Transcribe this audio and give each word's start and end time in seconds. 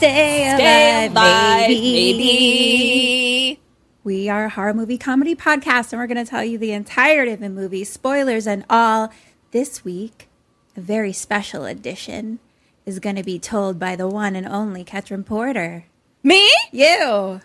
Kat's 0.00 0.56
Stay 0.56 1.06
Alive, 1.08 1.68
baby. 1.68 3.60
We 4.02 4.30
are 4.30 4.46
a 4.46 4.48
horror 4.48 4.72
movie 4.72 4.96
comedy 4.96 5.36
podcast, 5.36 5.92
and 5.92 6.00
we're 6.00 6.06
going 6.06 6.24
to 6.24 6.30
tell 6.30 6.42
you 6.42 6.56
the 6.56 6.72
entirety 6.72 7.32
of 7.32 7.40
the 7.40 7.50
movie, 7.50 7.84
spoilers 7.84 8.46
and 8.46 8.64
all. 8.70 9.12
This 9.50 9.84
week, 9.84 10.30
a 10.74 10.80
very 10.80 11.12
special 11.12 11.66
edition 11.66 12.38
is 12.86 12.98
going 12.98 13.16
to 13.16 13.22
be 13.22 13.38
told 13.38 13.78
by 13.78 13.94
the 13.94 14.08
one 14.08 14.36
and 14.36 14.46
only 14.46 14.84
Ketrin 14.84 15.26
Porter. 15.26 15.84
Me? 16.22 16.50
You. 16.72 17.42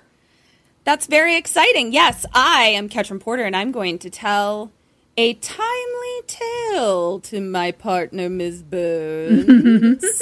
That's 0.85 1.07
very 1.07 1.35
exciting. 1.35 1.91
Yes, 1.91 2.25
I 2.33 2.67
am 2.67 2.88
Ketrin 2.88 3.19
Porter, 3.19 3.44
and 3.44 3.55
I'm 3.55 3.73
going 3.73 3.99
to 3.99 4.09
tell 4.09 4.71
a 5.17 5.33
timely 5.33 6.21
tale 6.27 7.19
to 7.19 7.41
my 7.41 7.73
partner, 7.73 8.29
Ms. 8.29 8.63
Burns. 8.63 10.05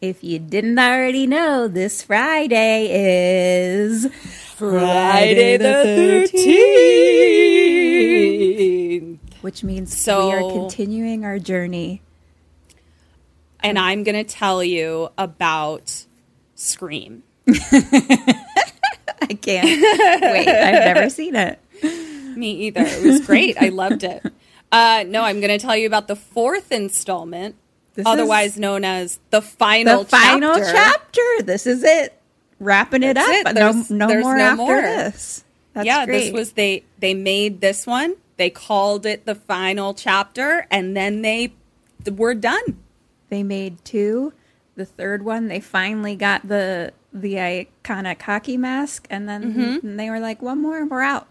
If 0.00 0.22
you 0.22 0.38
didn't 0.38 0.78
already 0.78 1.26
know, 1.26 1.66
this 1.66 2.02
Friday 2.02 2.86
is 2.90 4.06
Friday 4.54 5.56
the 5.56 6.28
13th. 9.08 9.18
which 9.42 9.64
means 9.64 9.96
So- 9.96 10.28
we 10.28 10.34
are 10.34 10.50
continuing 10.52 11.24
our 11.24 11.38
journey. 11.40 12.02
And 13.60 13.76
I'm 13.76 14.04
going 14.04 14.14
to 14.14 14.22
tell 14.24 14.62
you 14.62 15.08
about 15.18 16.04
Scream. 16.54 17.24
I 17.48 19.36
can't 19.40 19.66
wait. 20.22 20.48
I've 20.48 20.94
never 20.94 21.10
seen 21.18 21.34
it. 21.34 21.58
Me 22.36 22.52
either. 22.66 22.82
It 22.84 23.02
was 23.04 23.26
great. 23.26 23.60
I 23.60 23.70
loved 23.70 24.04
it. 24.04 24.22
Uh, 24.70 25.02
no, 25.08 25.22
I'm 25.24 25.40
going 25.40 25.50
to 25.50 25.58
tell 25.58 25.76
you 25.76 25.88
about 25.88 26.06
the 26.06 26.14
fourth 26.14 26.70
installment, 26.70 27.56
This 27.98 28.06
otherwise 28.06 28.52
is 28.52 28.58
known 28.58 28.84
as 28.84 29.18
the 29.30 29.42
final 29.42 30.04
the 30.04 30.08
final 30.10 30.54
chapter. 30.54 30.72
chapter. 30.72 31.42
This 31.42 31.66
is 31.66 31.82
it. 31.84 32.14
Wrapping 32.60 33.02
it 33.02 33.14
That's 33.14 33.28
up. 33.28 33.34
it. 33.34 33.44
But 33.44 33.54
no, 33.56 33.72
There's- 33.72 33.90
no 33.90 34.06
there's 34.08 34.22
more 34.24 34.36
no 34.36 34.42
after 34.44 34.56
more. 34.56 34.80
this. 34.82 35.44
That's 35.74 35.86
yeah, 35.86 36.06
great. 36.06 36.18
this 36.26 36.32
was 36.32 36.52
they 36.52 36.84
they 36.98 37.14
made 37.14 37.60
this 37.60 37.86
one. 37.86 38.14
They 38.36 38.50
called 38.50 39.04
it 39.04 39.26
the 39.26 39.34
final 39.34 39.94
chapter, 39.94 40.66
and 40.70 40.96
then 40.96 41.22
they 41.22 41.52
were 42.10 42.34
done. 42.34 42.78
They 43.30 43.42
made 43.42 43.84
two. 43.84 44.32
The 44.76 44.84
third 44.84 45.24
one, 45.24 45.48
they 45.48 45.58
finally 45.60 46.14
got 46.16 46.46
the 46.46 46.92
the 47.12 47.34
iconic 47.34 48.22
hockey 48.22 48.56
mask, 48.56 49.06
and 49.10 49.28
then 49.28 49.54
Mm-hmm. 49.54 49.96
they 49.96 50.08
were 50.08 50.20
like, 50.20 50.40
"One 50.40 50.62
more, 50.62 50.78
and 50.78 50.88
we're 50.90 51.02
out." 51.02 51.26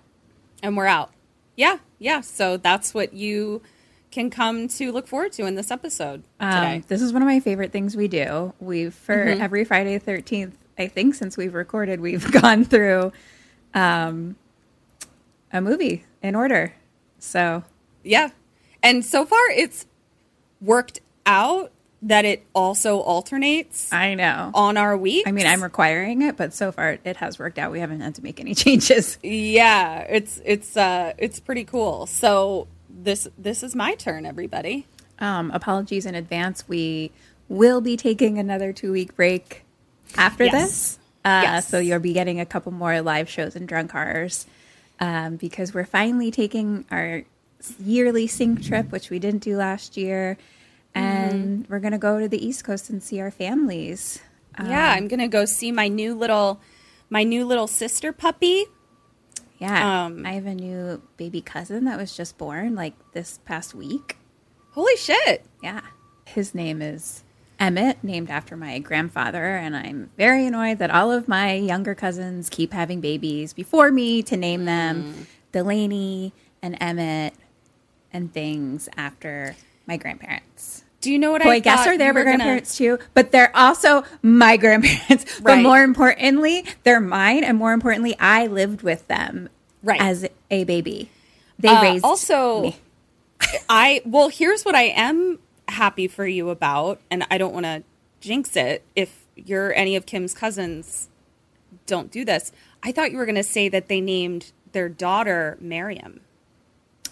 and 0.63 0.75
we're 0.75 0.85
out. 0.87 1.11
Yeah, 1.55 1.77
yeah. 1.99 2.21
So 2.21 2.57
that's 2.57 2.93
what 2.93 3.13
you 3.13 3.61
can 4.11 4.29
come 4.29 4.67
to 4.69 4.91
look 4.91 5.07
forward 5.07 5.31
to 5.33 5.45
in 5.45 5.55
this 5.55 5.69
episode 5.71 6.23
today. 6.39 6.75
Um, 6.77 6.83
this 6.87 7.01
is 7.01 7.11
one 7.13 7.21
of 7.21 7.27
my 7.27 7.39
favorite 7.39 7.71
things 7.71 7.95
we 7.95 8.07
do. 8.07 8.53
We've 8.59 8.93
for 8.93 9.15
Mm-hmm. 9.15 9.41
every 9.41 9.63
Friday 9.65 9.97
thirteenth, 9.99 10.57
I 10.77 10.87
think 10.87 11.15
since 11.15 11.37
we've 11.37 11.53
recorded, 11.53 11.99
we've 11.99 12.31
gone 12.41 12.63
through 12.63 13.11
um, 13.73 14.35
a 15.51 15.61
movie 15.61 16.05
in 16.21 16.35
order. 16.35 16.73
So 17.19 17.63
yeah, 18.03 18.29
and 18.83 19.03
so 19.05 19.25
far 19.25 19.39
it's 19.51 19.85
worked 20.61 20.99
out 21.25 21.71
that 22.01 22.25
it 22.25 22.45
also 22.53 22.99
alternates 22.99 23.91
I 23.91 24.13
know. 24.13 24.51
on 24.53 24.77
our 24.77 24.95
week. 24.95 25.27
I 25.27 25.31
mean, 25.31 25.47
I'm 25.47 25.63
requiring 25.63 26.21
it, 26.21 26.37
but 26.37 26.53
so 26.53 26.71
far 26.71 26.99
it 27.03 27.17
has 27.17 27.39
worked 27.39 27.57
out. 27.57 27.71
We 27.71 27.79
haven't 27.79 28.01
had 28.01 28.15
to 28.15 28.23
make 28.23 28.39
any 28.39 28.53
changes. 28.63 29.17
yeah, 29.23 30.01
it's 30.01 30.39
it's 30.45 30.77
uh 30.77 31.13
it's 31.17 31.39
pretty 31.39 31.65
cool. 31.65 32.05
So 32.05 32.67
this 33.03 33.27
this 33.37 33.63
is 33.63 33.75
my 33.75 33.95
turn, 33.95 34.25
everybody. 34.25 34.85
Um, 35.19 35.51
apologies 35.51 36.05
in 36.05 36.15
advance. 36.15 36.67
We 36.67 37.11
will 37.49 37.81
be 37.81 37.95
taking 37.97 38.37
another 38.37 38.73
two 38.73 38.91
week 38.91 39.15
break 39.15 39.63
after 40.17 40.45
Yes. 40.45 40.53
this. 40.53 40.99
Uh, 41.25 41.41
Yes. 41.43 41.67
So 41.67 41.79
you'll 41.79 41.99
be 41.99 42.13
getting 42.13 42.39
a 42.39 42.45
couple 42.45 42.71
more 42.71 43.01
live 43.01 43.29
shows 43.29 43.55
and 43.55 43.67
drunk 43.67 43.91
horrors 43.91 44.45
um, 44.99 45.35
because 45.37 45.73
we're 45.73 45.85
finally 45.85 46.31
taking 46.31 46.85
our 46.91 47.23
yearly 47.83 48.27
sync 48.27 48.63
trip, 48.63 48.91
which 48.91 49.09
we 49.09 49.19
didn't 49.19 49.43
do 49.43 49.57
last 49.57 49.97
year. 49.97 50.37
And 50.95 51.67
we're 51.69 51.79
going 51.79 51.91
to 51.91 51.97
go 51.99 52.19
to 52.19 52.27
the 52.27 52.43
East 52.43 52.63
Coast 52.63 52.89
and 52.89 53.03
see 53.03 53.19
our 53.19 53.29
families. 53.31 54.19
yeah, 54.63 54.93
I'm 54.93 55.07
gonna 55.07 55.27
go 55.27 55.45
see 55.45 55.71
my 55.71 55.87
new 55.87 56.15
little 56.15 56.59
my 57.11 57.23
new 57.23 57.45
little 57.45 57.67
sister 57.67 58.11
puppy. 58.11 58.65
Yeah. 59.57 60.05
Um, 60.05 60.25
I 60.25 60.33
have 60.33 60.45
a 60.45 60.53
new 60.53 61.01
baby 61.17 61.41
cousin 61.41 61.85
that 61.85 61.97
was 61.97 62.15
just 62.15 62.37
born 62.37 62.75
like 62.75 62.93
this 63.13 63.39
past 63.45 63.73
week. 63.73 64.17
Holy 64.71 64.95
shit. 64.97 65.45
Yeah. 65.63 65.81
His 66.25 66.53
name 66.53 66.81
is 66.81 67.23
Emmett, 67.59 68.03
named 68.03 68.29
after 68.29 68.55
my 68.55 68.77
grandfather, 68.79 69.43
and 69.55 69.75
I'm 69.75 70.11
very 70.17 70.45
annoyed 70.45 70.77
that 70.79 70.91
all 70.91 71.11
of 71.11 71.27
my 71.27 71.53
younger 71.53 71.95
cousins 71.95 72.49
keep 72.49 72.71
having 72.73 73.01
babies 73.01 73.53
before 73.53 73.91
me 73.91 74.21
to 74.23 74.37
name 74.37 74.65
them 74.65 75.25
Delaney 75.51 76.33
and 76.61 76.77
Emmett 76.79 77.33
and 78.13 78.31
things 78.31 78.87
after 78.95 79.55
my 79.87 79.97
grandparents. 79.97 80.83
Do 80.99 81.11
you 81.11 81.19
know 81.19 81.31
what 81.31 81.43
Who 81.43 81.49
I 81.49 81.59
guess 81.59 81.85
are 81.85 81.97
their 81.97 82.13
were 82.13 82.23
gonna- 82.23 82.37
grandparents 82.37 82.75
too, 82.77 82.97
but 83.13 83.31
they're 83.31 83.55
also 83.55 84.03
my 84.23 84.57
grandparents. 84.63 85.39
But 85.39 85.59
more 85.59 85.81
importantly, 85.83 86.65
they're 86.83 86.99
mine, 86.99 87.43
and 87.43 87.57
more 87.57 87.71
importantly, 87.73 88.15
I 88.19 88.47
lived 88.47 88.81
with 88.81 89.07
them 89.07 89.49
Right. 89.83 90.01
as 90.01 90.27
a 90.49 90.63
baby. 90.63 91.09
They 91.59 91.69
Uh, 91.69 91.81
raised 91.81 92.03
also 92.05 92.61
me. 92.61 92.77
I 93.69 94.01
well, 94.05 94.29
here's 94.29 94.63
what 94.63 94.73
I 94.75 94.83
am 94.83 95.39
happy 95.67 96.07
for 96.07 96.25
you 96.25 96.49
about, 96.49 96.99
and 97.11 97.25
I 97.29 97.37
don't 97.37 97.53
want 97.53 97.65
to 97.65 97.83
jinx 98.19 98.55
it. 98.55 98.83
If 98.95 99.25
you're 99.35 99.73
any 99.75 99.95
of 99.95 100.05
Kim's 100.07 100.33
cousins, 100.33 101.09
don't 101.85 102.09
do 102.11 102.25
this. 102.25 102.51
I 102.81 102.91
thought 102.91 103.11
you 103.11 103.17
were 103.17 103.25
going 103.25 103.35
to 103.35 103.43
say 103.43 103.69
that 103.69 103.87
they 103.87 104.01
named 104.01 104.51
their 104.71 104.89
daughter 104.89 105.57
Miriam, 105.61 106.21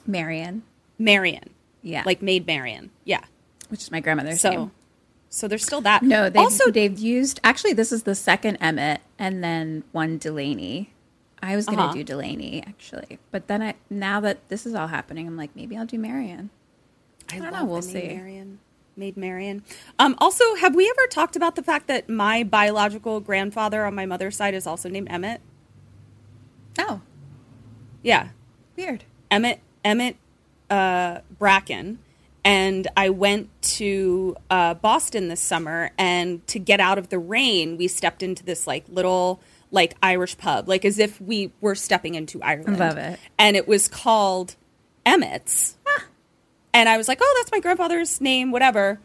Marion, 0.07 0.63
Marion, 0.97 1.51
yeah, 1.83 2.03
like 2.05 2.21
Maid 2.21 2.45
Marion. 2.47 2.89
Yeah. 3.03 3.21
Which 3.69 3.81
is 3.81 3.91
my 3.91 3.99
grandmother's 3.99 4.41
So, 4.41 4.49
name. 4.49 4.71
so 5.29 5.47
there's 5.47 5.63
still 5.65 5.81
that. 5.81 6.03
No, 6.03 6.29
they've, 6.29 6.41
also 6.41 6.71
they've 6.71 6.97
used 6.97 7.39
actually 7.43 7.73
this 7.73 7.91
is 7.91 8.03
the 8.03 8.15
second 8.15 8.57
Emmett 8.57 9.01
and 9.19 9.43
then 9.43 9.83
one 9.91 10.17
Delaney. 10.17 10.91
I 11.41 11.55
was 11.55 11.65
gonna 11.65 11.83
Uh-huh. 11.83 11.93
do 11.93 12.03
Delaney 12.03 12.63
actually, 12.65 13.19
but 13.31 13.47
then 13.47 13.61
I 13.61 13.75
now 13.89 14.19
that 14.21 14.47
this 14.49 14.65
is 14.65 14.73
all 14.73 14.87
happening, 14.87 15.27
I'm 15.27 15.37
like 15.37 15.55
maybe 15.55 15.77
I'll 15.77 15.85
do 15.85 15.99
Marion. 15.99 16.49
I, 17.31 17.39
don't 17.39 17.51
love 17.51 17.61
know, 17.61 17.65
we'll 17.65 17.81
see. 17.81 17.93
Maid 17.93 18.17
Made 18.23 18.57
Maid 18.97 19.17
Marian. 19.17 19.63
Um, 19.99 20.15
also, 20.19 20.55
have 20.55 20.73
we 20.75 20.87
ever 20.89 21.07
talked 21.07 21.35
about 21.35 21.55
the 21.55 21.63
fact 21.63 21.87
that 21.87 22.07
my 22.07 22.43
biological 22.43 23.19
grandfather 23.19 23.83
on 23.85 23.93
my 23.93 24.05
mother's 24.05 24.35
side 24.37 24.53
is 24.53 24.65
also 24.65 24.87
named 24.89 25.07
Emmett? 25.09 25.41
Oh, 26.79 27.01
Yeah, 28.03 28.29
weird. 28.77 29.03
Emmett 29.31 29.59
Emmett 29.83 30.15
uh, 30.69 31.19
Bracken, 31.37 31.99
and 32.45 32.87
I 32.95 33.09
went 33.09 33.49
to 33.77 34.37
uh, 34.49 34.75
Boston 34.75 35.27
this 35.27 35.41
summer, 35.41 35.91
and 35.97 36.45
to 36.47 36.59
get 36.59 36.79
out 36.79 36.97
of 36.97 37.09
the 37.09 37.19
rain, 37.19 37.75
we 37.77 37.87
stepped 37.89 38.23
into 38.23 38.45
this 38.45 38.65
like 38.67 38.85
little 38.87 39.41
like 39.71 39.95
Irish 40.01 40.37
pub, 40.37 40.69
like 40.69 40.85
as 40.85 40.99
if 40.99 41.19
we 41.19 41.51
were 41.59 41.75
stepping 41.75 42.15
into 42.15 42.41
Ireland. 42.41 42.79
Love 42.79 42.97
it. 42.97 43.19
And 43.37 43.57
it 43.57 43.67
was 43.67 43.89
called 43.89 44.55
Emmett's, 45.05 45.75
and 46.73 46.87
I 46.87 46.97
was 46.97 47.07
like, 47.07 47.19
oh, 47.21 47.35
that's 47.39 47.51
my 47.51 47.59
grandfather's 47.59 48.21
name, 48.21 48.51
whatever. 48.51 48.99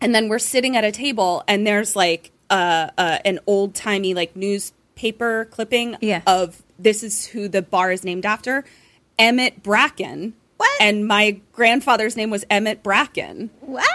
And 0.00 0.14
then 0.14 0.28
we're 0.28 0.38
sitting 0.38 0.76
at 0.76 0.84
a 0.84 0.92
table, 0.92 1.42
and 1.48 1.66
there's 1.66 1.96
like 1.96 2.30
uh, 2.50 2.90
uh, 2.98 3.18
an 3.24 3.38
old 3.46 3.74
timey 3.74 4.12
like 4.14 4.36
newspaper 4.36 5.46
clipping 5.50 5.96
Yeah. 6.00 6.22
of 6.26 6.62
this 6.78 7.02
is 7.02 7.26
who 7.26 7.48
the 7.48 7.62
bar 7.62 7.92
is 7.92 8.04
named 8.04 8.26
after, 8.26 8.64
Emmett 9.18 9.62
Bracken. 9.62 10.34
What? 10.60 10.80
And 10.82 11.06
my 11.06 11.40
grandfather's 11.52 12.16
name 12.16 12.28
was 12.30 12.44
Emmett 12.50 12.82
Bracken. 12.82 13.48
What? 13.60 13.86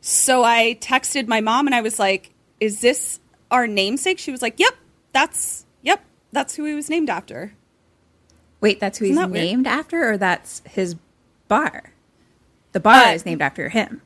So 0.00 0.42
I 0.44 0.76
texted 0.80 1.26
my 1.28 1.40
mom 1.40 1.66
and 1.66 1.74
I 1.74 1.80
was 1.82 1.98
like, 1.98 2.30
"Is 2.58 2.80
this 2.80 3.20
our 3.50 3.66
namesake?" 3.66 4.18
She 4.18 4.30
was 4.32 4.42
like, 4.42 4.58
"Yep, 4.58 4.74
that's 5.12 5.66
yep, 5.82 6.02
that's 6.32 6.56
who 6.56 6.64
he 6.64 6.74
was 6.74 6.88
named 6.90 7.10
after." 7.10 7.52
Wait, 8.60 8.80
that's 8.80 8.98
who 8.98 9.04
he's 9.06 9.12
Isn't 9.12 9.22
that 9.22 9.30
weird? 9.30 9.44
named 9.46 9.66
after, 9.66 10.10
or 10.10 10.16
that's 10.18 10.62
his 10.68 10.96
bar? 11.48 11.92
The 12.72 12.80
bar 12.80 13.04
Uh, 13.04 13.12
is 13.12 13.24
named 13.24 13.40
after 13.42 13.68
him. 13.68 14.02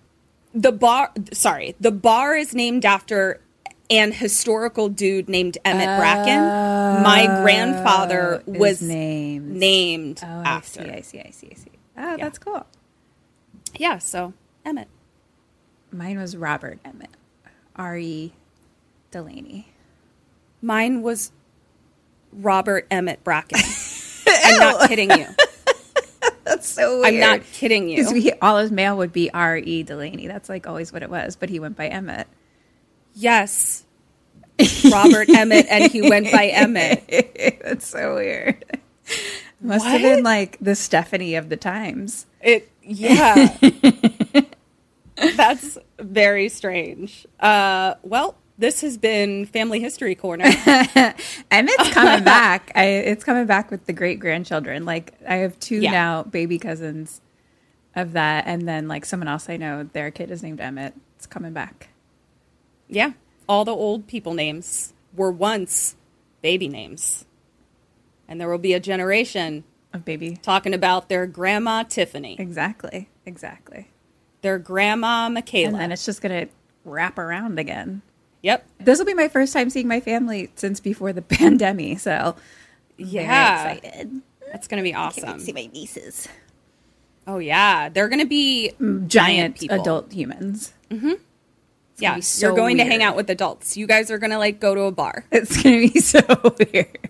The 0.54 0.72
bar, 0.72 1.10
sorry, 1.32 1.74
the 1.80 1.90
bar 1.90 2.36
is 2.36 2.54
named 2.54 2.84
after 2.84 3.40
an 3.90 4.12
historical 4.12 4.88
dude 4.88 5.28
named 5.28 5.58
Emmett 5.64 5.98
Bracken. 5.98 6.40
My 7.02 7.26
grandfather 7.42 8.42
was 8.46 8.80
named. 8.80 9.50
named 9.56 10.20
Oh, 10.22 10.26
I 10.26 10.42
after. 10.44 10.84
see, 10.84 10.90
I 10.90 11.00
see, 11.00 11.20
I 11.20 11.30
see, 11.30 11.48
I 11.50 11.54
see. 11.54 11.70
Oh, 11.96 12.16
that's 12.16 12.38
cool. 12.38 12.66
Yeah, 13.76 13.98
so 13.98 14.32
Emmett. 14.64 14.88
Mine 15.90 16.18
was 16.18 16.36
Robert 16.36 16.78
Emmett, 16.84 17.10
R. 17.76 17.96
E. 17.96 18.32
Delaney. 19.10 19.68
Mine 20.60 21.02
was 21.02 21.30
Robert 22.32 22.86
Emmett 22.90 23.22
Bracken. 23.22 23.60
I'm 24.26 24.58
not 24.58 24.88
kidding 24.88 25.10
you. 25.10 25.26
That's 26.44 26.68
so 26.68 27.00
weird. 27.00 27.14
I'm 27.14 27.20
not 27.20 27.42
kidding 27.52 27.88
you. 27.88 28.10
Because 28.12 28.32
all 28.42 28.58
his 28.58 28.70
mail 28.70 28.96
would 28.96 29.12
be 29.12 29.30
R. 29.30 29.56
E. 29.56 29.82
Delaney. 29.82 30.26
That's 30.26 30.48
like 30.48 30.66
always 30.66 30.92
what 30.92 31.02
it 31.02 31.10
was, 31.10 31.36
but 31.36 31.48
he 31.48 31.60
went 31.60 31.76
by 31.76 31.88
Emmett. 31.88 32.26
Yes. 33.14 33.84
Robert 34.90 35.28
Emmett, 35.28 35.66
and 35.68 35.90
he 35.90 36.08
went 36.08 36.30
by 36.30 36.46
Emmett. 36.46 37.04
That's 37.64 37.86
so 37.86 38.16
weird. 38.16 38.64
Must 39.64 39.84
have 39.86 40.02
been 40.02 40.22
like 40.22 40.58
the 40.60 40.74
Stephanie 40.74 41.34
of 41.36 41.48
the 41.48 41.56
times. 41.56 42.26
It, 42.40 42.70
yeah. 42.82 43.56
That's 45.36 45.78
very 45.98 46.48
strange. 46.48 47.26
Uh, 47.40 47.94
well, 48.02 48.36
this 48.58 48.80
has 48.82 48.98
been 48.98 49.46
Family 49.46 49.80
History 49.80 50.14
Corner. 50.14 50.44
Emmett's 51.50 51.90
coming 51.92 52.24
back. 52.24 52.72
I, 52.74 52.84
it's 52.86 53.24
coming 53.24 53.46
back 53.46 53.70
with 53.70 53.86
the 53.86 53.92
great 53.92 54.18
grandchildren. 54.20 54.84
Like 54.84 55.14
I 55.26 55.36
have 55.36 55.58
two 55.60 55.76
Yeah. 55.80 55.92
now 55.92 56.22
baby 56.24 56.58
cousins 56.58 57.20
of 57.96 58.12
that, 58.12 58.44
and 58.46 58.66
then 58.68 58.88
like 58.88 59.04
someone 59.04 59.28
else 59.28 59.48
I 59.48 59.56
know, 59.56 59.88
their 59.92 60.10
kid 60.10 60.30
is 60.30 60.42
named 60.42 60.60
Emmett. 60.60 60.94
It's 61.16 61.26
coming 61.26 61.52
back. 61.52 61.88
yeah. 62.88 63.12
All 63.48 63.64
the 63.66 63.72
old 63.74 64.06
people 64.06 64.32
names 64.34 64.94
were 65.14 65.30
once 65.30 65.96
baby 66.42 66.66
names. 66.68 67.24
And 68.28 68.40
there 68.40 68.48
will 68.48 68.58
be 68.58 68.72
a 68.74 68.80
generation 68.80 69.64
Of 69.92 70.04
baby. 70.04 70.36
talking 70.42 70.74
about 70.74 71.08
their 71.08 71.26
grandma 71.26 71.82
Tiffany, 71.82 72.36
Exactly. 72.38 73.08
Exactly. 73.26 73.88
their 74.42 74.58
grandma 74.58 75.28
Michaela. 75.28 75.72
And 75.72 75.80
then 75.80 75.92
it's 75.92 76.04
just 76.04 76.20
gonna 76.22 76.46
wrap 76.84 77.18
around 77.18 77.58
again. 77.58 78.02
yep. 78.42 78.66
This 78.78 78.98
will 78.98 79.06
be 79.06 79.14
my 79.14 79.28
first 79.28 79.52
time 79.52 79.70
seeing 79.70 79.88
my 79.88 80.00
family 80.00 80.50
since 80.54 80.80
before 80.80 81.12
the 81.12 81.22
pandemic, 81.38 81.98
so 82.00 82.36
Yeah. 82.96 83.62
very 83.64 83.76
excited. 83.78 84.20
That's 84.52 84.68
going 84.68 84.78
to 84.78 84.84
be 84.84 84.94
awesome. 84.94 85.38
to 85.38 85.40
see 85.44 85.52
my 85.52 85.66
nieces. 85.72 86.28
Oh, 87.26 87.38
yeah. 87.38 87.88
They're 87.88 88.08
going 88.08 88.20
to 88.20 88.26
be 88.26 88.70
mm, 88.80 89.08
Giant 89.08 89.58
people. 89.58 89.80
adult 89.80 90.12
humans. 90.12 90.72
Mm-hmm. 90.90 91.14
Yeah, 91.98 92.16
be 92.16 92.20
so 92.20 92.46
you're 92.48 92.56
going 92.56 92.76
to 92.76 92.84
hang 92.84 93.02
out 93.02 93.16
with 93.16 93.28
adults. 93.30 93.76
You 93.76 93.88
guys 93.88 94.12
are 94.12 94.18
going 94.18 94.30
to 94.30 94.38
like 94.38 94.60
go 94.60 94.74
to 94.76 94.82
a 94.82 94.92
bar. 94.92 95.24
It's 95.32 95.60
gonna 95.60 95.78
be 95.88 95.98
so 96.00 96.20
weird. 96.72 97.03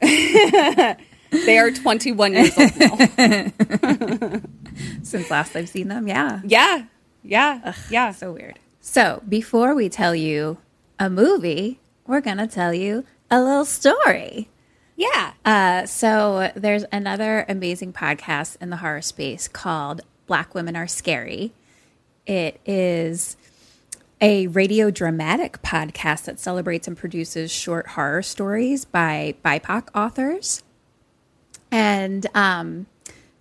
They 1.30 1.58
are 1.58 1.70
21 1.70 2.32
years 2.32 2.58
old 2.58 2.78
now. 2.78 2.96
Since 5.02 5.30
last 5.30 5.54
I've 5.56 5.68
seen 5.68 5.88
them, 5.88 6.08
yeah. 6.08 6.40
Yeah, 6.44 6.84
yeah, 7.22 7.74
yeah. 7.90 8.12
So 8.12 8.32
weird. 8.32 8.58
So 8.80 9.22
before 9.28 9.74
we 9.74 9.88
tell 9.88 10.14
you 10.14 10.58
a 10.98 11.10
movie, 11.10 11.80
we're 12.06 12.22
gonna 12.22 12.46
tell 12.46 12.72
you 12.72 13.04
a 13.30 13.42
little 13.42 13.64
story. 13.64 14.48
Yeah. 14.96 15.32
Uh, 15.44 15.86
so 15.86 16.50
there's 16.54 16.84
another 16.90 17.44
amazing 17.48 17.92
podcast 17.92 18.56
in 18.60 18.70
the 18.70 18.78
horror 18.78 19.02
space 19.02 19.48
called 19.48 20.00
Black 20.26 20.54
Women 20.54 20.76
Are 20.76 20.88
Scary. 20.88 21.52
It 22.26 22.60
is 22.66 23.36
a 24.20 24.46
radio 24.48 24.90
dramatic 24.90 25.62
podcast 25.62 26.24
that 26.24 26.40
celebrates 26.40 26.88
and 26.88 26.96
produces 26.96 27.50
short 27.50 27.88
horror 27.88 28.22
stories 28.22 28.84
by 28.84 29.34
BIPOC 29.44 29.88
authors. 29.94 30.62
And 31.70 32.26
um, 32.34 32.86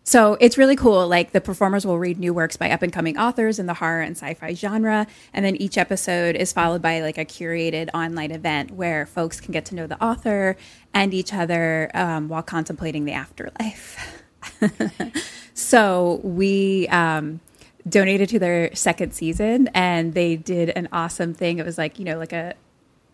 so 0.03 0.37
it's 0.39 0.57
really 0.57 0.75
cool. 0.75 1.05
Like 1.07 1.31
the 1.31 1.41
performers 1.41 1.85
will 1.85 1.99
read 1.99 2.17
new 2.19 2.33
works 2.33 2.55
by 2.55 2.69
up 2.71 2.81
and 2.81 2.93
coming 2.93 3.17
authors 3.17 3.59
in 3.59 3.65
the 3.65 3.73
horror 3.73 4.01
and 4.01 4.15
sci 4.15 4.35
fi 4.35 4.53
genre. 4.53 5.07
And 5.33 5.43
then 5.43 5.55
each 5.57 5.77
episode 5.77 6.35
is 6.35 6.53
followed 6.53 6.81
by 6.81 7.01
like 7.01 7.17
a 7.17 7.25
curated 7.25 7.89
online 7.93 8.31
event 8.31 8.71
where 8.71 9.05
folks 9.05 9.41
can 9.41 9.51
get 9.51 9.65
to 9.65 9.75
know 9.75 9.87
the 9.87 10.01
author 10.01 10.55
and 10.93 11.13
each 11.13 11.33
other 11.33 11.91
um, 11.93 12.29
while 12.29 12.43
contemplating 12.43 13.03
the 13.05 13.11
afterlife. 13.13 14.23
so 15.53 16.21
we 16.23 16.87
um, 16.87 17.41
donated 17.87 18.29
to 18.29 18.39
their 18.39 18.73
second 18.75 19.13
season 19.13 19.69
and 19.73 20.13
they 20.13 20.35
did 20.35 20.69
an 20.69 20.89
awesome 20.91 21.33
thing. 21.33 21.59
It 21.59 21.65
was 21.65 21.77
like, 21.77 21.99
you 21.99 22.05
know, 22.05 22.17
like 22.17 22.33
a, 22.33 22.53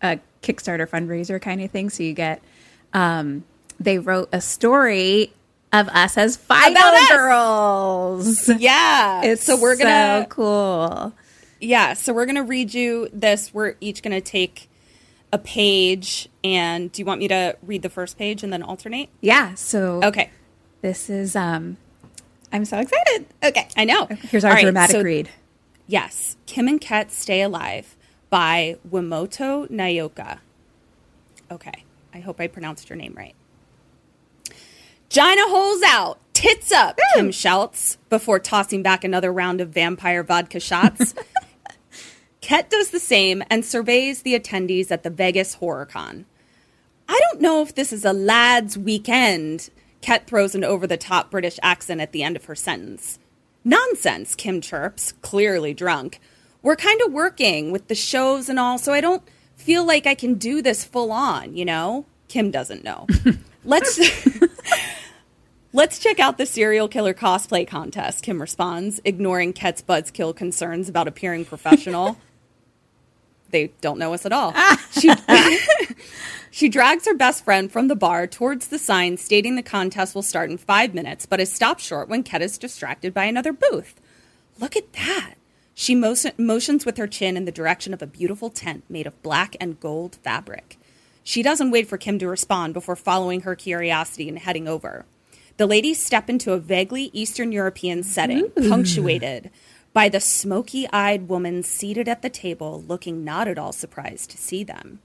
a 0.02 0.18
Kickstarter 0.42 0.88
fundraiser 0.88 1.40
kind 1.40 1.60
of 1.62 1.70
thing. 1.70 1.90
So 1.90 2.02
you 2.02 2.12
get, 2.12 2.42
um, 2.92 3.44
they 3.78 3.98
wrote 3.98 4.28
a 4.32 4.40
story 4.40 5.32
of 5.72 5.88
us 5.88 6.16
as 6.16 6.36
final 6.36 6.82
us. 6.82 7.08
girls. 7.10 8.48
Yeah. 8.60 9.22
It's 9.24 9.44
so 9.44 9.60
we're 9.60 9.76
gonna 9.76 10.26
cool. 10.28 11.12
yeah. 11.60 11.94
So 11.94 12.12
we're 12.12 12.26
gonna 12.26 12.44
read 12.44 12.72
you 12.72 13.08
this. 13.12 13.52
We're 13.52 13.74
each 13.80 14.02
gonna 14.02 14.20
take 14.20 14.70
a 15.32 15.38
page. 15.38 16.28
And 16.44 16.92
do 16.92 17.02
you 17.02 17.06
want 17.06 17.18
me 17.20 17.28
to 17.28 17.56
read 17.62 17.82
the 17.82 17.90
first 17.90 18.16
page 18.18 18.42
and 18.44 18.52
then 18.52 18.62
alternate? 18.62 19.08
Yeah. 19.20 19.54
So 19.54 20.00
Okay. 20.04 20.30
this 20.80 21.10
is 21.10 21.34
um, 21.34 21.76
I'm 22.54 22.64
so 22.64 22.78
excited. 22.78 23.26
Okay. 23.42 23.66
I 23.76 23.84
know. 23.84 24.06
Here's 24.06 24.44
our 24.44 24.50
All 24.52 24.54
right, 24.54 24.62
dramatic 24.62 24.94
so- 24.96 25.02
read. 25.02 25.28
Yes, 25.86 26.36
Kim 26.46 26.66
and 26.68 26.80
Ket 26.80 27.12
Stay 27.12 27.42
Alive 27.42 27.94
by 28.30 28.78
Wimoto 28.88 29.68
Nayoka. 29.70 30.38
Okay, 31.50 31.84
I 32.14 32.20
hope 32.20 32.40
I 32.40 32.46
pronounced 32.46 32.88
your 32.88 32.96
name 32.96 33.12
right. 33.14 33.34
Gina 35.10 35.42
holes 35.48 35.82
out, 35.86 36.18
tits 36.32 36.72
up, 36.72 36.98
Kim 37.14 37.30
shouts 37.32 37.98
before 38.08 38.38
tossing 38.38 38.82
back 38.82 39.04
another 39.04 39.30
round 39.30 39.60
of 39.60 39.68
vampire 39.70 40.22
vodka 40.22 40.58
shots. 40.58 41.14
Ket 42.40 42.70
does 42.70 42.90
the 42.90 43.00
same 43.00 43.42
and 43.50 43.62
surveys 43.64 44.22
the 44.22 44.38
attendees 44.38 44.90
at 44.90 45.02
the 45.02 45.10
Vegas 45.10 45.54
Horror 45.54 45.86
Con. 45.86 46.24
I 47.08 47.20
don't 47.30 47.42
know 47.42 47.60
if 47.62 47.74
this 47.74 47.92
is 47.92 48.04
a 48.06 48.12
lad's 48.14 48.78
weekend. 48.78 49.68
Ket 50.04 50.26
throws 50.26 50.54
an 50.54 50.64
over 50.64 50.86
the 50.86 50.98
top 50.98 51.30
British 51.30 51.58
accent 51.62 51.98
at 51.98 52.12
the 52.12 52.22
end 52.22 52.36
of 52.36 52.44
her 52.44 52.54
sentence. 52.54 53.18
Nonsense, 53.64 54.34
Kim 54.34 54.60
chirps, 54.60 55.12
clearly 55.22 55.72
drunk. 55.72 56.20
We're 56.60 56.76
kind 56.76 57.00
of 57.00 57.10
working 57.10 57.72
with 57.72 57.88
the 57.88 57.94
shows 57.94 58.50
and 58.50 58.58
all, 58.58 58.76
so 58.76 58.92
I 58.92 59.00
don't 59.00 59.22
feel 59.56 59.82
like 59.82 60.06
I 60.06 60.14
can 60.14 60.34
do 60.34 60.60
this 60.60 60.84
full 60.84 61.10
on, 61.10 61.56
you 61.56 61.64
know? 61.64 62.04
Kim 62.28 62.50
doesn't 62.50 62.84
know. 62.84 63.06
Let's 63.64 63.98
Let's 65.72 65.98
check 65.98 66.20
out 66.20 66.36
the 66.36 66.44
serial 66.44 66.86
killer 66.86 67.14
cosplay 67.14 67.66
contest, 67.66 68.22
Kim 68.22 68.42
responds, 68.42 69.00
ignoring 69.06 69.54
Ket's 69.54 69.80
buzzkill 69.80 70.36
concerns 70.36 70.90
about 70.90 71.08
appearing 71.08 71.46
professional. 71.46 72.18
they 73.52 73.72
don't 73.80 73.98
know 73.98 74.12
us 74.12 74.26
at 74.26 74.32
all. 74.32 74.52
she, 74.90 75.10
she 76.54 76.68
drags 76.68 77.04
her 77.04 77.14
best 77.14 77.44
friend 77.44 77.72
from 77.72 77.88
the 77.88 77.96
bar 77.96 78.28
towards 78.28 78.68
the 78.68 78.78
sign 78.78 79.16
stating 79.16 79.56
the 79.56 79.62
contest 79.62 80.14
will 80.14 80.22
start 80.22 80.48
in 80.48 80.56
five 80.56 80.94
minutes, 80.94 81.26
but 81.26 81.40
is 81.40 81.52
stopped 81.52 81.80
short 81.80 82.08
when 82.08 82.22
Ket 82.22 82.40
is 82.42 82.58
distracted 82.58 83.12
by 83.12 83.24
another 83.24 83.52
booth. 83.52 84.00
Look 84.60 84.76
at 84.76 84.92
that. 84.92 85.34
She 85.74 85.96
motions 85.96 86.86
with 86.86 86.96
her 86.96 87.08
chin 87.08 87.36
in 87.36 87.44
the 87.44 87.50
direction 87.50 87.92
of 87.92 88.02
a 88.02 88.06
beautiful 88.06 88.50
tent 88.50 88.84
made 88.88 89.08
of 89.08 89.20
black 89.20 89.56
and 89.60 89.80
gold 89.80 90.14
fabric. 90.22 90.78
She 91.24 91.42
doesn't 91.42 91.72
wait 91.72 91.88
for 91.88 91.98
Kim 91.98 92.20
to 92.20 92.28
respond 92.28 92.72
before 92.72 92.94
following 92.94 93.40
her 93.40 93.56
curiosity 93.56 94.28
and 94.28 94.38
heading 94.38 94.68
over. 94.68 95.06
The 95.56 95.66
ladies 95.66 96.00
step 96.00 96.30
into 96.30 96.52
a 96.52 96.58
vaguely 96.58 97.10
Eastern 97.12 97.50
European 97.50 98.04
setting, 98.04 98.52
punctuated 98.68 99.50
by 99.92 100.08
the 100.08 100.20
smoky 100.20 100.88
eyed 100.92 101.28
woman 101.28 101.64
seated 101.64 102.08
at 102.08 102.22
the 102.22 102.30
table, 102.30 102.84
looking 102.86 103.24
not 103.24 103.48
at 103.48 103.58
all 103.58 103.72
surprised 103.72 104.30
to 104.30 104.38
see 104.38 104.62
them. 104.62 105.00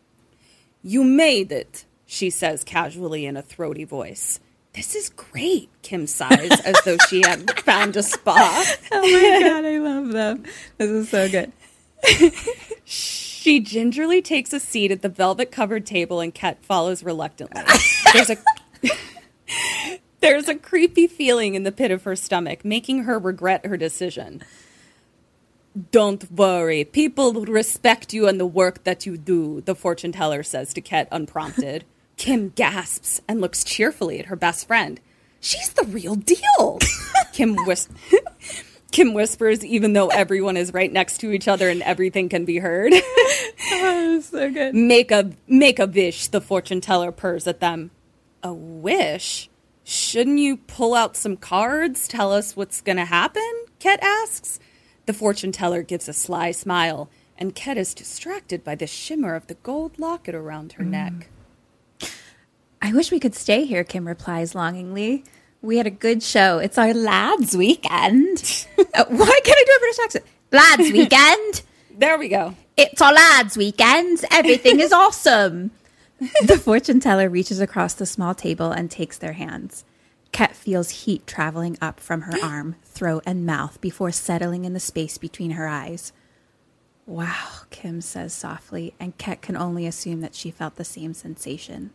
You 0.82 1.04
made 1.04 1.52
it, 1.52 1.86
she 2.06 2.30
says 2.30 2.64
casually 2.64 3.26
in 3.26 3.36
a 3.38 3.42
throaty 3.42 3.84
voice. 3.84 4.40
This 4.74 4.96
is 4.96 5.10
great, 5.10 5.70
Kim 5.82 6.08
sighs, 6.08 6.60
as 6.62 6.76
though 6.86 6.98
she 7.10 7.22
had 7.22 7.60
found 7.66 7.98
a 7.98 8.04
spot. 8.04 8.78
Oh 8.92 9.02
my 9.02 9.40
god, 9.50 9.66
I 9.66 9.78
love 9.80 10.10
them. 10.10 10.44
This 10.78 10.90
is 10.90 11.10
so 11.10 11.28
good. 11.30 11.52
She 12.86 13.60
gingerly 13.60 14.22
takes 14.22 14.54
a 14.54 14.60
seat 14.60 14.92
at 14.92 15.02
the 15.02 15.10
velvet 15.10 15.52
covered 15.52 15.86
table 15.86 16.20
and 16.20 16.34
Ket 16.34 16.64
follows 16.64 17.04
reluctantly. 17.04 17.62
There's 18.14 18.30
a 18.30 18.38
There's 20.22 20.48
a 20.48 20.56
creepy 20.56 21.08
feeling 21.08 21.56
in 21.56 21.64
the 21.64 21.72
pit 21.72 21.92
of 21.92 22.04
her 22.04 22.16
stomach, 22.16 22.64
making 22.66 23.04
her 23.04 23.18
regret 23.18 23.66
her 23.66 23.78
decision. 23.78 24.44
Don't 25.92 26.30
worry, 26.32 26.84
people 26.84 27.34
respect 27.46 28.14
you 28.14 28.28
and 28.28 28.40
the 28.40 28.46
work 28.46 28.84
that 28.84 29.06
you 29.06 29.18
do, 29.18 29.62
the 29.62 29.76
fortune 29.76 30.12
teller 30.12 30.44
says 30.44 30.74
to 30.74 30.82
Ket 30.82 31.08
unprompted. 31.12 31.86
Kim 32.18 32.50
gasps 32.50 33.22
and 33.28 33.40
looks 33.40 33.64
cheerfully 33.64 34.20
at 34.20 34.26
her 34.26 34.36
best 34.36 34.68
friend. 34.68 35.00
She's 35.40 35.70
the 35.70 35.86
real 35.86 36.16
deal. 36.16 36.80
Kim 37.34 37.56
whis- 37.66 37.88
Kim 38.92 39.14
whispers, 39.14 39.64
even 39.64 39.94
though 39.94 40.08
everyone 40.08 40.58
is 40.58 40.74
right 40.74 40.92
next 40.92 41.20
to 41.20 41.32
each 41.32 41.48
other 41.48 41.70
and 41.70 41.82
everything 41.84 42.28
can 42.28 42.44
be 42.44 42.58
heard. 42.58 42.92
oh, 43.72 44.20
So 44.22 44.52
good. 44.52 44.74
make 44.76 45.12
a 45.12 45.32
make 45.48 45.80
a 45.80 45.86
wish, 45.86 46.28
the 46.28 46.42
fortune 46.42 46.82
teller 46.82 47.12
purrs 47.12 47.48
at 47.48 47.60
them. 47.60 47.92
A 48.44 48.52
wish? 48.54 49.50
Shouldn't 49.84 50.40
you 50.40 50.58
pull 50.58 50.96
out 50.96 51.16
some 51.16 51.38
cards, 51.38 52.08
tell 52.08 52.34
us 52.34 52.58
what's 52.58 52.82
gonna 52.82 53.06
happen? 53.06 53.64
Ket 53.80 54.00
asks. 54.02 54.60
The 55.10 55.14
fortune 55.14 55.52
teller 55.52 55.82
gives 55.82 56.08
a 56.08 56.14
sly 56.14 56.52
smile, 56.52 57.10
and 57.36 57.56
Ket 57.56 57.80
is 57.80 57.96
distracted 57.96 58.64
by 58.64 58.76
the 58.76 58.86
shimmer 58.86 59.34
of 59.34 59.48
the 59.48 59.56
gold 59.56 59.98
locket 59.98 60.36
around 60.36 60.74
her 60.74 60.84
neck. 60.84 61.30
I 62.80 62.94
wish 62.94 63.10
we 63.12 63.20
could 63.20 63.34
stay 63.34 63.66
here, 63.66 63.84
Kim 63.84 64.08
replies 64.08 64.54
longingly. 64.54 65.24
We 65.64 65.78
had 65.78 65.88
a 65.88 65.90
good 65.90 66.22
show. 66.22 66.60
It's 66.60 66.78
our 66.78 66.94
lads' 66.94 67.58
weekend. 67.58 68.68
Uh, 68.78 69.06
why 69.08 69.40
can't 69.44 69.58
I 69.58 69.64
do 69.66 69.74
a 69.76 69.80
British 69.80 70.00
accent? 70.04 70.26
Lads' 70.52 70.92
weekend. 70.94 71.64
There 71.98 72.20
we 72.20 72.28
go. 72.28 72.54
It's 72.78 73.02
our 73.02 73.12
lads' 73.12 73.58
weekend. 73.58 74.24
Everything 74.30 74.80
is 74.80 74.94
awesome. 74.94 75.72
The 76.46 76.60
fortune 76.60 77.00
teller 77.00 77.30
reaches 77.30 77.60
across 77.60 77.96
the 77.96 78.06
small 78.06 78.36
table 78.36 78.72
and 78.72 78.92
takes 78.92 79.18
their 79.18 79.34
hands. 79.34 79.86
Ket 80.32 80.56
feels 80.56 80.92
heat 80.92 81.26
traveling 81.26 81.80
up 81.82 82.00
from 82.00 82.22
her 82.22 82.38
arm, 82.44 82.76
throat, 83.00 83.24
and 83.26 83.46
mouth 83.46 83.80
before 83.80 84.12
settling 84.12 84.66
in 84.66 84.74
the 84.74 84.80
space 84.80 85.18
between 85.18 85.52
her 85.52 85.70
eyes. 85.70 86.12
Wow, 87.06 87.62
Kim 87.70 88.02
says 88.02 88.34
softly, 88.34 88.94
and 89.00 89.18
Ket 89.18 89.42
can 89.42 89.56
only 89.56 89.88
assume 89.88 90.20
that 90.20 90.36
she 90.36 90.52
felt 90.52 90.76
the 90.76 90.84
same 90.84 91.14
sensation. 91.14 91.92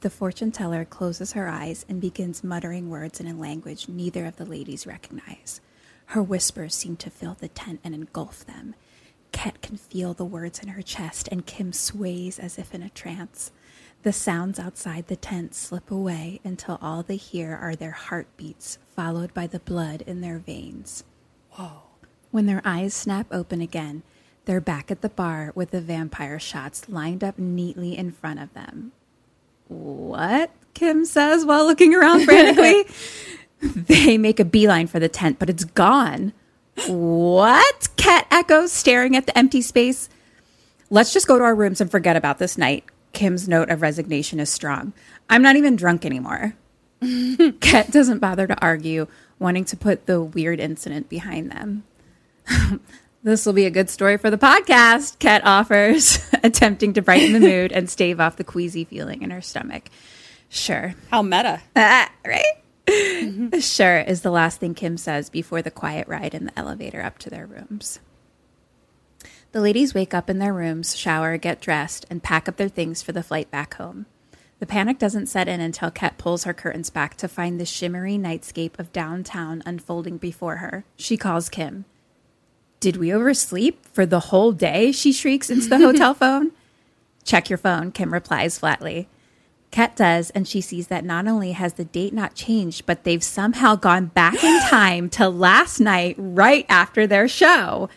The 0.00 0.08
fortune 0.08 0.50
teller 0.50 0.86
closes 0.86 1.32
her 1.32 1.46
eyes 1.46 1.84
and 1.90 2.00
begins 2.00 2.42
muttering 2.42 2.88
words 2.88 3.20
in 3.20 3.26
a 3.26 3.34
language 3.34 3.86
neither 3.86 4.24
of 4.24 4.36
the 4.36 4.46
ladies 4.46 4.86
recognize. 4.86 5.60
Her 6.06 6.22
whispers 6.22 6.74
seem 6.74 6.96
to 6.96 7.10
fill 7.10 7.36
the 7.38 7.48
tent 7.48 7.80
and 7.84 7.94
engulf 7.94 8.46
them. 8.46 8.74
Ket 9.30 9.60
can 9.60 9.76
feel 9.76 10.14
the 10.14 10.24
words 10.24 10.58
in 10.58 10.68
her 10.68 10.82
chest, 10.82 11.28
and 11.30 11.44
Kim 11.44 11.70
sways 11.70 12.38
as 12.38 12.58
if 12.58 12.74
in 12.74 12.82
a 12.82 12.88
trance. 12.88 13.52
The 14.04 14.12
sounds 14.12 14.58
outside 14.58 15.06
the 15.06 15.16
tent 15.16 15.54
slip 15.54 15.90
away 15.90 16.38
until 16.44 16.78
all 16.82 17.02
they 17.02 17.16
hear 17.16 17.58
are 17.58 17.74
their 17.74 17.92
heartbeats, 17.92 18.76
followed 18.94 19.32
by 19.32 19.46
the 19.46 19.60
blood 19.60 20.02
in 20.02 20.20
their 20.20 20.36
veins. 20.36 21.04
Whoa. 21.52 21.84
When 22.30 22.44
their 22.44 22.60
eyes 22.66 22.92
snap 22.92 23.26
open 23.30 23.62
again, 23.62 24.02
they're 24.44 24.60
back 24.60 24.90
at 24.90 25.00
the 25.00 25.08
bar 25.08 25.52
with 25.54 25.70
the 25.70 25.80
vampire 25.80 26.38
shots 26.38 26.86
lined 26.86 27.24
up 27.24 27.38
neatly 27.38 27.96
in 27.96 28.12
front 28.12 28.40
of 28.40 28.52
them. 28.52 28.92
What? 29.68 30.50
Kim 30.74 31.06
says 31.06 31.46
while 31.46 31.64
looking 31.64 31.94
around 31.94 32.26
frantically. 32.26 32.84
they 33.62 34.18
make 34.18 34.38
a 34.38 34.44
beeline 34.44 34.86
for 34.86 35.00
the 35.00 35.08
tent, 35.08 35.38
but 35.38 35.48
it's 35.48 35.64
gone. 35.64 36.34
What? 36.88 37.88
Ket 37.96 38.26
echoes, 38.30 38.70
staring 38.70 39.16
at 39.16 39.24
the 39.24 39.38
empty 39.38 39.62
space. 39.62 40.10
Let's 40.90 41.14
just 41.14 41.26
go 41.26 41.38
to 41.38 41.44
our 41.44 41.54
rooms 41.54 41.80
and 41.80 41.90
forget 41.90 42.16
about 42.16 42.36
this 42.36 42.58
night. 42.58 42.84
Kim's 43.14 43.48
note 43.48 43.70
of 43.70 43.80
resignation 43.80 44.40
is 44.40 44.50
strong. 44.50 44.92
I'm 45.30 45.42
not 45.42 45.56
even 45.56 45.76
drunk 45.76 46.04
anymore. 46.04 46.54
Ket 47.60 47.90
doesn't 47.90 48.18
bother 48.18 48.46
to 48.46 48.60
argue, 48.60 49.06
wanting 49.38 49.64
to 49.66 49.76
put 49.76 50.06
the 50.06 50.22
weird 50.22 50.60
incident 50.60 51.08
behind 51.08 51.50
them. 51.50 51.84
this 53.22 53.46
will 53.46 53.52
be 53.52 53.66
a 53.66 53.70
good 53.70 53.88
story 53.88 54.16
for 54.16 54.30
the 54.30 54.38
podcast, 54.38 55.18
Ket 55.18 55.46
offers, 55.46 56.18
attempting 56.42 56.92
to 56.94 57.02
brighten 57.02 57.32
the 57.32 57.40
mood 57.40 57.72
and 57.72 57.88
stave 57.88 58.20
off 58.20 58.36
the 58.36 58.44
queasy 58.44 58.84
feeling 58.84 59.22
in 59.22 59.30
her 59.30 59.40
stomach. 59.40 59.90
Sure. 60.48 60.94
How 61.10 61.22
meta. 61.22 61.62
Ah, 61.74 62.10
right? 62.26 62.44
Sure, 63.60 64.00
is 64.00 64.20
the 64.20 64.30
last 64.30 64.60
thing 64.60 64.74
Kim 64.74 64.98
says 64.98 65.30
before 65.30 65.62
the 65.62 65.70
quiet 65.70 66.06
ride 66.06 66.34
in 66.34 66.46
the 66.46 66.58
elevator 66.58 67.02
up 67.02 67.18
to 67.18 67.30
their 67.30 67.46
rooms. 67.46 67.98
The 69.54 69.60
ladies 69.60 69.94
wake 69.94 70.14
up 70.14 70.28
in 70.28 70.40
their 70.40 70.52
rooms, 70.52 70.96
shower, 70.96 71.36
get 71.36 71.60
dressed, 71.60 72.06
and 72.10 72.24
pack 72.24 72.48
up 72.48 72.56
their 72.56 72.68
things 72.68 73.02
for 73.02 73.12
the 73.12 73.22
flight 73.22 73.52
back 73.52 73.74
home. 73.74 74.06
The 74.58 74.66
panic 74.66 74.98
doesn't 74.98 75.28
set 75.28 75.46
in 75.46 75.60
until 75.60 75.92
Ket 75.92 76.18
pulls 76.18 76.42
her 76.42 76.52
curtains 76.52 76.90
back 76.90 77.16
to 77.18 77.28
find 77.28 77.60
the 77.60 77.64
shimmery 77.64 78.18
nightscape 78.18 78.76
of 78.80 78.92
downtown 78.92 79.62
unfolding 79.64 80.18
before 80.18 80.56
her. 80.56 80.84
She 80.96 81.16
calls 81.16 81.48
Kim. 81.48 81.84
Did 82.80 82.96
we 82.96 83.14
oversleep 83.14 83.86
for 83.86 84.04
the 84.04 84.18
whole 84.18 84.50
day? 84.50 84.90
She 84.90 85.12
shrieks 85.12 85.50
into 85.50 85.68
the 85.68 85.78
hotel 85.78 86.14
phone. 86.14 86.50
Check 87.22 87.48
your 87.48 87.58
phone, 87.58 87.92
Kim 87.92 88.12
replies 88.12 88.58
flatly. 88.58 89.08
Ket 89.70 89.94
does, 89.94 90.30
and 90.30 90.48
she 90.48 90.60
sees 90.60 90.88
that 90.88 91.04
not 91.04 91.28
only 91.28 91.52
has 91.52 91.74
the 91.74 91.84
date 91.84 92.12
not 92.12 92.34
changed, 92.34 92.86
but 92.86 93.04
they've 93.04 93.22
somehow 93.22 93.76
gone 93.76 94.06
back 94.06 94.42
in 94.42 94.60
time 94.68 95.08
to 95.10 95.28
last 95.28 95.78
night, 95.78 96.16
right 96.18 96.66
after 96.68 97.06
their 97.06 97.28
show. 97.28 97.88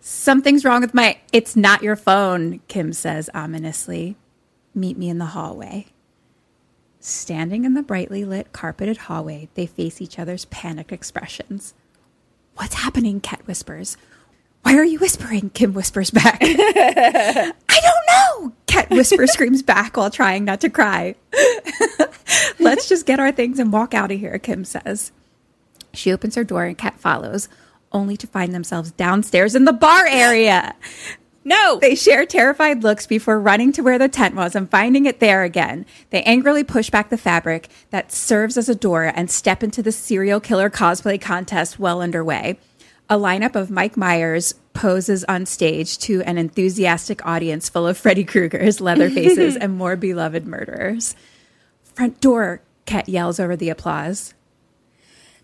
Something's 0.00 0.64
wrong 0.64 0.80
with 0.80 0.94
my. 0.94 1.18
It's 1.32 1.56
not 1.56 1.82
your 1.82 1.96
phone, 1.96 2.60
Kim 2.68 2.92
says 2.92 3.30
ominously. 3.34 4.16
Meet 4.74 4.98
me 4.98 5.08
in 5.08 5.18
the 5.18 5.26
hallway. 5.26 5.86
Standing 7.00 7.64
in 7.64 7.74
the 7.74 7.82
brightly 7.82 8.24
lit, 8.24 8.52
carpeted 8.52 8.96
hallway, 8.96 9.48
they 9.54 9.66
face 9.66 10.00
each 10.00 10.18
other's 10.18 10.44
panicked 10.46 10.92
expressions. 10.92 11.74
What's 12.54 12.74
happening? 12.74 13.20
Ket 13.20 13.46
whispers. 13.46 13.96
Why 14.62 14.76
are 14.76 14.84
you 14.84 14.98
whispering? 15.00 15.50
Kim 15.50 15.74
whispers 15.74 16.10
back. 16.10 16.38
I 16.42 17.52
don't 17.68 18.44
know. 18.46 18.52
Ket 18.66 18.90
whispers, 18.90 19.32
screams 19.32 19.62
back 19.62 19.96
while 19.96 20.10
trying 20.10 20.44
not 20.44 20.60
to 20.60 20.70
cry. 20.70 21.16
Let's 22.60 22.88
just 22.88 23.06
get 23.06 23.18
our 23.18 23.32
things 23.32 23.58
and 23.58 23.72
walk 23.72 23.94
out 23.94 24.12
of 24.12 24.18
here, 24.20 24.38
Kim 24.38 24.64
says. 24.64 25.10
She 25.92 26.12
opens 26.12 26.36
her 26.36 26.44
door 26.44 26.64
and 26.64 26.78
Ket 26.78 27.00
follows, 27.00 27.48
only 27.92 28.16
to 28.16 28.26
find 28.26 28.54
themselves 28.54 28.92
downstairs 28.92 29.54
in 29.54 29.64
the 29.64 29.72
bar 29.72 30.06
area. 30.06 30.74
No. 31.44 31.78
They 31.80 31.94
share 31.94 32.24
terrified 32.24 32.82
looks 32.82 33.06
before 33.06 33.40
running 33.40 33.72
to 33.72 33.82
where 33.82 33.98
the 33.98 34.08
tent 34.08 34.34
was 34.34 34.54
and 34.54 34.70
finding 34.70 35.06
it 35.06 35.20
there 35.20 35.42
again. 35.42 35.86
They 36.10 36.22
angrily 36.22 36.62
push 36.62 36.88
back 36.90 37.08
the 37.08 37.16
fabric 37.16 37.68
that 37.90 38.12
serves 38.12 38.56
as 38.56 38.68
a 38.68 38.74
door 38.74 39.12
and 39.14 39.30
step 39.30 39.62
into 39.62 39.82
the 39.82 39.92
serial 39.92 40.40
killer 40.40 40.70
cosplay 40.70 41.20
contest 41.20 41.78
well 41.78 42.00
underway. 42.00 42.58
A 43.10 43.16
lineup 43.16 43.56
of 43.56 43.70
Mike 43.70 43.96
Myers 43.96 44.54
poses 44.72 45.24
on 45.24 45.44
stage 45.44 45.98
to 45.98 46.22
an 46.22 46.38
enthusiastic 46.38 47.24
audience 47.26 47.68
full 47.68 47.86
of 47.86 47.98
Freddy 47.98 48.24
Krueger's, 48.24 48.80
leather 48.80 49.10
faces, 49.10 49.56
and 49.60 49.76
more 49.76 49.96
beloved 49.96 50.46
murderers. 50.46 51.16
Front 51.82 52.20
door, 52.20 52.62
Ket 52.86 53.08
yells 53.08 53.38
over 53.38 53.56
the 53.56 53.68
applause. 53.68 54.34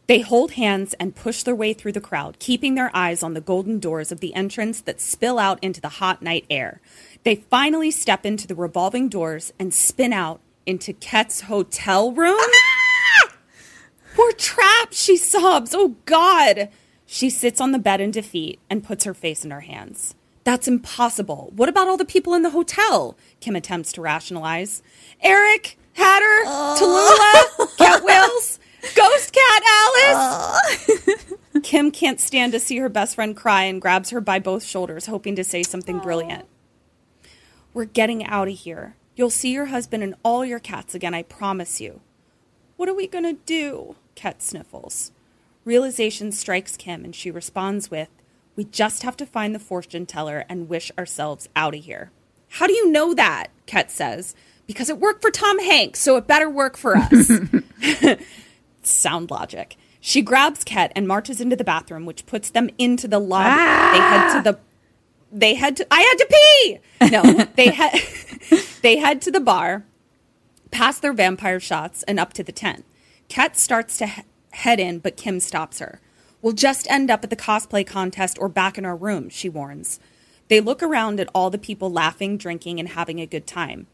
They 0.08 0.20
hold 0.20 0.52
hands 0.52 0.94
and 0.98 1.14
push 1.14 1.42
their 1.42 1.54
way 1.54 1.74
through 1.74 1.92
the 1.92 2.00
crowd, 2.00 2.38
keeping 2.38 2.74
their 2.74 2.90
eyes 2.94 3.22
on 3.22 3.34
the 3.34 3.42
golden 3.42 3.78
doors 3.78 4.10
of 4.10 4.20
the 4.20 4.34
entrance 4.34 4.80
that 4.80 5.02
spill 5.02 5.38
out 5.38 5.62
into 5.62 5.82
the 5.82 5.88
hot 6.00 6.22
night 6.22 6.46
air. 6.48 6.80
They 7.24 7.36
finally 7.36 7.90
step 7.90 8.24
into 8.24 8.46
the 8.46 8.54
revolving 8.54 9.10
doors 9.10 9.52
and 9.58 9.74
spin 9.74 10.14
out 10.14 10.40
into 10.64 10.94
Ket's 10.94 11.42
hotel 11.42 12.10
room. 12.10 12.40
Ah! 12.40 13.34
We're 14.18 14.32
trapped, 14.32 14.94
she 14.94 15.18
sobs. 15.18 15.74
Oh, 15.74 15.96
God. 16.06 16.70
She 17.04 17.28
sits 17.28 17.60
on 17.60 17.72
the 17.72 17.78
bed 17.78 18.00
in 18.00 18.10
defeat 18.10 18.60
and 18.70 18.82
puts 18.82 19.04
her 19.04 19.14
face 19.14 19.44
in 19.44 19.50
her 19.50 19.60
hands. 19.60 20.14
That's 20.44 20.66
impossible. 20.66 21.52
What 21.54 21.68
about 21.68 21.86
all 21.86 21.98
the 21.98 22.06
people 22.06 22.32
in 22.32 22.42
the 22.42 22.50
hotel? 22.50 23.18
Kim 23.40 23.54
attempts 23.54 23.92
to 23.92 24.00
rationalize. 24.00 24.82
Eric, 25.20 25.78
Hatter, 25.92 26.24
oh. 26.46 27.56
Tallulah, 27.58 27.76
Cat 27.76 28.02
Wills, 28.02 28.58
Ghost 28.95 29.33
Cat 29.33 29.62
Alice. 29.66 31.37
Oh. 31.54 31.61
Kim 31.62 31.90
can't 31.90 32.21
stand 32.21 32.52
to 32.52 32.61
see 32.61 32.78
her 32.78 32.88
best 32.88 33.14
friend 33.14 33.37
cry 33.37 33.64
and 33.64 33.80
grabs 33.80 34.11
her 34.11 34.21
by 34.21 34.38
both 34.38 34.64
shoulders, 34.64 35.07
hoping 35.07 35.37
to 35.37 35.45
say 35.45 35.62
something 35.62 35.99
brilliant. 35.99 36.47
We're 37.75 37.85
getting 37.85 38.25
out 38.25 38.49
of 38.49 38.59
here. 38.59 38.97
You'll 39.16 39.30
see 39.30 39.52
your 39.52 39.66
husband 39.66 40.02
and 40.02 40.14
all 40.23 40.45
your 40.45 40.61
cats 40.61 40.95
again, 40.95 41.14
I 41.14 41.23
promise 41.23 41.80
you. 41.80 42.00
What 42.76 42.88
are 42.88 42.95
we 42.95 43.07
gonna 43.07 43.35
do? 43.35 43.97
Ket 44.14 44.42
sniffles. 44.42 45.12
Realization 45.64 46.33
strikes 46.33 46.76
Kim 46.76 47.04
and 47.04 47.14
she 47.14 47.30
responds 47.30 47.90
with, 47.90 48.09
We 48.57 48.64
just 48.64 49.02
have 49.02 49.16
to 49.18 49.26
find 49.26 49.54
the 49.54 49.59
fortune 49.59 50.07
teller 50.07 50.45
and 50.49 50.68
wish 50.68 50.90
ourselves 50.97 51.49
out 51.57 51.75
of 51.75 51.85
here. 51.85 52.11
How 52.50 52.66
do 52.66 52.73
you 52.73 52.90
know 52.90 53.14
that? 53.14 53.49
Ket 53.66 53.90
says. 53.90 54.35
Because 54.66 54.88
it 54.88 54.99
worked 54.99 55.23
for 55.23 55.30
Tom 55.30 55.59
Hanks, 55.59 56.00
so 56.00 56.16
it 56.16 56.26
better 56.26 56.49
work 56.49 56.76
for 56.76 56.97
us. 56.97 57.30
Sound 58.82 59.30
logic. 59.30 59.76
She 60.00 60.23
grabs 60.23 60.64
Ket 60.64 60.92
and 60.94 61.08
marches 61.08 61.40
into 61.40 61.56
the 61.56 61.64
bathroom, 61.64 62.06
which 62.06 62.26
puts 62.26 62.50
them 62.50 62.70
into 62.78 63.08
the 63.08 63.18
lobby. 63.18 63.50
They 63.50 64.04
head 64.04 64.32
to 64.37 64.42
the 64.42 64.58
they 65.30 65.54
head 65.54 65.76
to 65.76 65.87
I 65.90 66.00
had 66.00 66.18
to 66.18 66.26
pee. 66.30 67.11
No, 67.11 67.44
they 67.56 67.70
head 67.73 68.00
they 68.82 68.97
head 68.97 69.20
to 69.23 69.30
the 69.30 69.40
bar, 69.40 69.85
past 70.70 71.02
their 71.02 71.12
vampire 71.12 71.61
shots, 71.61 72.02
and 72.04 72.18
up 72.18 72.32
to 72.35 72.42
the 72.44 72.52
tent. 72.52 72.85
Ket 73.28 73.56
starts 73.56 73.99
to 73.99 74.06
he- 74.06 74.23
head 74.52 74.80
in, 74.80 75.00
but 75.00 75.16
Kim 75.16 75.40
stops 75.40 75.80
her. 75.80 76.00
We'll 76.40 76.52
just 76.52 76.88
end 76.90 77.11
up 77.11 77.25
at 77.25 77.30
the 77.30 77.37
cosplay 77.37 77.87
contest 77.87 78.38
or 78.40 78.49
back 78.49 78.78
in 78.78 78.85
our 78.87 78.97
room, 78.97 79.28
she 79.28 79.49
warns. 79.49 79.99
They 80.49 80.61
look 80.61 80.82
around 80.82 81.20
at 81.20 81.28
all 81.35 81.50
the 81.50 81.58
people 81.58 81.90
laughing, 81.90 82.38
drinking, 82.38 82.78
and 82.78 82.90
having 82.90 83.20
a 83.20 83.26
good 83.26 83.47
time. 83.47 83.87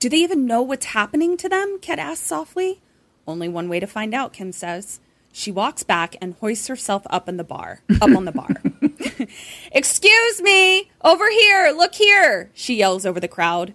Do 0.00 0.08
they 0.08 0.18
even 0.18 0.44
know 0.44 0.60
what's 0.60 0.86
happening 0.86 1.36
to 1.38 1.48
them? 1.48 1.78
Ket 1.80 1.98
asks 1.98 2.26
softly. 2.26 2.82
Only 3.26 3.48
one 3.48 3.68
way 3.68 3.80
to 3.80 3.86
find 3.86 4.14
out, 4.14 4.32
Kim 4.32 4.52
says. 4.52 5.00
She 5.32 5.50
walks 5.50 5.82
back 5.82 6.14
and 6.20 6.34
hoists 6.34 6.68
herself 6.68 7.02
up 7.10 7.28
in 7.28 7.38
the 7.38 7.44
bar, 7.44 7.80
up 8.00 8.14
on 8.16 8.24
the 8.24 8.32
bar. 8.32 8.54
Excuse 9.72 10.42
me, 10.42 10.90
over 11.02 11.28
here, 11.28 11.72
look 11.76 11.94
here, 11.96 12.52
she 12.54 12.76
yells 12.76 13.04
over 13.04 13.18
the 13.18 13.26
crowd. 13.26 13.74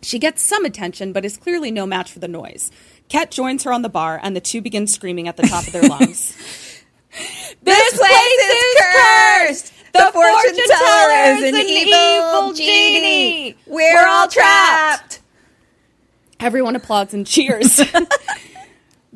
She 0.00 0.18
gets 0.18 0.42
some 0.42 0.64
attention, 0.64 1.12
but 1.12 1.24
is 1.24 1.36
clearly 1.36 1.70
no 1.70 1.86
match 1.86 2.12
for 2.12 2.18
the 2.18 2.28
noise. 2.28 2.70
Ket 3.08 3.30
joins 3.30 3.64
her 3.64 3.72
on 3.72 3.82
the 3.82 3.88
bar, 3.88 4.18
and 4.22 4.34
the 4.34 4.40
two 4.40 4.62
begin 4.62 4.86
screaming 4.86 5.28
at 5.28 5.36
the 5.36 5.42
top 5.42 5.66
of 5.66 5.72
their 5.72 5.82
lungs. 5.82 6.34
this 7.62 7.98
place 7.98 8.52
is 8.52 8.74
cursed! 8.80 9.72
The 9.92 10.10
fortune 10.12 10.64
teller 10.66 11.36
is 11.36 11.42
an 11.42 11.54
evil 11.56 12.52
genie! 12.54 13.56
We're 13.66 14.06
all 14.06 14.28
trapped! 14.28 15.20
Everyone 16.40 16.76
applauds 16.76 17.14
and 17.14 17.26
cheers. 17.26 17.80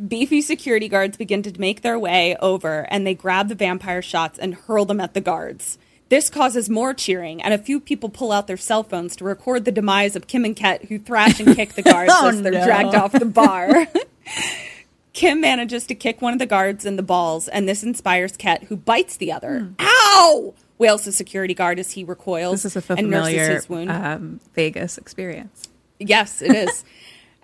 Beefy 0.07 0.41
security 0.43 0.89
guards 0.89 1.17
begin 1.17 1.43
to 1.43 1.61
make 1.61 1.83
their 1.83 1.99
way 1.99 2.37
over 2.41 2.87
and 2.91 3.07
they 3.07 3.15
grab 3.15 3.49
the 3.49 3.55
vampire 3.55 4.01
shots 4.03 4.39
and 4.39 4.55
hurl 4.55 4.85
them 4.85 5.01
at 5.01 5.15
the 5.15 5.21
guards. 5.21 5.77
This 6.09 6.31
causes 6.31 6.71
more 6.71 6.95
cheering, 6.95 7.43
and 7.43 7.53
a 7.53 7.59
few 7.59 7.81
people 7.81 8.09
pull 8.09 8.33
out 8.33 8.47
their 8.47 8.57
cell 8.57 8.83
phones 8.83 9.15
to 9.17 9.25
record 9.25 9.67
the 9.67 9.73
demise 9.73 10.17
of 10.17 10.27
Kim 10.27 10.45
and 10.47 10.57
Ket, 10.57 10.87
who 10.87 10.99
thrash 10.99 11.39
and 11.39 11.55
kick 11.55 11.75
the 11.75 11.83
guards 11.93 12.11
Oh, 12.17 12.29
as 12.29 12.41
they're 12.41 12.53
no. 12.53 12.65
dragged 12.65 12.95
off 12.95 13.13
the 13.13 13.27
bar. 13.27 13.87
Kim 15.13 15.41
manages 15.41 15.85
to 15.87 15.95
kick 15.95 16.23
one 16.23 16.33
of 16.33 16.39
the 16.39 16.47
guards 16.47 16.87
in 16.87 16.97
the 16.97 17.03
balls, 17.03 17.47
and 17.49 17.69
this 17.69 17.83
inspires 17.83 18.37
Ket, 18.39 18.65
who 18.65 18.77
bites 18.77 19.17
the 19.19 19.33
other. 19.33 19.71
Ow! 19.81 20.55
wails 20.79 21.05
the 21.05 21.13
security 21.13 21.53
guard 21.55 21.79
as 21.79 21.91
he 21.93 22.05
recoils. 22.05 22.63
This 22.63 22.77
is 22.77 22.89
a 22.91 22.93
and 22.95 23.11
nurses 23.11 23.49
his 23.49 23.69
wound. 23.69 23.91
um, 23.91 24.41
Vegas 24.55 24.97
experience. 24.97 25.69
Yes, 25.99 26.41
it 26.41 26.55
is. 26.55 26.85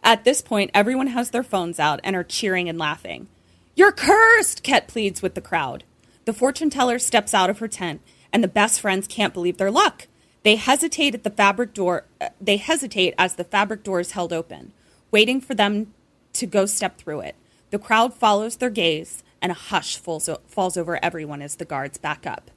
At 0.04 0.24
this 0.24 0.42
point, 0.42 0.70
everyone 0.74 1.08
has 1.08 1.30
their 1.30 1.42
phones 1.42 1.80
out 1.80 1.98
and 2.04 2.14
are 2.14 2.22
cheering 2.22 2.68
and 2.68 2.78
laughing. 2.78 3.26
You're 3.74 3.90
cursed, 3.90 4.62
Ket 4.62 4.86
pleads 4.86 5.22
with 5.22 5.34
the 5.34 5.40
crowd. 5.40 5.82
The 6.26 6.34
fortune 6.34 6.68
teller 6.68 6.98
steps 6.98 7.32
out 7.32 7.48
of 7.48 7.58
her 7.58 7.68
tent, 7.68 8.02
and 8.30 8.44
the 8.44 8.48
best 8.48 8.80
friends 8.80 9.08
can't 9.08 9.32
believe 9.34 9.56
their 9.56 9.70
luck. 9.70 10.06
They 10.42 10.56
hesitate 10.56 11.14
at 11.14 11.24
the 11.24 11.30
fabric 11.30 11.72
door. 11.72 12.04
uh, 12.20 12.28
they 12.38 12.58
hesitate 12.58 13.14
as 13.16 13.36
the 13.36 13.44
fabric 13.44 13.82
door 13.82 13.98
is 13.98 14.12
held 14.12 14.32
open, 14.32 14.72
waiting 15.10 15.40
for 15.40 15.54
them 15.54 15.94
to 16.34 16.46
go 16.46 16.66
step 16.66 16.98
through 16.98 17.20
it. 17.20 17.34
The 17.70 17.78
crowd 17.78 18.12
follows 18.12 18.56
their 18.56 18.70
gaze, 18.70 19.24
and 19.40 19.50
a 19.50 19.54
hush 19.54 19.96
falls, 19.96 20.28
falls 20.46 20.76
over 20.76 21.02
everyone 21.02 21.40
as 21.40 21.56
the 21.56 21.64
guards 21.64 21.96
back 21.96 22.26
up. 22.26 22.50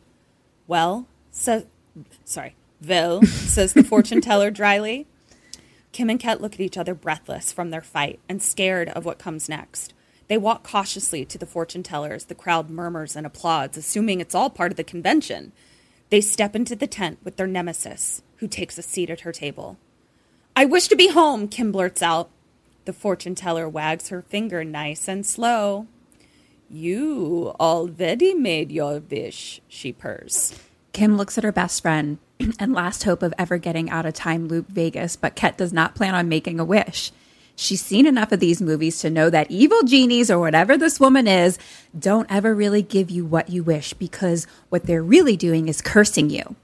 Well, 0.67 1.07
says 1.31 1.65
sorry, 2.25 2.55
Vil 2.81 3.23
says 3.23 3.73
the 3.73 3.83
fortune 3.83 4.19
teller 4.21 4.51
dryly. 4.51 5.07
Kim 5.97 6.12
and 6.12 6.19
Ket 6.19 6.41
look 6.41 6.53
at 6.53 6.60
each 6.60 6.77
other 6.77 6.93
breathless 6.93 7.51
from 7.51 7.71
their 7.71 7.81
fight 7.81 8.19
and 8.29 8.39
scared 8.39 8.89
of 8.89 9.03
what 9.03 9.17
comes 9.17 9.49
next. 9.49 9.95
They 10.27 10.38
walk 10.38 10.62
cautiously 10.62 11.25
to 11.25 11.39
the 11.39 11.47
fortune 11.47 11.81
tellers. 11.81 12.25
the 12.25 12.36
crowd 12.36 12.69
murmurs 12.69 13.15
and 13.15 13.25
applauds, 13.25 13.77
assuming 13.77 14.21
it's 14.21 14.36
all 14.36 14.51
part 14.51 14.71
of 14.71 14.77
the 14.77 14.83
convention. 14.83 15.53
They 16.12 16.21
step 16.21 16.55
into 16.55 16.75
the 16.75 16.86
tent 16.86 17.17
with 17.23 17.38
their 17.38 17.47
nemesis, 17.47 18.21
who 18.36 18.47
takes 18.47 18.77
a 18.77 18.83
seat 18.83 19.10
at 19.10 19.21
her 19.21 19.31
table. 19.31 19.79
I 20.55 20.65
wish 20.65 20.88
to 20.89 20.95
be 20.95 21.07
home, 21.07 21.47
Kim 21.47 21.71
blurts 21.71 22.03
out. 22.03 22.29
The 22.86 22.93
fortune 22.93 23.33
teller 23.33 23.67
wags 23.67 24.10
her 24.10 24.21
finger 24.21 24.63
nice 24.63 25.07
and 25.07 25.25
slow. 25.25 25.88
You 26.69 27.55
already 27.60 28.36
made 28.36 28.71
your 28.71 28.99
wish, 28.99 29.62
she 29.67 29.93
purrs. 29.93 30.53
Kim 30.97 31.15
looks 31.15 31.38
at 31.38 31.43
her 31.43 31.51
best 31.51 31.83
friend 31.83 32.17
and 32.60 32.73
last 32.73 33.03
hope 33.03 33.21
of 33.21 33.31
ever 33.38 33.60
getting 33.60 33.88
out 33.91 34.07
of 34.07 34.15
time 34.15 34.47
loop 34.47 34.67
Vegas, 34.67 35.15
but 35.15 35.36
Ket 35.36 35.55
does 35.55 35.71
not 35.71 35.93
plan 35.93 36.15
on 36.15 36.27
making 36.27 36.60
a 36.60 36.65
wish. 36.65 37.12
She's 37.55 37.86
seen 37.86 38.07
enough 38.07 38.31
of 38.31 38.39
these 38.39 38.63
movies 38.63 38.97
to 39.01 39.12
know 39.12 39.29
that 39.29 39.51
evil 39.51 39.83
genies 39.83 40.31
or 40.31 40.39
whatever 40.39 40.75
this 40.75 40.99
woman 40.99 41.27
is 41.27 41.60
don't 41.99 42.25
ever 42.31 42.55
really 42.55 42.81
give 42.81 43.12
you 43.12 43.25
what 43.25 43.51
you 43.51 43.62
wish 43.62 43.93
because 43.93 44.47
what 44.69 44.88
they're 44.88 45.03
really 45.03 45.38
doing 45.38 45.67
is 45.67 45.83
cursing 45.83 46.31
you. 46.31 46.55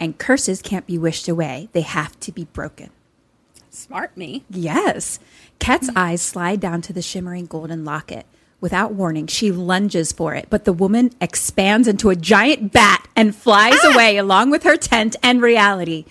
And 0.00 0.18
curses 0.18 0.62
can't 0.62 0.88
be 0.88 0.98
wished 0.98 1.28
away, 1.28 1.68
they 1.70 1.82
have 1.82 2.18
to 2.20 2.32
be 2.32 2.46
broken. 2.46 2.90
Smart 3.70 4.16
me. 4.16 4.42
Yes. 4.50 5.20
Ket's 5.60 5.90
eyes 5.94 6.20
slide 6.20 6.58
down 6.58 6.82
to 6.82 6.92
the 6.92 7.02
shimmering 7.02 7.46
golden 7.46 7.84
locket. 7.84 8.26
Without 8.60 8.92
warning, 8.92 9.26
she 9.26 9.50
lunges 9.50 10.12
for 10.12 10.34
it, 10.34 10.46
but 10.50 10.64
the 10.64 10.72
woman 10.72 11.10
expands 11.20 11.88
into 11.88 12.10
a 12.10 12.16
giant 12.16 12.72
bat 12.72 13.06
and 13.16 13.34
flies 13.34 13.78
ah! 13.82 13.94
away 13.94 14.18
along 14.18 14.50
with 14.50 14.64
her 14.64 14.76
tent 14.76 15.16
and 15.22 15.40
reality. 15.40 16.04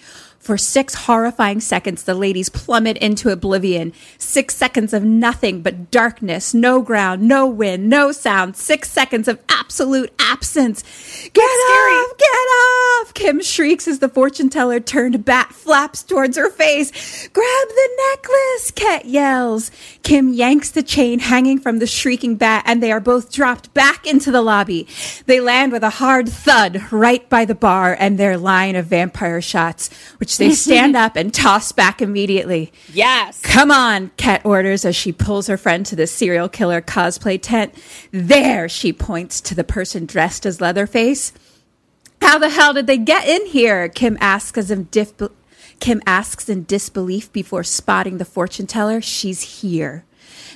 For 0.50 0.58
six 0.58 0.96
horrifying 0.96 1.60
seconds, 1.60 2.02
the 2.02 2.16
ladies 2.16 2.50
plummet 2.50 2.98
into 2.98 3.30
oblivion. 3.30 3.94
Six 4.18 4.56
seconds 4.56 4.94
of 4.94 5.04
nothing 5.04 5.62
but 5.62 5.92
darkness, 5.92 6.56
no 6.56 6.82
ground, 6.82 7.22
no 7.22 7.46
wind, 7.46 7.88
no 7.88 8.12
sound. 8.12 8.58
Six 8.58 8.90
seconds 8.90 9.28
of 9.28 9.40
absolute 9.48 10.12
absence. 10.18 10.82
Get 11.32 11.44
off! 11.44 12.18
Get 12.18 12.26
off! 12.28 13.14
Kim 13.14 13.44
shrieks 13.44 13.88
as 13.88 14.00
the 14.00 14.10
fortune 14.10 14.50
teller 14.50 14.80
turned 14.80 15.24
bat 15.24 15.54
flaps 15.54 16.02
towards 16.02 16.36
her 16.36 16.50
face. 16.50 17.28
Grab 17.28 17.68
the 17.68 17.90
necklace! 18.10 18.72
Ket 18.72 19.06
yells. 19.06 19.70
Kim 20.02 20.34
yanks 20.34 20.72
the 20.72 20.82
chain 20.82 21.20
hanging 21.20 21.60
from 21.60 21.78
the 21.78 21.86
shrieking 21.86 22.36
bat, 22.36 22.64
and 22.66 22.82
they 22.82 22.92
are 22.92 23.00
both 23.00 23.32
dropped 23.32 23.72
back 23.76 24.08
into 24.08 24.32
the 24.32 24.42
lobby. 24.42 24.88
They 25.28 25.40
land 25.40 25.72
with 25.72 25.84
a 25.84 25.92
hard 25.92 26.28
thud 26.28 26.92
right 26.92 27.30
by 27.30 27.46
the 27.46 27.54
bar 27.54 27.96
and 28.00 28.18
their 28.18 28.36
line 28.36 28.76
of 28.76 28.88
vampire 28.88 29.44
shots, 29.44 29.92
which 30.18 30.39
They 30.40 30.54
stand 30.56 30.96
up 30.96 31.16
and 31.16 31.34
toss 31.34 31.72
back 31.72 32.02
immediately. 32.02 32.72
Yes. 32.92 33.40
Come 33.42 33.72
on, 33.72 34.12
Ket 34.18 34.46
orders 34.46 34.86
as 34.86 34.96
she 34.96 35.12
pulls 35.12 35.48
her 35.48 35.58
friend 35.58 35.86
to 35.86 35.96
the 35.96 36.08
serial 36.08 36.50
killer 36.50 36.82
cosplay 36.82 37.40
tent. 37.42 37.74
There, 38.12 38.68
she 38.68 38.92
points 38.92 39.42
to 39.42 39.56
the 39.56 39.64
person 39.64 40.06
dressed 40.06 40.46
as 40.46 40.60
Leatherface. 40.60 41.34
How 42.22 42.38
the 42.38 42.50
hell 42.50 42.74
did 42.74 42.88
they 42.88 42.98
get 42.98 43.28
in 43.28 43.46
here? 43.48 43.88
Kim 43.88 44.18
asks 44.20 44.58
as 44.58 44.72
if 44.72 44.92
dif- 44.92 45.14
Kim 45.80 46.02
asks 46.06 46.50
in 46.50 46.66
disbelief 46.66 47.32
before 47.32 47.64
spotting 47.64 48.18
the 48.18 48.26
fortune 48.26 48.68
teller. 48.68 49.00
She's 49.00 49.62
here. 49.62 50.06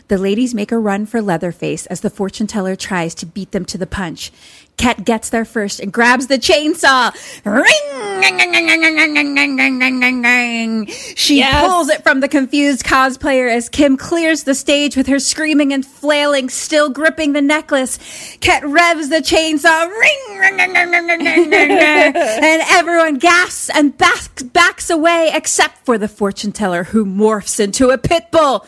The 0.10 0.18
ladies 0.18 0.54
make 0.54 0.72
a 0.72 0.78
run 0.78 1.06
for 1.06 1.22
Leatherface 1.22 1.86
as 1.86 2.02
the 2.02 2.10
fortune 2.10 2.46
teller 2.46 2.76
tries 2.76 3.16
to 3.16 3.26
beat 3.26 3.52
them 3.52 3.64
to 3.66 3.78
the 3.78 3.88
punch. 3.88 4.32
Ket 4.78 5.06
gets 5.06 5.30
there 5.30 5.46
first 5.46 5.80
and 5.80 5.92
grabs 5.94 6.28
the 6.28 6.38
chainsaw. 6.38 7.14
Ring! 7.46 7.66
She 11.16 11.38
Yes. 11.40 11.68
pulls 11.68 11.90
it 11.90 12.04
from 12.04 12.20
the 12.22 12.28
confused 12.28 12.84
cosplayer 12.84 13.50
as 13.54 13.70
Kim 13.70 13.98
clears 13.98 14.44
the 14.44 14.56
stage 14.56 14.96
with 14.96 15.08
her 15.08 15.20
screaming 15.20 15.74
and 15.74 15.86
flailing, 15.86 16.50
still 16.50 16.90
gripping 16.90 17.34
the 17.34 17.42
necklace. 17.42 18.00
Ket 18.40 18.64
revs 18.66 19.10
the 19.10 19.18
chainsaw. 19.18 19.88
Ring! 19.90 20.20
and 21.54 22.62
everyone 22.72 23.16
gasps 23.18 23.70
and 23.76 23.98
back, 23.98 24.30
backs 24.54 24.90
away 24.90 25.30
except 25.34 25.86
for 25.86 25.98
the 25.98 26.08
fortune 26.08 26.52
teller 26.52 26.86
who 26.86 27.06
morphs 27.06 27.60
into 27.60 27.90
a 27.90 27.98
pit 27.98 28.26
bull. 28.32 28.66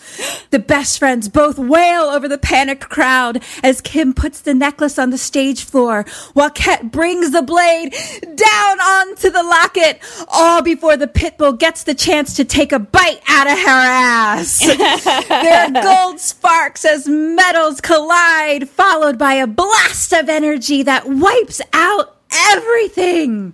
The 0.51 0.59
best 0.59 0.99
friends 0.99 1.29
both 1.29 1.57
wail 1.57 2.03
over 2.03 2.27
the 2.27 2.37
panicked 2.37 2.89
crowd 2.89 3.41
as 3.63 3.81
Kim 3.81 4.13
puts 4.13 4.39
the 4.41 4.53
necklace 4.53 4.99
on 4.99 5.09
the 5.09 5.17
stage 5.17 5.63
floor 5.63 5.94
while 6.34 6.49
Ket 6.49 6.91
brings 6.91 7.31
the 7.31 7.41
blade 7.41 7.93
down 8.21 8.79
onto 8.79 9.29
the 9.29 9.43
locket, 9.43 9.99
all 10.27 10.62
before 10.62 10.97
the 10.97 11.08
pit 11.08 11.38
bull 11.38 11.53
gets 11.53 11.84
the 11.84 11.95
chance 11.95 12.36
to 12.36 12.45
take 12.45 12.71
a 12.71 12.79
bite 12.79 13.21
out 13.27 13.47
of 13.47 13.58
her 13.58 13.65
ass. 13.67 14.60
there 15.27 15.65
are 15.65 15.84
gold 15.84 16.19
sparks 16.19 16.86
as 16.86 17.08
metals 17.08 17.81
collide, 17.81 18.69
followed 18.69 19.17
by 19.17 19.34
a 19.34 19.47
blast 19.47 20.13
of 20.13 20.29
energy 20.29 20.84
that 20.84 21.08
wipes 21.08 21.62
out 21.73 22.17
everything. 22.31 23.53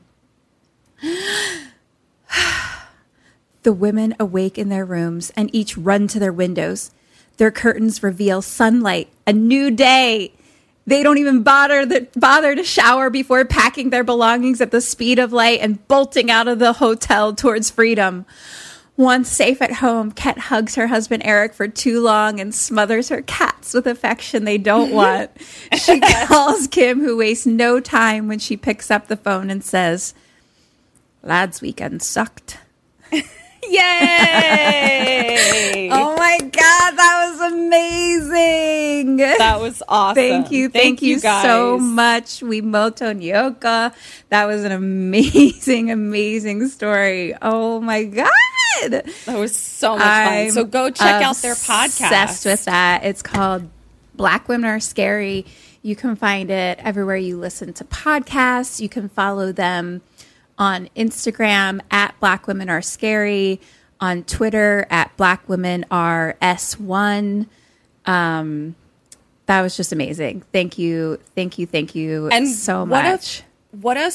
The 3.64 3.74
women 3.74 4.16
awake 4.20 4.58
in 4.58 4.70
their 4.70 4.86
rooms 4.86 5.32
and 5.36 5.54
each 5.54 5.78
run 5.78 6.08
to 6.08 6.20
their 6.20 6.34
windows. 6.34 6.90
Their 7.38 7.52
curtains 7.52 8.02
reveal 8.02 8.42
sunlight, 8.42 9.10
a 9.28 9.34
new 9.34 9.70
day. 9.70 10.34
They 10.88 11.04
don't 11.04 11.20
even 11.20 11.44
bother 11.44 11.86
the, 11.86 12.08
bother 12.16 12.56
to 12.56 12.64
shower 12.64 13.10
before 13.10 13.46
packing 13.46 13.92
their 13.92 14.04
belongings 14.04 14.62
at 14.62 14.72
the 14.72 14.82
speed 14.82 15.20
of 15.20 15.32
light 15.32 15.60
and 15.62 15.86
bolting 15.88 16.32
out 16.32 16.48
of 16.48 16.60
the 16.60 16.74
hotel 16.74 17.34
towards 17.36 17.70
freedom. 17.70 18.26
Once 18.98 19.30
safe 19.30 19.62
at 19.62 19.74
home, 19.74 20.12
Ket 20.12 20.38
hugs 20.38 20.76
her 20.76 20.88
husband 20.88 21.24
Eric 21.26 21.54
for 21.54 21.68
too 21.68 22.02
long 22.02 22.40
and 22.40 22.54
smothers 22.54 23.10
her 23.10 23.22
cats 23.22 23.74
with 23.74 23.88
affection 23.88 24.44
they 24.44 24.58
don't 24.58 24.92
want. 24.94 25.32
she 25.78 26.00
calls 26.00 26.68
Kim, 26.68 27.00
who 27.00 27.18
wastes 27.18 27.46
no 27.46 27.80
time 27.80 28.28
when 28.28 28.40
she 28.40 28.58
picks 28.58 28.92
up 28.92 29.08
the 29.08 29.18
phone 29.18 29.50
and 29.50 29.64
says, 29.64 30.14
Lads' 31.24 31.62
weekend 31.62 32.02
sucked. 32.02 32.58
Yay! 33.72 35.38
Oh 35.94 36.16
my 36.16 36.38
god, 36.40 36.92
that 36.96 37.32
was 37.32 37.52
amazing. 37.52 39.18
that 39.18 39.60
was 39.60 39.84
awesome. 39.88 40.16
Thank 40.16 40.52
you, 40.52 40.70
thank, 40.70 41.02
you, 41.02 41.20
so 41.20 41.78
guys. 41.78 41.82
much, 41.82 42.40
Wimoto 42.40 43.14
Nyoka. 43.14 43.94
That 44.30 44.46
was 44.46 44.64
an 44.64 44.72
amazing, 44.72 45.92
amazing 45.98 46.70
story. 46.70 47.34
Oh 47.42 47.82
my 47.82 48.06
god. 48.06 48.30
That 48.88 49.38
was 49.38 49.54
so 49.56 49.98
much 49.98 50.06
I'm 50.06 50.46
fun. 50.46 50.52
So 50.52 50.64
go 50.64 50.90
check 50.92 51.22
out 51.22 51.36
their 51.38 51.56
podcast. 51.56 52.06
Obsessed 52.06 52.46
with 52.46 52.66
that. 52.66 53.04
It's 53.04 53.22
called 53.22 53.70
Black 54.16 54.48
Women 54.48 54.70
Are 54.70 54.80
Scary. 54.80 55.46
You 55.82 55.96
can 55.96 56.16
find 56.16 56.50
it 56.50 56.80
everywhere 56.80 57.18
you 57.18 57.38
listen 57.38 57.74
to 57.74 57.84
podcasts. 57.84 58.80
You 58.80 58.88
can 58.88 59.10
follow 59.10 59.52
them 59.52 60.02
on 60.62 60.88
Instagram 60.96 61.82
at 61.90 62.18
Black 62.20 62.46
Women 62.46 62.70
Are 62.70 62.84
Scary, 62.84 63.60
on 64.00 64.24
Twitter 64.24 64.86
at 64.92 65.18
Black 65.18 65.50
Women 65.50 65.86
Are 65.90 66.38
S1. 66.40 67.48
Um, 68.06 68.76
that 69.48 69.62
was 69.64 69.76
just 69.76 69.92
amazing. 69.92 70.44
Thank 70.54 70.78
you, 70.78 71.20
thank 71.36 71.58
you, 71.58 71.66
thank 71.66 71.96
you 71.96 72.28
and 72.28 72.48
so 72.48 72.82
what 72.82 73.04
much. 73.04 73.42
A, 73.42 73.78
what 73.78 73.98
a 73.98 74.12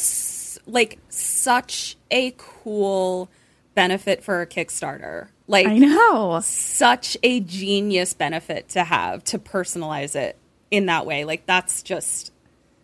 like 0.68 1.00
such 1.08 1.96
a 2.12 2.32
cool 2.38 3.28
benefit 3.74 4.22
for 4.22 4.40
a 4.40 4.46
Kickstarter. 4.46 5.26
Like 5.48 5.66
I 5.66 5.78
know. 5.78 6.40
such 6.44 7.16
a 7.24 7.40
genius 7.40 8.14
benefit 8.14 8.68
to 8.70 8.84
have 8.84 9.24
to 9.24 9.40
personalize 9.40 10.14
it 10.14 10.38
in 10.70 10.86
that 10.86 11.06
way. 11.06 11.24
Like 11.24 11.44
that's 11.44 11.82
just 11.82 12.32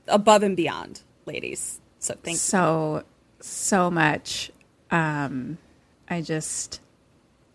above 0.09 0.43
and 0.43 0.57
beyond, 0.57 1.03
ladies. 1.27 1.81
So 2.01 2.15
thank 2.15 2.35
you. 2.35 2.39
so 2.39 3.05
so 3.43 3.91
much 3.91 4.51
um 4.91 5.59
i 6.09 6.21
just 6.21 6.81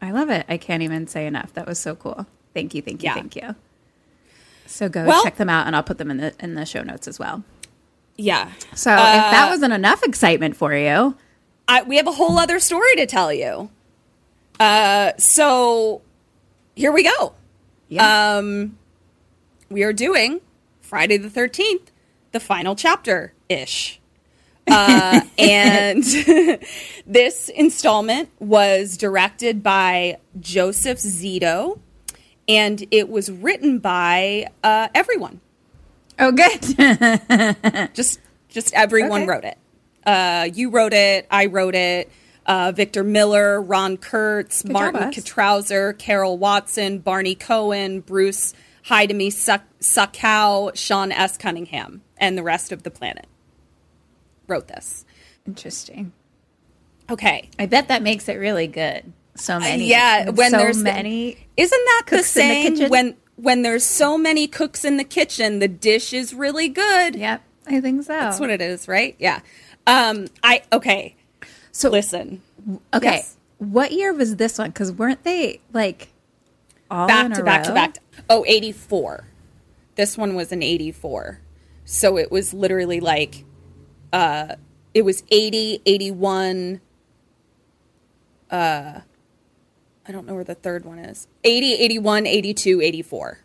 i 0.02 0.12
love 0.12 0.30
it 0.30 0.46
i 0.50 0.58
can't 0.58 0.84
even 0.84 1.08
say 1.08 1.26
enough 1.26 1.54
that 1.54 1.66
was 1.68 1.80
so 1.80 1.96
cool 1.96 2.26
thank 2.54 2.74
you 2.76 2.82
thank 2.82 3.02
you 3.02 3.08
Yeah. 3.08 3.14
thank 3.14 3.36
you 3.36 3.56
so 4.66 4.90
go 4.90 5.06
Well- 5.06 5.24
check 5.24 5.38
them 5.38 5.50
out 5.50 5.66
and 5.68 5.76
i'll 5.76 5.84
put 5.84 5.98
them 5.98 6.12
in 6.12 6.18
the 6.18 6.34
in 6.40 6.56
the 6.56 6.66
show 6.66 6.82
notes 6.84 7.08
as 7.08 7.18
well 7.20 7.44
Yeah. 8.18 8.52
so 8.76 8.92
if 8.92 8.98
that 8.98 9.48
wasn't 9.50 9.74
enough 9.74 10.04
excitement 10.04 10.56
for 10.58 10.74
you 10.76 11.16
I, 11.70 11.84
we 11.84 11.98
have 11.98 12.08
a 12.08 12.14
whole 12.14 12.38
other 12.40 12.60
story 12.62 12.96
to 12.96 13.06
tell 13.06 13.34
you. 13.34 13.70
Uh, 14.58 15.12
so 15.18 16.02
here 16.76 16.94
we 16.94 17.04
go. 17.04 17.34
yeah 17.90 18.38
Um, 18.38 18.78
we 19.70 19.84
are 19.84 19.92
doing 19.92 20.40
Friday 20.80 21.18
the 21.18 21.28
13th, 21.28 21.88
the 22.32 22.40
final 22.40 22.74
chapter 22.74 23.34
ish. 23.50 23.97
Uh, 24.70 25.22
and 25.38 26.04
this 27.08 27.50
installment 27.50 28.30
was 28.40 28.98
directed 28.98 29.64
by 29.64 30.18
Joseph 30.40 31.00
Zito 31.00 31.80
and 32.48 32.86
it 32.92 33.10
was 33.10 33.30
written 33.32 33.80
by 33.80 34.48
uh, 34.64 34.88
everyone. 34.96 35.42
oh 36.20 36.32
good 36.32 37.92
Just 37.94 38.20
just 38.50 38.74
everyone 38.74 39.24
Okay. 39.24 39.30
wrote 39.32 39.44
it. 39.44 39.58
Uh, 40.06 40.48
you 40.54 40.70
wrote 40.70 40.94
it. 40.94 41.28
I 41.30 41.48
wrote 41.48 41.76
it. 41.76 42.10
Uh, 42.46 42.72
Victor 42.74 43.04
Miller, 43.04 43.62
Ron 43.62 43.98
Kurz, 43.98 44.64
job, 44.64 44.72
Martin 44.72 45.04
us. 45.04 45.16
Kitrosser, 45.16 45.98
Carol 45.98 46.38
Watson, 46.38 47.00
Barney 47.00 47.36
Cohen, 47.36 48.00
Bruce 48.00 48.54
Hidemi 48.86 49.34
Suck- 49.34 49.66
Sakow, 49.82 50.74
Sean 50.74 51.12
S. 51.12 51.38
Cunningham, 51.38 52.04
and 52.18 52.38
the 52.38 52.44
rest 52.44 52.72
of 52.72 52.84
the 52.84 52.90
planet 52.92 53.28
wrote 54.48 54.68
this. 54.68 55.06
interesting 55.46 56.12
Okay. 57.10 57.50
i 57.60 57.66
bet 57.66 57.88
that 57.88 58.02
makes 58.02 58.28
it 58.28 58.36
really 58.36 58.68
good 58.68 59.12
so 59.36 59.60
many 59.60 59.84
Uh, 59.84 59.88
yeah, 59.88 60.30
when 60.32 60.52
so 60.52 60.58
there's 60.58 60.82
many 60.82 61.38
Isn't 61.56 61.86
that 61.86 62.04
the 62.10 62.18
the 62.18 62.24
same 62.24 62.74
kitchen? 62.76 62.90
when 62.90 63.16
when 63.36 63.62
there's 63.62 63.84
so 63.84 64.18
many 64.18 64.48
cooks 64.48 64.84
in 64.84 64.98
the 64.98 65.04
kitchen, 65.04 65.60
the 65.60 65.68
dish 65.68 66.12
is 66.12 66.34
really 66.34 66.68
good. 66.70 67.16
yep 67.16 67.44
i 67.68 67.80
think 67.80 68.02
so 68.04 68.14
That's 68.14 68.40
what 68.40 68.50
it 68.50 68.62
is, 68.62 68.88
right? 68.88 69.16
Yeah. 69.20 69.42
Um 69.86 70.26
I 70.44 70.64
okay. 70.74 71.16
so 71.72 71.90
Listen. 71.90 72.42
okay 72.94 73.18
Yes. 73.18 73.38
what 73.60 73.92
year 73.92 74.12
was 74.14 74.38
this 74.38 74.58
one 74.58 74.72
because 74.72 74.92
weren't 74.92 75.24
they 75.24 75.62
like 75.72 76.10
all 76.90 77.08
back 77.08 77.32
to 77.34 77.44
back 77.44 77.64
to 77.66 77.74
back. 77.74 77.94
to- 77.96 78.02
Oh, 78.30 78.44
84. 78.48 79.26
This 79.96 80.18
one 80.18 80.34
was 80.36 80.52
an 80.52 80.64
84. 80.64 81.40
So 81.86 82.18
it 82.18 82.32
was 82.32 82.54
literally 82.54 83.00
like 83.00 83.44
uh 84.18 84.56
it 84.94 85.04
was 85.04 85.24
80, 85.30 85.82
81 85.86 86.82
uh 88.50 89.02
I 90.08 90.12
don't 90.12 90.26
know 90.26 90.34
where 90.36 90.44
the 90.44 90.56
third 90.56 90.86
one 90.86 91.00
is. 91.00 91.28
80, 91.44 91.74
81, 91.74 92.26
82, 92.26 92.82
84. 92.82 93.40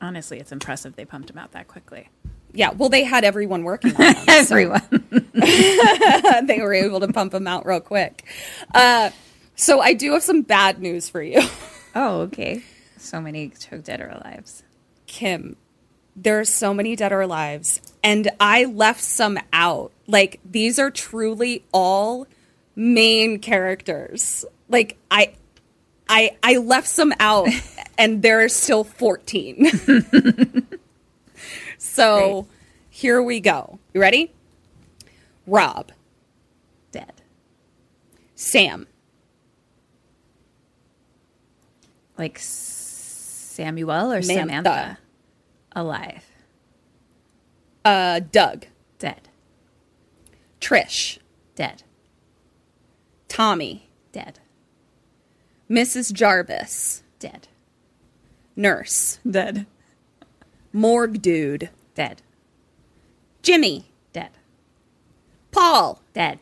Honestly, 0.00 0.38
it's 0.38 0.52
impressive 0.52 0.96
they 0.96 1.04
pumped 1.04 1.28
them 1.28 1.38
out 1.38 1.52
that 1.52 1.68
quickly. 1.68 2.10
Yeah, 2.52 2.72
well 2.72 2.88
they 2.88 3.04
had 3.04 3.24
everyone 3.24 3.64
working 3.64 3.92
on 3.92 3.96
them. 4.14 4.24
Everyone. 4.28 4.82
they 5.32 6.58
were 6.60 6.74
able 6.74 7.00
to 7.00 7.08
pump 7.08 7.32
them 7.32 7.46
out 7.46 7.64
real 7.64 7.80
quick. 7.80 8.24
Uh 8.74 9.10
so 9.54 9.80
I 9.80 9.94
do 9.94 10.12
have 10.12 10.22
some 10.22 10.42
bad 10.42 10.80
news 10.80 11.08
for 11.08 11.22
you. 11.22 11.40
oh, 11.94 12.20
okay. 12.22 12.62
So 12.96 13.20
many 13.20 13.48
Dead 13.82 14.00
or 14.00 14.08
Alives. 14.08 14.62
Kim, 15.06 15.56
there 16.14 16.38
are 16.38 16.44
so 16.44 16.74
many 16.74 16.96
dead 16.96 17.12
or 17.12 17.20
alives, 17.20 17.80
and 18.08 18.30
I 18.40 18.64
left 18.64 19.02
some 19.02 19.38
out. 19.52 19.92
Like 20.06 20.40
these 20.42 20.78
are 20.78 20.90
truly 20.90 21.62
all 21.74 22.26
main 22.74 23.38
characters. 23.38 24.46
Like 24.70 24.96
I 25.10 25.34
I 26.08 26.38
I 26.42 26.56
left 26.56 26.88
some 26.88 27.12
out 27.20 27.48
and 27.98 28.22
there 28.22 28.40
are 28.42 28.48
still 28.48 28.82
14. 28.82 29.70
so 31.78 32.42
Great. 32.42 32.52
here 32.88 33.22
we 33.22 33.40
go. 33.40 33.78
You 33.92 34.00
ready? 34.00 34.32
Rob. 35.46 35.92
Dead. 36.92 37.12
Sam. 38.34 38.86
Like 42.16 42.38
Samuel 42.38 44.12
or 44.12 44.22
Samantha? 44.22 44.48
Samantha. 44.48 44.98
Alive. 45.72 46.27
Uh, 47.84 48.20
Doug, 48.20 48.66
Dead. 48.98 49.28
Trish, 50.60 51.18
Dead. 51.54 51.82
Tommy, 53.28 53.88
Dead. 54.12 54.40
Mrs. 55.70 56.12
Jarvis, 56.12 57.02
Dead. 57.18 57.48
Nurse, 58.56 59.20
Dead. 59.28 59.66
Morgue 60.72 61.22
Dude, 61.22 61.70
Dead. 61.94 62.22
Jimmy, 63.42 63.86
Dead. 64.12 64.30
Paul, 65.50 66.02
Dead. 66.12 66.38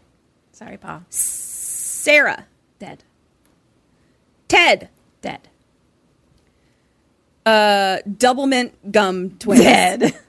Sorry, 0.53 0.79
Paul. 0.79 1.03
Sarah, 1.11 2.47
Dead. 2.79 3.05
Ted, 4.49 4.89
Dead. 5.21 5.49
uh, 7.45 7.99
Double 8.17 8.47
Mint 8.47 8.91
Gum 8.93 9.31
Twins. 9.39 9.61
Dead. 9.63 10.19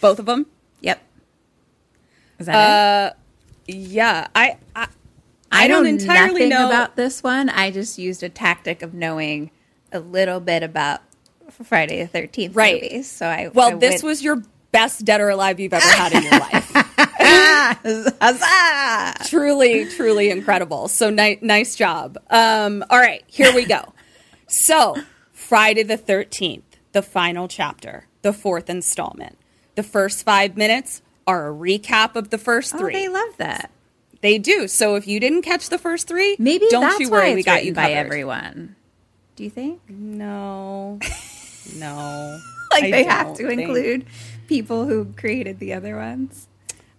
Both 0.00 0.18
of 0.18 0.26
them. 0.26 0.46
yep. 0.80 1.02
Is 2.38 2.46
that 2.46 3.16
it? 3.66 3.74
Yeah, 3.76 4.28
I, 4.34 4.56
I, 4.74 4.88
I, 5.52 5.68
don't 5.68 5.82
know 5.84 5.88
entirely 5.90 6.48
know 6.48 6.66
about 6.68 6.96
this 6.96 7.22
one. 7.22 7.48
I 7.50 7.70
just 7.70 7.98
used 7.98 8.22
a 8.22 8.28
tactic 8.28 8.82
of 8.82 8.94
knowing 8.94 9.50
a 9.92 10.00
little 10.00 10.40
bit 10.40 10.62
about 10.62 11.00
Friday 11.64 12.00
the 12.00 12.06
Thirteenth 12.08 12.54
Right. 12.56 12.80
movies. 12.82 13.10
So 13.10 13.26
I 13.26 13.48
Well, 13.52 13.70
I 13.70 13.74
this 13.74 14.02
went- 14.02 14.04
was 14.04 14.22
your 14.22 14.42
best 14.72 15.04
dead 15.04 15.20
or 15.20 15.28
alive 15.30 15.58
you've 15.60 15.72
ever 15.74 15.86
had 15.88 16.12
in 16.12 16.22
your 16.22 16.32
life. 16.38 16.72
Truly, 19.28 19.86
truly 19.86 20.30
incredible. 20.30 20.88
So 20.88 21.10
ni- 21.10 21.38
nice 21.42 21.74
job. 21.76 22.16
Um, 22.30 22.84
all 22.90 22.98
right, 22.98 23.22
here 23.26 23.54
we 23.54 23.64
go. 23.66 23.80
So 24.46 24.96
Friday 25.32 25.82
the 25.82 25.96
thirteenth, 25.96 26.64
the 26.92 27.02
final 27.02 27.48
chapter, 27.48 28.06
the 28.22 28.32
fourth 28.32 28.70
installment. 28.70 29.38
The 29.78 29.84
first 29.84 30.24
five 30.24 30.56
minutes 30.56 31.02
are 31.24 31.48
a 31.48 31.54
recap 31.54 32.16
of 32.16 32.30
the 32.30 32.36
first 32.38 32.74
Oh, 32.74 32.78
three. 32.78 32.94
they 32.94 33.08
love 33.08 33.36
that. 33.36 33.70
They 34.22 34.36
do. 34.38 34.66
So 34.66 34.96
if 34.96 35.06
you 35.06 35.20
didn't 35.20 35.42
catch 35.42 35.68
the 35.68 35.78
first 35.78 36.08
three, 36.08 36.34
Maybe 36.36 36.66
don't 36.68 36.98
you 36.98 37.08
worry. 37.08 37.36
We 37.36 37.44
got 37.44 37.64
you 37.64 37.72
by 37.72 37.92
everyone. 37.92 38.74
Do 39.36 39.44
you 39.44 39.50
think? 39.50 39.80
No, 39.88 40.98
no. 41.76 42.40
Like 42.72 42.82
I 42.86 42.90
they 42.90 43.04
have 43.04 43.34
to 43.36 43.46
think- 43.46 43.60
include 43.60 44.06
people 44.48 44.84
who 44.84 45.12
created 45.16 45.60
the 45.60 45.74
other 45.74 45.94
ones. 45.94 46.48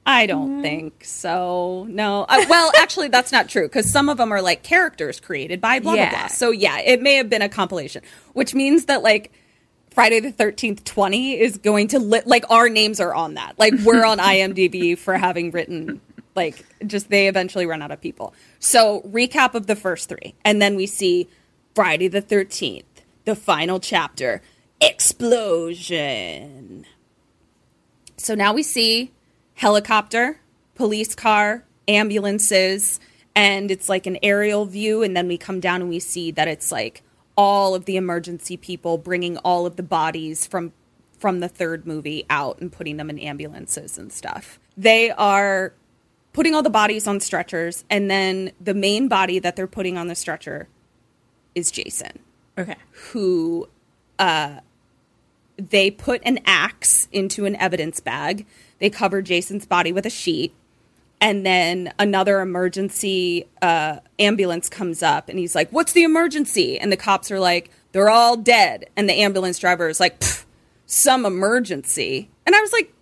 I 0.05 0.25
don't 0.25 0.61
think 0.61 1.03
so. 1.03 1.85
No. 1.89 2.23
Uh, 2.29 2.45
well, 2.49 2.71
actually, 2.77 3.09
that's 3.09 3.33
not 3.33 3.49
true 3.49 3.67
because 3.67 3.91
some 3.91 4.07
of 4.07 4.15
them 4.17 4.31
are 4.31 4.41
like 4.41 4.63
characters 4.63 5.19
created 5.19 5.59
by 5.59 5.79
blah 5.79 5.95
Yeah. 5.95 6.11
blah 6.11 6.19
blah. 6.19 6.27
So 6.29 6.51
yeah, 6.51 6.79
it 6.79 7.01
may 7.01 7.15
have 7.15 7.29
been 7.29 7.41
a 7.41 7.49
compilation, 7.49 8.03
which 8.31 8.55
means 8.55 8.85
that 8.85 9.03
like 9.03 9.33
Friday 9.99 10.21
the 10.21 10.31
Thirteenth 10.31 10.85
Twenty 10.85 11.37
is 11.37 11.57
going 11.57 11.89
to 11.89 11.99
li- 11.99 12.21
like 12.25 12.49
our 12.49 12.69
names 12.69 13.01
are 13.01 13.13
on 13.13 13.33
that. 13.33 13.59
Like 13.59 13.73
we're 13.83 14.05
on 14.05 14.17
IMDb 14.19 14.97
for 14.97 15.17
having 15.17 15.51
written 15.51 15.99
like 16.35 16.63
just 16.87 17.09
they 17.09 17.27
eventually 17.27 17.65
run 17.65 17.81
out 17.81 17.91
of 17.91 17.99
people. 17.99 18.33
So 18.59 19.01
recap 19.01 19.55
of 19.55 19.67
the 19.67 19.75
first 19.75 20.07
three, 20.07 20.35
and 20.45 20.61
then 20.61 20.77
we 20.77 20.85
see 20.85 21.27
Friday 21.75 22.07
the 22.07 22.21
Thirteenth, 22.21 23.01
the 23.25 23.35
final 23.35 23.81
chapter, 23.81 24.41
explosion. 24.79 25.65
So 28.15 28.35
now 28.35 28.53
we 28.53 28.63
see 28.63 29.11
helicopter, 29.55 30.39
police 30.75 31.13
car, 31.13 31.65
ambulances, 31.89 33.01
and 33.35 33.69
it's 33.69 33.89
like 33.89 34.07
an 34.07 34.17
aerial 34.23 34.65
view. 34.65 35.03
And 35.03 35.13
then 35.17 35.27
we 35.27 35.37
come 35.37 35.59
down 35.59 35.81
and 35.81 35.89
we 35.89 35.99
see 35.99 36.31
that 36.31 36.47
it's 36.47 36.71
like 36.71 37.03
all 37.39 37.73
of 37.73 37.85
the 37.85 37.95
emergency 37.95 38.57
people 38.57 38.97
bringing 38.97 39.37
all 39.37 39.65
of 39.65 39.77
the 39.77 39.83
bodies 39.83 40.45
from 40.45 40.73
from 41.17 41.39
the 41.39 41.47
third 41.47 41.87
movie 41.87 42.25
out 42.29 42.59
and 42.59 42.69
putting 42.69 42.97
them 42.97 43.09
in 43.09 43.17
ambulances 43.17 43.97
and 43.97 44.11
stuff. 44.11 44.59
They 44.75 45.09
are 45.11 45.73
putting 46.33 46.53
all 46.53 46.61
the 46.63 46.69
bodies 46.69 47.07
on 47.07 47.21
stretchers, 47.21 47.85
and 47.89 48.11
then 48.11 48.51
the 48.59 48.73
main 48.73 49.07
body 49.07 49.39
that 49.39 49.55
they're 49.55 49.67
putting 49.67 49.97
on 49.97 50.07
the 50.07 50.15
stretcher 50.15 50.67
is 51.55 51.71
Jason 51.71 52.19
Okay. 52.57 52.75
who 53.11 53.69
uh, 54.17 54.59
they 55.57 55.89
put 55.91 56.21
an 56.25 56.39
axe 56.45 57.07
into 57.11 57.45
an 57.45 57.55
evidence 57.55 57.99
bag. 58.01 58.45
They 58.79 58.89
cover 58.89 59.21
Jason's 59.21 59.65
body 59.65 59.91
with 59.93 60.05
a 60.05 60.09
sheet. 60.09 60.53
And 61.21 61.45
then 61.45 61.93
another 61.99 62.39
emergency 62.39 63.47
uh, 63.61 63.99
ambulance 64.19 64.69
comes 64.69 65.03
up 65.03 65.29
and 65.29 65.37
he's 65.37 65.55
like, 65.55 65.69
What's 65.71 65.93
the 65.93 66.03
emergency? 66.03 66.79
And 66.79 66.91
the 66.91 66.97
cops 66.97 67.29
are 67.31 67.39
like, 67.39 67.71
They're 67.91 68.09
all 68.09 68.37
dead. 68.37 68.89
And 68.95 69.09
the 69.09 69.13
ambulance 69.13 69.59
driver 69.59 69.89
is 69.89 69.99
like, 69.99 70.23
Some 70.85 71.25
emergency. 71.25 72.29
And 72.45 72.55
I 72.55 72.61
was 72.61 72.71
like, 72.71 72.93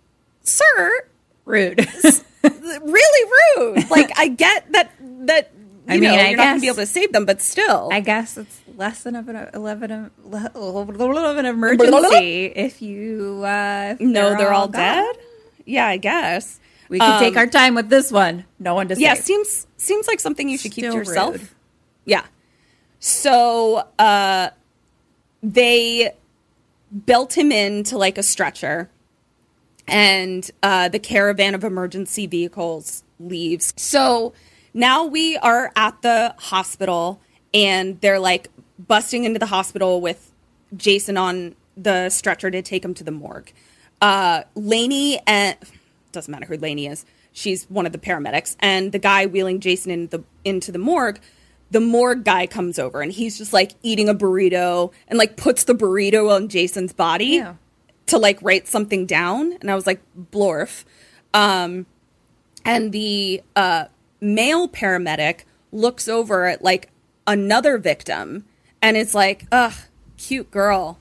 Sir, 0.43 1.07
Rude. 1.45 1.79
really 2.43 3.31
rude. 3.57 3.89
Like, 3.89 4.11
I 4.17 4.27
get 4.27 4.71
that, 4.73 4.91
that, 4.99 5.51
you 5.87 5.93
I 5.93 5.97
mean, 5.97 6.03
know, 6.03 6.15
I 6.15 6.27
you're 6.27 6.37
not 6.37 6.43
going 6.43 6.55
to 6.57 6.61
be 6.61 6.67
able 6.67 6.75
to 6.77 6.85
save 6.85 7.13
them, 7.13 7.25
but 7.25 7.41
still. 7.41 7.89
I 7.91 8.01
guess 8.01 8.37
it's 8.37 8.61
less 8.75 9.03
than 9.03 9.15
of 9.15 9.29
an 9.29 9.49
eleven 9.53 9.91
of 9.91 10.11
of 10.55 11.37
an 11.37 11.45
emergency 11.45 12.45
if 12.47 12.81
you 12.81 13.43
uh, 13.45 13.95
if 13.97 14.01
no, 14.01 14.35
they're, 14.37 14.51
all, 14.51 14.67
gone. 14.67 14.81
dead? 14.81 15.15
Yeah, 15.65 15.87
I 15.87 15.95
guess. 15.95 16.59
We 16.89 16.99
can 16.99 17.19
take 17.19 17.33
Um, 17.33 17.39
our 17.39 17.47
time 17.47 17.75
with 17.75 17.89
this 17.89 18.11
one. 18.11 18.45
No 18.59 18.73
one 18.75 18.87
to 18.87 18.95
yeah 18.99 19.13
save. 19.15 19.23
seems 19.25 19.67
seems 19.77 20.07
like 20.07 20.19
something 20.19 20.47
you 20.49 20.57
should 20.57 20.71
keep 20.71 20.85
to 20.89 20.93
yourself 20.93 21.33
rude. 21.37 21.47
yeah 22.05 22.23
so 22.99 23.83
uh 23.99 24.49
they 25.43 26.11
built 27.05 27.37
him 27.37 27.51
into 27.51 27.97
like 27.97 28.17
a 28.17 28.23
stretcher 28.23 28.89
and 29.87 30.49
uh 30.63 30.87
the 30.89 30.99
caravan 30.99 31.53
of 31.55 31.63
emergency 31.63 32.25
vehicles 32.27 33.03
leaves 33.19 33.73
so 33.77 34.33
now 34.73 35.05
we 35.05 35.37
are 35.37 35.71
at 35.75 36.01
the 36.01 36.33
hospital 36.39 37.19
and 37.53 37.99
they're 38.01 38.19
like 38.19 38.49
busting 38.79 39.23
into 39.25 39.39
the 39.39 39.45
hospital 39.47 40.01
with 40.01 40.31
jason 40.75 41.17
on 41.17 41.55
the 41.75 42.09
stretcher 42.09 42.49
to 42.49 42.61
take 42.61 42.83
him 42.83 42.93
to 42.93 43.03
the 43.03 43.11
morgue 43.11 43.51
uh 44.01 44.41
laney 44.55 45.19
and 45.27 45.55
doesn't 46.11 46.31
matter 46.31 46.45
who 46.45 46.57
Lainey 46.57 46.87
is. 46.87 47.05
She's 47.31 47.65
one 47.65 47.85
of 47.85 47.91
the 47.91 47.97
paramedics, 47.97 48.55
and 48.59 48.91
the 48.91 48.99
guy 48.99 49.25
wheeling 49.25 49.59
Jason 49.59 49.91
into 49.91 50.17
the 50.17 50.23
into 50.43 50.71
the 50.71 50.79
morgue. 50.79 51.19
The 51.69 51.81
morgue 51.81 52.23
guy 52.23 52.47
comes 52.47 52.79
over, 52.79 53.01
and 53.01 53.11
he's 53.11 53.37
just 53.37 53.51
like 53.51 53.73
eating 53.83 54.07
a 54.07 54.15
burrito, 54.15 54.91
and 55.07 55.19
like 55.19 55.35
puts 55.37 55.65
the 55.65 55.75
burrito 55.75 56.33
on 56.33 56.47
Jason's 56.47 56.93
body 56.93 57.25
Ew. 57.25 57.57
to 58.07 58.17
like 58.17 58.41
write 58.41 58.67
something 58.67 59.05
down. 59.05 59.53
And 59.59 59.69
I 59.69 59.75
was 59.75 59.85
like, 59.85 60.01
blorf. 60.31 60.85
Um, 61.33 61.85
and 62.63 62.91
the 62.91 63.43
uh, 63.55 63.85
male 64.21 64.67
paramedic 64.67 65.41
looks 65.71 66.07
over 66.07 66.45
at 66.45 66.63
like 66.63 66.89
another 67.27 67.77
victim, 67.77 68.45
and 68.81 68.95
it's 68.97 69.13
like, 69.13 69.45
ugh, 69.51 69.73
cute 70.17 70.49
girl. 70.49 70.97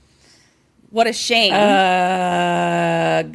What 0.90 1.06
a 1.06 1.12
shame. 1.12 1.52
Ugh. 1.52 3.32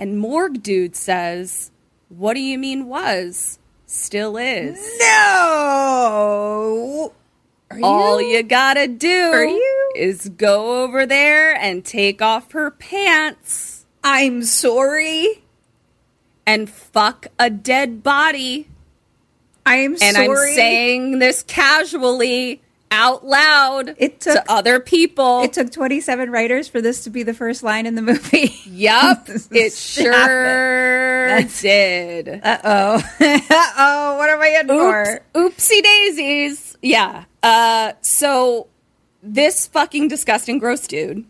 And 0.00 0.18
Morgue 0.18 0.62
Dude 0.62 0.96
says, 0.96 1.70
What 2.08 2.32
do 2.32 2.40
you 2.40 2.56
mean 2.58 2.86
was? 2.86 3.58
Still 3.84 4.38
is. 4.38 4.78
No. 5.00 7.12
You? 7.76 7.84
All 7.84 8.22
you 8.22 8.42
gotta 8.42 8.88
do 8.88 9.06
you? 9.08 9.92
is 9.94 10.30
go 10.30 10.82
over 10.82 11.04
there 11.04 11.54
and 11.54 11.84
take 11.84 12.22
off 12.22 12.52
her 12.52 12.70
pants 12.70 13.84
I'm 14.02 14.42
sorry. 14.42 15.42
and 16.46 16.70
fuck 16.70 17.26
a 17.38 17.50
dead 17.50 18.02
body. 18.02 18.68
I'm 19.66 19.92
And 20.00 20.16
sorry. 20.16 20.28
I'm 20.28 20.54
saying 20.54 21.18
this 21.18 21.42
casually 21.42 22.62
out 22.90 23.24
loud 23.24 23.94
It 23.98 24.20
took- 24.20 24.34
to 24.44 24.50
other 24.52 24.80
people. 24.80 25.42
it 25.42 25.52
took 25.52 25.70
27 25.70 26.30
writers 26.30 26.68
for 26.68 26.80
this 26.80 27.04
to 27.04 27.10
be 27.10 27.22
the 27.22 27.34
first 27.34 27.62
line 27.62 27.86
in 27.86 27.94
the 27.94 28.02
movie. 28.02 28.54
Yep, 28.66 29.28
it 29.52 29.72
sure 29.72 31.40
did. 31.60 32.40
Uh 32.42 32.58
oh. 32.64 32.94
uh 33.20 33.72
oh. 33.78 34.16
What 34.18 34.30
am 34.30 34.40
I 34.40 34.58
in 34.60 34.66
for? 34.68 35.20
Oopsie 35.34 35.82
daisies. 35.82 36.76
Yeah. 36.82 37.24
Uh, 37.42 37.92
so 38.00 38.68
this 39.22 39.66
fucking 39.66 40.08
disgusting 40.08 40.58
gross 40.58 40.86
dude 40.86 41.24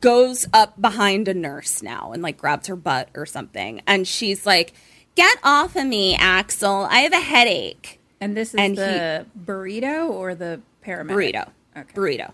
goes 0.00 0.46
up 0.52 0.80
behind 0.80 1.28
a 1.28 1.34
nurse 1.34 1.82
now 1.82 2.10
and 2.12 2.22
like 2.22 2.36
grabs 2.36 2.66
her 2.66 2.76
butt 2.76 3.08
or 3.14 3.26
something. 3.26 3.80
And 3.86 4.06
she's 4.06 4.44
like, 4.46 4.72
Get 5.16 5.38
off 5.44 5.76
of 5.76 5.86
me, 5.86 6.16
Axel. 6.16 6.88
I 6.90 6.98
have 7.00 7.12
a 7.12 7.20
headache. 7.20 8.00
And 8.20 8.36
this 8.36 8.48
is 8.48 8.54
And 8.58 8.76
the 8.76 9.26
burrito 9.44 10.08
or 10.10 10.34
the 10.34 10.60
paramedic? 10.84 11.34
Burrito. 11.34 11.50
Okay. 11.76 11.94
Burrito. 11.94 12.32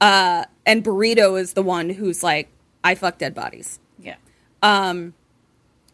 Uh, 0.00 0.44
and 0.66 0.84
Burrito 0.84 1.40
is 1.40 1.52
the 1.52 1.62
one 1.62 1.90
who's 1.90 2.22
like, 2.22 2.48
I 2.84 2.94
fuck 2.94 3.18
dead 3.18 3.34
bodies. 3.34 3.78
Yeah. 3.98 4.16
Um, 4.62 5.14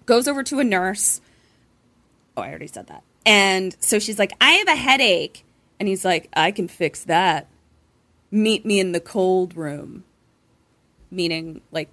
goes 0.07 0.27
over 0.27 0.43
to 0.45 0.59
a 0.61 0.65
nurse. 0.65 1.21
Oh, 2.37 2.43
I 2.43 2.49
already 2.49 2.67
said 2.67 2.87
that. 2.87 3.03
And 3.27 3.77
so 3.81 3.99
she's 3.99 4.19
like, 4.19 4.33
I 4.41 4.53
have 4.53 4.69
a 4.69 4.77
headache. 4.77 5.45
And 5.79 5.89
he's 5.89 6.05
like, 6.05 6.29
I 6.33 6.51
can 6.51 6.69
fix 6.69 7.05
that. 7.05 7.49
Meet 8.31 8.65
me 8.65 8.81
in 8.81 8.93
the 8.93 9.01
cold 9.01 9.57
room. 9.57 10.05
Meaning, 11.11 11.61
like, 11.71 11.89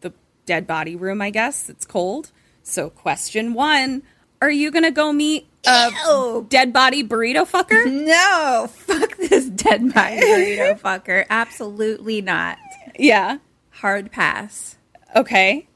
the 0.00 0.12
dead 0.46 0.66
body 0.66 0.96
room, 0.96 1.20
I 1.20 1.30
guess. 1.30 1.68
It's 1.68 1.84
cold. 1.84 2.32
So, 2.62 2.90
question 2.90 3.54
one 3.54 4.02
Are 4.40 4.50
you 4.50 4.70
to 4.84 4.90
go 4.90 5.12
meet 5.12 5.46
a 5.66 5.90
Ew. 6.06 6.46
dead 6.48 6.72
body 6.72 7.02
burrito 7.02 7.48
fucker? 7.48 7.84
No, 7.90 8.68
fuck 8.70 9.16
this 9.16 9.46
dead 9.46 9.92
body 9.92 10.16
burrito 10.20 10.78
fucker. 10.80 11.24
Absolutely 11.28 12.20
not. 12.20 12.58
yeah. 12.98 13.38
Hard 13.70 14.10
pass. 14.10 14.76
Okay. 15.14 15.66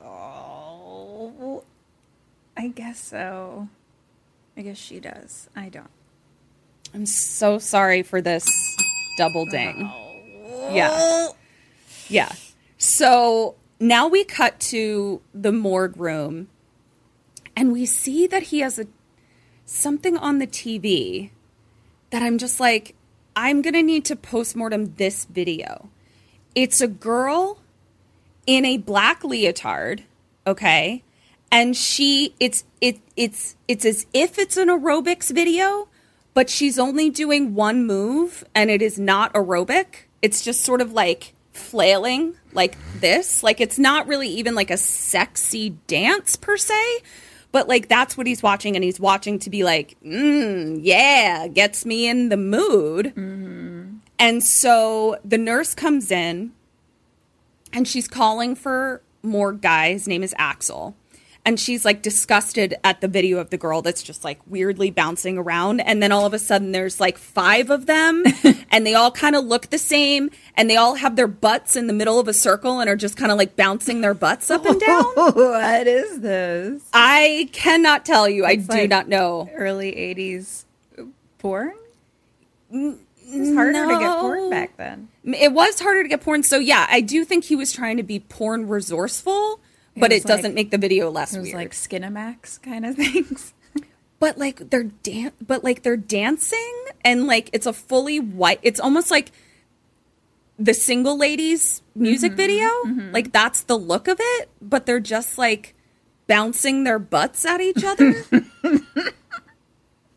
Oh, 0.00 1.64
I 2.56 2.68
guess 2.68 3.00
so. 3.00 3.68
I 4.56 4.62
guess 4.62 4.76
she 4.78 5.00
does. 5.00 5.48
I 5.56 5.68
don't. 5.68 5.90
I'm 6.94 7.06
so 7.06 7.58
sorry 7.58 8.02
for 8.02 8.20
this 8.20 8.46
double 9.16 9.46
ding. 9.46 9.90
Oh. 9.92 10.70
Yeah. 10.74 11.28
Yeah. 12.08 12.32
So 12.78 13.54
now 13.80 14.08
we 14.08 14.24
cut 14.24 14.60
to 14.60 15.20
the 15.34 15.52
morgue 15.52 15.96
room 15.96 16.48
and 17.56 17.72
we 17.72 17.86
see 17.86 18.26
that 18.26 18.44
he 18.44 18.60
has 18.60 18.78
a 18.78 18.86
something 19.64 20.16
on 20.16 20.38
the 20.38 20.46
TV 20.46 21.30
that 22.10 22.22
I'm 22.22 22.38
just 22.38 22.60
like 22.60 22.94
I'm 23.34 23.62
to 23.62 23.82
need 23.82 24.04
to 24.06 24.16
postmortem 24.16 24.94
this 24.96 25.24
video. 25.24 25.88
It's 26.54 26.80
a 26.80 26.88
girl 26.88 27.58
in 28.46 28.64
a 28.64 28.76
black 28.76 29.24
leotard, 29.24 30.02
okay? 30.46 31.02
And 31.50 31.76
she 31.76 32.34
it's 32.40 32.64
it 32.80 33.00
it's 33.16 33.56
it's 33.68 33.84
as 33.84 34.06
if 34.12 34.38
it's 34.38 34.56
an 34.56 34.68
aerobics 34.68 35.30
video, 35.30 35.88
but 36.34 36.50
she's 36.50 36.78
only 36.78 37.10
doing 37.10 37.54
one 37.54 37.86
move 37.86 38.44
and 38.54 38.70
it 38.70 38.82
is 38.82 38.98
not 38.98 39.32
aerobic. 39.34 40.06
It's 40.20 40.42
just 40.42 40.62
sort 40.62 40.80
of 40.80 40.92
like 40.92 41.34
flailing 41.52 42.34
like 42.52 42.76
this. 43.00 43.42
Like 43.42 43.60
it's 43.60 43.78
not 43.78 44.06
really 44.06 44.28
even 44.28 44.54
like 44.54 44.70
a 44.70 44.76
sexy 44.76 45.70
dance 45.86 46.36
per 46.36 46.56
se, 46.56 47.02
but 47.52 47.68
like 47.68 47.88
that's 47.88 48.16
what 48.16 48.26
he's 48.26 48.42
watching 48.42 48.74
and 48.74 48.82
he's 48.84 48.98
watching 48.98 49.38
to 49.40 49.50
be 49.50 49.62
like, 49.62 49.96
mm, 50.04 50.80
yeah, 50.82 51.46
gets 51.48 51.84
me 51.86 52.08
in 52.08 52.28
the 52.30 52.36
mood. 52.36 53.12
And 54.18 54.42
so 54.42 55.16
the 55.24 55.38
nurse 55.38 55.74
comes 55.74 56.10
in 56.10 56.52
and 57.72 57.86
she's 57.86 58.08
calling 58.08 58.54
for 58.54 59.02
more 59.22 59.52
guy. 59.52 59.92
His 59.92 60.08
name 60.08 60.22
is 60.22 60.34
Axel. 60.38 60.96
And 61.44 61.58
she's 61.58 61.84
like 61.84 62.02
disgusted 62.02 62.76
at 62.84 63.00
the 63.00 63.08
video 63.08 63.38
of 63.38 63.50
the 63.50 63.58
girl 63.58 63.82
that's 63.82 64.02
just 64.02 64.22
like 64.22 64.38
weirdly 64.46 64.90
bouncing 64.92 65.38
around. 65.38 65.80
And 65.80 66.00
then 66.00 66.12
all 66.12 66.24
of 66.24 66.32
a 66.32 66.38
sudden 66.38 66.70
there's 66.70 67.00
like 67.00 67.18
five 67.18 67.68
of 67.68 67.86
them 67.86 68.22
and 68.70 68.86
they 68.86 68.94
all 68.94 69.10
kind 69.10 69.34
of 69.34 69.44
look 69.44 69.70
the 69.70 69.78
same 69.78 70.30
and 70.56 70.70
they 70.70 70.76
all 70.76 70.94
have 70.94 71.16
their 71.16 71.26
butts 71.26 71.74
in 71.74 71.88
the 71.88 71.92
middle 71.92 72.20
of 72.20 72.28
a 72.28 72.34
circle 72.34 72.78
and 72.78 72.88
are 72.88 72.94
just 72.94 73.16
kind 73.16 73.32
of 73.32 73.38
like 73.38 73.56
bouncing 73.56 74.02
their 74.02 74.14
butts 74.14 74.52
up 74.52 74.64
and 74.64 74.80
down. 74.80 75.04
what 75.14 75.86
is 75.88 76.20
this? 76.20 76.88
I 76.92 77.48
cannot 77.52 78.04
tell 78.04 78.28
you. 78.28 78.44
I 78.44 78.54
do 78.54 78.66
like- 78.68 78.90
not 78.90 79.08
know. 79.08 79.50
Early 79.52 79.90
80s 79.90 80.64
porn? 81.38 81.72
It 82.70 82.98
was 83.40 83.54
harder 83.54 83.86
to 83.86 83.98
get 83.98 84.18
porn 84.20 84.50
back 84.50 84.76
then. 84.76 85.08
It 85.24 85.52
was 85.52 85.80
harder 85.80 86.02
to 86.02 86.08
get 86.08 86.20
porn. 86.20 86.42
So 86.42 86.58
yeah, 86.58 86.86
I 86.88 87.00
do 87.00 87.24
think 87.24 87.44
he 87.44 87.56
was 87.56 87.72
trying 87.72 87.96
to 87.96 88.02
be 88.02 88.20
porn 88.20 88.68
resourceful, 88.68 89.60
but 89.96 90.10
It 90.12 90.16
it, 90.16 90.16
was 90.16 90.24
like- 90.24 90.36
doesn't 90.38 90.54
make 90.54 90.70
the 90.70 90.78
video 90.78 91.10
less 91.10 91.34
It 91.34 91.38
was 91.40 91.48
weird. 91.48 91.56
like 91.56 91.70
Skinamax 91.72 92.60
kind 92.62 92.86
of 92.86 92.96
things. 93.04 93.52
but 94.18 94.38
like 94.38 94.70
they're 94.70 94.84
dan- 94.84 95.32
but 95.46 95.64
like 95.64 95.82
they're 95.82 95.96
dancing 95.96 96.74
and 97.04 97.26
like 97.26 97.50
it's 97.52 97.66
a 97.66 97.72
fully 97.72 98.20
white 98.20 98.60
it's 98.62 98.78
almost 98.80 99.10
like 99.10 99.32
the 100.58 100.74
single 100.74 101.18
ladies 101.18 101.82
music 101.94 102.32
mm-hmm. 102.32 102.36
video. 102.36 102.66
Mm-hmm. 102.86 103.12
Like 103.12 103.32
that's 103.32 103.62
the 103.62 103.76
look 103.76 104.06
of 104.08 104.18
it 104.20 104.48
but 104.60 104.86
they're 104.86 105.00
just 105.00 105.38
like 105.38 105.74
bouncing 106.28 106.84
their 106.84 106.98
butts 107.00 107.44
at 107.44 107.60
each 107.60 107.82
other. 107.84 108.24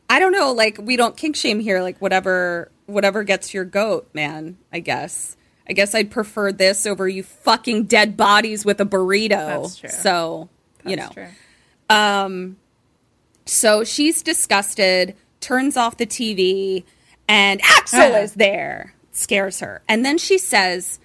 I 0.09 0.19
don't 0.19 0.31
know 0.31 0.51
like 0.51 0.77
we 0.79 0.95
don't 0.97 1.17
kink 1.17 1.35
shame 1.35 1.59
here 1.59 1.81
like 1.81 1.97
whatever 1.99 2.71
whatever 2.85 3.23
gets 3.23 3.53
your 3.53 3.65
goat 3.65 4.07
man 4.13 4.55
i 4.71 4.79
guess 4.79 5.35
i 5.67 5.73
guess 5.73 5.93
i'd 5.95 6.11
prefer 6.11 6.51
this 6.51 6.85
over 6.85 7.07
you 7.07 7.23
fucking 7.23 7.83
dead 7.85 8.15
bodies 8.17 8.63
with 8.65 8.79
a 8.81 8.85
burrito 8.85 9.29
That's 9.29 9.77
true. 9.77 9.89
so 9.89 10.49
you 10.85 10.95
know 10.95 11.09
true. 11.13 11.27
um, 11.89 12.57
so 13.47 13.83
she's 13.83 14.23
disgusted, 14.23 15.15
turns 15.39 15.77
off 15.77 15.97
the 15.97 16.07
TV, 16.07 16.83
and 17.27 17.61
Axel 17.63 17.99
is 18.15 18.33
there. 18.33 18.95
Scares 19.11 19.59
her. 19.59 19.83
And 19.87 20.03
then 20.03 20.17
she 20.17 20.39
says, 20.39 20.99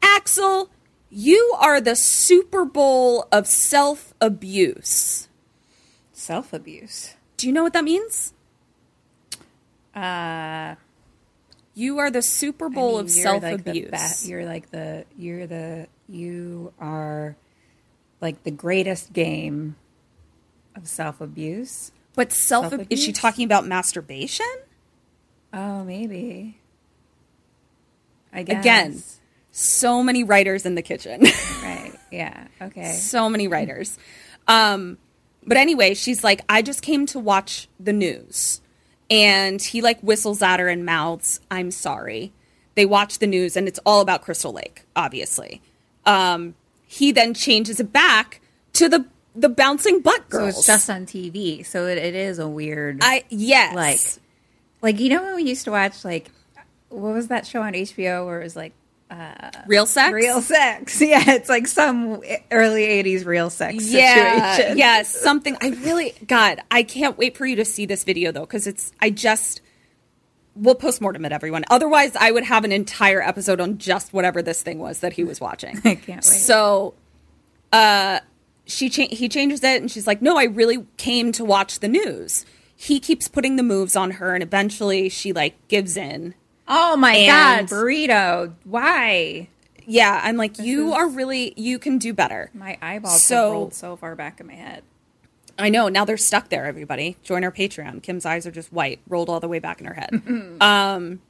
Axel, 0.00 0.70
you 1.10 1.52
are 1.58 1.80
the 1.80 1.96
Super 1.96 2.64
Bowl 2.64 3.26
of 3.32 3.48
self 3.48 4.14
abuse. 4.20 5.28
Self 6.12 6.52
abuse. 6.52 7.14
Do 7.36 7.48
you 7.48 7.52
know 7.52 7.64
what 7.64 7.72
that 7.72 7.82
means? 7.82 8.34
Uh, 9.94 10.76
You 11.74 11.98
are 11.98 12.10
the 12.10 12.22
Super 12.22 12.68
Bowl 12.68 12.98
of 12.98 13.10
self 13.10 13.42
abuse. 13.44 14.28
you're 14.28 14.44
like 14.44 14.70
the 14.70 15.04
you're 15.16 15.46
the 15.46 15.86
you 16.08 16.72
are 16.80 17.36
like 18.20 18.42
the 18.42 18.50
greatest 18.50 19.12
game 19.12 19.76
of 20.76 20.86
self 20.88 21.20
abuse. 21.20 21.92
but 22.14 22.32
self 22.32 22.74
is 22.90 23.02
she 23.02 23.12
talking 23.12 23.44
about 23.44 23.66
masturbation? 23.66 24.46
Oh, 25.52 25.84
maybe. 25.84 26.58
I 28.32 28.42
guess. 28.42 28.60
Again. 28.60 29.02
So 29.52 30.02
many 30.02 30.22
writers 30.22 30.64
in 30.64 30.74
the 30.76 30.82
kitchen. 30.82 31.22
right? 31.62 31.92
Yeah. 32.12 32.46
Okay. 32.62 32.92
so 32.92 33.28
many 33.28 33.48
writers. 33.48 33.98
Um, 34.46 34.98
but 35.44 35.56
anyway, 35.56 35.94
she's 35.94 36.22
like, 36.22 36.42
I 36.48 36.62
just 36.62 36.82
came 36.82 37.06
to 37.06 37.18
watch 37.18 37.68
the 37.78 37.92
news. 37.92 38.60
And 39.10 39.60
he 39.60 39.82
like 39.82 40.00
whistles 40.00 40.40
at 40.40 40.60
her 40.60 40.68
and 40.68 40.84
mouths, 40.84 41.40
I'm 41.50 41.70
sorry. 41.70 42.32
They 42.76 42.86
watch 42.86 43.18
the 43.18 43.26
news 43.26 43.56
and 43.56 43.66
it's 43.66 43.80
all 43.84 44.00
about 44.00 44.22
Crystal 44.22 44.52
Lake, 44.52 44.84
obviously. 44.94 45.60
Um, 46.06 46.54
he 46.86 47.12
then 47.12 47.34
changes 47.34 47.80
it 47.80 47.92
back 47.92 48.40
to 48.74 48.88
the 48.88 49.06
the 49.34 49.48
bouncing 49.48 50.00
butt 50.00 50.28
girls. 50.28 50.54
So 50.54 50.58
it's 50.58 50.66
just 50.66 50.90
on 50.90 51.06
TV. 51.06 51.64
So 51.64 51.86
it, 51.86 51.98
it 51.98 52.14
is 52.14 52.38
a 52.38 52.48
weird. 52.48 52.98
I 53.02 53.24
yes. 53.28 53.74
like, 53.74 54.94
like 54.94 55.00
you 55.00 55.10
know 55.10 55.22
when 55.22 55.36
we 55.36 55.44
used 55.44 55.64
to 55.64 55.70
watch 55.70 56.04
like, 56.04 56.30
what 56.88 57.14
was 57.14 57.28
that 57.28 57.46
show 57.46 57.62
on 57.62 57.74
HBO 57.74 58.26
where 58.26 58.40
it 58.40 58.44
was 58.44 58.56
like 58.56 58.72
real 59.66 59.86
sex? 59.86 60.12
real 60.12 60.40
sex? 60.40 61.00
Yeah, 61.10 61.22
it's 61.32 61.48
like 61.48 61.66
some 61.66 62.22
early 62.50 62.82
'80s 62.82 63.24
real 63.26 63.50
sex 63.50 63.90
yeah, 63.90 64.54
situation. 64.54 64.78
yeah, 64.78 65.02
something. 65.04 65.56
I 65.60 65.70
really, 65.70 66.14
God, 66.26 66.60
I 66.70 66.82
can't 66.82 67.18
wait 67.18 67.36
for 67.36 67.46
you 67.46 67.56
to 67.56 67.64
see 67.64 67.86
this 67.86 68.04
video 68.04 68.32
though, 68.32 68.40
because 68.40 68.66
it's. 68.66 68.92
I 69.00 69.10
just, 69.10 69.60
we'll 70.54 70.74
postmortem 70.74 71.24
it, 71.24 71.32
everyone. 71.32 71.64
Otherwise, 71.70 72.14
I 72.16 72.30
would 72.30 72.44
have 72.44 72.64
an 72.64 72.72
entire 72.72 73.22
episode 73.22 73.60
on 73.60 73.78
just 73.78 74.12
whatever 74.12 74.42
this 74.42 74.62
thing 74.62 74.78
was 74.78 75.00
that 75.00 75.14
he 75.14 75.24
was 75.24 75.40
watching. 75.40 75.78
I 75.84 75.94
can't 75.96 76.08
wait. 76.08 76.24
So, 76.24 76.94
uh, 77.72 78.20
she 78.66 78.88
cha- 78.88 79.08
he 79.10 79.28
changes 79.28 79.64
it, 79.64 79.80
and 79.80 79.90
she's 79.90 80.06
like, 80.06 80.22
"No, 80.22 80.36
I 80.36 80.44
really 80.44 80.86
came 80.96 81.32
to 81.32 81.44
watch 81.44 81.80
the 81.80 81.88
news." 81.88 82.44
He 82.76 83.00
keeps 83.00 83.28
putting 83.28 83.56
the 83.56 83.62
moves 83.62 83.96
on 83.96 84.12
her, 84.12 84.34
and 84.34 84.42
eventually, 84.42 85.08
she 85.08 85.32
like 85.32 85.56
gives 85.68 85.96
in. 85.96 86.34
Oh 86.72 86.96
my 86.96 87.14
And- 87.16 87.68
god, 87.68 87.76
burrito! 87.76 88.54
Why? 88.64 89.48
Yeah, 89.86 90.20
I'm 90.22 90.36
like, 90.36 90.58
you 90.58 90.88
is- 90.88 90.94
are 90.94 91.08
really, 91.08 91.52
you 91.56 91.78
can 91.80 91.98
do 91.98 92.14
better. 92.14 92.48
My 92.54 92.78
eyeballs 92.80 93.24
So- 93.24 93.34
have 93.42 93.52
rolled 93.52 93.74
so 93.74 93.96
far 93.96 94.14
back 94.14 94.38
in 94.40 94.46
my 94.46 94.54
head. 94.54 94.82
I 95.58 95.68
know. 95.68 95.88
Now 95.88 96.04
they're 96.06 96.16
stuck 96.16 96.48
there, 96.48 96.64
everybody. 96.66 97.16
Join 97.22 97.44
our 97.44 97.50
Patreon. 97.52 98.02
Kim's 98.02 98.24
eyes 98.24 98.46
are 98.46 98.50
just 98.52 98.72
white, 98.72 99.00
rolled 99.08 99.28
all 99.28 99.40
the 99.40 99.48
way 99.48 99.58
back 99.58 99.80
in 99.80 99.86
her 99.86 99.94
head. 99.94 100.22
um, 100.62 101.20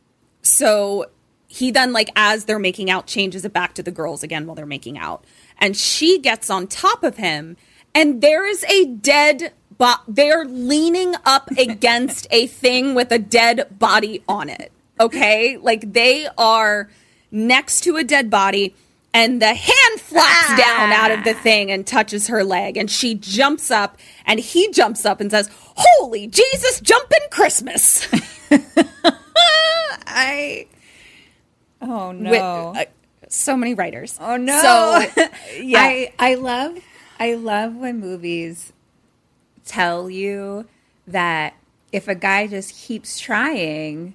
so 0.43 1.07
he 1.49 1.71
then, 1.73 1.93
like, 1.93 2.11
as 2.15 2.45
they're 2.45 2.59
making 2.61 2.91
out, 2.91 3.07
changes 3.07 3.45
it 3.45 3.53
back 3.53 3.75
to 3.75 3.83
the 3.83 3.91
girls 3.91 4.23
again 4.23 4.47
while 4.47 4.55
they're 4.55 4.67
making 4.67 4.99
out. 4.99 5.25
And 5.59 5.77
she 5.77 6.19
gets 6.19 6.49
on 6.51 6.67
top 6.69 7.03
of 7.03 7.17
him, 7.17 7.57
and 7.95 8.21
there 8.21 8.47
is 8.47 8.63
a 8.65 8.85
dead 8.85 9.53
bo- 9.77 9.95
They're 10.07 10.45
leaning 10.45 11.15
up 11.25 11.51
against 11.59 12.29
a 12.31 12.47
thing 12.47 12.95
with 12.95 13.11
a 13.11 13.19
dead 13.19 13.79
body 13.81 14.23
on 14.29 14.49
it. 14.49 14.71
Okay? 15.01 15.57
Like, 15.57 15.93
they 15.93 16.29
are 16.39 16.91
next 17.31 17.81
to 17.85 17.97
a 17.97 18.05
dead 18.05 18.31
body. 18.31 18.75
And 19.13 19.43
the 19.43 19.55
hand 19.55 20.01
flaps 20.01 20.57
down 20.61 20.93
out 20.93 21.11
of 21.11 21.25
the 21.25 21.35
thing 21.35 21.73
and 21.73 21.85
touches 21.85 22.29
her 22.29 22.45
leg. 22.45 22.77
And 22.77 22.89
she 22.89 23.17
jumps 23.17 23.71
up 23.71 23.99
and 24.25 24.39
he 24.39 24.71
jumps 24.71 25.05
up 25.05 25.21
and 25.21 25.33
says, 25.33 25.51
Holy 25.75 26.29
Jesus, 26.29 26.81
jumping 26.81 27.19
Christmas. 27.31 28.07
I. 30.07 30.69
Oh 31.83 32.13
no! 32.13 32.31
With, 32.31 32.41
uh, 32.41 32.85
so 33.29 33.57
many 33.57 33.75
writers. 33.75 34.19
oh 34.21 34.37
no! 34.37 34.61
So, 34.61 35.27
yeah. 35.61 35.81
I 35.81 36.13
I 36.19 36.35
love 36.35 36.79
I 37.19 37.35
love 37.35 37.75
when 37.75 38.01
movies 38.01 38.73
tell 39.65 40.11
you 40.11 40.67
that 41.07 41.55
if 41.93 42.07
a 42.07 42.15
guy 42.15 42.47
just 42.47 42.77
keeps 42.77 43.19
trying, 43.19 44.15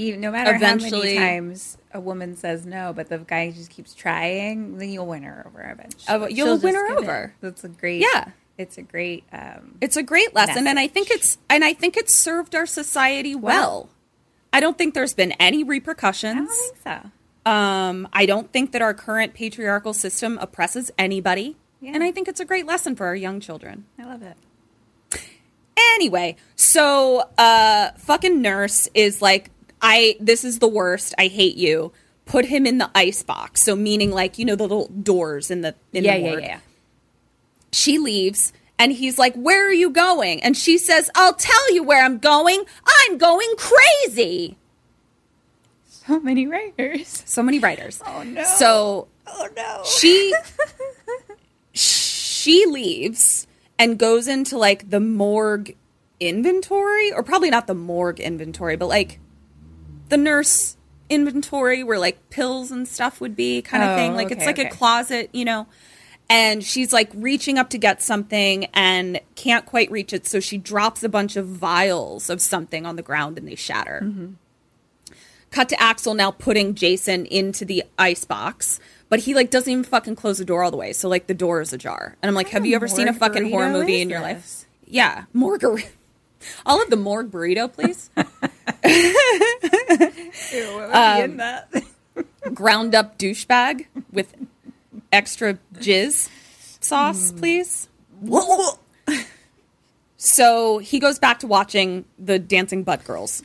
even 0.00 0.20
no 0.20 0.30
matter 0.30 0.52
how 0.54 0.74
many 0.76 1.16
times 1.16 1.76
a 1.92 2.00
woman 2.00 2.36
says 2.36 2.64
no, 2.66 2.92
but 2.92 3.08
the 3.08 3.18
guy 3.18 3.50
just 3.50 3.70
keeps 3.70 3.94
trying, 3.94 4.78
then 4.78 4.90
you'll 4.90 5.06
win 5.06 5.22
her 5.22 5.44
over 5.46 5.60
eventually. 5.62 6.34
You'll 6.34 6.58
She'll 6.58 6.58
win 6.58 6.74
her 6.74 6.98
over. 6.98 7.34
That's 7.40 7.64
a 7.64 7.68
great. 7.68 8.00
Yeah. 8.02 8.28
it's 8.58 8.76
a 8.78 8.82
great. 8.82 9.24
Um, 9.32 9.76
It's 9.80 9.96
a 9.96 10.02
great 10.02 10.34
lesson, 10.34 10.66
and 10.66 10.78
I 10.78 10.86
think 10.86 11.10
it's 11.10 11.38
and 11.48 11.64
I 11.64 11.72
think 11.72 11.96
it's 11.96 12.18
served 12.18 12.54
our 12.54 12.66
society 12.66 13.34
well. 13.34 13.88
I 14.52 14.60
don't 14.60 14.76
think 14.76 14.94
there's 14.94 15.14
been 15.14 15.32
any 15.32 15.62
repercussions. 15.64 16.50
I 16.50 16.84
don't 16.84 16.92
think 16.94 17.04
so. 17.46 17.50
Um, 17.50 18.08
I 18.12 18.26
don't 18.26 18.52
think 18.52 18.72
that 18.72 18.82
our 18.82 18.92
current 18.94 19.32
patriarchal 19.34 19.92
system 19.94 20.36
oppresses 20.38 20.90
anybody, 20.98 21.56
Yeah. 21.80 21.92
and 21.94 22.02
I 22.04 22.10
think 22.12 22.28
it's 22.28 22.40
a 22.40 22.44
great 22.44 22.66
lesson 22.66 22.96
for 22.96 23.06
our 23.06 23.14
young 23.16 23.40
children. 23.40 23.86
I 23.98 24.04
love 24.04 24.22
it. 24.22 24.36
Anyway, 25.94 26.36
so 26.56 27.24
uh 27.38 27.90
fucking 27.96 28.40
nurse 28.42 28.88
is 28.94 29.20
like 29.22 29.50
I 29.82 30.16
this 30.20 30.44
is 30.44 30.58
the 30.58 30.68
worst. 30.68 31.14
I 31.18 31.26
hate 31.28 31.56
you. 31.56 31.92
Put 32.26 32.44
him 32.44 32.66
in 32.66 32.78
the 32.78 32.90
ice 32.94 33.22
box. 33.22 33.62
So 33.62 33.74
meaning 33.74 34.10
like, 34.12 34.38
you 34.38 34.44
know, 34.44 34.54
the 34.56 34.62
little 34.64 34.88
doors 34.88 35.50
in 35.50 35.62
the 35.62 35.74
in 35.92 36.04
Yeah, 36.04 36.16
the 36.16 36.22
yeah, 36.22 36.30
ward. 36.30 36.42
yeah. 36.44 36.58
She 37.72 37.98
leaves 37.98 38.52
and 38.78 38.92
he's 38.92 39.18
like, 39.18 39.34
"Where 39.34 39.66
are 39.68 39.72
you 39.72 39.90
going?" 39.90 40.42
And 40.42 40.56
she 40.56 40.78
says, 40.78 41.10
"I'll 41.14 41.34
tell 41.34 41.74
you 41.74 41.82
where 41.82 42.04
I'm 42.04 42.18
going. 42.18 42.64
I'm 42.86 43.18
going 43.18 43.48
crazy." 43.56 44.56
So 45.86 46.18
many 46.20 46.46
writers. 46.46 47.22
So 47.26 47.42
many 47.42 47.58
writers. 47.58 48.00
Oh 48.06 48.22
no. 48.22 48.42
So 48.42 49.08
Oh 49.26 49.48
no. 49.56 49.82
she 49.84 50.34
she 51.72 52.66
leaves 52.66 53.46
and 53.78 53.98
goes 53.98 54.26
into 54.28 54.58
like 54.58 54.90
the 54.90 55.00
morgue 55.00 55.76
inventory 56.18 57.12
or 57.12 57.22
probably 57.22 57.50
not 57.50 57.66
the 57.66 57.74
morgue 57.74 58.20
inventory 58.20 58.76
but 58.76 58.86
like 58.88 59.20
the 60.10 60.16
nurse 60.16 60.76
inventory 61.08 61.82
where 61.82 61.98
like 61.98 62.30
pills 62.30 62.70
and 62.70 62.86
stuff 62.86 63.20
would 63.20 63.34
be 63.34 63.62
kind 63.62 63.82
of 63.82 63.90
Oh, 63.90 63.96
thing 63.96 64.14
like 64.14 64.30
it's 64.30 64.42
okay, 64.42 64.46
like 64.46 64.58
a 64.58 64.68
closet 64.68 65.28
you 65.32 65.44
know 65.44 65.66
and 66.28 66.62
she's 66.62 66.92
like 66.92 67.10
reaching 67.14 67.58
up 67.58 67.70
to 67.70 67.78
get 67.78 68.00
something 68.00 68.66
and 68.66 69.20
can't 69.34 69.66
quite 69.66 69.90
reach 69.90 70.12
it 70.12 70.26
so 70.26 70.38
she 70.38 70.56
drops 70.56 71.02
a 71.02 71.08
bunch 71.08 71.34
of 71.36 71.46
vials 71.48 72.30
of 72.30 72.40
something 72.40 72.86
on 72.86 72.94
the 72.94 73.02
ground 73.02 73.38
and 73.38 73.48
they 73.48 73.56
shatter 73.56 74.00
Mm-hmm. 74.04 74.34
cut 75.50 75.68
to 75.70 75.82
Axel 75.82 76.14
now 76.14 76.30
putting 76.30 76.76
Jason 76.76 77.26
into 77.26 77.64
the 77.64 77.82
ice 77.98 78.24
box, 78.24 78.78
but 79.08 79.18
he 79.20 79.34
like 79.34 79.50
doesn't 79.50 79.70
even 79.72 79.82
fucking 79.82 80.14
close 80.14 80.38
the 80.38 80.44
door 80.44 80.62
all 80.62 80.70
the 80.70 80.76
way. 80.76 80.92
So 80.92 81.08
like 81.08 81.26
the 81.26 81.34
door 81.34 81.60
is 81.60 81.72
ajar. 81.72 82.16
And 82.22 82.28
I'm 82.28 82.36
like, 82.36 82.50
have 82.50 82.64
you 82.64 82.76
ever 82.76 82.86
seen 82.86 83.08
a 83.08 83.12
fucking 83.12 83.50
horror 83.50 83.70
movie 83.70 84.00
in 84.00 84.08
your 84.10 84.20
life? 84.20 84.64
Yeah, 84.86 85.24
morgue. 85.32 85.82
I'll 86.66 86.78
have 86.78 86.90
the 86.90 86.96
morgue 86.96 87.32
burrito, 87.32 87.72
please. 87.72 88.10
in 90.52 91.30
um, 91.32 91.36
that. 91.36 91.84
Ground 92.54 92.94
up 92.94 93.18
douchebag 93.18 93.86
with 94.12 94.34
extra 95.12 95.58
jizz 95.74 96.28
sauce, 96.80 97.30
hmm. 97.30 97.38
please. 97.38 97.88
So 100.22 100.76
he 100.76 100.98
goes 100.98 101.18
back 101.18 101.38
to 101.38 101.46
watching 101.46 102.04
the 102.18 102.38
dancing 102.38 102.82
butt 102.82 103.04
girls. 103.04 103.42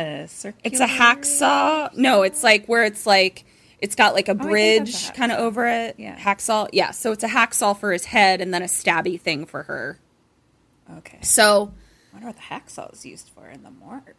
A 0.00 0.28
circular. 0.28 0.60
It's 0.64 0.80
a 0.80 0.86
hacksaw. 0.86 1.94
No, 1.96 2.22
it's 2.22 2.42
like 2.42 2.66
where 2.66 2.84
it's 2.84 3.06
like 3.06 3.44
it's 3.80 3.94
got 3.94 4.14
like 4.14 4.28
a 4.28 4.32
Oh, 4.32 4.34
bridge 4.34 5.08
a 5.08 5.12
kind 5.12 5.32
of 5.32 5.38
over 5.38 5.66
it. 5.66 5.96
Yeah. 5.98 6.16
Hacksaw. 6.18 6.68
Yeah. 6.72 6.90
So 6.90 7.12
it's 7.12 7.24
a 7.24 7.28
hacksaw 7.28 7.78
for 7.78 7.92
his 7.92 8.06
head 8.06 8.40
and 8.40 8.52
then 8.52 8.62
a 8.62 8.66
stabby 8.66 9.20
thing 9.20 9.46
for 9.46 9.64
her. 9.64 9.98
Okay. 10.98 11.18
So 11.22 11.72
I 12.10 12.14
wonder 12.14 12.26
what 12.28 12.36
the 12.36 12.42
hacksaw 12.42 12.92
is 12.92 13.04
used 13.06 13.30
for 13.34 13.48
in 13.48 13.62
the 13.62 13.70
morgue. 13.70 14.14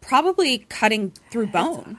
probably 0.00 0.58
cutting 0.58 1.12
through 1.30 1.48
bone. 1.48 1.98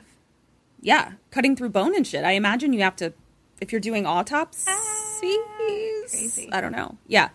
Yeah, 0.79 1.13
cutting 1.31 1.55
through 1.55 1.69
bone 1.69 1.95
and 1.95 2.05
shit. 2.05 2.23
I 2.23 2.31
imagine 2.33 2.71
you 2.73 2.81
have 2.81 2.95
to 2.97 3.13
if 3.59 3.71
you're 3.71 3.81
doing 3.81 4.05
autopsies. 4.05 4.65
Ah, 4.69 5.19
crazy. 5.19 6.49
I 6.51 6.61
don't 6.61 6.71
know. 6.71 6.97
Yeah. 7.07 7.29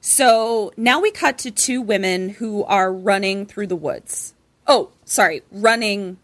So 0.00 0.72
now 0.76 1.00
we 1.00 1.10
cut 1.10 1.38
to 1.38 1.50
two 1.50 1.80
women 1.80 2.28
who 2.28 2.64
are 2.64 2.92
running 2.92 3.46
through 3.46 3.68
the 3.68 3.76
woods. 3.76 4.34
Oh, 4.68 4.90
sorry, 5.04 5.42
running 5.50 6.18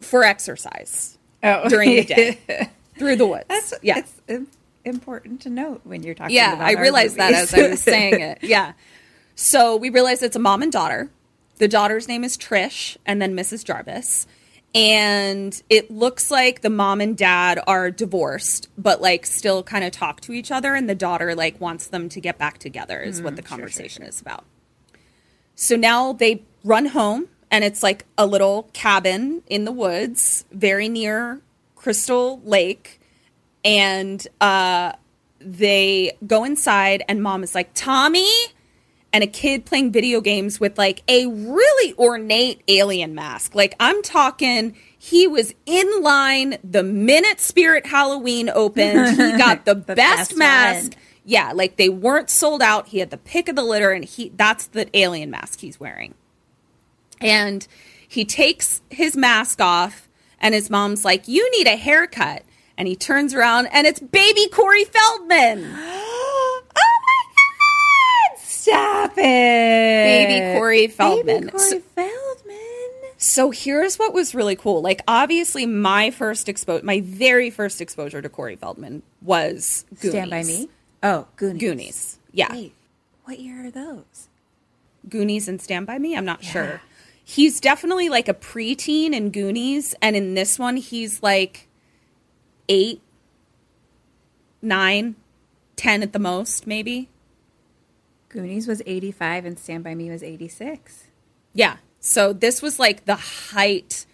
for 0.00 0.24
exercise 0.24 1.18
Oh, 1.42 1.68
during 1.68 1.90
the 1.90 2.04
day 2.04 2.70
through 2.98 3.16
the 3.16 3.26
woods. 3.26 3.44
That's 3.48 3.74
yeah. 3.82 3.98
It's 3.98 4.48
important 4.84 5.42
to 5.42 5.50
note 5.50 5.82
when 5.84 6.02
you're 6.02 6.14
talking. 6.14 6.34
Yeah, 6.34 6.54
about 6.54 6.66
I 6.66 6.80
realized 6.80 7.16
that 7.16 7.32
as 7.32 7.54
I 7.54 7.68
was 7.68 7.80
saying 7.82 8.20
it. 8.20 8.38
Yeah. 8.42 8.72
So 9.34 9.76
we 9.76 9.90
realized 9.90 10.22
it's 10.22 10.36
a 10.36 10.40
mom 10.40 10.62
and 10.62 10.70
daughter. 10.70 11.10
The 11.56 11.68
daughter's 11.68 12.06
name 12.08 12.24
is 12.24 12.36
Trish 12.36 12.96
and 13.06 13.20
then 13.20 13.34
Mrs. 13.34 13.64
Jarvis. 13.64 14.26
And 14.74 15.60
it 15.68 15.90
looks 15.90 16.30
like 16.30 16.62
the 16.62 16.70
mom 16.70 17.00
and 17.00 17.16
dad 17.16 17.60
are 17.66 17.90
divorced, 17.90 18.68
but 18.78 19.02
like 19.02 19.26
still 19.26 19.62
kind 19.62 19.84
of 19.84 19.92
talk 19.92 20.20
to 20.22 20.32
each 20.32 20.50
other. 20.50 20.74
And 20.74 20.88
the 20.88 20.94
daughter 20.94 21.34
like 21.34 21.60
wants 21.60 21.88
them 21.88 22.08
to 22.10 22.20
get 22.20 22.38
back 22.38 22.58
together, 22.58 23.00
is 23.00 23.20
what 23.20 23.34
mm, 23.34 23.36
the 23.36 23.42
conversation 23.42 24.02
is 24.02 24.20
about. 24.20 24.44
So 25.54 25.76
now 25.76 26.12
they 26.12 26.42
run 26.64 26.86
home, 26.86 27.28
and 27.52 27.62
it's 27.62 27.82
like 27.82 28.06
a 28.16 28.26
little 28.26 28.70
cabin 28.72 29.42
in 29.46 29.66
the 29.66 29.72
woods, 29.72 30.46
very 30.50 30.88
near 30.88 31.42
Crystal 31.76 32.40
Lake. 32.44 32.98
And 33.62 34.26
uh, 34.40 34.92
they 35.38 36.16
go 36.26 36.44
inside, 36.44 37.04
and 37.08 37.22
mom 37.22 37.44
is 37.44 37.54
like, 37.54 37.70
Tommy? 37.74 38.28
And 39.12 39.22
a 39.22 39.26
kid 39.26 39.66
playing 39.66 39.92
video 39.92 40.22
games 40.22 40.58
with 40.58 40.78
like 40.78 41.02
a 41.06 41.26
really 41.26 41.94
ornate 41.98 42.62
alien 42.66 43.14
mask. 43.14 43.54
Like, 43.54 43.74
I'm 43.78 44.02
talking, 44.02 44.74
he 44.96 45.28
was 45.28 45.54
in 45.66 46.02
line 46.02 46.56
the 46.64 46.82
minute 46.82 47.38
Spirit 47.38 47.84
Halloween 47.84 48.48
opened. 48.48 49.10
He 49.10 49.16
got 49.36 49.66
the, 49.66 49.74
best, 49.74 49.96
best 49.96 50.36
mask. 50.38 50.92
one. 50.94 51.02
Yeah, 51.26 51.52
like 51.52 51.76
they 51.76 51.90
weren't 51.90 52.30
sold 52.30 52.62
out. 52.62 52.88
He 52.88 52.98
had 53.00 53.10
the 53.10 53.18
pick 53.18 53.50
of 53.50 53.56
the 53.56 53.62
litter, 53.62 53.92
and 53.92 54.04
he 54.04 54.32
that's 54.34 54.66
the 54.68 54.88
alien 54.96 55.30
mask 55.30 55.60
he's 55.60 55.78
wearing. 55.78 56.14
And 57.22 57.66
he 58.08 58.24
takes 58.24 58.80
his 58.90 59.16
mask 59.16 59.60
off, 59.60 60.08
and 60.40 60.54
his 60.54 60.68
mom's 60.70 61.04
like, 61.04 61.28
You 61.28 61.48
need 61.52 61.66
a 61.66 61.76
haircut. 61.76 62.42
And 62.78 62.88
he 62.88 62.96
turns 62.96 63.34
around, 63.34 63.66
and 63.66 63.86
it's 63.86 64.00
baby 64.00 64.48
Corey 64.48 64.84
Feldman. 64.84 65.64
oh 65.76 66.62
my 66.74 67.24
god! 68.34 68.38
Stop 68.40 69.12
it, 69.18 69.22
Baby 69.22 70.58
Corey 70.58 70.86
Feldman. 70.88 71.40
Baby 71.40 71.50
Corey 71.50 71.70
So- 71.70 71.80
Feldman. 71.94 72.58
So 73.18 73.50
here's 73.52 74.00
what 74.00 74.12
was 74.12 74.34
really 74.34 74.56
cool. 74.56 74.82
Like, 74.82 75.02
obviously, 75.06 75.64
my 75.64 76.10
first 76.10 76.48
exposure, 76.48 76.84
my 76.84 77.00
very 77.02 77.50
first 77.50 77.80
exposure 77.80 78.20
to 78.20 78.28
Corey 78.28 78.56
Feldman 78.56 79.02
was 79.20 79.84
Goonies. 80.00 80.10
Stand 80.10 80.30
by 80.30 80.42
me. 80.42 80.68
Oh, 81.04 81.26
Goonies. 81.36 81.60
Goonies. 81.60 82.18
Yeah. 82.32 82.50
Wait, 82.52 82.74
what 83.24 83.38
year 83.38 83.66
are 83.66 83.70
those? 83.70 84.28
Goonies 85.08 85.46
and 85.46 85.60
Stand 85.60 85.86
By 85.86 85.98
Me? 85.98 86.16
I'm 86.16 86.24
not 86.24 86.42
sure. 86.42 86.80
He's 87.24 87.60
definitely 87.60 88.08
like 88.08 88.28
a 88.28 88.34
preteen 88.34 89.12
in 89.12 89.30
Goonies, 89.30 89.94
and 90.02 90.16
in 90.16 90.34
this 90.34 90.58
one, 90.58 90.76
he's 90.76 91.22
like 91.22 91.68
eight, 92.68 93.00
nine, 94.60 95.16
ten 95.76 96.02
at 96.02 96.12
the 96.12 96.18
most, 96.18 96.66
maybe. 96.66 97.08
Goonies 98.28 98.66
was 98.66 98.80
85 98.86 99.44
and 99.44 99.58
Stand 99.58 99.84
By 99.84 99.94
Me 99.94 100.10
was 100.10 100.22
86. 100.22 101.04
Yeah. 101.52 101.76
So 102.00 102.32
this 102.32 102.62
was 102.62 102.78
like 102.78 103.04
the 103.04 103.16
height 103.16 104.06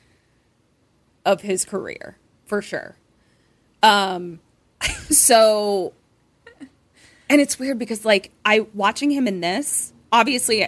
of 1.25 1.43
his 1.43 1.65
career, 1.65 2.19
for 2.45 2.61
sure. 2.61 2.97
Um 3.83 4.41
so 5.11 5.93
and 7.31 7.41
it's 7.41 7.59
weird 7.59 7.79
because 7.79 8.05
like 8.05 8.33
I 8.45 8.67
watching 8.75 9.11
him 9.11 9.29
in 9.29 9.41
this, 9.41 9.93
obviously 10.13 10.67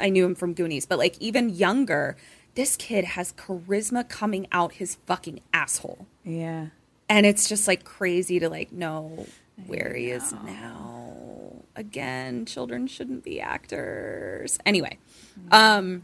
I 0.00 0.08
knew 0.08 0.24
him 0.24 0.34
from 0.34 0.54
Goonies, 0.54 0.86
but 0.86 0.98
like 0.98 1.16
even 1.20 1.50
younger, 1.50 2.16
this 2.54 2.76
kid 2.76 3.04
has 3.04 3.32
charisma 3.32 4.08
coming 4.08 4.46
out 4.52 4.72
his 4.72 4.96
fucking 5.06 5.40
asshole. 5.52 6.06
Yeah. 6.24 6.68
And 7.08 7.26
it's 7.26 7.48
just 7.48 7.66
like 7.66 7.84
crazy 7.84 8.38
to 8.40 8.48
like 8.48 8.72
know 8.72 9.26
where 9.66 9.94
he 9.94 10.10
is 10.10 10.32
now. 10.32 11.52
Again, 11.76 12.46
children 12.46 12.86
shouldn't 12.86 13.24
be 13.24 13.40
actors. 13.40 14.58
Anyway, 14.66 14.98
um 15.50 16.02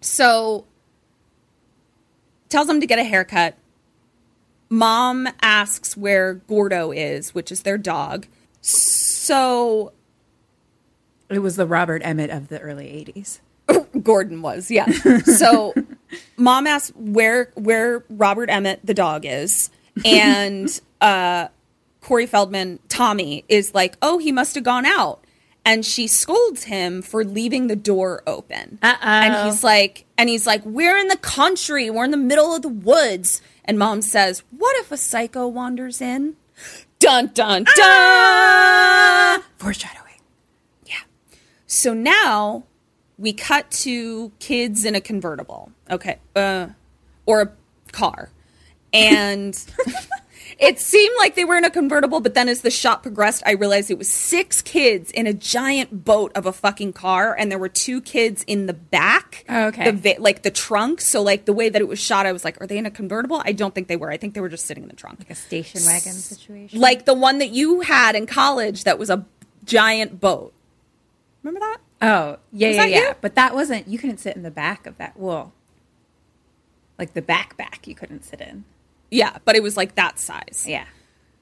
so 0.00 0.64
tells 2.48 2.68
him 2.68 2.80
to 2.80 2.86
get 2.86 2.98
a 2.98 3.04
haircut. 3.04 3.56
Mom 4.68 5.28
asks 5.40 5.96
where 5.96 6.34
Gordo 6.34 6.90
is, 6.90 7.34
which 7.34 7.52
is 7.52 7.62
their 7.62 7.78
dog. 7.78 8.26
So 8.60 9.92
It 11.28 11.40
was 11.40 11.56
the 11.56 11.66
Robert 11.66 12.02
Emmett 12.04 12.30
of 12.30 12.48
the 12.48 12.60
early 12.60 12.86
80s. 12.86 13.40
Gordon 14.02 14.42
was, 14.42 14.70
yeah. 14.70 14.86
So 15.24 15.74
mom 16.36 16.66
asks 16.66 16.92
where 16.96 17.50
where 17.54 18.04
Robert 18.08 18.48
Emmett 18.48 18.80
the 18.84 18.94
dog 18.94 19.24
is, 19.24 19.70
and 20.04 20.68
uh, 21.00 21.48
Corey 22.00 22.26
Feldman 22.26 22.78
Tommy 22.88 23.44
is 23.48 23.74
like, 23.74 23.96
oh, 24.02 24.18
he 24.18 24.30
must 24.30 24.54
have 24.54 24.64
gone 24.64 24.86
out, 24.86 25.24
and 25.64 25.84
she 25.84 26.06
scolds 26.06 26.64
him 26.64 27.02
for 27.02 27.24
leaving 27.24 27.66
the 27.66 27.76
door 27.76 28.22
open. 28.26 28.78
Uh-oh. 28.82 28.98
And 29.02 29.46
he's 29.46 29.64
like, 29.64 30.04
and 30.16 30.28
he's 30.28 30.46
like, 30.46 30.64
we're 30.64 30.96
in 30.96 31.08
the 31.08 31.16
country, 31.18 31.90
we're 31.90 32.04
in 32.04 32.12
the 32.12 32.16
middle 32.16 32.54
of 32.54 32.62
the 32.62 32.68
woods, 32.68 33.42
and 33.64 33.78
mom 33.78 34.00
says, 34.02 34.44
what 34.50 34.76
if 34.78 34.92
a 34.92 34.96
psycho 34.96 35.48
wanders 35.48 36.00
in? 36.00 36.36
Dun 36.98 37.30
dun 37.34 37.64
dun. 37.76 39.42
Foreshadowing. 39.58 40.05
So 41.66 41.92
now 41.92 42.64
we 43.18 43.32
cut 43.32 43.70
to 43.70 44.32
kids 44.38 44.84
in 44.84 44.94
a 44.94 45.00
convertible. 45.00 45.72
Okay. 45.90 46.18
Uh, 46.34 46.68
or 47.24 47.42
a 47.42 47.52
car. 47.92 48.30
And 48.92 49.58
it 50.58 50.78
seemed 50.78 51.14
like 51.18 51.34
they 51.34 51.44
were 51.44 51.56
in 51.56 51.64
a 51.64 51.70
convertible, 51.70 52.20
but 52.20 52.34
then 52.34 52.48
as 52.48 52.62
the 52.62 52.70
shot 52.70 53.02
progressed, 53.02 53.42
I 53.44 53.52
realized 53.52 53.90
it 53.90 53.98
was 53.98 54.10
six 54.10 54.62
kids 54.62 55.10
in 55.10 55.26
a 55.26 55.32
giant 55.32 56.04
boat 56.04 56.32
of 56.34 56.46
a 56.46 56.52
fucking 56.52 56.92
car, 56.92 57.34
and 57.36 57.50
there 57.50 57.58
were 57.58 57.68
two 57.68 58.00
kids 58.00 58.44
in 58.46 58.66
the 58.66 58.72
back. 58.72 59.44
Oh, 59.48 59.66
okay. 59.66 59.90
The 59.90 59.92
va- 59.92 60.22
like 60.22 60.42
the 60.42 60.50
trunk. 60.50 61.00
So, 61.00 61.20
like, 61.20 61.44
the 61.44 61.52
way 61.52 61.68
that 61.68 61.80
it 61.80 61.88
was 61.88 61.98
shot, 61.98 62.26
I 62.26 62.32
was 62.32 62.44
like, 62.44 62.60
are 62.60 62.66
they 62.66 62.78
in 62.78 62.86
a 62.86 62.90
convertible? 62.90 63.42
I 63.44 63.52
don't 63.52 63.74
think 63.74 63.88
they 63.88 63.96
were. 63.96 64.10
I 64.10 64.16
think 64.16 64.34
they 64.34 64.40
were 64.40 64.48
just 64.48 64.66
sitting 64.66 64.84
in 64.84 64.88
the 64.88 64.96
trunk. 64.96 65.18
Like 65.18 65.30
a 65.30 65.34
station 65.34 65.80
wagon 65.84 66.12
situation. 66.12 66.80
Like 66.80 67.04
the 67.04 67.14
one 67.14 67.38
that 67.38 67.50
you 67.50 67.80
had 67.80 68.14
in 68.14 68.26
college 68.26 68.84
that 68.84 68.98
was 68.98 69.10
a 69.10 69.26
giant 69.64 70.20
boat. 70.20 70.54
Remember 71.46 71.60
that? 71.60 71.78
Oh, 72.02 72.38
yeah, 72.52 72.68
Was 72.68 72.76
yeah, 72.76 72.82
that 72.82 72.90
yeah. 72.90 72.98
you? 73.10 73.14
But 73.20 73.36
that 73.36 73.54
wasn't, 73.54 73.86
you 73.86 73.98
couldn't 73.98 74.18
sit 74.18 74.34
in 74.34 74.42
the 74.42 74.50
back 74.50 74.84
of 74.86 74.98
that. 74.98 75.16
Well, 75.16 75.52
like 76.98 77.12
the 77.14 77.22
back 77.22 77.56
back 77.56 77.86
you 77.86 77.94
couldn't 77.94 78.24
sit 78.24 78.40
in. 78.40 78.64
Yeah, 79.12 79.38
but 79.44 79.54
it 79.54 79.62
was 79.62 79.76
like 79.76 79.94
that 79.94 80.18
size. 80.18 80.64
Yeah. 80.66 80.86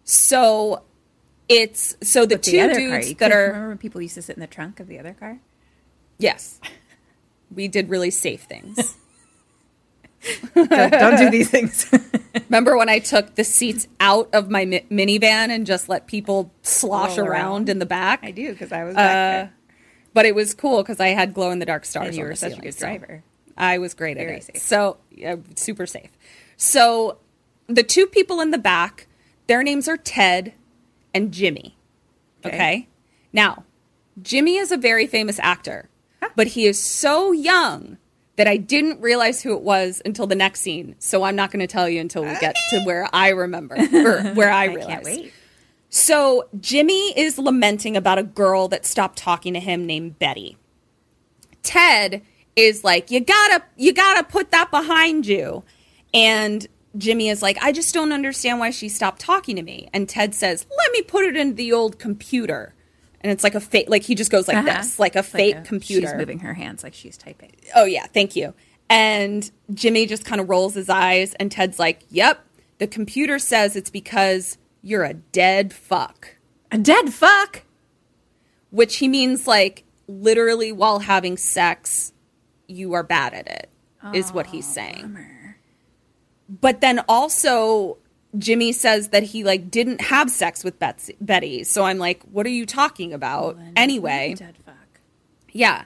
So 0.05 0.83
it's 1.49 1.97
so 2.03 2.27
the 2.27 2.35
But 2.37 2.45
the 2.45 2.51
two 2.53 2.59
other 2.61 2.75
dudes 2.75 2.91
car, 2.91 2.99
you 3.01 3.05
that 3.09 3.19
couldn't- 3.19 3.33
are 3.39 3.47
Remember 3.47 3.69
when 3.69 3.79
people 3.79 4.03
used 4.03 4.15
to 4.17 4.23
sit 4.23 4.37
in 4.37 4.41
the 4.41 4.47
trunk 4.47 4.79
of 4.81 4.89
the 4.89 4.99
other 4.99 5.15
car? 5.15 5.39
yes, 6.19 6.61
we 7.55 7.67
did 7.67 7.89
really 7.89 8.11
safe 8.11 8.43
things. 8.43 8.97
don't, 10.55 10.69
don't 10.71 11.17
do 11.19 11.31
these 11.31 11.51
things. 11.51 11.91
Remember 12.49 12.77
when 12.77 12.89
I 12.89 12.99
took 12.99 13.35
the 13.35 13.45
seats 13.45 13.89
out 14.01 14.29
of 14.35 14.51
my 14.51 14.65
mi- 14.65 14.85
minivan 14.91 15.51
and 15.51 15.67
just 15.67 15.89
let 15.89 16.07
people 16.07 16.51
slosh 16.63 17.19
around, 17.19 17.29
around. 17.29 17.69
in 17.69 17.79
the 17.79 17.87
back? 17.87 18.21
I 18.23 18.31
do 18.31 18.53
because 18.53 18.73
I 18.73 18.85
was 18.85 18.95
back 18.95 19.11
Uh, 19.11 19.39
there. 19.39 19.53
But 20.15 20.25
it 20.25 20.35
was 20.35 20.55
cool 20.55 20.83
because 20.83 21.01
I 21.01 21.09
had 21.09 21.35
glow 21.35 21.51
in 21.51 21.59
the 21.59 21.67
dark 21.67 21.85
stars. 21.85 22.09
And 22.09 22.17
you 22.17 22.25
were 22.25 22.35
such 22.35 22.53
a 22.53 22.55
ceiling, 22.55 22.65
good 22.65 22.75
so 22.75 22.87
driver. 22.87 23.23
I 23.57 23.79
was 23.79 23.95
great 23.95 24.17
Very 24.17 24.37
at 24.37 24.39
it. 24.39 24.45
safe. 24.45 24.63
So 24.63 24.97
yeah, 25.11 25.37
super 25.57 25.87
safe. 25.87 26.11
So 26.57 27.19
the 27.67 27.83
two 27.83 28.07
people 28.07 28.41
in 28.41 28.51
the 28.51 28.59
back, 28.59 29.07
their 29.47 29.63
names 29.63 29.89
are 29.89 29.97
Ted 29.97 30.55
and 31.13 31.33
Jimmy. 31.33 31.77
Okay. 32.45 32.55
Okay. 32.55 32.89
Now, 33.33 33.65
Jimmy 34.23 34.57
is 34.57 34.71
a 34.71 34.77
very 34.77 35.07
famous 35.07 35.39
actor, 35.41 35.89
but 36.37 36.49
he 36.49 36.67
is 36.67 36.79
so 36.79 37.33
young 37.33 37.99
that 38.37 38.47
I 38.49 38.57
didn't 38.57 39.01
realize 39.01 39.43
who 39.43 39.55
it 39.55 39.63
was 39.63 40.03
until 40.05 40.27
the 40.27 40.35
next 40.35 40.61
scene. 40.61 40.97
So 40.99 41.23
I'm 41.23 41.37
not 41.37 41.51
going 41.51 41.61
to 41.61 41.67
tell 41.67 41.89
you 41.89 42.01
until 42.01 42.23
we 42.23 42.37
get 42.41 42.57
to 42.71 42.81
where 42.85 43.09
I 43.13 43.29
remember 43.31 43.75
or 43.93 44.23
where 44.35 44.51
I 44.51 44.65
I 44.65 44.77
can't 44.77 45.05
wait. 45.05 45.33
So 45.97 46.49
Jimmy 46.61 47.17
is 47.17 47.39
lamenting 47.39 47.97
about 47.97 48.19
a 48.19 48.25
girl 48.25 48.67
that 48.67 48.85
stopped 48.85 49.17
talking 49.17 49.55
to 49.55 49.61
him 49.61 49.87
named 49.87 50.19
Betty. 50.19 50.57
Ted 51.63 52.23
is 52.57 52.83
like, 52.83 53.13
"You 53.13 53.21
gotta, 53.21 53.63
you 53.77 53.93
gotta 53.93 54.25
put 54.25 54.51
that 54.51 54.73
behind 54.73 55.25
you," 55.25 55.63
and 56.13 56.67
Jimmy 56.99 57.29
is 57.29 57.43
like, 57.43 57.59
"I 57.63 57.71
just 57.71 57.95
don't 57.95 58.11
understand 58.11 58.59
why 58.59 58.71
she 58.71 58.89
stopped 58.89 59.21
talking 59.21 59.55
to 59.55 59.63
me." 59.63 59.89
And 59.93 60.09
Ted 60.09 60.35
says, 60.35 60.67
"Let 60.77 60.91
me 60.91 61.03
put 61.03 61.27
it 61.27 61.37
into 61.37 61.55
the 61.55 61.73
old 61.73 62.01
computer." 62.01 62.75
And 63.21 63.31
it's 63.31 63.45
like 63.45 63.55
a 63.55 63.61
fake, 63.61 63.89
like 63.89 64.03
he 64.03 64.17
just 64.17 64.33
goes 64.33 64.49
like 64.49 64.57
Uh-huh. 64.57 64.79
this, 64.79 64.99
like 64.99 65.15
a 65.15 65.23
fake 65.23 65.57
a- 65.59 65.63
computer. 65.63 66.09
She's 66.09 66.17
moving 66.17 66.41
her 66.41 66.55
hands 66.55 66.83
like 66.83 66.95
she's 66.95 67.17
typing. 67.17 67.53
Oh 67.73 67.85
yeah, 67.85 68.07
thank 68.13 68.35
you. 68.35 68.53
And 68.91 69.49
Jimmy 69.73 70.07
just 70.07 70.25
kind 70.25 70.41
of 70.41 70.51
rolls 70.51 70.75
his 70.75 70.89
eyes, 70.91 71.35
and 71.35 71.53
Ted's 71.53 71.79
like, 71.79 72.01
"Yep, 72.11 72.45
the 72.79 72.89
computer 72.89 73.39
says 73.39 73.77
it's 73.77 73.91
because 73.91 74.59
you're 74.85 75.03
a 75.05 75.15
dead 75.15 75.73
fuck." 75.73 76.37
A 76.71 76.79
dead 76.79 77.13
fuck. 77.13 77.63
which 78.71 78.97
he 78.97 79.09
means 79.09 79.47
like 79.47 79.85
literally 80.09 80.71
while 80.73 80.99
having 81.01 81.37
sex, 81.37 82.13
you 82.67 82.93
are 82.93 83.03
bad 83.05 83.33
at 83.33 83.47
it, 83.47 83.71
is 84.13 84.33
what 84.33 84.47
he's 84.49 84.67
saying. 84.67 85.17
But 86.49 86.81
then 86.81 87.01
also, 87.09 87.99
Jimmy 88.37 88.73
says 88.73 89.09
that 89.11 89.23
he 89.23 89.45
like 89.45 89.71
didn't 89.71 90.01
have 90.01 90.29
sex 90.31 90.65
with 90.65 90.79
Betsy, 90.81 91.17
Betty. 91.21 91.63
So 91.65 91.85
I'm 91.85 91.99
like, 91.99 92.23
what 92.25 92.45
are 92.47 92.51
you 92.51 92.67
talking 92.67 93.13
about? 93.13 93.57
anyway, 93.77 94.35
Dead 94.37 94.57
fuck. 94.67 95.01
yeah. 95.53 95.85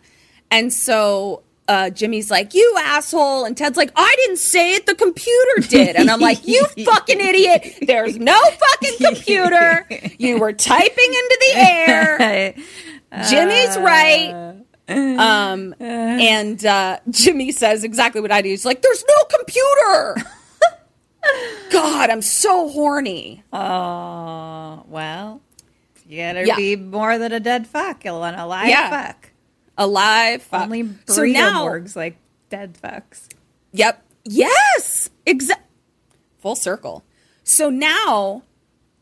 And 0.51 0.73
so 0.73 1.43
uh, 1.69 1.91
Jimmy's 1.91 2.31
like, 2.31 2.55
you 2.55 2.75
asshole. 2.81 3.45
And 3.45 3.57
Ted's 3.57 3.77
like, 3.77 3.93
I 3.95 4.15
didn't 4.19 4.39
say 4.39 4.75
it. 4.75 4.87
The 4.87 4.95
computer 4.95 5.69
did. 5.69 5.95
And 5.97 6.11
I'm 6.11 6.21
like, 6.21 6.47
you 6.47 6.65
fucking 6.85 7.21
idiot. 7.21 7.79
There's 7.87 8.19
no 8.19 8.37
fucking 8.41 8.95
computer. 9.07 9.87
You 10.19 10.39
were 10.39 10.53
typing 10.53 10.89
into 11.05 11.39
the 11.41 11.53
air. 11.61 12.55
Jimmy's 13.29 13.77
right. 13.79 14.57
Um, 14.89 15.75
and 15.81 16.65
uh, 16.65 16.99
Jimmy 17.11 17.53
says 17.53 17.85
exactly 17.85 18.21
what 18.23 18.33
I 18.33 18.41
do. 18.43 18.49
He's 18.49 18.65
like, 18.65 18.81
there's 18.83 19.05
no 19.07 19.37
computer. 19.39 20.17
God, 21.71 22.09
I'm 22.09 22.23
so 22.23 22.69
horny. 22.71 23.43
Oh, 23.53 24.85
well, 24.89 25.43
you 26.07 26.17
gotta 26.23 26.47
Yeah. 26.47 26.57
be 26.57 26.77
more 26.77 27.19
than 27.19 27.33
a 27.33 27.41
dead 27.41 27.67
fuck. 27.67 28.05
You'll 28.05 28.21
want 28.21 28.39
a 28.39 28.47
live 28.47 28.69
Yeah. 28.69 28.89
fuck. 29.09 29.31
Alive. 29.79 30.47
Only 30.53 30.83
burrito 30.83 31.11
so 31.11 31.23
now, 31.23 31.63
morgues 31.63 31.97
like 31.97 32.19
dead 32.51 32.77
fucks. 32.83 33.29
Yep. 33.73 34.05
Yes. 34.25 35.09
Exact. 35.25 35.63
Full 36.41 36.57
circle. 36.57 37.05
So 37.45 37.71
now 37.71 38.43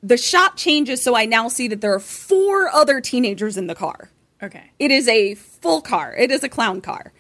the 0.02 0.16
shot 0.16 0.56
changes. 0.56 1.02
So 1.02 1.16
I 1.16 1.24
now 1.24 1.48
see 1.48 1.66
that 1.68 1.80
there 1.80 1.94
are 1.94 2.00
four 2.00 2.68
other 2.68 3.00
teenagers 3.00 3.56
in 3.56 3.66
the 3.66 3.74
car. 3.74 4.10
Okay. 4.42 4.70
It 4.78 4.90
is 4.90 5.08
a 5.08 5.34
full 5.34 5.80
car. 5.80 6.14
It 6.14 6.30
is 6.30 6.44
a 6.44 6.48
clown 6.48 6.80
car. 6.80 7.12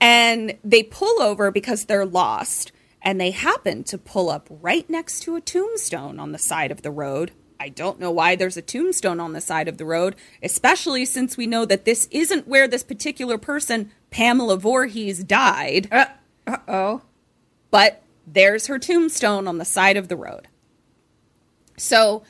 And 0.00 0.56
they 0.64 0.82
pull 0.82 1.20
over 1.20 1.50
because 1.50 1.84
they're 1.84 2.06
lost. 2.06 2.72
And 3.02 3.20
they 3.20 3.30
happen 3.30 3.82
to 3.84 3.98
pull 3.98 4.30
up 4.30 4.46
right 4.50 4.88
next 4.88 5.20
to 5.24 5.34
a 5.34 5.40
tombstone 5.40 6.20
on 6.20 6.32
the 6.32 6.38
side 6.38 6.70
of 6.70 6.82
the 6.82 6.90
road. 6.90 7.32
I 7.60 7.68
don't 7.68 8.00
know 8.00 8.10
why 8.10 8.36
there's 8.36 8.56
a 8.56 8.62
tombstone 8.62 9.20
on 9.20 9.34
the 9.34 9.40
side 9.42 9.68
of 9.68 9.76
the 9.76 9.84
road, 9.84 10.16
especially 10.42 11.04
since 11.04 11.36
we 11.36 11.46
know 11.46 11.66
that 11.66 11.84
this 11.84 12.08
isn't 12.10 12.48
where 12.48 12.66
this 12.66 12.82
particular 12.82 13.36
person, 13.36 13.90
Pamela 14.10 14.56
Voorhees, 14.56 15.22
died. 15.22 15.86
Uh 15.92 16.06
oh. 16.66 17.02
But 17.70 18.02
there's 18.26 18.66
her 18.68 18.78
tombstone 18.78 19.46
on 19.46 19.58
the 19.58 19.66
side 19.66 19.98
of 19.98 20.08
the 20.08 20.16
road. 20.16 20.48
So 21.76 22.22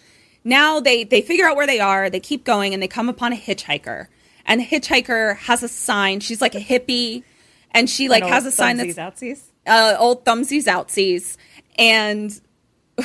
now 0.42 0.80
they 0.80 1.04
they 1.04 1.22
figure 1.22 1.46
out 1.46 1.56
where 1.56 1.66
they 1.66 1.80
are. 1.80 2.10
They 2.10 2.20
keep 2.20 2.44
going 2.44 2.74
and 2.74 2.82
they 2.82 2.88
come 2.88 3.08
upon 3.08 3.32
a 3.32 3.36
hitchhiker. 3.36 4.08
And 4.44 4.60
the 4.60 4.66
hitchhiker 4.66 5.36
has 5.36 5.62
a 5.62 5.68
sign. 5.68 6.20
She's 6.20 6.40
like 6.40 6.56
a 6.56 6.60
hippie, 6.60 7.22
and 7.70 7.88
she 7.88 8.08
like 8.08 8.24
has 8.24 8.46
a 8.46 8.50
sign 8.50 8.78
that's 8.78 8.96
outsies. 8.96 9.42
uh, 9.66 9.94
old 9.96 10.24
thumbsies 10.24 10.66
outsies, 10.66 11.36
and 11.78 12.40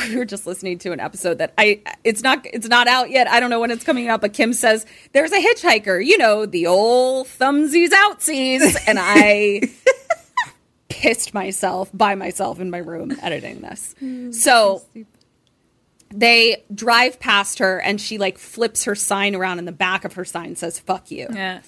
we 0.10 0.16
were 0.18 0.26
just 0.26 0.46
listening 0.46 0.78
to 0.80 0.92
an 0.92 1.00
episode 1.00 1.38
that 1.40 1.54
I 1.58 1.82
it's 2.04 2.22
not 2.22 2.46
it's 2.46 2.68
not 2.68 2.88
out 2.88 3.10
yet. 3.10 3.28
I 3.28 3.40
don't 3.40 3.50
know 3.50 3.60
when 3.60 3.72
it's 3.72 3.84
coming 3.84 4.08
out, 4.08 4.22
but 4.22 4.34
Kim 4.34 4.54
says 4.54 4.86
there's 5.14 5.32
a 5.32 5.40
hitchhiker, 5.40 6.06
you 6.06 6.18
know, 6.18 6.46
the 6.46 6.68
old 6.68 7.28
thumbsies 7.28 7.92
outsies, 7.94 8.76
and 8.88 8.98
I 9.00 9.62
pissed 10.90 11.34
myself 11.34 11.90
by 11.94 12.16
myself 12.16 12.60
in 12.60 12.70
my 12.70 12.80
room 12.80 13.16
editing 13.22 13.62
this. 13.62 13.96
Mm, 14.06 14.34
so 14.34 14.84
they 16.14 16.64
drive 16.74 17.20
past 17.20 17.60
her 17.60 17.80
and 17.80 18.00
she 18.00 18.18
like 18.18 18.38
flips 18.38 18.84
her 18.84 18.94
sign 18.94 19.36
around 19.36 19.58
and 19.60 19.68
the 19.68 19.72
back 19.72 20.06
of 20.06 20.14
her 20.14 20.26
sign 20.26 20.56
says 20.56 20.78
fuck 20.80 21.10
you. 21.10 21.28
Yeah. 21.32 21.62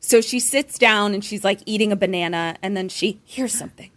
So 0.00 0.20
she 0.20 0.38
sits 0.38 0.78
down 0.78 1.14
and 1.14 1.24
she's 1.24 1.42
like 1.42 1.60
eating 1.66 1.90
a 1.90 1.96
banana, 1.96 2.56
and 2.62 2.76
then 2.76 2.88
she 2.88 3.20
hears 3.24 3.52
something. 3.52 3.90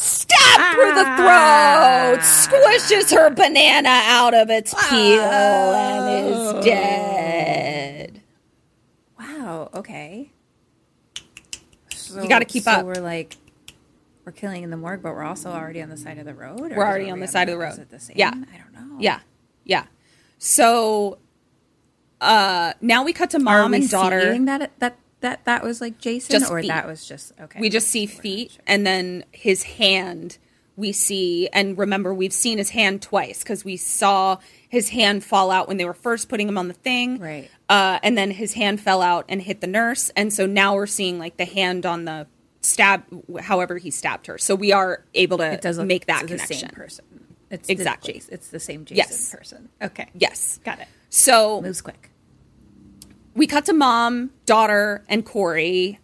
Stab 0.00 0.74
through 0.74 0.94
the 0.94 1.04
throat, 1.04 2.20
squishes 2.22 3.14
her 3.14 3.28
banana 3.28 3.90
out 3.90 4.32
of 4.32 4.48
its 4.48 4.72
peel, 4.88 5.20
and 5.20 6.26
is 6.58 6.64
dead. 6.64 8.22
Wow. 9.18 9.70
Okay. 9.74 10.30
So, 11.94 12.22
You 12.22 12.28
gotta 12.30 12.46
keep 12.46 12.62
so 12.62 12.70
up. 12.70 12.86
We're 12.86 12.94
like, 12.94 13.36
we're 14.24 14.32
killing 14.32 14.62
in 14.62 14.70
the 14.70 14.78
morgue, 14.78 15.02
but 15.02 15.12
we're 15.14 15.22
also 15.22 15.50
already 15.50 15.82
on 15.82 15.90
the 15.90 15.98
side 15.98 16.16
of 16.16 16.24
the 16.24 16.34
road. 16.34 16.60
We're 16.60 16.76
already 16.78 17.10
on 17.10 17.20
the 17.20 17.28
side 17.28 17.50
of 17.50 17.52
the 17.52 17.58
road. 17.58 17.72
Is 17.72 17.78
it 17.80 17.90
the 17.90 18.00
same? 18.00 18.16
Yeah. 18.16 18.28
I 18.30 18.56
don't 18.56 18.72
know. 18.72 18.96
Yeah, 19.00 19.20
yeah. 19.64 19.84
So 20.38 21.18
uh 22.22 22.72
now 22.80 23.02
we 23.04 23.12
cut 23.12 23.30
to 23.30 23.38
mom 23.38 23.74
and 23.74 23.88
daughter. 23.88 24.38
that 24.46 24.72
that 24.78 24.96
that 25.20 25.44
that 25.44 25.62
was 25.62 25.80
like 25.80 25.98
Jason, 25.98 26.38
Just 26.40 26.50
or 26.50 26.60
feet. 26.60 26.68
that 26.68 26.86
was 26.86 27.06
just 27.06 27.32
okay? 27.40 27.60
We 27.60 27.68
just 27.68 27.88
see 27.88 28.06
feet, 28.06 28.58
and 28.66 28.86
then 28.86 29.24
his 29.32 29.62
hand. 29.62 30.38
We 30.76 30.92
see, 30.92 31.46
and 31.52 31.76
remember, 31.76 32.14
we've 32.14 32.32
seen 32.32 32.56
his 32.56 32.70
hand 32.70 33.02
twice 33.02 33.40
because 33.42 33.66
we 33.66 33.76
saw 33.76 34.38
his 34.66 34.88
hand 34.88 35.22
fall 35.22 35.50
out 35.50 35.68
when 35.68 35.76
they 35.76 35.84
were 35.84 35.92
first 35.92 36.30
putting 36.30 36.48
him 36.48 36.56
on 36.56 36.68
the 36.68 36.74
thing, 36.74 37.18
Right. 37.18 37.50
Uh, 37.68 37.98
and 38.02 38.16
then 38.16 38.30
his 38.30 38.54
hand 38.54 38.80
fell 38.80 39.02
out 39.02 39.26
and 39.28 39.42
hit 39.42 39.60
the 39.60 39.66
nurse, 39.66 40.10
and 40.16 40.32
so 40.32 40.46
now 40.46 40.74
we're 40.74 40.86
seeing 40.86 41.18
like 41.18 41.36
the 41.36 41.44
hand 41.44 41.84
on 41.84 42.06
the 42.06 42.26
stab, 42.62 43.02
however 43.42 43.76
he 43.76 43.90
stabbed 43.90 44.26
her. 44.28 44.38
So 44.38 44.54
we 44.54 44.72
are 44.72 45.04
able 45.12 45.36
to 45.38 45.52
it 45.52 45.60
does 45.60 45.76
look 45.76 45.86
make 45.86 46.06
that 46.06 46.22
the 46.22 46.28
connection. 46.28 46.56
same 46.56 46.70
person. 46.70 47.04
It's 47.50 47.68
Exactly. 47.68 48.12
The, 48.14 48.18
Jason- 48.20 48.34
it's 48.34 48.48
the 48.48 48.60
same 48.60 48.84
Jason 48.86 48.96
Yes. 48.96 49.30
person. 49.34 49.68
Okay. 49.82 50.06
Yes, 50.14 50.60
Got 50.64 50.80
it. 50.80 50.88
So 51.10 51.60
Moves 51.60 51.82
quick. 51.82 52.09
We 53.34 53.46
cut 53.46 53.66
to 53.66 53.72
mom, 53.72 54.30
daughter, 54.46 55.04
and 55.08 55.24
Corey, 55.24 55.98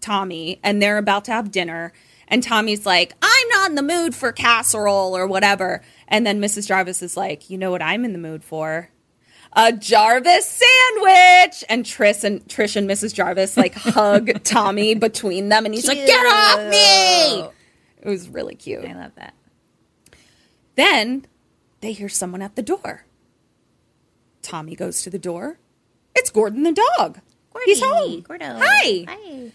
Tommy, 0.00 0.60
and 0.62 0.82
they're 0.82 0.98
about 0.98 1.24
to 1.26 1.32
have 1.32 1.50
dinner. 1.50 1.92
And 2.28 2.42
Tommy's 2.42 2.86
like, 2.86 3.14
I'm 3.22 3.48
not 3.50 3.70
in 3.70 3.76
the 3.76 3.82
mood 3.82 4.14
for 4.14 4.32
casserole 4.32 5.16
or 5.16 5.26
whatever. 5.26 5.82
And 6.08 6.26
then 6.26 6.40
Mrs. 6.40 6.66
Jarvis 6.66 7.02
is 7.02 7.16
like, 7.16 7.50
You 7.50 7.58
know 7.58 7.70
what 7.70 7.82
I'm 7.82 8.04
in 8.04 8.12
the 8.12 8.18
mood 8.18 8.42
for? 8.42 8.90
A 9.52 9.72
Jarvis 9.72 10.46
sandwich. 10.46 11.64
And 11.68 11.84
Trish 11.84 12.24
and 12.24 12.44
Trish 12.46 12.76
and 12.76 12.88
Mrs. 12.88 13.14
Jarvis 13.14 13.56
like 13.56 13.74
hug 13.74 14.42
Tommy 14.42 14.94
between 14.94 15.48
them, 15.48 15.64
and 15.64 15.74
he's 15.74 15.86
like, 15.86 15.98
Get 15.98 16.26
off 16.26 16.70
me! 16.70 17.50
It 18.02 18.08
was 18.08 18.28
really 18.28 18.54
cute. 18.54 18.84
I 18.84 18.94
love 18.94 19.12
that. 19.16 19.34
Then 20.74 21.26
they 21.80 21.92
hear 21.92 22.08
someone 22.08 22.42
at 22.42 22.56
the 22.56 22.62
door. 22.62 23.04
Tommy 24.42 24.74
goes 24.74 25.02
to 25.02 25.10
the 25.10 25.18
door. 25.18 25.58
It's 26.14 26.30
Gordon 26.30 26.62
the 26.62 26.72
dog. 26.96 27.20
He's 27.64 27.82
home. 27.82 28.20
Gordo. 28.20 28.58
Hi. 28.60 29.04
Hi. 29.08 29.52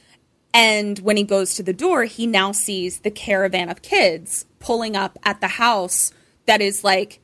And 0.54 1.00
when 1.00 1.18
he 1.18 1.24
goes 1.24 1.56
to 1.56 1.64
the 1.64 1.74
door, 1.74 2.06
he 2.06 2.26
now 2.26 2.52
sees 2.52 3.00
the 3.00 3.12
caravan 3.12 3.70
of 3.70 3.82
kids 3.82 4.46
pulling 4.60 4.96
up 4.96 5.18
at 5.24 5.42
the 5.42 5.48
house 5.48 6.12
that 6.48 6.62
is 6.62 6.84
like 6.84 7.20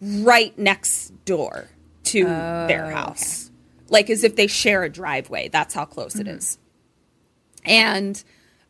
right 0.00 0.56
next 0.58 1.12
door 1.24 1.68
to 2.04 2.24
their 2.24 2.90
house. 2.90 3.50
Like 3.88 4.08
as 4.08 4.22
if 4.22 4.36
they 4.36 4.46
share 4.46 4.84
a 4.84 4.88
driveway. 4.88 5.48
That's 5.48 5.74
how 5.74 5.84
close 5.84 6.14
it 6.16 6.28
is. 6.28 6.58
And 7.64 8.22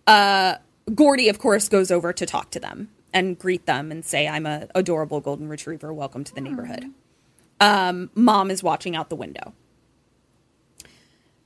uh, 0.07 0.57
Gordy, 0.95 1.29
of 1.29 1.39
course, 1.39 1.69
goes 1.69 1.91
over 1.91 2.13
to 2.13 2.25
talk 2.25 2.51
to 2.53 2.61
them 2.61 2.89
and 3.13 3.39
greet 3.39 3.67
them 3.67 3.93
and 3.93 4.05
say, 4.05 4.27
I'm 4.27 4.47
a 4.47 4.67
adorable 4.75 5.21
golden 5.21 5.49
retriever. 5.49 5.93
Welcome 5.93 6.25
to 6.25 6.35
the 6.35 6.41
neighborhood. 6.41 6.87
Um, 7.61 8.11
Mom 8.15 8.51
is 8.51 8.63
watching 8.63 8.97
out 8.97 9.11
the 9.11 9.17
window. 9.17 9.53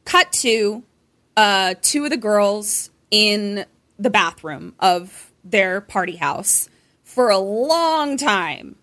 Cut 0.05 0.33
to 0.33 0.83
uh, 1.37 1.75
two 1.81 2.05
of 2.05 2.11
the 2.11 2.17
girls 2.17 2.91
in 3.11 3.65
the 3.99 4.11
bathroom 4.11 4.75
of 4.81 5.33
their 5.45 5.81
party 5.81 6.17
house 6.17 6.69
for 7.03 7.31
a 7.31 7.39
long 7.39 8.17
time. 8.17 8.77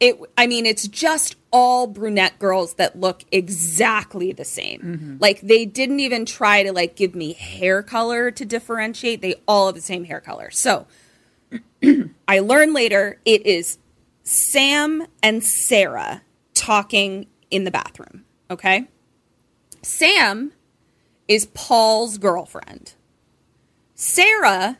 It, 0.00 0.18
I 0.36 0.46
mean, 0.46 0.66
it's 0.66 0.86
just 0.88 1.36
all 1.50 1.86
brunette 1.86 2.38
girls 2.38 2.74
that 2.74 2.98
look 2.98 3.24
exactly 3.32 4.32
the 4.32 4.44
same. 4.44 4.80
Like 5.20 5.40
they 5.40 5.64
didn't 5.64 6.00
even 6.00 6.26
try 6.26 6.62
to 6.62 6.72
like 6.72 6.96
give 6.96 7.14
me 7.14 7.32
hair 7.32 7.82
color 7.82 8.30
to 8.32 8.44
differentiate. 8.44 9.22
They 9.22 9.36
all 9.46 9.66
have 9.66 9.76
the 9.76 9.80
same 9.80 10.04
hair 10.04 10.20
color. 10.20 10.50
So 10.50 10.86
I 12.28 12.40
learn 12.40 12.74
later 12.74 13.18
it 13.24 13.46
is 13.46 13.78
Sam 14.24 15.06
and 15.22 15.42
Sarah 15.44 16.22
talking 16.54 17.26
in 17.50 17.64
the 17.64 17.70
bathroom. 17.70 18.24
Okay. 18.50 18.88
Sam 19.84 20.52
is 21.28 21.46
Paul's 21.46 22.18
girlfriend. 22.18 22.94
Sarah 23.94 24.78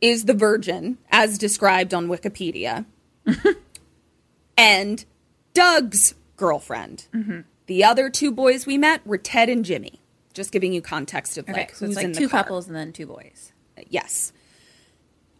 is 0.00 0.24
the 0.24 0.34
virgin, 0.34 0.98
as 1.10 1.38
described 1.38 1.94
on 1.94 2.08
Wikipedia, 2.08 2.86
and 4.56 5.04
Doug's 5.52 6.14
girlfriend. 6.36 7.06
Mm-hmm. 7.14 7.40
The 7.66 7.84
other 7.84 8.10
two 8.10 8.32
boys 8.32 8.66
we 8.66 8.78
met 8.78 9.06
were 9.06 9.18
Ted 9.18 9.48
and 9.48 9.64
Jimmy. 9.64 10.00
Just 10.32 10.52
giving 10.52 10.72
you 10.72 10.80
context 10.80 11.38
of 11.38 11.44
Okay, 11.44 11.52
like 11.52 11.74
so 11.74 11.86
who's 11.86 11.96
it's 11.96 12.04
in 12.04 12.10
like 12.10 12.14
the 12.14 12.20
two 12.20 12.28
car. 12.28 12.42
couples 12.42 12.66
and 12.66 12.74
then 12.74 12.92
two 12.92 13.06
boys. 13.06 13.52
Yes. 13.88 14.32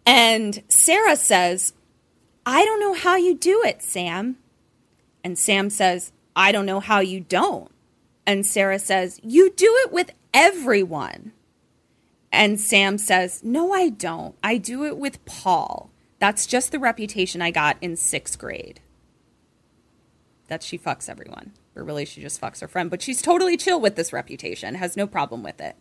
And 0.07 0.63
Sarah 0.69 1.17
says, 1.17 1.73
I 2.45 2.65
don't 2.65 2.81
know 2.81 2.95
how 2.95 3.17
you 3.17 3.35
do 3.35 3.63
it, 3.65 3.83
Sam. 3.83 4.37
And 5.23 5.39
Sam 5.39 5.71
says, 5.71 6.13
I 6.35 6.53
don't 6.53 6.67
know 6.67 6.81
how 6.81 7.01
you 7.01 7.21
don't. 7.21 7.71
And 8.31 8.47
Sarah 8.47 8.79
says, 8.79 9.19
You 9.25 9.51
do 9.51 9.67
it 9.85 9.93
with 9.93 10.13
everyone. 10.33 11.33
And 12.31 12.61
Sam 12.61 12.97
says, 12.97 13.43
No, 13.43 13.73
I 13.73 13.89
don't. 13.89 14.37
I 14.41 14.57
do 14.57 14.85
it 14.85 14.97
with 14.97 15.25
Paul. 15.25 15.91
That's 16.21 16.47
just 16.47 16.71
the 16.71 16.79
reputation 16.79 17.43
I 17.43 17.51
got 17.51 17.77
in 17.81 17.97
sixth 17.97 18.39
grade. 18.39 18.79
That 20.47 20.63
she 20.63 20.79
fucks 20.79 21.11
everyone. 21.11 21.55
But 21.75 21.87
really, 21.87 22.05
she 22.05 22.21
just 22.21 22.41
fucks 22.41 22.61
her 22.61 22.69
friend. 22.69 22.89
But 22.89 23.03
she's 23.03 23.21
totally 23.21 23.57
chill 23.57 23.81
with 23.81 23.97
this 23.97 24.13
reputation, 24.13 24.77
has 24.77 24.97
no 24.97 25.09
problem 25.09 25.43
with 25.43 25.61
it. 25.61 25.77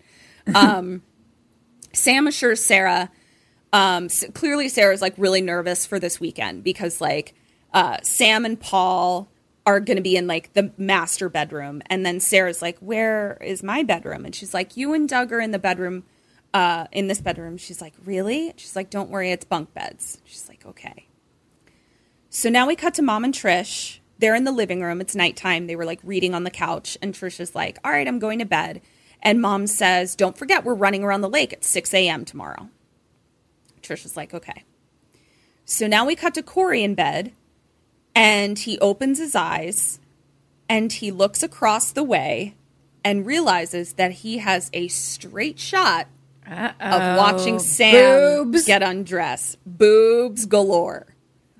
Um, 0.55 1.03
Sam 1.93 2.25
assures 2.25 2.65
Sarah. 2.65 3.11
Um, 3.71 4.05
s- 4.05 4.25
clearly, 4.33 4.69
Sarah's 4.69 5.03
like 5.03 5.13
really 5.17 5.41
nervous 5.41 5.85
for 5.85 5.99
this 5.99 6.19
weekend 6.19 6.63
because 6.63 6.99
like 6.99 7.35
uh, 7.75 7.97
Sam 8.01 8.43
and 8.43 8.59
Paul 8.59 9.29
are 9.69 9.79
going 9.79 9.97
to 9.97 10.03
be 10.03 10.15
in 10.15 10.25
like 10.25 10.53
the 10.53 10.71
master 10.77 11.29
bedroom, 11.29 11.81
and 11.87 12.03
then 12.05 12.19
Sarah's 12.19 12.61
like, 12.61 12.79
"Where 12.79 13.37
is 13.41 13.61
my 13.61 13.83
bedroom?" 13.83 14.25
And 14.25 14.33
she's 14.33 14.53
like, 14.53 14.75
"You 14.75 14.93
and 14.93 15.07
Doug 15.07 15.31
are 15.31 15.39
in 15.39 15.51
the 15.51 15.59
bedroom, 15.59 16.05
uh, 16.53 16.87
in 16.91 17.07
this 17.07 17.21
bedroom." 17.21 17.55
She's 17.57 17.79
like, 17.79 17.93
"Really?" 18.03 18.53
She's 18.57 18.75
like, 18.75 18.89
"Don't 18.89 19.11
worry, 19.11 19.31
it's 19.31 19.45
bunk 19.45 19.73
beds." 19.75 20.21
She's 20.25 20.49
like, 20.49 20.65
"Okay." 20.65 21.07
So 22.31 22.49
now 22.49 22.67
we 22.67 22.75
cut 22.75 22.95
to 22.95 23.03
Mom 23.03 23.23
and 23.23 23.33
Trish. 23.33 23.99
They're 24.17 24.35
in 24.35 24.43
the 24.43 24.51
living 24.51 24.81
room. 24.81 25.01
It's 25.01 25.15
nighttime. 25.15 25.67
They 25.67 25.75
were 25.75 25.85
like 25.85 25.99
reading 26.03 26.33
on 26.33 26.43
the 26.43 26.49
couch, 26.49 26.97
and 27.01 27.13
Trish 27.13 27.39
is 27.39 27.53
like, 27.53 27.77
"All 27.83 27.91
right, 27.91 28.07
I'm 28.07 28.19
going 28.19 28.39
to 28.39 28.45
bed." 28.45 28.81
And 29.21 29.39
Mom 29.39 29.67
says, 29.67 30.15
"Don't 30.15 30.37
forget, 30.37 30.63
we're 30.63 30.73
running 30.73 31.03
around 31.03 31.21
the 31.21 31.29
lake 31.29 31.53
at 31.53 31.63
6 31.63 31.93
a.m. 31.93 32.25
tomorrow." 32.25 32.69
Trish 33.83 34.03
is 34.03 34.17
like, 34.17 34.33
"Okay." 34.33 34.63
So 35.63 35.85
now 35.85 36.05
we 36.05 36.15
cut 36.15 36.33
to 36.33 36.41
Corey 36.41 36.83
in 36.83 36.95
bed, 36.95 37.33
and 38.15 38.57
he 38.59 38.77
opens 38.79 39.19
his 39.19 39.35
eyes, 39.35 39.99
and 40.67 40.91
he 40.91 41.11
looks 41.11 41.43
across 41.43 41.91
the 41.91 42.03
way, 42.03 42.55
and 43.03 43.25
realizes 43.25 43.93
that 43.93 44.11
he 44.11 44.39
has 44.39 44.69
a 44.73 44.87
straight 44.89 45.59
shot 45.59 46.07
of 46.45 47.17
watching 47.17 47.59
Sam 47.59 48.43
Boobs. 48.51 48.65
get 48.65 48.81
undressed. 48.83 49.57
Boobs 49.65 50.45
galore. 50.45 51.05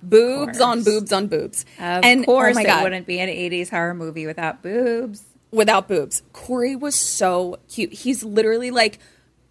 Boobs 0.01 0.61
on 0.61 0.83
boobs 0.83 1.11
on 1.11 1.27
boobs. 1.27 1.65
Of 1.77 2.03
and 2.05 2.21
oh 2.21 2.25
course, 2.25 2.57
oh 2.57 2.61
it 2.61 2.65
God, 2.65 2.83
wouldn't 2.83 3.05
be 3.05 3.19
an 3.19 3.27
'80s 3.29 3.69
horror 3.69 3.93
movie 3.93 4.25
without 4.25 4.61
boobs. 4.63 5.23
without 5.51 5.87
boobs. 5.89 6.23
Corey 6.31 6.75
was 6.75 6.95
so 6.95 7.57
cute. 7.67 7.91
He's 7.91 8.23
literally 8.23 8.71
like 8.71 8.99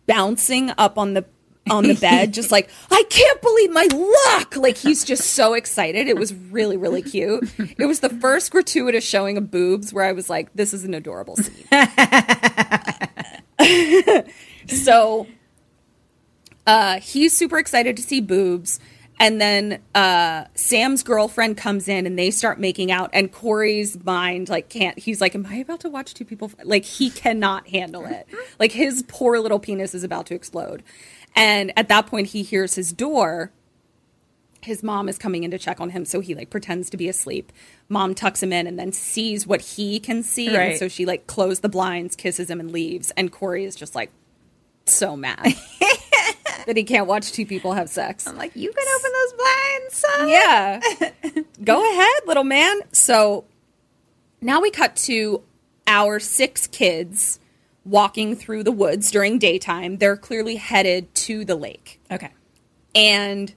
bouncing 0.07 0.73
up 0.79 0.97
on 0.97 1.13
the 1.15 1.27
on 1.71 1.85
the 1.85 1.95
bed, 1.95 2.33
just 2.33 2.51
like, 2.51 2.69
I 2.91 3.03
can't 3.09 3.41
believe 3.41 3.73
my 3.73 3.89
luck. 4.35 4.57
Like 4.57 4.77
he's 4.77 5.05
just 5.05 5.33
so 5.33 5.55
excited. 5.55 6.09
It 6.09 6.17
was 6.17 6.35
really, 6.35 6.77
really 6.77 7.03
cute. 7.03 7.49
It 7.79 7.87
was 7.87 8.01
the 8.01 8.11
first 8.11 8.51
gratuitous 8.51 9.05
showing 9.05 9.37
of 9.37 9.51
boobs 9.51 9.93
where 9.93 10.05
I 10.05 10.13
was 10.13 10.29
like, 10.29 10.53
this 10.55 10.73
is 10.75 10.85
an 10.85 10.95
adorable 10.95 11.37
scene. 11.37 11.67
so 14.69 15.27
uh, 16.67 17.01
he's 17.01 17.37
super 17.37 17.59
excited 17.59 17.97
to 17.97 18.03
see 18.03 18.21
boobs. 18.21 18.81
And 19.21 19.41
then 19.41 19.83
uh, 19.95 20.45
Sam's 20.55 21.03
girlfriend 21.03 21.57
comes 21.57 21.89
in 21.89 22.07
and 22.07 22.17
they 22.19 22.31
start 22.31 22.61
making 22.61 22.93
out. 22.93 23.11
And 23.13 23.33
Corey's 23.33 24.03
mind, 24.05 24.49
like, 24.49 24.69
can't, 24.69 24.97
he's 24.99 25.21
like, 25.21 25.35
Am 25.35 25.45
I 25.47 25.57
about 25.57 25.81
to 25.81 25.89
watch 25.89 26.15
two 26.15 26.25
people? 26.25 26.53
f-" 26.57 26.65
Like, 26.65 26.85
he 26.85 27.11
cannot 27.11 27.67
handle 27.69 28.07
it. 28.07 28.29
Like, 28.61 28.73
his 28.73 29.03
poor 29.09 29.41
little 29.41 29.59
penis 29.59 29.95
is 29.95 30.05
about 30.05 30.27
to 30.27 30.35
explode. 30.35 30.85
And 31.39 31.73
at 31.77 31.89
that 31.89 32.07
point, 32.07 32.29
he 32.29 32.43
hears 32.43 32.75
his 32.75 32.93
door. 32.93 33.53
His 34.61 34.83
mom 34.83 35.09
is 35.09 35.19
coming 35.19 35.45
in 35.45 35.53
to 35.53 35.59
check 35.59 35.81
on 35.81 35.91
him 35.91 36.05
so 36.05 36.19
he 36.21 36.35
like 36.35 36.51
pretends 36.51 36.91
to 36.91 36.97
be 36.97 37.09
asleep. 37.09 37.53
Mom 37.89 38.15
tucks 38.15 38.43
him 38.43 38.53
in 38.53 38.67
and 38.67 38.77
then 38.79 38.91
sees 38.93 39.47
what 39.47 39.61
he 39.61 40.01
can 40.01 40.23
see. 40.25 40.49
And 40.57 40.79
so 40.79 40.89
she 40.89 41.07
like 41.07 41.29
closed 41.29 41.63
the 41.63 41.69
blinds 41.69 42.17
kisses 42.17 42.51
him 42.51 42.59
and 42.59 42.73
leaves. 42.73 43.13
And 43.17 43.31
corey 43.31 43.65
is 43.65 43.77
just 43.77 43.95
like 43.95 44.11
so 44.85 45.17
mad 45.17 45.39
that 46.67 46.77
he 46.77 46.83
can't 46.83 47.07
watch 47.07 47.31
two 47.31 47.47
people 47.47 47.73
have 47.73 47.89
sex. 47.89 48.27
I'm 48.27 48.37
like, 48.37 48.57
you 48.57 48.73
can 48.73 48.87
open 48.97 49.11
those 49.13 49.33
blinds, 49.33 49.95
son. 49.95 50.29
yeah. 50.29 51.43
Go 51.63 51.93
ahead 51.93 52.23
little 52.27 52.45
man. 52.45 52.81
So 52.93 53.45
now 54.41 54.61
we 54.61 54.71
cut 54.73 54.97
to 54.97 55.43
our 55.87 56.19
six 56.19 56.67
kids 56.67 57.39
walking 57.89 58.37
through 58.37 58.63
the 58.63 58.73
woods 58.73 59.11
during 59.11 59.39
daytime 59.39 59.97
they're 59.99 60.17
clearly 60.17 60.57
headed 60.57 61.15
to 61.15 61.45
the 61.45 61.55
lake 61.57 62.01
Okay. 62.11 62.31
and 62.95 63.55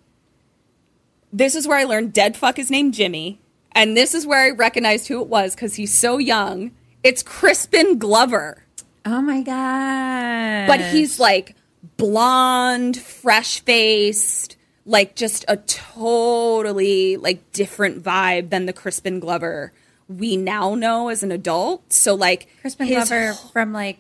this 1.33 1.55
is 1.55 1.67
where 1.67 1.77
I 1.77 1.85
learned 1.85 2.13
dead 2.13 2.35
fuck 2.35 2.59
is 2.59 2.69
named 2.69 2.93
Jimmy. 2.93 3.39
And 3.71 3.95
this 3.95 4.13
is 4.13 4.27
where 4.27 4.43
I 4.43 4.49
recognized 4.49 5.07
who 5.07 5.21
it 5.21 5.27
was 5.29 5.55
because 5.55 5.75
he's 5.75 5.97
so 5.97 6.17
young. 6.17 6.71
It's 7.03 7.23
Crispin 7.23 7.97
Glover. 7.99 8.65
Oh 9.05 9.21
my 9.21 9.41
god. 9.41 10.67
But 10.67 10.81
he's 10.91 11.21
like 11.21 11.55
blonde, 11.95 12.97
fresh 12.97 13.61
faced, 13.61 14.57
like 14.85 15.15
just 15.15 15.45
a 15.47 15.55
totally 15.55 17.15
like 17.17 17.51
different 17.53 18.03
vibe 18.03 18.49
than 18.49 18.65
the 18.65 18.73
Crispin 18.73 19.19
Glover 19.21 19.71
we 20.09 20.35
now 20.35 20.75
know 20.75 21.07
as 21.07 21.23
an 21.23 21.31
adult. 21.31 21.93
So 21.93 22.13
like 22.13 22.49
Crispin 22.59 22.87
his 22.87 23.07
Glover 23.07 23.33
from 23.53 23.71
like 23.71 23.99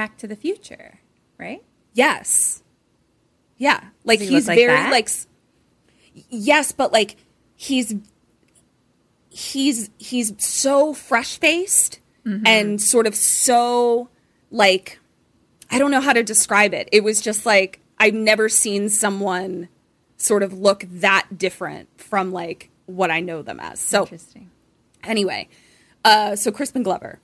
Back 0.00 0.16
to 0.16 0.26
the 0.26 0.34
Future, 0.36 0.98
right? 1.36 1.62
Yes. 1.92 2.62
Yeah. 3.58 3.80
Like 4.04 4.18
he's 4.18 4.48
like 4.48 4.56
very 4.56 4.72
that? 4.72 4.90
like 4.90 5.10
yes, 6.30 6.72
but 6.72 6.90
like 6.90 7.16
he's 7.54 7.94
he's 9.28 9.90
he's 9.98 10.32
so 10.42 10.94
fresh 10.94 11.38
faced 11.38 12.00
Mm-hmm. 12.26 12.46
and 12.46 12.80
sort 12.82 13.06
of 13.06 13.14
so 13.14 14.08
like 14.50 14.98
I 15.70 15.78
don't 15.78 15.90
know 15.90 16.00
how 16.00 16.14
to 16.14 16.22
describe 16.22 16.72
it. 16.72 16.88
It 16.92 17.04
was 17.04 17.20
just 17.20 17.44
like 17.44 17.80
I've 17.98 18.14
never 18.14 18.48
seen 18.48 18.88
someone 18.88 19.68
sort 20.16 20.42
of 20.42 20.58
look 20.58 20.84
that 20.88 21.26
different 21.36 21.88
from 22.00 22.32
like 22.32 22.70
what 22.86 23.10
I 23.10 23.20
know 23.20 23.42
them 23.42 23.60
as. 23.60 23.80
So 23.80 24.02
Interesting. 24.02 24.50
Anyway, 25.04 25.48
uh, 26.06 26.36
so 26.36 26.50
Crispin 26.52 26.82
Glover, 26.82 27.20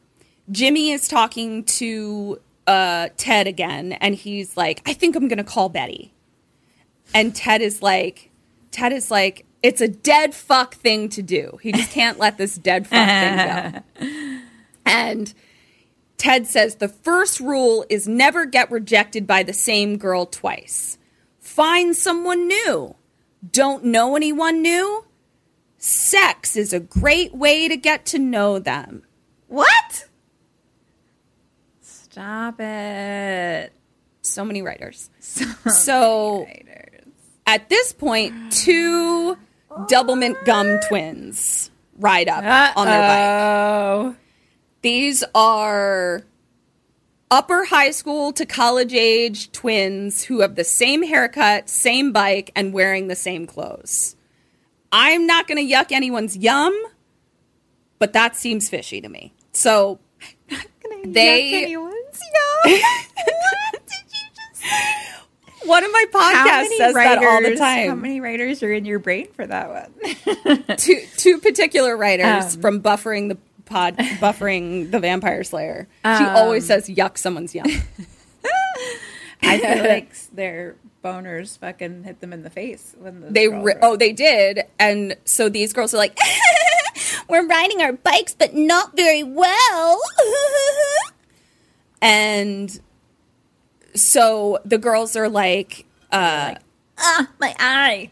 Jimmy 0.51 0.93
is 0.93 1.09
talking 1.09 1.65
to 1.65 2.41
uh, 2.67 3.09
Ted 3.17 3.47
again, 3.47 3.93
and 3.93 4.15
he's 4.15 4.57
like, 4.57 4.83
"I 4.87 4.93
think 4.93 5.17
I'm 5.17 5.29
gonna 5.29 5.45
call 5.45 5.69
Betty," 5.69 6.15
and 7.15 7.35
Ted 7.35 7.63
is 7.63 7.83
like, 7.83 8.31
Ted 8.71 8.93
is 8.93 9.11
like, 9.11 9.47
"It's 9.63 9.81
a 9.81 9.89
dead 9.89 10.35
fuck 10.35 10.75
thing 10.75 11.09
to 11.11 11.23
do. 11.23 11.59
He 11.63 11.73
just 11.73 11.91
can't 11.91 12.19
let 12.19 12.39
this 12.39 12.57
dead 12.57 12.87
fuck 12.87 13.09
thing 13.09 13.83
go." 14.01 14.41
And 14.89 15.35
Ted 16.17 16.47
says 16.47 16.77
the 16.77 16.89
first 16.89 17.41
rule 17.41 17.85
is 17.91 18.09
never 18.09 18.47
get 18.47 18.71
rejected 18.71 19.27
by 19.27 19.43
the 19.43 19.53
same 19.53 19.99
girl 19.99 20.27
twice. 20.27 20.97
Find 21.41 21.95
someone 21.95 22.47
new. 22.47 22.95
Don't 23.51 23.85
know 23.85 24.17
anyone 24.17 24.63
new? 24.63 25.05
Sex 25.77 26.57
is 26.57 26.73
a 26.73 26.81
great 26.81 27.35
way 27.35 27.69
to 27.69 27.77
get 27.77 28.07
to 28.07 28.19
know 28.19 28.59
them. 28.59 29.03
What? 29.49 30.09
Stop 32.17 32.61
it. 32.61 33.75
So 34.23 34.43
many 34.43 34.63
writers. 34.63 35.11
So 35.71 36.47
writers. 36.47 37.05
at 37.47 37.69
this 37.69 37.93
point, 37.93 38.33
two 38.53 39.37
Doublemint 39.71 40.43
Gum 40.47 40.79
twins 40.89 41.71
ride 41.99 42.31
up 42.31 42.43
on 42.75 42.87
their 42.87 44.09
bike. 44.09 44.17
These 44.81 45.25
are 45.35 46.23
upper 47.31 47.67
high 47.67 47.91
school 47.91 48.33
to 48.33 48.47
college 48.47 48.95
age 48.95 49.53
twins 49.53 50.25
who 50.25 50.41
have 50.41 50.55
the 50.55 50.65
same 50.65 51.03
haircut, 51.03 51.69
same 51.69 52.13
bike, 52.13 52.51
and 52.57 52.73
wearing 52.73 53.09
the 53.09 53.15
same 53.15 53.47
clothes. 53.47 54.17
I'm 54.91 55.27
not 55.27 55.47
going 55.47 55.59
to 55.59 55.75
yuck 55.75 55.93
anyone's 55.93 56.35
yum, 56.35 56.75
but 57.99 58.15
that 58.15 58.37
seems 58.37 58.71
fishy 58.71 59.03
to 59.03 59.09
me. 59.11 59.35
So 59.53 59.99
they. 61.05 61.77
One 65.65 65.85
of 65.85 65.91
my 65.91 66.05
podcasts 66.13 66.77
says 66.77 66.95
that 66.95 67.19
all 67.25 67.43
the 67.43 67.57
time. 67.57 67.89
How 67.89 67.95
many 67.97 68.21
writers 68.21 68.63
are 68.63 68.73
in 68.73 68.85
your 68.85 68.99
brain 69.01 69.29
for 69.33 69.47
that 69.47 69.69
one? 69.69 70.65
two 70.77 71.01
two 71.17 71.39
particular 71.39 71.97
writers 71.97 72.55
Um. 72.55 72.61
from 72.61 72.81
buffering 72.83 73.29
the 73.29 73.39
pod 73.65 73.97
buffering 74.21 74.91
the 74.93 75.01
vampire 75.01 75.43
slayer 75.43 75.89
she 76.05 76.09
Um. 76.25 76.37
always 76.37 76.65
says 76.67 76.89
yuck 76.89 77.19
someone's 77.19 77.53
yum 77.53 77.67
I 79.43 79.59
feel 79.59 79.83
like 79.89 80.15
their 80.33 80.77
boners 81.05 81.59
fucking 81.59 82.05
hit 82.05 82.21
them 82.21 82.33
in 82.33 82.43
the 82.45 82.51
face 82.51 82.95
when 82.99 83.21
the 83.23 83.31
they 83.33 83.49
ri- 83.49 83.75
oh 83.83 83.97
they 83.97 84.13
did 84.13 84.61
and 84.79 85.17
so 85.25 85.49
these 85.49 85.73
girls 85.73 85.93
are 85.95 85.97
like 85.99 86.17
we're 87.29 87.47
riding 87.47 87.83
our 87.83 87.93
bikes 87.93 88.35
but 88.39 88.55
not 88.55 88.95
very 88.95 89.25
well 89.25 90.01
and 92.07 92.81
so 93.95 94.61
the 94.65 94.79
girls 94.79 95.17
are 95.17 95.29
like 95.29 95.87
uh 96.13 96.55
ah 96.99 97.29
my 97.41 97.55
eye. 97.59 98.11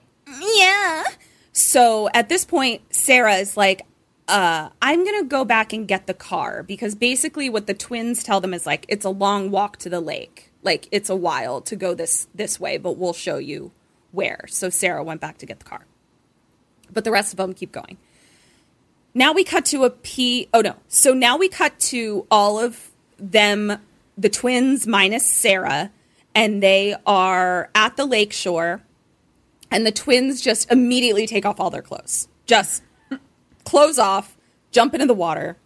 yeah. 0.56 1.04
So 1.52 2.08
at 2.12 2.28
this 2.28 2.44
point, 2.44 2.82
Sarah 2.92 3.36
is 3.36 3.56
like, 3.56 3.82
uh, 4.26 4.70
I'm 4.82 5.04
going 5.04 5.22
to 5.22 5.28
go 5.28 5.44
back 5.44 5.72
and 5.72 5.86
get 5.86 6.08
the 6.08 6.14
car 6.14 6.64
because 6.64 6.96
basically 6.96 7.48
what 7.48 7.68
the 7.68 7.74
twins 7.74 8.24
tell 8.24 8.40
them 8.40 8.52
is 8.52 8.66
like, 8.66 8.84
it's 8.88 9.04
a 9.04 9.10
long 9.10 9.52
walk 9.52 9.76
to 9.78 9.88
the 9.88 10.00
lake. 10.00 10.50
Like 10.64 10.88
it's 10.90 11.08
a 11.08 11.14
while 11.14 11.60
to 11.60 11.76
go 11.76 11.94
this, 11.94 12.26
this 12.34 12.58
way, 12.58 12.76
but 12.76 12.96
we'll 12.96 13.12
show 13.12 13.38
you 13.38 13.70
where. 14.10 14.46
So 14.48 14.68
Sarah 14.68 15.04
went 15.04 15.20
back 15.20 15.38
to 15.38 15.46
get 15.46 15.60
the 15.60 15.64
car, 15.64 15.86
but 16.92 17.04
the 17.04 17.12
rest 17.12 17.32
of 17.32 17.36
them 17.36 17.54
keep 17.54 17.70
going. 17.70 17.98
Now 19.14 19.32
we 19.32 19.44
cut 19.44 19.64
to 19.66 19.84
a 19.84 19.90
P. 19.90 20.48
Oh 20.52 20.60
no. 20.60 20.74
So 20.88 21.14
now 21.14 21.36
we 21.36 21.48
cut 21.48 21.78
to 21.90 22.26
all 22.32 22.58
of 22.58 22.90
them, 23.18 23.78
the 24.16 24.28
twins 24.28 24.86
minus 24.86 25.32
Sarah, 25.32 25.90
and 26.34 26.62
they 26.62 26.96
are 27.06 27.70
at 27.74 27.96
the 27.96 28.04
lake 28.04 28.32
shore 28.32 28.82
and 29.74 29.84
the 29.84 29.92
twins 29.92 30.40
just 30.40 30.70
immediately 30.70 31.26
take 31.26 31.44
off 31.44 31.58
all 31.58 31.68
their 31.68 31.82
clothes. 31.82 32.28
Just 32.46 32.84
clothes 33.64 33.98
off, 33.98 34.36
jump 34.70 34.94
into 34.94 35.06
the 35.06 35.14
water. 35.14 35.56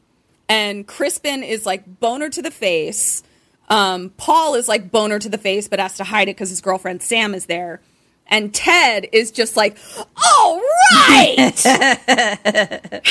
And 0.48 0.86
Crispin 0.86 1.42
is 1.42 1.66
like 1.66 2.00
boner 2.00 2.30
to 2.30 2.40
the 2.40 2.50
face. 2.50 3.22
Um, 3.68 4.14
Paul 4.16 4.54
is 4.54 4.66
like 4.66 4.90
boner 4.90 5.18
to 5.18 5.28
the 5.28 5.36
face, 5.36 5.68
but 5.68 5.78
has 5.78 5.98
to 5.98 6.04
hide 6.04 6.30
it 6.30 6.36
because 6.36 6.48
his 6.48 6.62
girlfriend 6.62 7.02
Sam 7.02 7.34
is 7.34 7.44
there. 7.46 7.82
And 8.26 8.54
Ted 8.54 9.08
is 9.12 9.30
just 9.30 9.58
like, 9.58 9.76
all 9.96 10.56
right. 10.56 11.52
I 11.66 13.02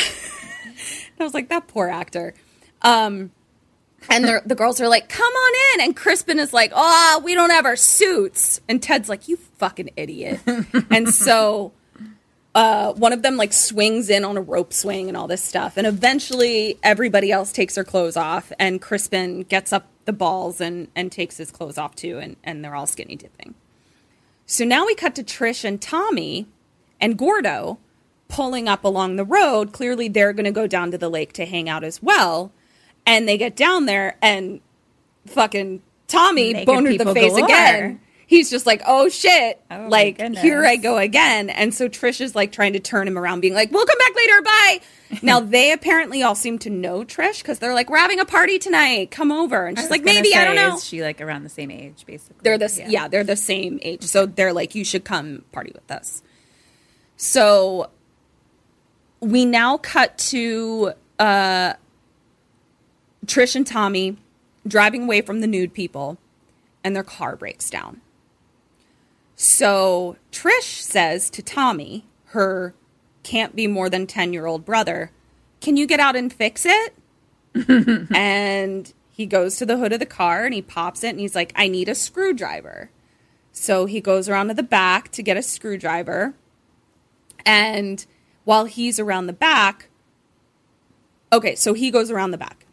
was 1.19 1.35
like, 1.35 1.49
that 1.49 1.67
poor 1.67 1.89
actor. 1.89 2.33
Um, 2.81 3.29
and 4.09 4.25
the, 4.25 4.41
the 4.45 4.55
girls 4.55 4.79
are 4.81 4.87
like, 4.87 5.09
come 5.09 5.31
on 5.31 5.53
in. 5.73 5.85
And 5.85 5.95
Crispin 5.95 6.39
is 6.39 6.53
like, 6.53 6.71
oh, 6.75 7.21
we 7.23 7.33
don't 7.33 7.49
have 7.49 7.65
our 7.65 7.75
suits. 7.75 8.61
And 8.67 8.81
Ted's 8.81 9.09
like, 9.09 9.27
you 9.27 9.37
fucking 9.37 9.91
idiot. 9.95 10.39
and 10.89 11.09
so 11.09 11.73
uh, 12.55 12.93
one 12.93 13.13
of 13.13 13.21
them 13.21 13.37
like 13.37 13.53
swings 13.53 14.09
in 14.09 14.25
on 14.25 14.37
a 14.37 14.41
rope 14.41 14.73
swing 14.73 15.07
and 15.07 15.17
all 15.17 15.27
this 15.27 15.43
stuff. 15.43 15.77
And 15.77 15.85
eventually 15.85 16.79
everybody 16.83 17.31
else 17.31 17.51
takes 17.51 17.75
their 17.75 17.83
clothes 17.83 18.17
off. 18.17 18.51
And 18.57 18.81
Crispin 18.81 19.41
gets 19.43 19.71
up 19.71 19.87
the 20.05 20.13
balls 20.13 20.59
and, 20.61 20.87
and 20.95 21.11
takes 21.11 21.37
his 21.37 21.51
clothes 21.51 21.77
off 21.77 21.95
too. 21.95 22.17
And, 22.17 22.35
and 22.43 22.63
they're 22.63 22.75
all 22.75 22.87
skinny 22.87 23.15
dipping. 23.15 23.55
So 24.45 24.63
now 24.63 24.85
we 24.85 24.95
cut 24.95 25.13
to 25.15 25.23
Trish 25.23 25.65
and 25.65 25.81
Tommy 25.81 26.47
and 27.01 27.17
Gordo 27.17 27.79
pulling 28.27 28.67
up 28.67 28.83
along 28.83 29.15
the 29.15 29.25
road. 29.25 29.71
Clearly, 29.71 30.07
they're 30.07 30.33
going 30.33 30.45
to 30.45 30.51
go 30.51 30.67
down 30.67 30.91
to 30.91 30.97
the 30.97 31.09
lake 31.09 31.33
to 31.33 31.45
hang 31.45 31.69
out 31.69 31.83
as 31.83 32.01
well. 32.01 32.51
And 33.07 33.27
they 33.27 33.37
get 33.37 33.55
down 33.55 33.87
there, 33.87 34.17
and 34.21 34.61
fucking 35.25 35.81
Tommy 36.07 36.53
Naked 36.53 36.67
bonered 36.67 36.99
the 36.99 37.13
face 37.13 37.31
galore. 37.33 37.45
again. 37.45 38.01
He's 38.27 38.49
just 38.49 38.65
like, 38.65 38.81
oh 38.85 39.07
shit. 39.07 39.61
Oh, 39.71 39.87
like, 39.87 40.19
here 40.19 40.65
I 40.65 40.75
go 40.75 40.97
again. 40.97 41.49
And 41.49 41.73
so 41.73 41.87
Trish 41.87 42.19
is 42.19 42.35
like 42.35 42.51
trying 42.51 42.73
to 42.73 42.79
turn 42.79 43.07
him 43.07 43.17
around, 43.17 43.39
being 43.39 43.53
like, 43.53 43.71
we'll 43.71 43.85
come 43.85 43.97
back 43.97 44.15
later. 44.15 44.41
Bye. 44.41 44.79
now, 45.21 45.39
they 45.39 45.71
apparently 45.71 46.23
all 46.23 46.35
seem 46.35 46.59
to 46.59 46.69
know 46.69 47.05
Trish 47.05 47.41
because 47.41 47.59
they're 47.59 47.73
like, 47.73 47.89
we're 47.89 47.97
having 47.97 48.19
a 48.19 48.25
party 48.25 48.59
tonight. 48.59 49.11
Come 49.11 49.31
over. 49.31 49.65
And 49.65 49.79
she's 49.79 49.89
like, 49.89 50.03
maybe, 50.03 50.35
I 50.35 50.43
don't 50.43 50.57
know. 50.57 50.75
Is 50.75 50.83
she 50.83 51.01
like 51.01 51.21
around 51.21 51.43
the 51.43 51.49
same 51.49 51.71
age, 51.71 52.05
basically? 52.05 52.41
They're 52.43 52.57
the 52.57 52.85
yeah. 52.87 53.07
they're 53.07 53.23
the 53.23 53.37
same 53.37 53.79
age, 53.81 54.03
so 54.03 54.25
they're 54.25 54.51
like, 54.51 54.75
you 54.75 54.83
should 54.83 55.05
come 55.05 55.45
party 55.53 55.71
with 55.73 55.89
us. 55.89 56.21
So 57.15 57.89
we 59.21 59.45
now 59.45 59.77
cut 59.77 60.17
to 60.17 60.91
uh, 61.17 61.73
Trish 63.27 63.55
and 63.55 63.67
Tommy 63.67 64.17
driving 64.67 65.03
away 65.03 65.21
from 65.21 65.41
the 65.41 65.47
nude 65.47 65.73
people, 65.73 66.17
and 66.83 66.95
their 66.95 67.03
car 67.03 67.35
breaks 67.35 67.69
down. 67.69 68.01
So 69.35 70.17
Trish 70.31 70.81
says 70.81 71.29
to 71.31 71.41
Tommy, 71.41 72.05
her 72.27 72.73
can't 73.23 73.55
be 73.55 73.67
more 73.67 73.89
than 73.89 74.07
10 74.07 74.33
year 74.33 74.45
old 74.45 74.65
brother, 74.65 75.11
Can 75.59 75.77
you 75.77 75.87
get 75.87 75.99
out 75.99 76.15
and 76.15 76.31
fix 76.31 76.65
it? 76.65 76.93
and 78.15 78.93
he 79.09 79.25
goes 79.25 79.57
to 79.57 79.65
the 79.65 79.77
hood 79.77 79.93
of 79.93 79.99
the 79.99 80.05
car 80.05 80.45
and 80.45 80.53
he 80.53 80.61
pops 80.61 81.03
it 81.03 81.09
and 81.09 81.19
he's 81.19 81.35
like, 81.35 81.51
I 81.55 81.67
need 81.67 81.89
a 81.89 81.95
screwdriver. 81.95 82.91
So 83.51 83.85
he 83.85 83.99
goes 84.01 84.29
around 84.29 84.49
to 84.49 84.53
the 84.53 84.63
back 84.63 85.11
to 85.13 85.23
get 85.23 85.37
a 85.37 85.41
screwdriver. 85.41 86.35
And 87.43 88.05
while 88.43 88.65
he's 88.65 88.99
around 88.99 89.25
the 89.25 89.33
back, 89.33 89.89
okay, 91.33 91.55
so 91.55 91.73
he 91.73 91.89
goes 91.89 92.11
around 92.11 92.31
the 92.31 92.37
back. 92.37 92.66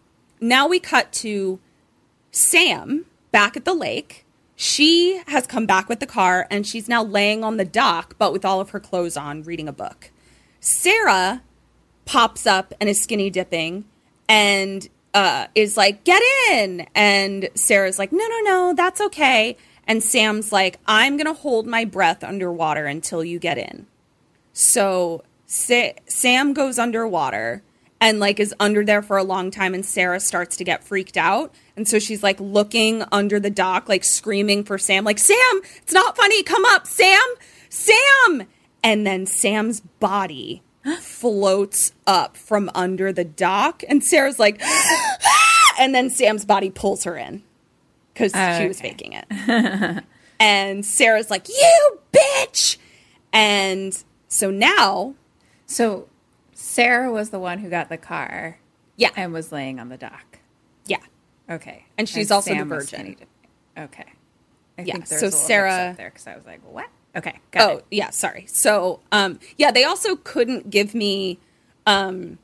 Now 0.45 0.68
we 0.68 0.78
cut 0.78 1.11
to 1.14 1.59
Sam 2.30 3.07
back 3.32 3.57
at 3.57 3.64
the 3.64 3.72
lake. 3.72 4.26
She 4.57 5.22
has 5.26 5.47
come 5.47 5.64
back 5.64 5.88
with 5.88 6.01
the 6.01 6.07
car 6.07 6.47
and 6.51 6.66
she's 6.66 6.86
now 6.86 7.03
laying 7.03 7.42
on 7.42 7.57
the 7.57 7.64
dock, 7.64 8.16
but 8.18 8.30
with 8.30 8.45
all 8.45 8.61
of 8.61 8.68
her 8.70 8.78
clothes 8.78 9.16
on, 9.16 9.42
reading 9.45 9.68
a 9.68 9.72
book. 9.72 10.11
Sarah 10.61 11.42
pops 12.05 12.47
up 12.47 12.74
and 12.78 12.90
is 12.90 13.01
skinny 13.01 13.30
dipping 13.30 13.86
and 14.28 14.86
uh, 15.14 15.47
is 15.55 15.78
like, 15.78 16.05
get 16.05 16.22
in. 16.51 16.86
And 16.95 17.49
Sarah's 17.55 17.99
like, 17.99 18.12
no, 18.12 18.26
no, 18.28 18.40
no, 18.40 18.74
that's 18.76 19.01
okay. 19.01 19.57
And 19.86 20.03
Sam's 20.03 20.53
like, 20.53 20.78
I'm 20.84 21.16
going 21.16 21.24
to 21.24 21.40
hold 21.40 21.66
my 21.66 21.86
breath 21.86 22.22
underwater 22.22 22.84
until 22.84 23.24
you 23.24 23.38
get 23.38 23.57
in. 23.57 23.86
So 24.53 25.24
Sa- 25.47 25.95
Sam 26.07 26.53
goes 26.53 26.78
underwater 26.78 27.62
and 28.05 28.21
like 28.21 28.39
is 28.39 28.55
under 28.61 28.85
there 28.85 29.01
for 29.01 29.17
a 29.17 29.25
long 29.25 29.51
time 29.51 29.73
and 29.73 29.85
Sarah 29.85 30.21
starts 30.21 30.59
to 30.59 30.65
get 30.65 30.85
freaked 30.85 31.17
out. 31.17 31.55
And 31.75 31.89
so 31.89 31.99
she's 31.99 32.23
like 32.23 32.39
looking 32.39 33.03
under 33.11 33.41
the 33.41 33.49
dock, 33.49 33.89
like 33.89 34.05
screaming 34.05 34.63
for 34.63 34.77
Sam, 34.77 35.05
like, 35.05 35.19
Sam, 35.19 35.63
it's 35.77 35.93
not 35.93 36.15
funny. 36.15 36.43
Come 36.43 36.67
up, 36.67 36.87
Sam, 36.87 37.19
Sam. 37.71 38.43
And 38.83 39.07
then 39.07 39.25
Sam's 39.25 39.81
body 39.81 40.63
floats 41.01 41.95
up 42.07 42.37
from 42.37 42.71
under 42.75 43.11
the 43.11 43.25
dock. 43.25 43.83
And 43.89 44.05
Sarah's 44.05 44.39
like, 44.39 44.61
and 45.81 45.95
then 45.95 46.11
Sam's 46.11 46.45
body 46.45 46.69
pulls 46.69 47.05
her 47.05 47.17
in 47.17 47.43
because 48.13 48.33
she 48.33 48.65
oh, 48.65 48.69
was 48.69 48.83
faking 48.83 49.15
it. 49.15 50.05
and 50.39 50.85
Sarah's 50.85 51.31
like, 51.31 51.49
you 51.49 51.99
bitch. 52.13 52.77
And 53.33 54.05
so 54.29 54.51
now, 54.51 55.15
So 55.67 56.09
Sarah 56.75 57.12
was 57.12 57.31
the 57.31 57.39
one 57.39 57.59
who 57.59 57.70
got 57.70 57.89
the 57.89 57.97
car 57.97 58.59
yeah, 58.97 59.11
and 59.16 59.33
was 59.33 59.53
laying 59.53 59.79
on 59.81 59.89
the 59.89 59.97
dock. 59.97 60.39
yeah. 60.87 60.99
Okay. 61.49 61.85
And 61.99 62.09
she's 62.09 62.31
also 62.31 62.51
the 62.51 62.57
Sam 62.57 62.68
was 62.70 62.91
virgin. 62.91 63.16
Okay. 63.79 64.05
I 64.79 64.83
Yeah, 64.83 64.95
think 64.95 65.09
there's 65.09 65.20
so 65.20 65.27
a 65.29 65.31
Sarah- 65.31 65.91
up 65.91 65.97
there 65.99 66.09
because 66.11 66.27
I 66.27 66.35
was 66.37 66.47
like, 66.47 66.61
what? 66.68 66.89
Okay. 67.14 67.39
Got 67.51 67.70
Oh, 67.70 67.77
it. 67.79 67.85
yeah, 67.91 68.11
sorry. 68.11 68.47
So, 68.49 69.01
um, 69.12 69.39
yeah, 69.59 69.70
they 69.70 69.85
also 69.85 70.16
couldn't 70.16 70.70
give 70.70 70.95
me 70.95 71.39
um, 71.87 72.39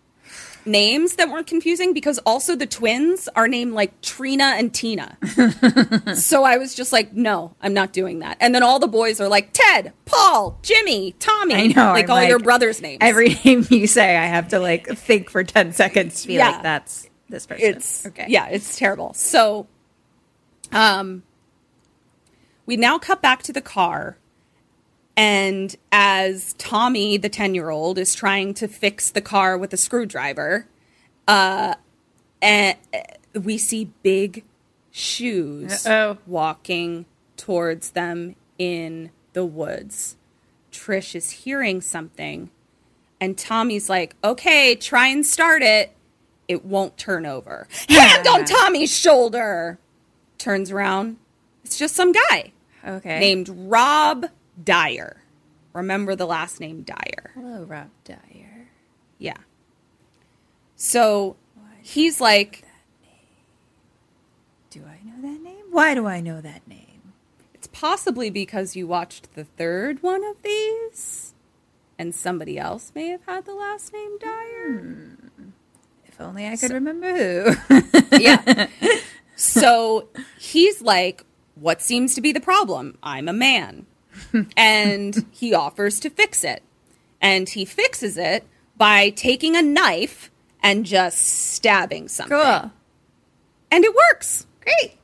names 0.70 1.16
that 1.16 1.28
weren't 1.28 1.46
confusing 1.46 1.92
because 1.92 2.18
also 2.20 2.54
the 2.56 2.66
twins 2.66 3.28
are 3.36 3.48
named 3.48 3.72
like 3.72 4.00
Trina 4.00 4.54
and 4.56 4.72
Tina. 4.72 5.16
so 6.14 6.44
I 6.44 6.58
was 6.58 6.74
just 6.74 6.92
like, 6.92 7.12
no, 7.12 7.54
I'm 7.60 7.74
not 7.74 7.92
doing 7.92 8.20
that. 8.20 8.36
And 8.40 8.54
then 8.54 8.62
all 8.62 8.78
the 8.78 8.88
boys 8.88 9.20
are 9.20 9.28
like 9.28 9.50
Ted, 9.52 9.92
Paul, 10.04 10.58
Jimmy, 10.62 11.12
Tommy. 11.18 11.54
I 11.54 11.66
know. 11.68 11.92
Like 11.92 12.06
I'm 12.08 12.16
all 12.16 12.24
your 12.24 12.38
brothers' 12.38 12.80
names. 12.80 12.98
Every 13.00 13.28
name 13.44 13.66
you 13.70 13.86
say, 13.86 14.16
I 14.16 14.26
have 14.26 14.48
to 14.48 14.58
like 14.58 14.86
think 14.86 15.30
for 15.30 15.42
10 15.44 15.72
seconds 15.72 16.22
to 16.22 16.28
be 16.28 16.34
Yeah. 16.34 16.50
like, 16.50 16.62
that's 16.62 17.08
this 17.28 17.46
person. 17.46 17.64
it's 17.64 18.06
okay. 18.06 18.26
yeah 18.28 18.48
it's 18.48 18.76
terrible 18.76 19.14
so 19.14 19.68
um 20.72 21.22
we 22.66 22.76
now 22.76 22.98
cut 22.98 23.22
back 23.22 23.40
to 23.44 23.52
the 23.52 23.60
car 23.60 24.16
and 25.20 25.76
as 25.92 26.54
tommy 26.54 27.18
the 27.18 27.28
10 27.28 27.54
year 27.54 27.68
old 27.68 27.98
is 27.98 28.14
trying 28.14 28.54
to 28.54 28.66
fix 28.66 29.10
the 29.10 29.20
car 29.20 29.58
with 29.58 29.72
a 29.74 29.76
screwdriver 29.76 30.66
uh 31.28 31.74
and 32.40 32.76
we 33.34 33.58
see 33.58 33.90
big 34.02 34.44
shoes 34.90 35.84
Uh-oh. 35.86 36.16
walking 36.26 37.04
towards 37.36 37.90
them 37.90 38.34
in 38.58 39.10
the 39.34 39.44
woods 39.44 40.16
trish 40.72 41.14
is 41.14 41.30
hearing 41.30 41.82
something 41.82 42.48
and 43.20 43.36
tommy's 43.36 43.90
like 43.90 44.16
okay 44.24 44.74
try 44.74 45.06
and 45.08 45.26
start 45.26 45.62
it 45.62 45.94
it 46.48 46.64
won't 46.64 46.96
turn 46.98 47.26
over. 47.26 47.68
Hand 47.88 48.26
on 48.26 48.44
Tommy's 48.44 48.90
shoulder. 48.92 49.78
Turns 50.36 50.72
around. 50.72 51.16
It's 51.64 51.78
just 51.78 51.94
some 51.94 52.10
guy 52.10 52.50
Okay. 52.84 53.20
named 53.20 53.48
Rob 53.48 54.26
Dier. 54.62 55.22
Remember 55.72 56.16
the 56.16 56.26
last 56.26 56.60
name 56.60 56.82
Dier. 56.82 57.30
Hello, 57.34 57.64
Rob 57.64 57.90
Dier. 58.04 58.68
Yeah. 59.18 59.36
So 60.76 61.36
he's 61.82 62.20
like, 62.20 62.64
Do 64.70 64.82
I 64.84 64.98
know 65.06 65.20
that 65.22 65.42
name? 65.42 65.64
Why 65.70 65.94
do 65.94 66.06
I 66.06 66.20
know 66.20 66.40
that 66.40 66.66
name? 66.66 66.86
it's 67.54 67.66
possibly 67.68 68.30
because 68.30 68.74
you 68.74 68.86
watched 68.86 69.34
the 69.34 69.44
third 69.44 70.02
one 70.02 70.24
of 70.24 70.40
these 70.42 71.34
and 71.98 72.14
somebody 72.14 72.58
else 72.58 72.90
may 72.94 73.08
have 73.08 73.22
had 73.26 73.44
the 73.44 73.54
last 73.54 73.92
name 73.92 74.18
Dier. 74.18 75.16
Hmm. 75.36 75.48
If 76.06 76.18
only 76.20 76.46
I 76.46 76.56
could 76.56 76.70
remember 76.70 77.14
who. 77.14 77.78
yeah. 78.18 78.66
So 79.36 80.08
he's 80.38 80.82
like, 80.82 81.24
What 81.54 81.80
seems 81.80 82.14
to 82.14 82.20
be 82.20 82.30
the 82.30 82.40
problem? 82.40 82.98
I'm 83.02 83.26
a 83.26 83.32
man. 83.32 83.86
And 84.56 85.26
he 85.30 85.54
offers 85.54 86.00
to 86.00 86.10
fix 86.10 86.44
it. 86.44 86.62
And 87.20 87.48
he 87.48 87.64
fixes 87.64 88.16
it 88.16 88.46
by 88.76 89.10
taking 89.10 89.56
a 89.56 89.62
knife 89.62 90.30
and 90.62 90.86
just 90.86 91.18
stabbing 91.18 92.08
something. 92.08 92.36
cool. 92.36 92.70
And 93.70 93.84
it 93.84 93.94
works. 93.94 94.46
Great. 94.62 94.96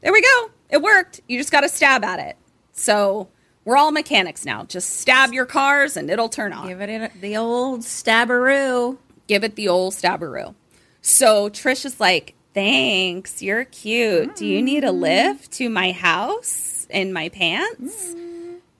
There 0.00 0.12
we 0.12 0.22
go. 0.22 0.50
It 0.70 0.82
worked. 0.82 1.20
You 1.28 1.38
just 1.38 1.52
got 1.52 1.60
to 1.62 1.68
stab 1.68 2.04
at 2.04 2.20
it. 2.20 2.36
So 2.72 3.28
we're 3.64 3.76
all 3.76 3.90
mechanics 3.92 4.44
now. 4.44 4.64
Just 4.64 5.00
stab 5.00 5.32
your 5.32 5.46
cars 5.46 5.96
and 5.96 6.10
it'll 6.10 6.28
turn 6.28 6.52
on 6.52 6.68
Give 6.68 6.80
it 6.80 7.20
the 7.20 7.36
old 7.36 7.84
stabberoo. 7.84 8.98
give 9.26 9.44
it 9.44 9.56
the 9.56 9.68
old 9.68 9.94
stabberoo. 9.94 10.54
So 11.02 11.48
Trish 11.50 11.84
is 11.84 12.00
like, 12.00 12.34
Thanks, 12.54 13.42
you're 13.42 13.64
cute. 13.64 14.36
Do 14.36 14.46
you 14.46 14.62
need 14.62 14.84
a 14.84 14.90
mm. 14.90 15.00
lift 15.00 15.50
to 15.54 15.68
my 15.68 15.90
house 15.90 16.86
in 16.88 17.12
my 17.12 17.28
pants? 17.28 18.14
Mm. 18.14 18.23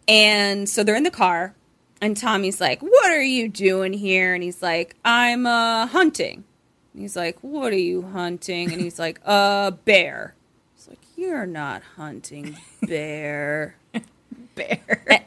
And 0.06 0.68
so 0.68 0.84
they're 0.84 0.96
in 0.96 1.02
the 1.02 1.10
car, 1.10 1.54
and 2.00 2.16
Tommy's 2.16 2.60
like, 2.60 2.80
What 2.82 3.10
are 3.10 3.22
you 3.22 3.48
doing 3.48 3.92
here? 3.92 4.34
And 4.34 4.42
he's 4.42 4.62
like, 4.62 4.96
I'm 5.04 5.46
uh, 5.46 5.86
hunting. 5.86 6.44
And 6.92 7.02
he's 7.02 7.16
like, 7.16 7.38
What 7.40 7.72
are 7.72 7.76
you 7.78 8.02
hunting? 8.02 8.72
And 8.72 8.80
he's 8.82 8.98
like, 8.98 9.20
A 9.24 9.72
bear. 9.84 10.34
He's 10.76 10.88
like, 10.88 10.98
You're 11.16 11.46
not 11.46 11.82
hunting 11.96 12.58
bear. 12.82 13.76
Bear. 14.54 15.24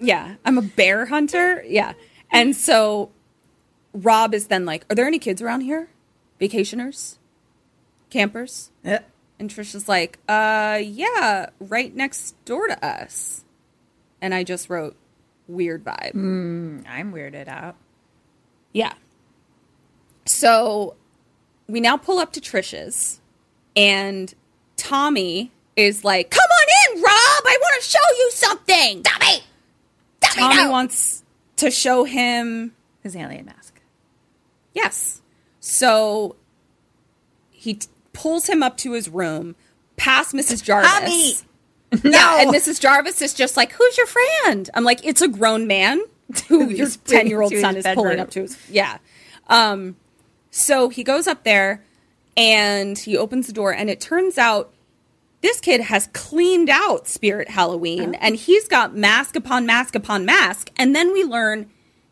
Yeah, 0.00 0.36
I'm 0.44 0.56
a 0.56 0.62
bear 0.62 1.06
hunter. 1.06 1.64
Yeah. 1.66 1.94
And 2.30 2.54
so 2.54 3.10
Rob 3.92 4.34
is 4.34 4.46
then 4.46 4.64
like, 4.64 4.84
Are 4.88 4.94
there 4.94 5.06
any 5.06 5.18
kids 5.18 5.42
around 5.42 5.62
here? 5.62 5.88
Vacationers? 6.40 7.16
Campers? 8.08 8.70
Uh, 8.84 8.98
And 9.40 9.50
Trisha's 9.50 9.88
like, 9.88 10.18
Uh, 10.28 10.78
yeah, 10.82 11.50
right 11.58 11.92
next 11.94 12.36
door 12.44 12.68
to 12.68 12.84
us. 12.86 13.39
And 14.22 14.34
I 14.34 14.44
just 14.44 14.70
wrote, 14.70 14.96
Weird 15.48 15.84
vibe. 15.84 16.12
Hmm, 16.12 16.80
I'm 16.88 17.12
weirded 17.12 17.48
out. 17.48 17.74
Yeah. 18.72 18.92
So 20.26 20.94
we 21.66 21.80
now 21.80 21.96
pull 21.96 22.18
up 22.18 22.32
to 22.34 22.40
Trisha's, 22.40 23.20
and 23.74 24.32
Tommy 24.76 25.50
is 25.76 26.04
like, 26.04 26.30
Come 26.30 26.40
on 26.40 26.96
in, 26.96 27.02
Rob. 27.02 27.10
I 27.10 27.58
want 27.60 27.82
to 27.82 27.88
show 27.88 27.98
you 28.18 28.30
something. 28.32 29.02
Tommy. 29.02 29.40
Tommy 30.20 30.64
no. 30.64 30.70
wants 30.70 31.24
to 31.56 31.70
show 31.70 32.04
him 32.04 32.72
His 33.02 33.16
alien 33.16 33.46
mask. 33.46 33.80
Yes. 34.72 35.20
So 35.60 36.36
he 37.50 37.74
t- 37.74 37.88
pulls 38.12 38.46
him 38.48 38.62
up 38.62 38.76
to 38.78 38.92
his 38.92 39.08
room, 39.08 39.56
past 39.96 40.34
Mrs. 40.34 40.62
Jarvis. 40.62 40.90
Tommy! 40.90 41.34
Yeah, 42.04 42.40
and 42.42 42.50
Mrs. 42.52 42.80
Jarvis 42.80 43.20
is 43.20 43.34
just 43.34 43.56
like, 43.56 43.72
"Who's 43.72 43.96
your 43.98 44.06
friend?" 44.06 44.70
I'm 44.74 44.84
like, 44.84 45.04
"It's 45.04 45.20
a 45.22 45.28
grown 45.28 45.66
man 45.66 46.00
who 46.48 46.68
your 46.68 46.88
ten 47.04 47.26
year 47.26 47.42
old 47.42 47.52
son 47.54 47.76
is 47.76 47.86
pulling 47.94 48.20
up 48.20 48.30
to 48.30 48.42
his 48.42 48.56
yeah." 48.70 48.98
Um, 49.48 49.96
so 50.50 50.88
he 50.88 51.02
goes 51.02 51.26
up 51.26 51.44
there 51.44 51.82
and 52.36 52.96
he 52.96 53.16
opens 53.16 53.46
the 53.48 53.52
door, 53.52 53.72
and 53.74 53.90
it 53.90 54.00
turns 54.00 54.38
out 54.38 54.72
this 55.42 55.60
kid 55.60 55.80
has 55.80 56.08
cleaned 56.12 56.68
out 56.68 57.08
Spirit 57.08 57.48
Halloween 57.48 58.14
and 58.16 58.36
he's 58.36 58.68
got 58.68 58.94
mask 58.94 59.34
upon 59.36 59.64
mask 59.64 59.94
upon 59.94 60.26
mask. 60.26 60.70
And 60.76 60.94
then 60.94 61.12
we 61.12 61.24
learn 61.24 61.70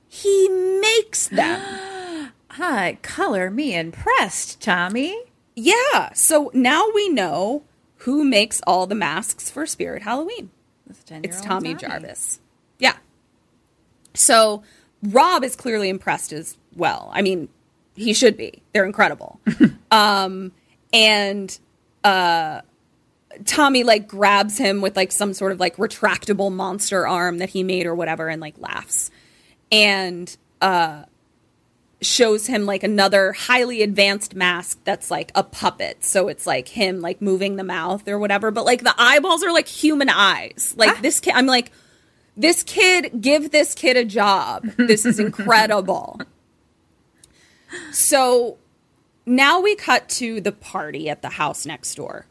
he 0.08 0.48
makes 0.48 1.28
them. 1.28 1.60
Hi, 2.52 2.98
color 3.02 3.50
me 3.50 3.76
impressed, 3.76 4.60
Tommy. 4.62 5.16
yeah. 5.54 6.12
So 6.14 6.50
now 6.54 6.86
we 6.94 7.08
know 7.10 7.64
who 7.98 8.24
makes 8.24 8.60
all 8.66 8.86
the 8.86 8.94
masks 8.94 9.50
for 9.50 9.66
Spirit 9.66 10.02
Halloween. 10.02 10.50
It's, 10.88 11.02
10 11.04 11.24
It's 11.24 11.40
Tommy 11.40 11.74
Jarvis. 11.74 12.40
Yeah. 12.78 12.96
So 14.14 14.62
Rob 15.02 15.44
is 15.44 15.56
clearly 15.56 15.88
impressed 15.88 16.32
as 16.32 16.56
well. 16.76 17.10
I 17.12 17.22
mean, 17.22 17.48
he 17.94 18.12
should 18.12 18.36
be. 18.36 18.62
They're 18.72 18.84
incredible. 18.84 19.40
um, 19.90 20.52
and 20.92 21.58
uh, 22.04 22.62
Tommy 23.44 23.84
like 23.84 24.08
grabs 24.08 24.58
him 24.58 24.80
with 24.80 24.96
like 24.96 25.12
some 25.12 25.34
sort 25.34 25.52
of 25.52 25.60
like 25.60 25.76
retractable 25.76 26.52
monster 26.52 27.06
arm 27.06 27.38
that 27.38 27.50
he 27.50 27.62
made 27.62 27.86
or 27.86 27.94
whatever, 27.94 28.28
and 28.28 28.40
like 28.40 28.54
laughs, 28.58 29.10
and 29.70 30.34
uh, 30.60 31.02
shows 32.00 32.46
him 32.46 32.64
like 32.64 32.82
another 32.82 33.32
highly 33.32 33.82
advanced 33.82 34.34
mask 34.34 34.78
that's 34.84 35.10
like 35.10 35.32
a 35.34 35.42
puppet. 35.42 36.04
So 36.04 36.28
it's 36.28 36.46
like 36.46 36.68
him 36.68 37.00
like 37.00 37.20
moving 37.20 37.56
the 37.56 37.64
mouth 37.64 38.06
or 38.06 38.18
whatever, 38.18 38.50
but 38.50 38.64
like 38.64 38.82
the 38.82 38.94
eyeballs 38.96 39.42
are 39.42 39.52
like 39.52 39.66
human 39.66 40.08
eyes. 40.08 40.74
Like 40.76 40.90
ah. 40.90 40.98
this 41.02 41.18
kid, 41.20 41.34
I'm 41.34 41.46
like, 41.46 41.72
this 42.36 42.62
kid, 42.62 43.20
give 43.20 43.50
this 43.50 43.74
kid 43.74 43.96
a 43.96 44.04
job. 44.04 44.64
This 44.76 45.04
is 45.04 45.18
incredible. 45.18 46.20
so 47.90 48.58
now 49.26 49.60
we 49.60 49.74
cut 49.74 50.08
to 50.10 50.40
the 50.40 50.52
party 50.52 51.10
at 51.10 51.22
the 51.22 51.30
house 51.30 51.66
next 51.66 51.96
door. 51.96 52.26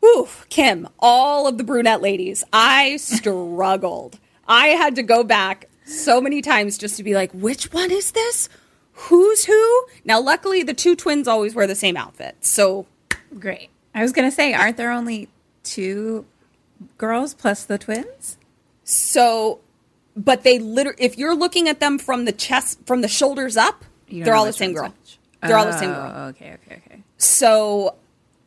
Whew, 0.00 0.28
Kim, 0.48 0.88
all 0.98 1.46
of 1.46 1.56
the 1.56 1.64
brunette 1.64 2.02
ladies, 2.02 2.42
I 2.52 2.96
struggled. 2.96 4.18
I 4.46 4.68
had 4.68 4.96
to 4.96 5.02
go 5.02 5.22
back 5.22 5.67
so 5.88 6.20
many 6.20 6.42
times 6.42 6.78
just 6.78 6.96
to 6.96 7.02
be 7.02 7.14
like, 7.14 7.32
which 7.32 7.72
one 7.72 7.90
is 7.90 8.12
this? 8.12 8.48
Who's 8.92 9.44
who? 9.44 9.86
Now, 10.04 10.20
luckily, 10.20 10.62
the 10.62 10.74
two 10.74 10.96
twins 10.96 11.28
always 11.28 11.54
wear 11.54 11.66
the 11.66 11.74
same 11.74 11.96
outfit. 11.96 12.36
So, 12.40 12.86
Great. 13.38 13.70
I 13.94 14.02
was 14.02 14.12
going 14.12 14.28
to 14.28 14.34
say, 14.34 14.54
aren't 14.54 14.76
there 14.76 14.90
only 14.90 15.28
two 15.62 16.26
girls 16.96 17.34
plus 17.34 17.64
the 17.64 17.78
twins? 17.78 18.36
so, 18.84 19.60
but 20.16 20.42
they 20.42 20.58
literally, 20.58 20.96
if 20.98 21.18
you're 21.18 21.34
looking 21.34 21.68
at 21.68 21.78
them 21.78 21.98
from 21.98 22.24
the 22.24 22.32
chest, 22.32 22.78
from 22.86 23.02
the 23.02 23.08
shoulders 23.08 23.56
up, 23.56 23.84
they're 24.10 24.34
all 24.34 24.46
the 24.46 24.52
same 24.52 24.72
girl. 24.72 24.88
which. 24.88 25.18
They're 25.42 25.56
all 25.56 25.66
the 25.66 25.78
same 25.78 25.90
girl. 25.90 26.12
Oh, 26.14 26.26
okay, 26.28 26.54
okay, 26.54 26.82
okay. 26.86 27.02
so 27.18 27.94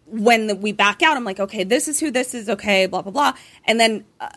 when 0.08 0.48
the, 0.48 0.56
we 0.56 0.74
back 0.74 1.02
out, 1.02 1.16
I'm 1.16 1.24
like, 1.24 1.40
okay, 1.40 1.64
this 1.64 1.88
is 1.88 2.00
who 2.00 2.12
this 2.12 2.34
is. 2.34 2.50
Okay, 2.50 2.86
blah 2.86 3.02
blah 3.02 3.12
blah. 3.12 3.34
And 3.66 3.80
then 3.80 4.04
uh, 4.20 4.30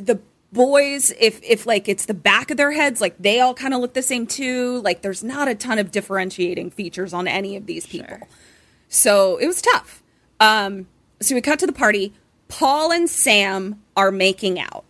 the 0.00 0.20
boys, 0.54 1.12
if 1.20 1.42
if 1.42 1.66
like 1.66 1.86
it's 1.88 2.06
the 2.06 2.14
back 2.14 2.50
of 2.50 2.56
their 2.56 2.70
heads, 2.72 3.02
like 3.02 3.16
they 3.18 3.40
all 3.40 3.52
kind 3.52 3.74
of 3.74 3.80
look 3.80 3.92
the 3.92 4.02
same 4.02 4.26
too. 4.26 4.80
Like 4.80 5.02
there's 5.02 5.22
not 5.22 5.48
a 5.48 5.54
ton 5.54 5.78
of 5.78 5.90
differentiating 5.90 6.70
features 6.70 7.12
on 7.12 7.28
any 7.28 7.56
of 7.56 7.66
these 7.66 7.86
people. 7.86 8.26
So 8.88 9.36
it 9.36 9.46
was 9.46 9.60
tough. 9.60 10.02
Um, 10.40 10.86
so 11.20 11.34
we 11.34 11.42
cut 11.42 11.58
to 11.58 11.66
the 11.66 11.72
party. 11.72 12.14
Paul 12.48 12.92
and 12.92 13.10
Sam 13.10 13.82
are 13.96 14.10
making 14.10 14.58
out. 14.58 14.84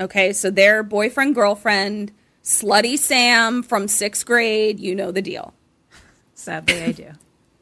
Okay, 0.00 0.32
so 0.32 0.50
they're 0.50 0.82
boyfriend 0.82 1.36
girlfriend. 1.36 2.10
Slutty 2.42 2.98
Sam 2.98 3.62
from 3.62 3.86
sixth 3.86 4.26
grade. 4.26 4.80
You 4.80 4.96
know 4.96 5.12
the 5.12 5.22
deal. 5.22 5.54
Sadly, 6.34 6.82
I 6.82 6.92
do. 6.92 7.06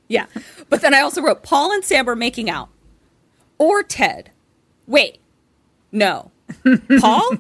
Yeah. 0.09 0.26
But 0.68 0.80
then 0.80 0.92
I 0.92 1.03
also 1.03 1.22
wrote 1.22 1.44
Paul 1.44 1.72
and 1.72 1.84
Sam 1.84 2.09
are 2.09 2.16
making 2.16 2.51
out. 2.51 2.68
Or 3.59 3.84
Ted. 3.84 4.32
Wait. 4.88 5.20
No. 5.92 6.32
Paul? 7.00 7.36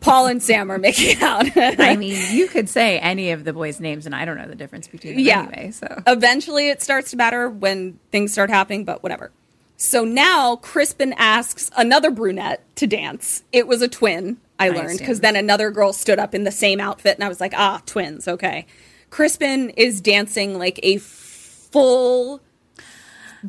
Paul 0.00 0.26
and 0.26 0.42
Sam 0.42 0.70
are 0.70 0.78
making 0.78 1.22
out. 1.22 1.46
I 1.56 1.96
mean, 1.96 2.34
you 2.34 2.48
could 2.48 2.68
say 2.68 2.98
any 2.98 3.30
of 3.30 3.44
the 3.44 3.52
boys' 3.52 3.80
names, 3.80 4.06
and 4.06 4.14
I 4.14 4.24
don't 4.24 4.36
know 4.36 4.48
the 4.48 4.54
difference 4.54 4.88
between 4.88 5.16
them 5.16 5.24
yeah. 5.24 5.42
anyway. 5.42 5.70
So 5.70 6.02
Eventually 6.06 6.68
it 6.68 6.82
starts 6.82 7.10
to 7.10 7.16
matter 7.16 7.48
when 7.48 7.98
things 8.10 8.32
start 8.32 8.50
happening, 8.50 8.84
but 8.84 9.02
whatever. 9.02 9.30
So 9.76 10.04
now 10.04 10.56
Crispin 10.56 11.14
asks 11.16 11.70
another 11.76 12.10
brunette 12.10 12.64
to 12.76 12.86
dance. 12.86 13.42
It 13.52 13.66
was 13.66 13.82
a 13.82 13.88
twin, 13.88 14.38
I 14.58 14.68
learned, 14.70 14.98
because 14.98 15.20
then 15.20 15.36
another 15.36 15.70
girl 15.70 15.92
stood 15.92 16.18
up 16.18 16.34
in 16.34 16.44
the 16.44 16.52
same 16.52 16.80
outfit, 16.80 17.16
and 17.16 17.24
I 17.24 17.28
was 17.28 17.40
like, 17.40 17.54
ah, 17.56 17.82
twins, 17.84 18.28
okay. 18.28 18.66
Crispin 19.10 19.70
is 19.70 20.00
dancing 20.00 20.58
like 20.58 20.80
a 20.82 20.98
full 20.98 22.40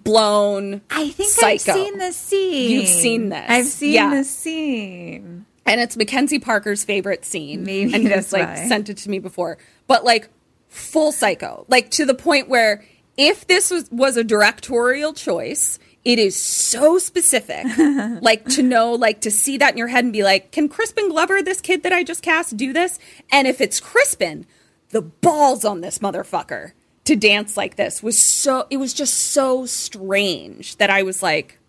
blown 0.04 0.82
I 0.90 1.10
think 1.10 1.30
psycho. 1.32 1.72
I've 1.72 1.78
seen 1.78 1.98
this 1.98 2.18
scene. 2.18 2.72
You've 2.72 2.88
seen 2.90 3.30
this. 3.30 3.46
I've 3.50 3.66
seen 3.66 3.94
Yeah. 3.94 4.10
this 4.12 4.30
scene. 4.30 5.46
and 5.66 5.82
it's 5.82 5.96
Mackenzie 5.98 6.40
Parker's 6.40 6.84
favorite 6.84 7.26
scene. 7.26 7.64
Maybe 7.64 7.94
and 7.94 8.08
he's 8.08 8.32
like 8.34 8.48
why. 8.48 8.68
sent 8.68 8.90
it 8.90 8.98
to 8.98 9.10
me 9.10 9.20
before, 9.20 9.58
but 9.88 10.04
like 10.04 10.30
full 10.68 11.12
psycho, 11.12 11.66
like 11.70 11.90
to 11.92 12.06
the 12.06 12.14
point 12.14 12.50
where 12.50 12.84
if 13.18 13.48
this 13.48 13.72
was 13.72 13.90
was 13.92 14.18
a 14.18 14.24
directorial 14.24 15.14
choice, 15.14 15.80
it 16.04 16.20
is 16.20 16.36
so 16.42 16.98
specific, 17.00 17.66
like 18.22 18.46
to 18.50 18.62
know, 18.62 18.94
like 18.94 19.22
to 19.22 19.32
see 19.32 19.58
that 19.58 19.72
in 19.72 19.78
your 19.78 19.88
head 19.88 20.04
and 20.04 20.12
be 20.14 20.24
like, 20.24 20.52
can 20.52 20.68
Crispin 20.70 21.10
Glover, 21.10 21.42
this 21.42 21.62
kid 21.62 21.84
that 21.84 21.94
I 21.94 22.04
just 22.04 22.22
cast, 22.22 22.58
do 22.58 22.74
this? 22.74 23.00
And 23.32 23.48
if 23.48 23.62
it's 23.62 23.80
Crispin, 23.80 24.46
the 24.90 25.02
balls 25.02 25.64
on 25.66 25.80
this 25.82 26.00
motherfucker 26.00 26.74
to 27.06 27.16
dance 27.16 27.56
like 27.56 27.76
this 27.76 28.04
was 28.04 28.34
so. 28.34 28.68
It 28.70 28.78
was 28.78 28.94
just 28.94 29.14
so 29.32 29.66
strange 29.66 30.78
that 30.78 30.90
I 30.90 31.04
was 31.04 31.24
like, 31.24 31.60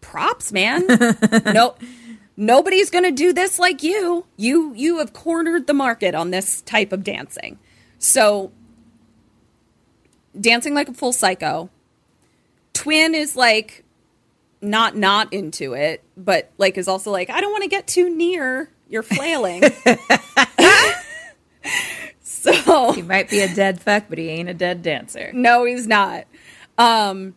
props, 0.00 0.52
man. 0.52 0.84
nope. 1.46 1.80
Nobody's 2.36 2.90
to 3.04 3.10
do 3.10 3.32
this 3.32 3.58
like 3.58 3.82
you. 3.82 4.26
You 4.36 4.74
you 4.74 4.98
have 4.98 5.12
cornered 5.12 5.66
the 5.66 5.74
market 5.74 6.14
on 6.14 6.30
this 6.30 6.62
type 6.62 6.92
of 6.92 7.04
dancing. 7.04 7.58
So 7.98 8.52
dancing 10.38 10.74
like 10.74 10.88
a 10.88 10.94
full 10.94 11.12
psycho. 11.12 11.70
Twin 12.72 13.14
is 13.14 13.36
like 13.36 13.84
not 14.62 14.96
not 14.96 15.32
into 15.32 15.74
it, 15.74 16.02
but 16.16 16.50
like 16.58 16.78
is 16.78 16.88
also 16.88 17.10
like 17.10 17.30
I 17.30 17.40
don't 17.40 17.52
want 17.52 17.62
to 17.62 17.68
get 17.68 17.86
too 17.86 18.14
near. 18.14 18.70
You're 18.88 19.02
flailing. 19.02 19.62
so 22.64 22.92
He 22.92 23.02
might 23.02 23.28
be 23.28 23.40
a 23.40 23.54
dead 23.54 23.80
fuck, 23.80 24.04
but 24.08 24.18
he 24.18 24.28
ain't 24.28 24.48
a 24.48 24.54
dead 24.54 24.82
dancer. 24.82 25.30
no, 25.32 25.64
he's 25.64 25.86
not. 25.86 26.24
Um, 26.78 27.34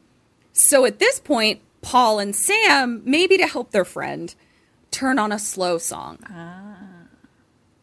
so 0.53 0.85
at 0.85 0.99
this 0.99 1.19
point, 1.19 1.61
Paul 1.81 2.19
and 2.19 2.35
Sam, 2.35 3.01
maybe 3.05 3.37
to 3.37 3.47
help 3.47 3.71
their 3.71 3.83
friend, 3.85 4.33
turn 4.91 5.19
on 5.19 5.31
a 5.31 5.39
slow 5.39 5.77
song. 5.77 6.19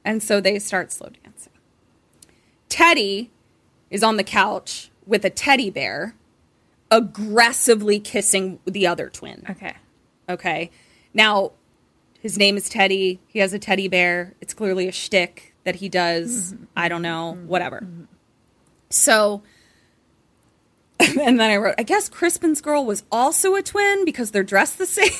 And 0.05 0.23
so 0.23 0.41
they 0.41 0.59
start 0.59 0.93
slow 0.93 1.11
dancing. 1.23 1.53
Teddy 2.69 3.31
is 3.91 4.03
on 4.03 4.17
the 4.17 4.25
couch 4.25 4.91
with 5.07 5.25
a 5.25 5.31
teddy 5.31 5.69
bear, 5.71 6.15
aggressively 6.91 8.01
kissing 8.01 8.59
the 8.65 8.87
other 8.87 9.11
twin. 9.11 9.45
Okay. 9.51 9.75
Okay. 10.29 10.71
Now, 11.13 11.53
his 12.21 12.39
name 12.39 12.57
is 12.57 12.69
Teddy. 12.69 13.21
He 13.27 13.41
has 13.41 13.53
a 13.53 13.59
teddy 13.59 13.89
bear. 13.89 14.35
It's 14.41 14.55
clearly 14.55 14.89
a 14.89 14.93
shtick 14.93 15.50
that 15.65 15.77
he 15.77 15.89
does. 15.89 16.55
I 16.77 16.89
don't 16.89 17.03
know. 17.03 17.35
Whatever. 17.47 17.87
So, 18.89 19.43
and 21.01 21.39
then 21.39 21.51
I 21.51 21.57
wrote, 21.57 21.75
I 21.79 21.83
guess 21.83 22.09
Crispin's 22.09 22.61
girl 22.61 22.85
was 22.85 23.05
also 23.11 23.55
a 23.55 23.63
twin 23.63 24.05
because 24.05 24.31
they're 24.31 24.43
dressed 24.43 24.79
the 24.79 24.87
same. 24.87 25.11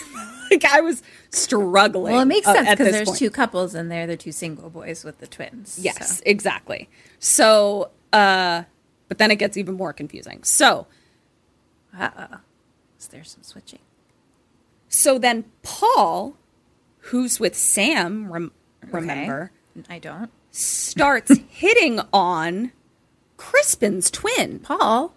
like 0.51 0.65
I 0.65 0.81
was 0.81 1.03
struggling. 1.31 2.13
Well, 2.15 2.23
it 2.23 2.27
makes 2.27 2.47
uh, 2.47 2.55
sense 2.55 2.71
because 2.71 2.87
this 2.87 2.95
there's 2.97 3.09
point. 3.09 3.19
two 3.19 3.31
couples 3.31 3.75
and 3.75 3.91
they're 3.91 4.07
the 4.07 4.17
two 4.17 4.33
single 4.33 4.71
boys 4.71 5.05
with 5.05 5.19
the 5.19 5.27
twins. 5.27 5.79
Yes, 5.81 6.19
so. 6.19 6.23
exactly. 6.27 6.89
So, 7.19 7.91
uh, 8.13 8.65
but 9.09 9.19
then 9.19 9.31
it 9.31 9.37
gets 9.37 9.57
even 9.57 9.75
more 9.77 9.93
confusing. 9.93 10.43
So, 10.43 10.87
uh 11.99 12.39
Is 12.99 13.09
there 13.09 13.25
some 13.25 13.43
switching? 13.43 13.81
so 14.89 15.19
then 15.19 15.45
Paul, 15.63 16.37
who's 16.99 17.39
with 17.41 17.57
Sam, 17.57 18.33
rem- 18.33 18.53
remember, 18.91 19.45
Okay. 19.45 19.55
I 19.89 19.99
don't. 19.99 20.31
starts 20.51 21.37
hitting 21.49 22.01
on 22.13 22.73
Crispin's 23.37 24.11
twin. 24.11 24.61
Paul. 24.61 25.15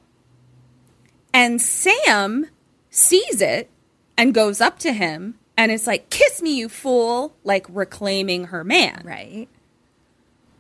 And 1.34 1.62
Sam 1.62 2.47
sees 2.89 3.41
it 3.41 3.70
and 4.18 4.34
goes 4.34 4.62
up 4.62 4.78
to 4.80 4.93
him 4.93 5.36
and 5.58 5.72
is 5.72 5.88
like, 5.88 6.10
Kiss 6.10 6.41
me, 6.41 6.56
you 6.56 6.70
fool, 6.70 7.36
like 7.43 7.66
reclaiming 7.70 8.45
her 8.45 8.64
man. 8.64 9.01
Right. 9.04 9.47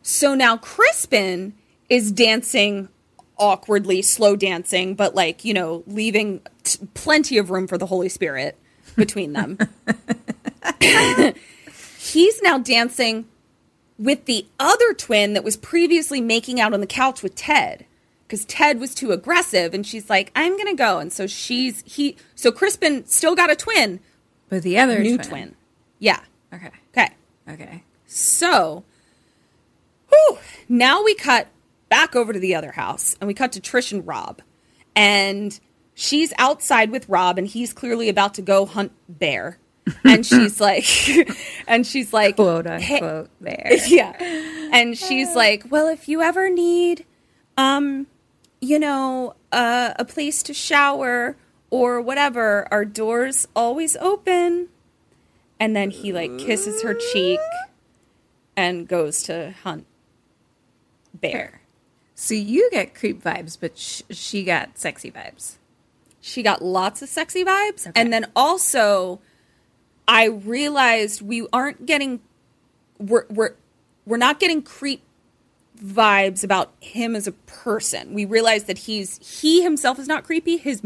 So 0.01 0.35
now 0.35 0.57
Crispin 0.57 1.53
is 1.89 2.11
dancing 2.11 2.89
awkwardly, 3.37 4.01
slow 4.01 4.35
dancing, 4.35 4.95
but 4.95 5.15
like, 5.15 5.45
you 5.45 5.53
know, 5.53 5.83
leaving 5.87 6.41
t- 6.63 6.85
plenty 6.93 7.37
of 7.37 7.49
room 7.49 7.67
for 7.67 7.77
the 7.77 7.85
Holy 7.85 8.09
Spirit 8.09 8.57
between 8.95 9.33
them. 9.33 9.57
He's 11.99 12.41
now 12.41 12.57
dancing 12.57 13.25
with 14.03 14.25
the 14.25 14.45
other 14.59 14.93
twin 14.93 15.33
that 15.33 15.43
was 15.43 15.55
previously 15.57 16.19
making 16.21 16.59
out 16.59 16.73
on 16.73 16.81
the 16.81 16.87
couch 16.87 17.23
with 17.23 17.35
Ted. 17.35 17.85
because 18.27 18.45
Ted 18.45 18.79
was 18.79 18.95
too 18.95 19.11
aggressive, 19.11 19.73
and 19.75 19.85
she's 19.85 20.09
like, 20.09 20.31
"I'm 20.35 20.57
gonna 20.57 20.73
go," 20.75 20.97
and 20.97 21.13
so 21.13 21.27
she's 21.27 21.83
he. 21.85 22.15
So 22.35 22.51
Crispin 22.51 23.05
still 23.05 23.35
got 23.35 23.51
a 23.51 23.55
twin, 23.55 23.99
But 24.49 24.63
the 24.63 24.77
other 24.79 24.99
new 24.99 25.17
twin. 25.17 25.27
twin. 25.29 25.55
Yeah. 25.99 26.19
Okay. 26.51 26.71
Okay. 26.97 27.09
Okay. 27.47 27.83
So, 28.07 28.83
whew, 30.09 30.37
now 30.67 31.03
we 31.03 31.13
cut 31.15 31.47
back 31.89 32.15
over 32.15 32.33
to 32.33 32.39
the 32.39 32.55
other 32.55 32.71
house 32.71 33.15
and 33.21 33.27
we 33.27 33.33
cut 33.35 33.51
to 33.51 33.61
Trish 33.61 33.91
and 33.91 34.05
Rob. 34.07 34.41
And 34.95 35.59
she's 35.93 36.33
outside 36.39 36.89
with 36.91 37.07
Rob 37.09 37.37
and 37.37 37.47
he's 37.47 37.71
clearly 37.73 38.09
about 38.09 38.33
to 38.35 38.41
go 38.41 38.65
hunt 38.65 38.91
bear. 39.07 39.57
And 40.03 40.25
she's 40.25 40.61
like, 40.61 40.85
and 41.67 41.85
she's 41.85 42.13
like, 42.13 42.35
Quote 42.35 42.65
"Hey-" 42.67 42.95
unquote 42.95 43.29
there. 43.41 43.71
yeah. 43.87 44.15
And 44.71 44.97
she's 44.97 45.35
like, 45.35 45.65
"Well, 45.69 45.87
if 45.87 46.07
you 46.07 46.21
ever 46.21 46.49
need 46.49 47.05
um 47.57 48.07
you 48.61 48.79
know, 48.79 49.35
uh, 49.51 49.93
a 49.99 50.05
place 50.05 50.41
to 50.43 50.53
shower 50.53 51.35
or 51.69 51.99
whatever, 51.99 52.67
our 52.71 52.85
doors 52.85 53.47
always 53.55 53.95
open." 53.97 54.69
And 55.59 55.75
then 55.75 55.91
he 55.91 56.11
like 56.13 56.37
kisses 56.37 56.81
her 56.81 56.93
cheek 56.93 57.39
and 58.55 58.87
goes 58.87 59.23
to 59.23 59.53
hunt 59.63 59.85
bear. 61.13 61.61
So 62.15 62.33
you 62.33 62.69
get 62.71 62.95
creep 62.95 63.23
vibes, 63.23 63.57
but 63.59 63.77
sh- 63.77 64.01
she 64.09 64.43
got 64.43 64.77
sexy 64.77 65.11
vibes. 65.11 65.55
She 66.21 66.43
got 66.43 66.63
lots 66.63 67.01
of 67.01 67.09
sexy 67.09 67.43
vibes. 67.43 67.91
And 67.95 68.13
then 68.13 68.27
also 68.35 69.19
I 70.07 70.25
realized 70.25 71.21
we 71.21 71.47
aren't 71.53 71.85
getting 71.85 72.19
we're 72.99 73.25
we're 73.29 73.55
we're 74.05 74.17
not 74.17 74.39
getting 74.39 74.61
creep 74.61 75.01
vibes 75.83 76.43
about 76.43 76.73
him 76.79 77.15
as 77.15 77.27
a 77.27 77.31
person. 77.31 78.13
We 78.13 78.25
realize 78.25 78.65
that 78.65 78.79
he's 78.79 79.19
he 79.41 79.63
himself 79.63 79.99
is 79.99 80.07
not 80.07 80.23
creepy. 80.23 80.57
His 80.57 80.81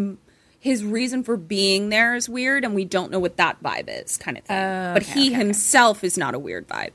his 0.59 0.83
reason 0.83 1.23
for 1.23 1.37
being 1.37 1.89
there 1.89 2.15
is 2.15 2.27
weird, 2.27 2.63
and 2.63 2.73
we 2.73 2.85
don't 2.85 3.11
know 3.11 3.19
what 3.19 3.37
that 3.37 3.61
vibe 3.61 3.85
is, 3.87 4.17
kind 4.17 4.37
of 4.37 4.43
thing. 4.43 4.57
but 4.93 5.03
okay, 5.03 5.13
he 5.13 5.27
okay, 5.27 5.35
okay. 5.35 5.45
himself 5.45 6.03
is 6.03 6.17
not 6.17 6.35
a 6.35 6.39
weird 6.39 6.67
vibe. 6.67 6.93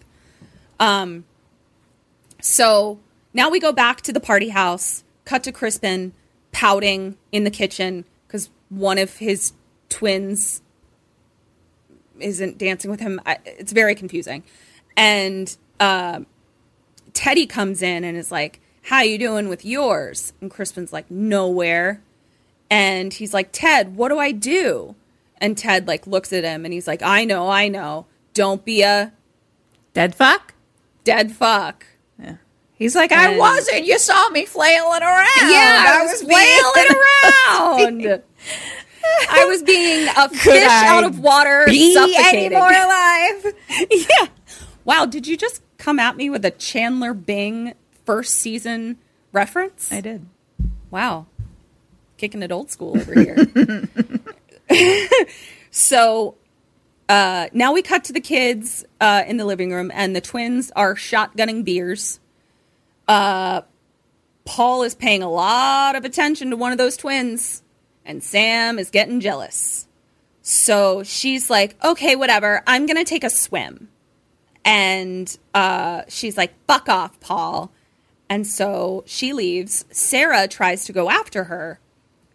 Um. 0.81 1.25
So 2.41 2.99
now 3.33 3.51
we 3.51 3.61
go 3.61 3.73
back 3.73 4.01
to 4.03 4.13
the 4.13 4.21
party 4.21 4.49
house. 4.49 5.05
Cut 5.25 5.45
to 5.45 5.53
Crispin 5.53 6.13
pouting 6.51 7.17
in 7.31 7.45
the 7.45 7.51
kitchen 7.51 8.05
because 8.27 8.51
one 8.69 8.99
of 8.99 9.19
his 9.19 9.53
twins 9.89 10.61
isn't 12.21 12.59
dancing 12.59 12.91
with 12.91 13.01
him. 13.01 13.21
I, 13.27 13.39
it's 13.45 13.73
very 13.73 13.95
confusing. 13.95 14.43
And 14.97 15.55
uh, 15.81 16.21
Teddy 17.13 17.47
comes 17.47 17.83
in 17.83 18.05
and 18.05 18.17
is 18.17 18.31
like, 18.31 18.61
"How 18.83 19.03
you 19.03 19.19
doing 19.19 19.49
with 19.49 19.65
yours?" 19.65 20.33
And 20.41 20.51
Crispin's 20.51 20.93
like, 20.93 21.11
"Nowhere." 21.11 22.03
And 22.71 23.13
he's 23.13 23.35
like, 23.35 23.51
"Ted, 23.53 23.97
what 23.97 24.09
do 24.09 24.19
I 24.19 24.33
do?" 24.33 24.95
And 25.39 25.57
Ted 25.59 25.87
like 25.89 26.07
looks 26.07 26.33
at 26.33 26.45
him 26.45 26.65
and 26.65 26.73
he's 26.73 26.87
like, 26.87 27.03
"I 27.03 27.25
know, 27.25 27.49
I 27.49 27.69
know. 27.69 28.07
Don't 28.35 28.65
be 28.65 28.83
a 28.83 29.13
Dead 29.95 30.15
fuck? 30.15 30.55
dead 31.05 31.33
fuck." 31.33 31.87
He's 32.75 32.97
like, 32.97 33.13
I 33.13 33.31
And- 33.31 33.39
wasn't. 33.39 33.85
You 33.85 33.97
saw 33.97 34.29
me 34.31 34.45
flailing 34.45 35.03
around. 35.03 35.29
Yeah, 35.51 35.85
I 36.01 36.03
was 36.05 36.21
being- 36.25 36.41
flailing 37.93 38.03
around. 38.11 38.23
I 39.31 39.45
was 39.47 39.63
being 39.63 40.09
a 40.17 40.29
fish 40.29 40.67
out 40.69 41.05
of 41.05 41.19
water, 41.19 41.65
Be 41.67 41.97
any 41.97 42.15
suffocating. 42.15 42.59
more 42.59 42.69
alive? 42.69 43.55
yeah. 43.91 44.27
Wow, 44.85 45.07
did 45.07 45.27
you 45.27 45.37
just 45.37 45.63
come 45.79 45.99
at 45.99 46.17
me 46.17 46.31
with 46.31 46.45
a 46.45 46.51
Chandler 46.51 47.15
Bing 47.15 47.75
first 48.05 48.35
season 48.35 48.99
reference? 49.33 49.91
I 49.93 50.01
did. 50.01 50.27
Wow. 50.91 51.27
Kicking 52.17 52.43
it 52.43 52.53
old 52.53 52.71
school 52.71 52.97
over 52.97 53.15
here. 53.19 53.89
so 55.71 56.37
uh, 57.09 57.49
now 57.53 57.73
we 57.73 57.83
cut 57.83 58.05
to 58.05 58.13
the 58.13 58.21
kids 58.21 58.85
uh, 59.01 59.25
in 59.27 59.37
the 59.37 59.45
living 59.45 59.73
room, 59.73 59.91
and 59.95 60.15
the 60.15 60.21
twins 60.21 60.71
are 60.77 60.95
shotgunning 60.95 61.65
beers. 61.65 62.21
Uh, 63.09 63.63
Paul 64.45 64.83
is 64.83 64.95
paying 64.95 65.23
a 65.23 65.31
lot 65.31 65.95
of 65.97 66.05
attention 66.05 66.51
to 66.51 66.57
one 66.57 66.73
of 66.73 66.79
those 66.79 66.97
twins, 66.97 67.63
and 68.05 68.23
Sam 68.23 68.79
is 68.79 68.91
getting 68.91 69.21
jealous. 69.21 69.87
So 70.43 71.03
she's 71.03 71.49
like, 71.49 71.77
okay, 71.85 72.17
whatever. 72.17 72.63
I'm 72.67 72.87
going 72.87 72.97
to 72.97 73.05
take 73.05 73.25
a 73.25 73.31
swim. 73.31 73.89
And 74.65 75.37
uh, 75.55 76.03
she's 76.09 76.37
like, 76.37 76.53
fuck 76.67 76.89
off, 76.89 77.19
Paul. 77.21 77.73
And 78.29 78.47
so 78.47 79.05
she 79.07 79.33
leaves. 79.33 79.85
Sarah 79.91 80.49
tries 80.49 80.85
to 80.87 80.93
go 80.93 81.11
after 81.11 81.45
her. 81.45 81.79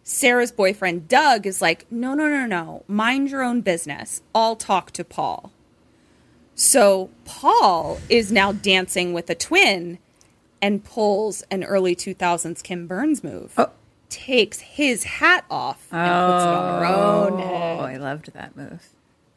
Sarah's 0.04 0.52
boyfriend, 0.52 1.06
Doug, 1.06 1.46
is 1.46 1.60
like, 1.60 1.90
no, 1.90 2.14
no, 2.14 2.28
no, 2.28 2.46
no. 2.46 2.84
Mind 2.88 3.30
your 3.30 3.42
own 3.42 3.60
business. 3.60 4.22
I'll 4.34 4.56
talk 4.56 4.90
to 4.92 5.04
Paul. 5.04 5.52
So 6.54 7.10
Paul 7.24 8.00
is 8.08 8.32
now 8.32 8.52
dancing 8.52 9.12
with 9.12 9.28
a 9.28 9.34
twin 9.34 9.98
and 10.62 10.82
pulls 10.82 11.42
an 11.50 11.62
early 11.62 11.94
2000s 11.94 12.62
Kim 12.62 12.86
Burns 12.86 13.22
move. 13.22 13.52
Oh. 13.58 13.70
Takes 14.10 14.60
his 14.60 15.04
hat 15.04 15.44
off 15.50 15.86
and 15.92 16.00
puts 16.00 16.44
it 16.44 16.48
on 16.48 16.80
her 16.80 16.86
own 16.86 17.38
head. 17.40 17.78
Oh, 17.80 17.84
I 17.84 17.96
loved 17.96 18.32
that 18.32 18.56
move. 18.56 18.82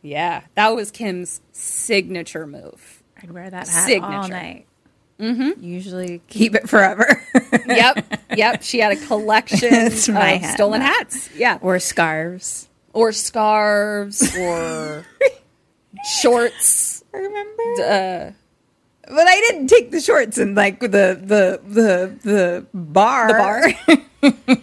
Yeah, 0.01 0.43
that 0.55 0.69
was 0.75 0.91
Kim's 0.91 1.41
signature 1.51 2.47
move. 2.47 3.03
I'd 3.21 3.31
wear 3.31 3.49
that 3.49 3.67
hat 3.67 4.01
all 4.01 4.27
night. 4.29 4.65
Mm-hmm. 5.19 5.63
Usually 5.63 6.21
keep 6.27 6.55
it 6.55 6.69
forever. 6.69 7.21
Yep, 7.67 8.21
yep. 8.35 8.63
She 8.63 8.79
had 8.79 8.91
a 8.91 9.05
collection 9.05 9.73
of 9.85 9.93
hat 10.05 10.53
stolen 10.55 10.81
hats. 10.81 11.29
Yeah, 11.35 11.57
or 11.61 11.79
scarves. 11.79 12.67
or 12.93 13.11
scarves, 13.11 14.35
or 14.37 15.05
shorts. 16.21 17.03
I 17.13 17.17
remember? 17.17 17.63
Uh, 17.83 18.31
But 19.13 19.27
I 19.27 19.35
didn't 19.49 19.67
take 19.67 19.91
the 19.91 19.99
shorts 20.01 20.37
and 20.37 20.55
like 20.55 20.79
the 20.79 20.87
the 20.87 21.61
the 21.65 22.17
the 22.23 22.65
bar. 22.73 23.27
the 23.27 23.33
bar. 23.95 23.97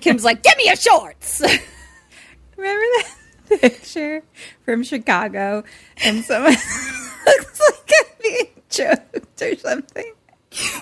Kim's 0.01 0.25
like, 0.25 0.43
"Give 0.43 0.57
me 0.57 0.65
your 0.67 0.77
shorts." 0.77 1.41
Remember 2.57 2.83
that 2.99 3.15
picture 3.61 4.23
from 4.65 4.83
Chicago 4.83 5.65
and 6.05 6.25
someone 6.25 6.53
looks 7.27 7.61
like 7.61 7.93
I'm 8.01 8.07
being 8.23 8.47
choked 8.69 9.43
or 9.43 9.57
something. 9.57 10.13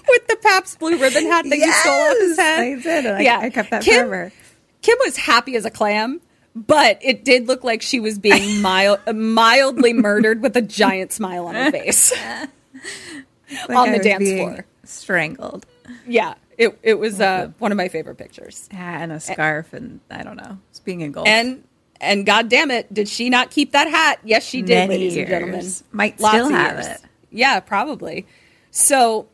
with 0.09 0.27
the 0.29 0.37
Pabst 0.43 0.79
Blue 0.79 0.97
Ribbon 0.99 1.27
hat 1.27 1.45
that 1.49 1.59
you 1.59 1.71
stole 1.73 1.93
off 1.93 2.17
his 2.19 2.37
Yes, 2.39 2.39
head. 2.39 2.61
I 2.61 2.75
did. 3.03 3.07
I, 3.07 3.21
Yeah. 3.21 3.39
I 3.41 3.51
kept 3.51 3.71
that 3.71 3.83
Kim- 3.83 4.07
forever. 4.07 4.33
Kim 4.83 4.97
was 5.05 5.17
happy 5.17 5.57
as 5.57 5.65
a 5.65 5.71
clam, 5.71 6.21
but 6.55 6.99
it 7.03 7.25
did 7.25 7.47
look 7.49 7.65
like 7.65 7.83
she 7.83 7.99
was 8.01 8.19
being 8.19 8.63
mild, 8.63 9.01
mildly 9.15 9.93
murdered 9.93 10.41
with 10.43 10.57
a 10.57 10.63
giant 10.63 11.13
smile 11.13 11.47
on 11.47 11.55
her 11.57 11.71
face. 11.73 12.13
Like 13.69 13.77
on 13.79 13.89
I 13.91 13.99
the 13.99 14.05
dance 14.05 14.29
floor. 14.31 14.65
strangled. 14.85 15.67
Yeah, 16.07 16.35
it 16.59 16.79
it 16.83 16.95
was 16.99 17.21
uh, 17.21 17.51
one 17.59 17.73
of 17.73 17.77
my 17.77 17.89
favorite 17.89 18.17
pictures. 18.17 18.69
Hat 18.73 19.03
and 19.03 19.13
a 19.13 19.21
scarf, 19.21 19.73
and 19.73 20.01
I 20.11 20.23
don't 20.23 20.37
know. 20.37 20.59
It's 20.71 20.81
being 20.81 21.01
engulfed. 21.03 21.29
And 21.29 21.65
and 22.01 22.27
god 22.27 22.49
damn 22.49 22.71
it, 22.71 22.93
did 22.93 23.09
she 23.09 23.31
not 23.31 23.51
keep 23.51 23.73
that 23.73 23.89
hat? 23.89 24.21
Yes, 24.25 24.45
she 24.45 24.63
did, 24.63 24.89
Many 24.89 25.05
ladies 25.05 25.17
and 25.17 25.29
gentlemen. 25.29 25.67
Might 25.93 26.21
Lots 26.21 26.35
still 26.35 26.49
have 26.51 26.77
years. 26.77 26.87
it. 26.87 27.01
Yeah, 27.31 27.61
probably. 27.61 28.27
So 28.71 29.29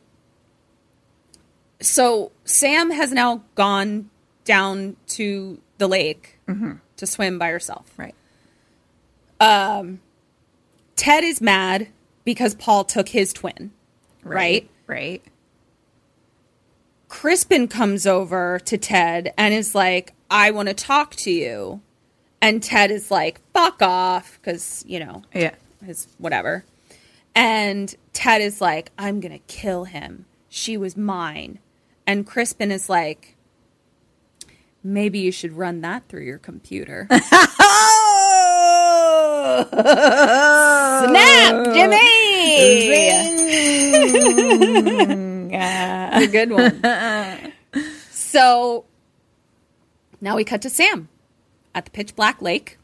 so 1.81 2.31
Sam 2.45 2.91
has 2.91 3.11
now 3.11 3.43
gone 3.55 4.09
down 4.45 4.95
to 5.07 5.59
the 5.77 5.87
lake 5.87 6.39
to 6.97 7.07
swim 7.07 7.37
by 7.39 7.49
herself. 7.49 7.91
right. 7.97 8.15
Um, 9.39 9.99
Ted 10.95 11.23
is 11.23 11.41
mad 11.41 11.87
because 12.23 12.55
Paul 12.55 12.83
took 12.85 13.09
his 13.09 13.33
twin. 13.33 13.71
Right. 14.23 14.69
Right. 14.87 15.21
Crispin 17.13 17.67
comes 17.67 18.07
over 18.07 18.57
to 18.65 18.75
Ted 18.75 19.35
and 19.37 19.53
is 19.53 19.75
like, 19.75 20.13
I 20.31 20.49
want 20.49 20.69
to 20.69 20.73
talk 20.73 21.13
to 21.17 21.29
you. 21.31 21.79
And 22.41 22.61
Ted 22.63 22.89
is 22.89 23.11
like, 23.11 23.39
fuck 23.53 23.83
off, 23.83 24.39
because, 24.41 24.83
you 24.87 24.99
know, 24.99 25.21
Yeah. 25.31 25.53
his 25.85 26.07
whatever. 26.17 26.65
And 27.35 27.93
Ted 28.13 28.41
is 28.41 28.61
like, 28.61 28.91
I'm 28.97 29.19
going 29.19 29.31
to 29.31 29.37
kill 29.45 29.83
him. 29.83 30.25
She 30.49 30.75
was 30.75 30.97
mine. 30.97 31.59
And 32.07 32.25
Crispin 32.25 32.71
is 32.71 32.89
like, 32.89 33.35
maybe 34.83 35.19
you 35.19 35.31
should 35.31 35.53
run 35.53 35.81
that 35.81 36.07
through 36.09 36.23
your 36.23 36.39
computer. 36.39 37.07
Snap, 41.11 41.73
Jimmy! 41.75 41.99
Yeah. 45.53 46.19
a 46.19 46.27
good 46.27 46.51
one. 46.51 47.53
so 48.11 48.85
now 50.21 50.35
we 50.35 50.43
cut 50.43 50.61
to 50.63 50.69
Sam 50.69 51.09
at 51.75 51.85
the 51.85 51.91
pitch 51.91 52.15
black 52.15 52.41
lake, 52.41 52.77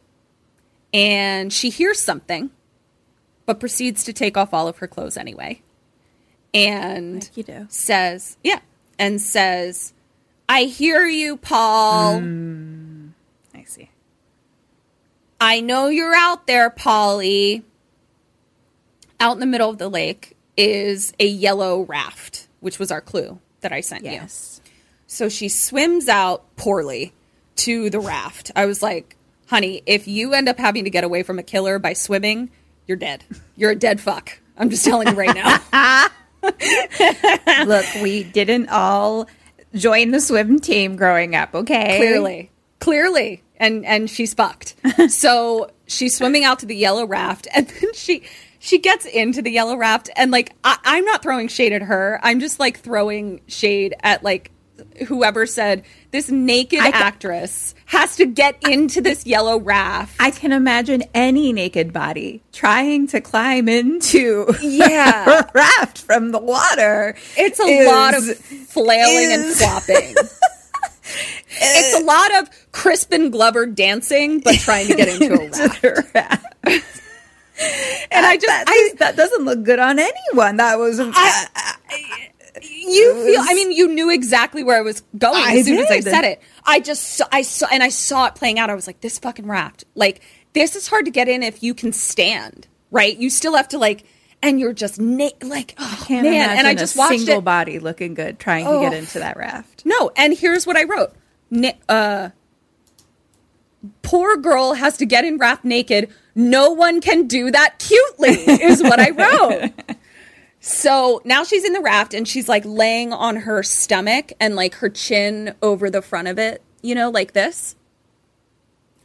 and 0.94 1.52
she 1.52 1.70
hears 1.70 2.00
something, 2.00 2.52
but 3.46 3.60
proceeds 3.60 4.04
to 4.06 4.14
take 4.14 4.38
off 4.38 4.54
all 4.54 4.68
of 4.68 4.78
her 4.78 4.88
clothes 4.88 5.18
anyway. 5.18 5.62
And 6.54 7.30
Like 7.36 7.66
says, 7.70 8.38
Yeah, 8.44 8.60
and 8.98 9.22
says, 9.22 9.94
I 10.48 10.64
hear 10.64 11.06
you, 11.06 11.38
Paul. 11.38 12.20
Mm. 12.22 13.12
I 13.54 13.64
see. 13.64 13.90
I 15.40 15.62
know 15.62 15.88
you're 15.88 16.16
out 16.16 16.48
there, 16.48 16.70
Polly. 16.72 17.64
Out 19.20 19.34
in 19.34 19.40
the 19.40 19.46
middle 19.46 19.70
of 19.70 19.78
the 19.78 19.90
lake 19.90 20.36
is 20.58 21.14
a 21.20 21.26
yellow 21.28 21.82
raft, 21.84 22.48
which 22.60 22.80
was 22.80 22.92
our 22.92 23.02
clue 23.02 23.40
that 23.62 23.72
I 23.72 23.82
sent 23.82 24.06
you. 24.06 24.12
Yes. 24.12 24.62
So 25.08 25.30
she 25.30 25.50
swims 25.50 26.08
out 26.08 26.56
poorly 26.56 27.14
to 27.58 27.90
the 27.90 28.00
raft. 28.00 28.52
I 28.56 28.66
was 28.66 28.82
like, 28.82 29.16
honey, 29.48 29.82
if 29.86 30.08
you 30.08 30.34
end 30.34 30.48
up 30.48 30.58
having 30.58 30.84
to 30.84 30.90
get 30.90 31.04
away 31.04 31.24
from 31.24 31.40
a 31.40 31.44
killer 31.44 31.80
by 31.80 31.94
swimming, 31.94 32.50
you're 32.88 32.98
dead. 32.98 33.24
You're 33.56 33.72
a 33.72 33.76
dead 33.76 34.00
fuck. 34.00 34.40
I'm 34.58 34.70
just 34.70 34.86
telling 34.86 35.08
you 35.08 35.14
right 35.14 35.36
now. 35.36 36.08
Look, 37.66 37.86
we 38.02 38.24
didn't 38.24 38.70
all 38.70 39.28
join 39.74 40.12
the 40.12 40.22
swim 40.22 40.60
team 40.60 40.96
growing 40.96 41.36
up, 41.36 41.54
okay? 41.54 41.98
clearly 41.98 42.52
clearly 42.80 43.44
and 43.58 43.86
and 43.86 44.10
she's 44.10 44.34
fucked 44.34 44.76
so 45.10 45.70
she's 45.88 46.16
swimming 46.16 46.44
out 46.44 46.60
to 46.60 46.66
the 46.66 46.76
yellow 46.76 47.06
raft 47.06 47.48
and 47.54 47.68
then 47.68 47.94
she 47.94 48.24
she 48.60 48.78
gets 48.80 49.06
into 49.06 49.42
the 49.42 49.52
yellow 49.52 49.76
raft 49.78 50.10
and 50.16 50.32
like 50.32 50.54
I, 50.64 50.78
i'm 50.84 51.06
not 51.06 51.24
throwing 51.24 51.48
shade 51.48 51.74
at 51.74 51.82
her 51.82 52.20
i'm 52.24 52.40
just 52.40 52.60
like 52.60 52.80
throwing 52.80 53.42
shade 53.48 53.96
at 54.04 54.24
like 54.24 54.52
whoever 55.08 55.46
said 55.46 55.84
this 56.12 56.30
naked 56.32 56.80
I 56.80 56.88
actress 56.90 57.76
has 57.86 58.16
to 58.16 58.26
get 58.26 58.64
into 58.68 59.02
this 59.02 59.26
yellow 59.26 59.60
raft 59.60 60.16
I 60.20 60.32
can 60.32 60.54
imagine 60.54 61.04
any 61.14 61.52
naked 61.52 61.92
body 61.92 62.42
trying 62.54 63.08
to 63.08 63.20
climb 63.20 63.68
into 63.68 64.48
Yeah. 64.62 65.42
a 65.42 65.52
raft 65.54 65.98
from 66.02 66.32
the 66.32 66.40
water. 66.40 67.16
it's 67.38 67.60
a 67.60 67.64
is- 67.64 67.88
lot 67.88 68.14
of 68.18 68.24
flailing 68.70 69.32
and 69.34 69.44
is- 69.46 69.58
flopping 69.60 70.16
it's 71.62 72.00
a 72.02 72.04
lot 72.06 72.42
of 72.42 72.50
crispin 72.72 73.32
glover 73.32 73.66
dancing 73.66 74.40
but 74.40 74.56
trying 74.60 74.88
to 74.88 74.96
get 74.96 75.10
into 75.22 75.34
a 75.34 76.04
raft. 76.14 77.02
and 78.12 78.26
i 78.26 78.36
just 78.36 78.48
that, 78.48 78.64
I, 78.68 78.92
that 79.00 79.16
doesn't 79.16 79.44
look 79.46 79.64
good 79.64 79.80
on 79.80 80.00
anyone. 80.00 80.58
That 80.58 80.78
was 80.78 81.00
I- 81.00 81.48
you 82.62 83.14
feel 83.26 83.42
i 83.42 83.54
mean 83.54 83.72
you 83.72 83.88
knew 83.88 84.10
exactly 84.10 84.64
where 84.64 84.78
i 84.78 84.82
was 84.82 85.02
going 85.18 85.42
I 85.42 85.58
as 85.58 85.66
soon 85.66 85.80
as 85.80 85.90
i 85.92 86.00
said 86.02 86.26
it. 86.26 86.42
I 86.66 86.80
just 86.80 87.16
saw 87.16 87.26
i 87.32 87.42
saw 87.42 87.68
and 87.72 87.82
i 87.84 87.90
saw 87.90 88.26
it 88.26 88.36
playing 88.36 88.60
out. 88.60 88.70
I 88.70 88.76
was 88.76 88.88
like 88.88 89.02
this 89.02 89.18
fucking 89.20 89.48
raft. 89.48 89.86
Like 89.96 90.22
this 90.54 90.76
is 90.76 90.88
hard 90.88 91.06
to 91.06 91.12
get 91.12 91.28
in 91.30 91.44
if 91.44 91.64
you 91.64 91.74
can 91.74 91.94
stand 91.94 92.68
right? 92.92 93.16
You 93.18 93.30
still 93.30 93.56
have 93.56 93.68
to 93.70 93.78
like 93.78 94.04
and 94.42 94.60
you're 94.60 94.74
just 94.74 95.00
na- 95.00 95.30
like 95.42 95.76
oh 95.78 96.04
can't 96.08 96.24
man. 96.24 96.58
And 96.58 96.68
i 96.68 96.74
just 96.76 96.96
a 96.96 97.00
watched 97.00 97.18
single 97.20 97.38
it 97.40 97.46
body 97.46 97.80
looking 97.80 98.14
good 98.14 98.40
trying 98.40 98.66
to 98.66 98.80
get 98.82 98.94
into 98.94 99.20
that 99.20 99.38
raft. 99.38 99.84
no 99.86 100.12
and 100.18 100.34
here's 100.38 100.66
what 100.68 100.76
i 100.76 100.84
wrote. 100.86 101.14
Na- 101.52 101.72
uh 101.88 102.30
poor 104.02 104.38
girl 104.38 104.74
has 104.74 104.98
to 104.98 105.06
get 105.06 105.24
in 105.26 105.38
raft 105.38 105.64
naked 105.64 106.10
no 106.36 106.72
one 106.72 107.00
can 107.02 107.28
do 107.28 107.50
that 107.52 107.80
cutely 107.80 108.30
is 108.32 108.82
what 108.84 109.00
i 109.00 109.10
wrote 109.12 109.72
So 110.62 111.22
now 111.24 111.44
she's 111.46 111.64
in 111.64 111.72
the 111.74 111.80
raft 111.80 112.14
and 112.14 112.28
she's 112.28 112.50
like 112.50 112.64
laying 112.66 113.14
on 113.14 113.38
her 113.38 113.64
stomach 113.64 114.34
and 114.40 114.56
like 114.56 114.76
her 114.76 114.90
chin 114.90 115.56
over 115.62 115.90
the 115.90 116.02
front 116.02 116.28
of 116.28 116.38
it, 116.38 116.62
you 116.82 116.96
know, 116.96 117.10
like 117.10 117.32
this. 117.34 117.76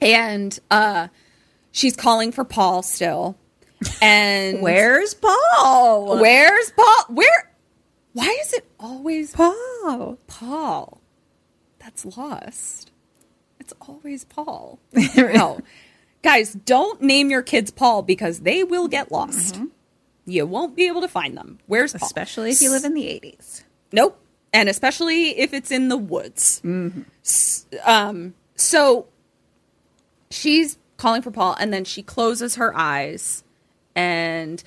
And 0.01 0.59
uh 0.71 1.09
she's 1.71 1.95
calling 1.95 2.33
for 2.33 2.45
Paul 2.45 2.83
still. 2.83 3.37
And 4.03 4.63
Where's 4.63 5.15
Paul? 5.15 6.19
where's 6.21 6.73
Paul? 6.73 7.05
Where 7.11 7.53
why 8.15 8.37
is 8.43 8.53
it 8.53 8.67
always 8.81 9.33
Paul? 9.33 10.19
Paul? 10.27 11.01
That's 11.79 12.05
lost. 12.17 12.91
Always 13.81 14.25
Paul. 14.25 14.79
no. 15.17 15.61
Guys, 16.23 16.53
don't 16.55 17.03
name 17.03 17.31
your 17.31 17.43
kids 17.43 17.71
Paul 17.71 18.03
because 18.03 18.41
they 18.41 18.65
will 18.65 18.89
get 18.89 19.13
lost. 19.13 19.61
You 20.25 20.47
won't 20.47 20.75
be 20.75 20.87
able 20.87 21.03
to 21.03 21.09
find 21.09 21.37
them. 21.37 21.59
Where's 21.67 21.93
Paul? 21.93 22.07
Especially 22.07 22.51
if 22.51 22.61
you 22.63 22.71
live 22.71 22.85
in 22.85 22.95
the 22.95 23.03
80s. 23.05 23.65
Nope. 23.93 24.19
And 24.53 24.69
especially 24.69 25.39
if 25.39 25.53
it's 25.53 25.71
in 25.71 25.89
the 25.89 25.97
woods. 25.99 26.63
S- 27.25 27.67
Um, 27.85 28.35
so 28.57 29.07
she's 30.31 30.79
calling 30.97 31.21
for 31.23 31.31
Paul, 31.31 31.57
and 31.59 31.73
then 31.75 31.85
she 31.85 32.03
closes 32.03 32.55
her 32.55 32.73
eyes 32.77 33.45
and 33.95 34.63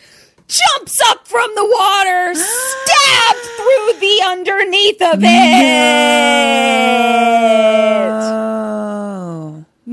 jumps 0.48 1.02
up 1.10 1.28
from 1.28 1.50
the 1.56 1.66
water, 1.66 2.36
stabbed 2.36 3.46
through 3.58 4.00
the 4.00 4.22
underneath 4.26 5.02
of 5.02 5.20
it. 8.08 8.87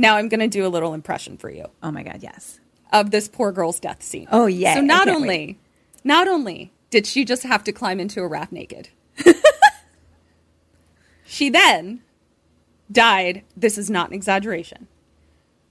Now 0.04 0.16
I'm 0.16 0.28
going 0.28 0.40
to 0.40 0.48
do 0.48 0.66
a 0.66 0.68
little 0.68 0.92
impression 0.94 1.36
for 1.38 1.48
you 1.50 1.66
Oh 1.82 1.90
my 1.90 2.02
God, 2.02 2.18
yes. 2.22 2.60
of 2.92 3.10
this 3.10 3.26
poor 3.28 3.50
girl's 3.52 3.80
death 3.80 4.02
scene. 4.02 4.28
Oh, 4.30 4.46
yeah, 4.46 4.74
So 4.74 4.80
I 4.80 4.82
not 4.82 5.04
can't 5.06 5.16
only, 5.16 5.28
wait. 5.28 5.58
not 6.04 6.28
only 6.28 6.72
did 6.90 7.06
she 7.06 7.24
just 7.24 7.42
have 7.42 7.64
to 7.64 7.72
climb 7.72 7.98
into 8.00 8.20
a 8.20 8.26
raft 8.28 8.52
naked, 8.52 8.90
she 11.24 11.48
then 11.50 12.02
died. 12.90 13.42
This 13.56 13.78
is 13.78 13.90
not 13.90 14.08
an 14.08 14.14
exaggeration. 14.14 14.86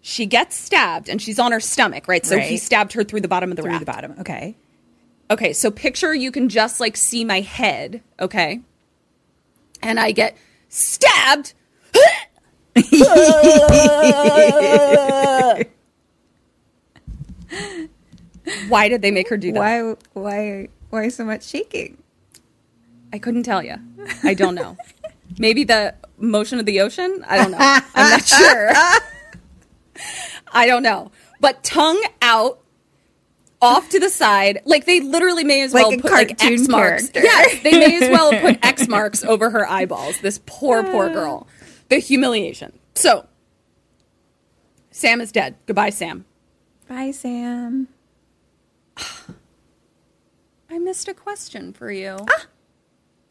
She 0.02 0.26
gets 0.26 0.56
stabbed 0.58 1.08
and 1.10 1.22
she's 1.22 1.40
on 1.40 1.52
her 1.52 1.60
stomach, 1.60 2.08
right? 2.08 2.26
So 2.26 2.38
he 2.38 2.52
Right. 2.56 2.60
stabbed 2.60 2.94
her 2.94 3.04
through 3.04 3.22
the 3.22 3.28
bottom 3.28 3.52
of 3.52 3.56
the 3.56 3.62
Through 3.62 3.72
raft. 3.72 3.86
the 3.86 3.92
bottom. 3.92 4.16
Okay. 4.20 4.56
Okay, 5.32 5.54
so 5.54 5.72
picture 5.72 6.14
you 6.14 6.32
can 6.32 6.50
just 6.50 6.80
like 6.80 6.98
see 6.98 7.24
my 7.24 7.40
head, 7.42 8.02
okay? 8.20 8.60
And 9.82 10.00
I 10.00 10.12
get 10.12 10.36
stabbed. 10.70 11.54
Why 18.68 18.90
did 18.90 19.02
they 19.02 19.12
make 19.12 19.30
her 19.30 19.38
do 19.38 19.52
that? 19.54 19.60
Why, 19.60 19.96
why, 20.14 20.68
why 20.90 21.08
so 21.10 21.24
much 21.24 21.44
shaking? 21.44 21.98
I 23.12 23.20
couldn't 23.20 23.44
tell 23.44 23.64
you. 23.64 23.76
I 24.24 24.34
don't 24.34 24.56
know. 24.56 24.76
Maybe 25.38 25.64
the 25.64 25.96
motion 26.18 26.60
of 26.60 26.66
the 26.66 26.82
ocean? 26.82 27.24
I 27.28 27.38
don't 27.38 27.52
know. 27.52 27.58
I'm 27.60 28.10
not 28.10 28.26
sure. 28.26 28.72
I 30.52 30.66
don't 30.66 30.84
know. 30.84 31.12
But 31.40 31.64
tongue 31.64 32.02
out, 32.22 32.60
off 33.62 33.88
to 33.90 34.00
the 34.00 34.10
side, 34.10 34.62
like 34.66 34.86
they 34.86 35.00
literally 35.00 35.46
may 35.46 35.62
as 35.62 35.74
well 35.74 35.92
put 35.92 36.12
like 36.12 36.44
X 36.44 36.68
marks. 36.68 37.10
character. 37.10 37.22
Yes, 37.24 37.64
they 37.64 37.72
may 37.72 38.04
as 38.04 38.10
well 38.10 38.32
put 38.32 38.60
X 38.66 38.90
marks 38.90 39.24
over 39.24 39.50
her 39.50 39.70
eyeballs. 39.70 40.20
This 40.20 40.42
poor, 40.46 40.84
poor 40.84 41.06
uh. 41.06 41.14
girl. 41.14 41.48
The 41.94 42.00
humiliation. 42.00 42.80
So, 42.96 43.28
Sam 44.90 45.22
is 45.22 45.32
dead. 45.32 45.58
Goodbye, 45.68 45.92
Sam. 45.92 46.26
Bye, 46.90 47.12
Sam. 47.12 47.88
I 48.98 50.80
missed 50.80 51.08
a 51.08 51.14
question 51.14 51.72
for 51.72 51.92
you. 51.92 52.18
Ah! 52.20 52.46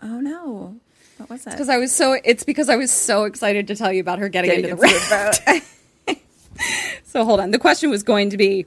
Oh 0.01 0.21
no. 0.21 0.77
What 1.17 1.29
was 1.29 1.43
that? 1.43 1.51
Because 1.55 1.69
I 1.69 1.77
was 1.79 1.93
so 1.93 2.17
it's 2.25 2.45
because 2.45 2.69
I 2.69 2.77
was 2.77 2.93
so 2.93 3.25
excited 3.25 3.67
to 3.67 3.75
tell 3.75 3.93
you 3.93 4.01
about 4.01 4.21
her 4.21 4.29
getting, 4.29 4.51
Getting 4.51 4.71
into 4.71 4.77
the 4.77 4.87
into 4.87 5.09
the 5.09 5.11
raft. 6.07 6.21
so 7.05 7.25
hold 7.25 7.41
on. 7.41 7.51
The 7.51 7.59
question 7.59 7.91
was 7.91 8.05
going 8.05 8.31
to 8.31 8.37
be 8.37 8.67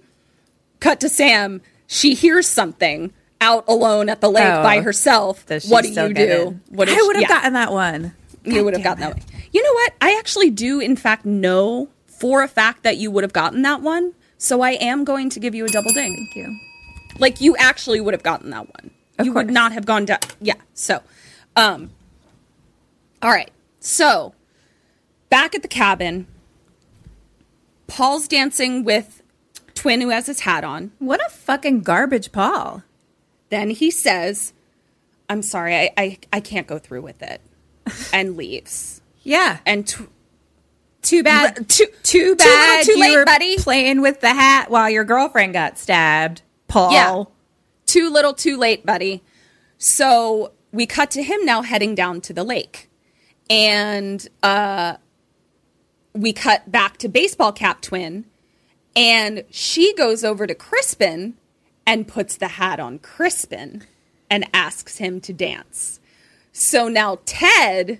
cut 0.81 0.99
to 0.99 1.09
Sam. 1.09 1.61
She 1.87 2.15
hears 2.15 2.49
something 2.49 3.13
out 3.39 3.63
alone 3.69 4.09
at 4.09 4.19
the 4.19 4.29
lake 4.29 4.43
Oh. 4.45 4.61
by 4.61 4.81
herself. 4.81 5.45
What 5.69 5.85
do 5.85 5.89
you 5.89 6.13
do? 6.13 6.59
What 6.67 6.89
I 6.89 6.95
would 7.01 7.15
have 7.15 7.21
yeah, 7.21 7.27
gotten 7.29 7.53
that 7.53 7.71
one. 7.71 8.13
you 8.43 8.65
would 8.65 8.73
have 8.73 8.83
gotten 8.83 8.99
that 8.99 9.13
one. 9.15 9.23
You 9.55 9.63
know 9.63 9.71
what? 9.71 9.93
I 10.01 10.17
actually 10.19 10.49
do 10.49 10.81
in 10.81 10.97
fact 10.97 11.23
know 11.23 11.87
for 12.07 12.43
a 12.43 12.47
fact 12.49 12.83
that 12.83 12.97
you 12.97 13.09
would 13.09 13.23
have 13.23 13.31
gotten 13.31 13.61
that 13.61 13.81
one. 13.81 14.13
So 14.37 14.59
I 14.59 14.71
am 14.71 15.05
going 15.05 15.29
to 15.29 15.39
give 15.39 15.55
you 15.55 15.63
a 15.63 15.69
double 15.69 15.93
ding. 15.93 16.13
Thank 16.13 16.35
you. 16.35 16.59
Like 17.19 17.39
you 17.39 17.55
actually 17.55 18.01
would 18.01 18.13
have 18.13 18.21
gotten 18.21 18.49
that 18.49 18.67
one. 18.67 18.91
Of 19.17 19.25
you 19.25 19.31
would 19.31 19.49
not 19.49 19.71
have 19.71 19.85
gone 19.85 20.03
down. 20.03 20.19
Yeah. 20.41 20.55
So, 20.73 21.01
um, 21.55 21.91
all 23.21 23.31
right. 23.31 23.49
So, 23.79 24.33
back 25.29 25.55
at 25.55 25.61
the 25.61 25.69
cabin, 25.69 26.27
Paul's 27.87 28.27
dancing 28.27 28.83
with 28.83 29.23
Twin, 29.73 30.01
who 30.01 30.09
has 30.09 30.25
his 30.25 30.41
hat 30.41 30.65
on. 30.65 30.91
What 30.99 31.25
a 31.25 31.29
fucking 31.29 31.83
garbage 31.83 32.33
Paul. 32.33 32.83
Then 33.47 33.69
he 33.69 33.89
says, 33.89 34.51
"I'm 35.29 35.41
sorry, 35.41 35.77
I 35.77 35.91
I, 35.95 36.17
I 36.33 36.39
can't 36.41 36.67
go 36.67 36.77
through 36.77 37.03
with 37.03 37.21
it," 37.21 37.39
and 38.11 38.35
leaves. 38.35 38.94
Yeah. 39.25 39.57
And 39.65 39.85
tw- 39.87 40.07
Too 41.01 41.23
bad. 41.23 41.67
too 41.67 41.87
Too 42.03 42.35
bad 42.35 42.85
too 42.85 42.93
you 42.93 42.99
late, 42.99 43.25
buddy. 43.25 43.57
playing 43.57 44.01
with 44.01 44.21
the 44.21 44.29
hat 44.33 44.69
while 44.71 44.89
your 44.89 45.03
girlfriend 45.03 45.51
got 45.53 45.77
stabbed. 45.77 46.43
Paul. 46.67 46.91
Yeah. 46.93 47.23
Too 47.85 48.09
little, 48.09 48.33
too 48.33 48.55
late, 48.57 48.85
buddy. 48.85 49.23
So 49.77 50.53
we 50.71 50.85
cut 50.85 51.11
to 51.11 51.23
him 51.23 51.43
now 51.43 51.61
heading 51.63 51.95
down 51.95 52.21
to 52.21 52.33
the 52.33 52.43
lake. 52.43 52.89
And 53.49 54.25
uh, 54.41 54.97
we 56.13 56.31
cut 56.31 56.71
back 56.71 56.97
to 56.97 57.09
baseball 57.09 57.51
cap 57.51 57.81
twin. 57.81 58.25
And 58.95 59.43
she 59.49 59.93
goes 59.95 60.23
over 60.23 60.47
to 60.47 60.55
Crispin 60.55 61.33
and 61.85 62.07
puts 62.07 62.37
the 62.37 62.47
hat 62.47 62.79
on 62.79 62.99
Crispin 62.99 63.83
and 64.29 64.47
asks 64.53 64.97
him 64.97 65.19
to 65.21 65.33
dance. 65.33 65.99
So 66.51 66.87
now 66.87 67.19
Ted 67.25 67.99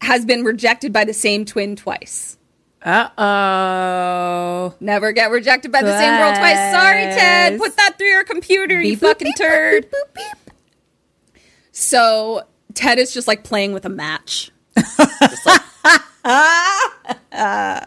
has 0.00 0.24
been 0.24 0.44
rejected 0.44 0.92
by 0.92 1.04
the 1.04 1.14
same 1.14 1.44
twin 1.44 1.76
twice. 1.76 2.36
Uh 2.82 3.08
oh. 3.18 4.74
Never 4.80 5.10
get 5.12 5.30
rejected 5.30 5.72
by 5.72 5.82
the 5.82 5.98
same 5.98 6.16
girl 6.16 6.32
twice. 6.32 6.72
Sorry, 6.72 7.02
Ted. 7.02 7.58
Put 7.58 7.76
that 7.76 7.98
through 7.98 8.06
your 8.08 8.24
computer, 8.24 8.80
you 8.80 8.92
Beep, 8.92 9.00
boop, 9.00 9.08
fucking 9.08 9.26
beep, 9.28 9.36
turd. 9.36 9.90
boop, 9.90 9.90
boop, 9.90 10.14
beep. 10.14 11.42
So 11.72 12.42
Ted 12.74 12.98
is 12.98 13.12
just 13.12 13.26
like 13.26 13.42
playing 13.42 13.72
with 13.72 13.84
a 13.84 13.88
match. 13.88 14.52
just 14.76 15.46
like, 15.46 15.60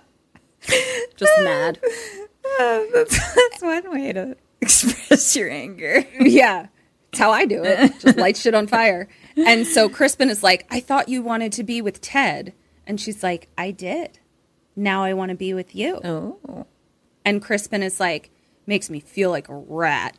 just 1.16 1.32
mad. 1.42 1.80
that's, 2.60 3.36
that's 3.36 3.62
one 3.62 3.92
way 3.92 4.12
to 4.14 4.36
express 4.62 5.36
your 5.36 5.50
anger. 5.50 6.06
Yeah. 6.20 6.68
That's 7.12 7.20
how 7.20 7.32
I 7.32 7.46
do 7.46 7.64
it. 7.64 8.00
Just 8.00 8.18
light 8.18 8.38
shit 8.38 8.56
on 8.56 8.68
fire. 8.68 9.08
And 9.46 9.66
so 9.68 9.90
Crispin 9.90 10.30
is 10.30 10.44
like, 10.44 10.66
I 10.70 10.80
thought 10.80 11.10
you 11.10 11.22
wanted 11.22 11.52
to 11.54 11.64
be 11.64 11.82
with 11.82 12.02
Ted. 12.02 12.54
And 12.86 13.00
she's 13.00 13.24
like, 13.24 13.50
I 13.58 13.72
did. 13.72 14.20
Now 14.76 15.04
I 15.04 15.14
want 15.14 15.30
to 15.30 15.36
be 15.36 15.54
with 15.54 15.76
you. 15.76 16.00
Oh. 16.04 16.66
And 17.26 17.42
Crispin 17.42 17.84
is 17.84 18.00
like, 18.00 18.32
makes 18.66 18.90
me 18.90 19.00
feel 19.00 19.30
like 19.30 19.50
a 19.50 19.56
rat. 19.56 20.18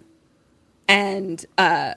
And 0.89 1.45
uh 1.57 1.95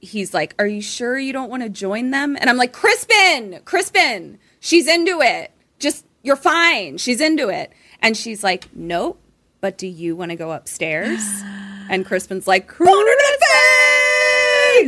he's 0.00 0.34
like, 0.34 0.54
Are 0.58 0.66
you 0.66 0.82
sure 0.82 1.18
you 1.18 1.32
don't 1.32 1.50
want 1.50 1.62
to 1.62 1.68
join 1.68 2.10
them? 2.10 2.36
And 2.40 2.48
I'm 2.48 2.56
like, 2.56 2.72
Crispin, 2.72 3.60
Crispin, 3.64 4.38
she's 4.60 4.86
into 4.86 5.20
it. 5.20 5.50
Just 5.78 6.06
you're 6.22 6.36
fine. 6.36 6.98
She's 6.98 7.20
into 7.20 7.48
it. 7.48 7.72
And 8.00 8.16
she's 8.16 8.44
like, 8.44 8.68
Nope. 8.74 9.20
But 9.60 9.78
do 9.78 9.86
you 9.86 10.14
want 10.14 10.30
to 10.30 10.36
go 10.36 10.52
upstairs? 10.52 11.24
And 11.86 12.06
Crispin's 12.06 12.48
like, 12.48 12.66
Boner 12.78 12.88
to 12.88 13.38
the 13.38 13.46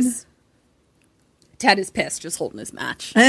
face! 0.01 0.26
Ted 1.59 1.79
is 1.79 1.89
pissed, 1.89 2.21
just 2.21 2.37
holding 2.37 2.59
his 2.59 2.71
match. 2.73 3.13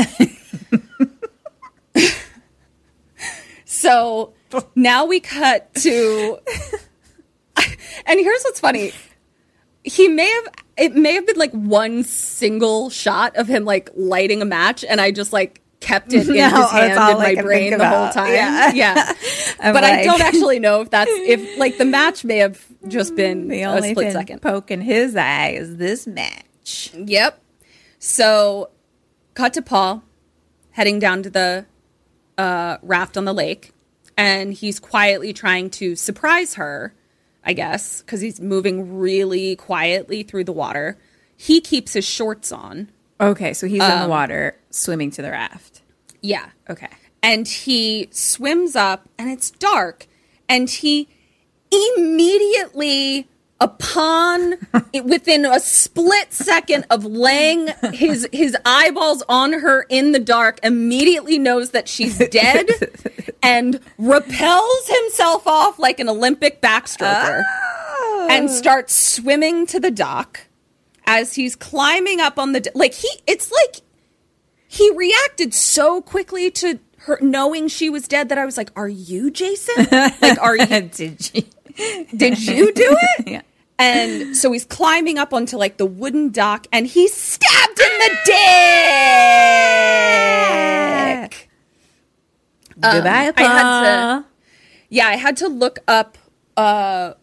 so 3.64 4.32
now 4.74 5.04
we 5.04 5.20
cut 5.20 5.72
to 5.74 6.38
and 8.06 8.20
here's 8.20 8.42
what's 8.44 8.60
funny 8.60 8.92
he 9.84 10.08
may 10.08 10.26
have 10.26 10.48
it 10.76 10.94
may 10.94 11.12
have 11.14 11.26
been 11.26 11.36
like 11.36 11.52
one 11.52 12.02
single 12.02 12.88
shot 12.88 13.36
of 13.36 13.46
him 13.46 13.64
like 13.64 13.90
lighting 13.94 14.40
a 14.40 14.44
match 14.46 14.84
and 14.88 15.00
i 15.00 15.10
just 15.10 15.32
like 15.32 15.60
kept 15.80 16.12
it 16.12 16.28
in 16.28 16.34
No, 16.36 16.48
his 16.48 16.70
hand 16.70 16.92
in 17.12 17.18
my 17.18 17.42
brain 17.42 17.76
the 17.76 17.88
whole 17.88 18.08
time 18.10 18.32
Yeah. 18.32 18.72
yeah, 18.72 19.12
but 19.58 19.84
i 19.84 20.02
don't 20.02 20.22
actually 20.22 20.58
know 20.58 20.80
if 20.80 20.90
that's 20.90 21.10
if 21.12 21.58
like 21.58 21.76
the 21.78 21.84
match 21.84 22.24
may 22.24 22.38
have 22.38 22.64
just 22.88 23.12
mm, 23.12 23.16
been 23.16 23.48
The 23.48 23.62
a 23.62 23.66
only 23.70 23.90
split 23.90 24.06
thing 24.06 24.12
second 24.14 24.42
poking 24.42 24.80
his 24.80 25.14
eye 25.14 25.50
is 25.50 25.76
this 25.76 26.06
match. 26.06 26.90
Yep. 26.94 27.40
So, 27.98 28.70
cut 29.34 29.54
to 29.54 29.62
Paul 29.62 30.02
heading 30.70 30.98
down 31.00 31.22
to 31.24 31.30
the 31.30 31.66
uh, 32.36 32.76
raft 32.82 33.16
on 33.16 33.24
the 33.24 33.32
lake, 33.32 33.72
and 34.16 34.54
he's 34.54 34.78
quietly 34.78 35.32
trying 35.32 35.70
to 35.70 35.96
surprise 35.96 36.54
her, 36.54 36.94
I 37.44 37.52
guess, 37.52 38.00
because 38.00 38.20
he's 38.20 38.40
moving 38.40 38.98
really 38.98 39.56
quietly 39.56 40.22
through 40.22 40.44
the 40.44 40.52
water. 40.52 40.96
He 41.36 41.60
keeps 41.60 41.94
his 41.94 42.04
shorts 42.04 42.52
on. 42.52 42.90
Okay, 43.20 43.52
so 43.52 43.66
he's 43.66 43.82
in 43.82 43.90
Um, 43.90 44.02
the 44.02 44.08
water 44.08 44.56
swimming 44.70 45.10
to 45.12 45.22
the 45.22 45.32
raft. 45.32 45.82
Yeah. 46.20 46.50
Okay. 46.70 46.88
And 47.22 47.48
he 47.48 48.08
swims 48.12 48.76
up, 48.76 49.08
and 49.18 49.28
it's 49.28 49.50
dark, 49.50 50.06
and 50.48 50.70
he 50.70 51.08
immediately 51.72 53.28
upon 53.60 54.54
it, 54.92 55.04
within 55.04 55.44
a 55.44 55.58
split 55.60 56.32
second 56.32 56.86
of 56.90 57.04
laying 57.04 57.68
his 57.92 58.28
his 58.32 58.56
eyeballs 58.64 59.22
on 59.28 59.52
her 59.52 59.84
in 59.88 60.12
the 60.12 60.18
dark 60.18 60.60
immediately 60.62 61.38
knows 61.38 61.70
that 61.70 61.88
she's 61.88 62.18
dead 62.30 62.68
and 63.42 63.80
repels 63.98 64.88
himself 64.88 65.46
off 65.46 65.78
like 65.78 65.98
an 65.98 66.08
olympic 66.08 66.62
backstroker 66.62 67.42
and 68.30 68.48
oh. 68.48 68.52
starts 68.52 68.94
swimming 68.94 69.66
to 69.66 69.80
the 69.80 69.90
dock 69.90 70.40
as 71.06 71.34
he's 71.34 71.56
climbing 71.56 72.20
up 72.20 72.38
on 72.38 72.52
the 72.52 72.70
like 72.74 72.94
he 72.94 73.10
it's 73.26 73.50
like 73.50 73.82
he 74.68 74.90
reacted 74.94 75.54
so 75.54 76.02
quickly 76.02 76.50
to 76.50 76.78
her 76.98 77.18
knowing 77.22 77.68
she 77.68 77.88
was 77.88 78.06
dead 78.06 78.28
that 78.28 78.38
I 78.38 78.44
was 78.44 78.56
like, 78.56 78.70
"Are 78.76 78.88
you 78.88 79.30
Jason? 79.30 79.86
Like, 80.20 80.40
are 80.40 80.56
you? 80.56 80.66
Did 80.66 81.30
you? 81.34 81.42
Did 82.14 82.46
you 82.46 82.72
do 82.72 82.96
it?" 83.18 83.28
Yeah. 83.28 83.42
And 83.80 84.36
so 84.36 84.50
he's 84.52 84.64
climbing 84.64 85.18
up 85.18 85.32
onto 85.32 85.56
like 85.56 85.76
the 85.76 85.86
wooden 85.86 86.30
dock, 86.30 86.66
and 86.72 86.86
he's 86.86 87.14
stabbed 87.14 87.78
in 87.80 87.98
the 87.98 88.18
dick. 91.28 91.48
Goodbye, 92.80 93.32
I 93.36 93.42
had 93.42 93.82
to- 94.18 94.24
Yeah, 94.88 95.06
I 95.08 95.16
had 95.16 95.36
to 95.38 95.48
look 95.48 95.78
up 95.88 96.16
uh 96.56 97.14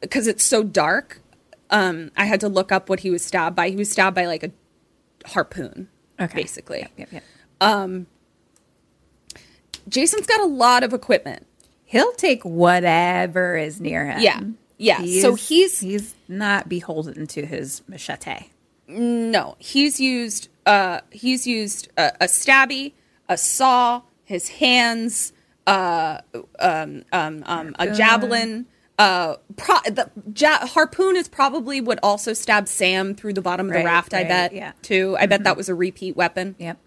because 0.00 0.26
it's 0.26 0.44
so 0.44 0.62
dark. 0.62 1.20
Um, 1.70 2.10
I 2.16 2.24
had 2.26 2.40
to 2.40 2.48
look 2.48 2.70
up 2.72 2.88
what 2.88 3.00
he 3.00 3.10
was 3.10 3.24
stabbed 3.24 3.56
by. 3.56 3.68
He 3.70 3.76
was 3.76 3.90
stabbed 3.90 4.14
by 4.14 4.26
like 4.26 4.44
a 4.44 4.50
harpoon, 5.26 5.88
Okay. 6.20 6.36
basically. 6.42 6.78
Yep, 6.80 6.90
yep, 7.12 7.22
yep. 7.60 8.06
Jason's 9.88 10.26
got 10.26 10.40
a 10.40 10.46
lot 10.46 10.82
of 10.84 10.92
equipment. 10.92 11.46
He'll 11.84 12.12
take 12.12 12.44
whatever 12.44 13.56
is 13.56 13.80
near 13.80 14.06
him. 14.06 14.20
Yeah. 14.20 14.40
Yeah. 14.78 15.02
so 15.22 15.34
he's 15.34 15.80
he's 15.80 16.14
not 16.28 16.68
beholden 16.68 17.26
to 17.28 17.46
his 17.46 17.82
machete. 17.88 18.46
no, 18.88 19.56
he's 19.58 19.98
used 20.00 20.48
uh 20.66 21.00
he's 21.10 21.46
used 21.46 21.88
a, 21.96 22.12
a 22.22 22.26
stabby, 22.26 22.92
a 23.28 23.36
saw, 23.38 24.02
his 24.24 24.48
hands, 24.48 25.32
uh 25.66 26.20
um 26.58 27.04
um, 27.12 27.42
um 27.46 27.74
a 27.78 27.90
javelin. 27.92 28.66
Uh, 28.98 29.36
pro- 29.58 29.76
the 29.90 30.10
ja- 30.34 30.66
harpoon 30.68 31.16
is 31.16 31.28
probably 31.28 31.82
what 31.82 31.98
also 32.02 32.32
stabbed 32.32 32.66
Sam 32.66 33.14
through 33.14 33.34
the 33.34 33.42
bottom 33.42 33.66
of 33.66 33.72
the 33.74 33.80
Right, 33.80 33.84
raft. 33.84 34.14
I 34.14 34.24
bet. 34.24 34.54
yeah. 34.54 34.72
Too. 34.80 35.14
I 35.20 35.26
bet 35.26 35.44
that 35.44 35.54
was 35.54 35.68
a 35.68 35.74
repeat 35.74 36.16
weapon. 36.16 36.54
Yep. 36.58 36.78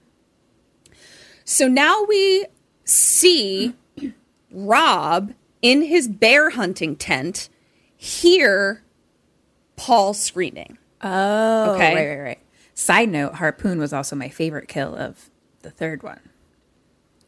So 1.46 1.68
now 1.68 2.04
we 2.10 2.48
see 2.84 3.76
Rob 4.52 5.34
in 5.62 5.84
his 5.84 6.08
bear 6.08 6.50
hunting 6.52 6.96
tent 6.96 7.50
hear 8.02 8.82
Paul 9.76 10.14
screaming. 10.14 10.78
Oh, 11.02 11.74
Okay. 11.76 11.94
right, 11.96 12.08
right, 12.18 12.24
right. 12.24 12.40
Side 12.74 13.10
note: 13.10 13.36
Harpoon 13.36 13.78
was 13.78 13.92
also 13.92 14.16
my 14.16 14.30
favorite 14.30 14.70
kill 14.70 14.96
of 14.96 15.30
the 15.64 15.70
third 15.70 16.02
one 16.02 16.22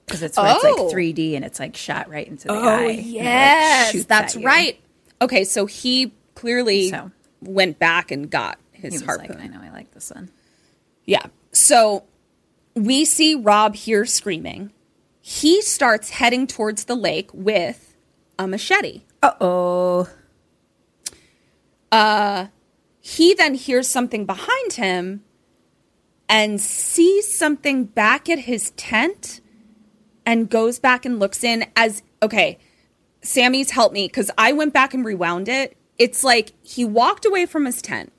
because 0.06 0.24
it's 0.24 0.38
where 0.38 0.56
it's 0.56 0.64
Oh. 0.64 0.84
like 0.86 0.94
3D 0.94 1.36
and 1.36 1.44
it's 1.44 1.60
like 1.60 1.76
shot 1.76 2.10
right 2.10 2.26
into 2.26 2.48
the 2.48 2.54
Oh, 2.54 2.58
eye. 2.68 2.82
and 2.84 2.90
it, 2.92 2.96
like, 2.98 3.06
yes, 3.06 4.06
that's 4.06 4.36
right. 4.38 4.80
Okay, 5.22 5.44
so 5.44 5.66
he 5.66 6.14
clearly 6.36 6.90
So. 6.90 7.12
went 7.42 7.80
back 7.80 8.12
and 8.12 8.30
got 8.30 8.58
his 8.72 9.02
harpoon. 9.02 9.28
like, 9.38 9.42
I 9.42 9.48
know, 9.48 9.60
I 9.62 9.72
like 9.72 9.92
this 9.92 10.10
one. 10.10 10.30
Yeah. 11.06 11.26
So 11.52 12.06
we 12.74 13.04
see 13.04 13.36
Rob 13.36 13.76
here 13.76 14.06
screaming. 14.06 14.72
He 15.22 15.62
starts 15.62 16.12
heading 16.12 16.48
towards 16.48 16.86
the 16.86 16.96
lake 16.96 17.30
with 17.34 17.96
a 18.40 18.48
machete. 18.48 19.02
Uh 19.22 19.34
oh. 19.42 20.10
Uh, 21.92 22.48
he 23.00 23.34
then 23.34 23.56
hears 23.56 23.90
something 23.90 24.26
behind 24.26 24.74
him 24.74 25.24
and 26.30 26.62
sees 26.62 27.38
something 27.38 27.86
back 27.86 28.30
at 28.30 28.40
his 28.40 28.72
tent 28.72 29.42
and 30.26 30.50
goes 30.50 30.80
back 30.80 31.06
and 31.06 31.20
looks 31.20 31.44
in 31.44 31.66
as 31.76 32.04
okay 32.22 32.58
sammy's 33.22 33.72
helped 33.72 33.94
me 33.94 34.08
because 34.08 34.32
i 34.38 34.52
went 34.54 34.72
back 34.74 34.94
and 34.94 35.04
rewound 35.04 35.50
it. 35.50 35.76
It's 35.98 36.24
like 36.24 36.54
he 36.64 36.84
walked 36.84 37.26
away 37.26 37.46
from 37.46 37.66
his 37.66 37.80
tent. 37.80 38.12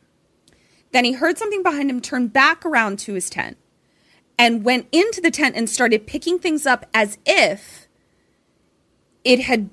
Then 0.93 1.05
he 1.05 1.13
heard 1.15 1.39
something 1.39 1.65
behind 1.65 1.91
him 1.91 2.01
turn 2.01 2.29
back 2.29 2.65
around 2.65 2.99
to 3.01 3.15
his 3.15 3.29
tent 3.29 3.57
and 4.39 4.65
went 4.65 4.87
into 4.93 5.21
the 5.21 5.33
tent 5.33 5.57
and 5.57 5.69
started 5.69 6.07
picking 6.07 6.39
things 6.39 6.67
up 6.67 6.87
as 6.95 7.19
if 7.27 7.89
it 9.25 9.41
had 9.41 9.71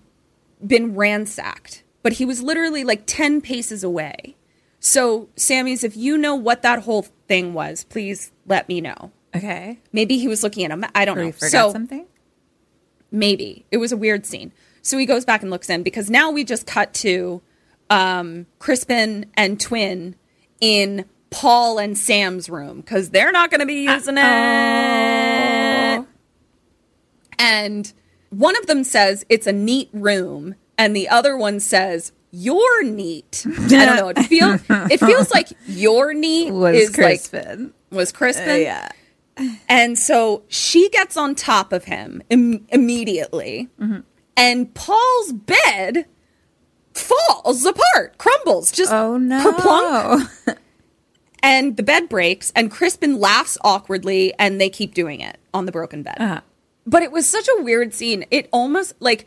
been 0.66 0.96
ransacked 0.96 1.84
but 2.04 2.14
he 2.14 2.26
was 2.26 2.42
literally 2.42 2.84
like 2.84 3.04
10 3.06 3.42
paces 3.42 3.84
away 3.84 4.36
so, 4.82 5.28
Sammy's, 5.36 5.84
if 5.84 5.98
you 5.98 6.18
know 6.18 6.36
what 6.36 6.62
that 6.62 6.84
whole 6.84 7.02
thing 7.28 7.54
was, 7.54 7.84
please 7.84 8.32
let 8.46 8.70
me 8.70 8.80
know. 8.80 9.12
Okay. 9.36 9.80
Maybe 9.92 10.18
he 10.18 10.30
was 10.30 10.42
looking 10.42 10.64
at 10.64 10.72
him. 10.72 10.86
I 10.96 11.04
don't 11.04 11.18
Or 11.20 11.26
know. 11.26 11.32
forgot 11.34 11.52
so 11.52 11.72
something? 11.74 12.06
maybe 13.12 13.66
it 13.72 13.78
was 13.78 13.92
a 13.92 13.98
weird 13.98 14.26
scene. 14.26 14.54
So 14.82 14.98
he 14.98 15.06
goes 15.06 15.26
back 15.26 15.42
and 15.42 15.52
looks 15.52 15.70
in 15.70 15.84
because 15.84 16.10
now 16.10 16.32
we 16.32 16.46
just 16.46 16.66
cut 16.66 16.94
to 16.96 17.42
um, 17.90 18.46
Crispin 18.60 19.26
and 19.36 19.60
Twin 19.60 20.16
in 20.62 21.04
Paul 21.30 21.78
and 21.78 21.98
Sam's 21.98 22.50
room 22.50 22.78
because 22.80 23.10
they're 23.10 23.34
not 23.34 23.52
going 23.52 23.60
to 23.60 23.66
be 23.66 23.84
using 23.84 24.16
it. 24.18 26.06
And 27.38 27.92
one 28.30 28.56
of 28.58 28.68
them 28.68 28.84
says 28.86 29.26
it's 29.30 29.46
a 29.48 29.52
neat 29.54 29.90
room, 29.92 30.56
and 30.80 30.96
the 30.96 31.08
other 31.10 31.38
one 31.38 31.60
says 31.60 32.12
you're 32.32 32.84
neat. 32.84 33.44
I 33.48 33.86
don't 33.86 33.96
know. 33.98 34.10
It 34.10 34.24
feels 34.24 34.62
it 34.92 35.00
feels 35.00 35.30
like 35.32 35.50
your 35.68 36.14
neat 36.16 36.52
Was 36.52 36.76
is 36.76 36.90
like 36.98 37.06
Crispin. 37.20 37.74
was 37.92 38.12
Crispin. 38.12 38.50
Uh, 38.50 38.54
yeah. 38.56 38.90
And 39.70 39.98
so 39.98 40.44
she 40.50 40.90
gets 40.90 41.16
on 41.16 41.34
top 41.36 41.72
of 41.72 41.86
him 41.86 42.22
Im- 42.30 42.66
immediately, 42.70 43.70
and 44.36 44.74
Paul's 44.74 45.32
bed 45.32 46.06
falls 46.94 47.66
apart, 47.66 48.18
crumbles, 48.18 48.72
just 48.72 48.92
Oh 48.92 49.18
no. 49.18 49.40
kerplunk, 49.54 50.58
and 51.44 51.78
the 51.78 51.84
bed 51.84 52.10
breaks. 52.10 52.52
And 52.56 52.70
Crispin 52.70 53.20
laughs 53.20 53.58
awkwardly, 53.62 54.34
and 54.38 54.60
they 54.60 54.70
keep 54.70 54.94
doing 54.94 55.22
it 55.22 55.38
on 55.54 55.66
the 55.66 55.72
broken 55.72 56.04
bed. 56.04 56.18
Uh-huh. 56.20 56.42
But 56.86 57.04
it 57.04 57.12
was 57.12 57.28
such 57.28 57.48
a 57.48 57.62
weird 57.64 57.94
scene. 57.94 58.26
It 58.32 58.50
almost 58.52 58.94
like 59.00 59.26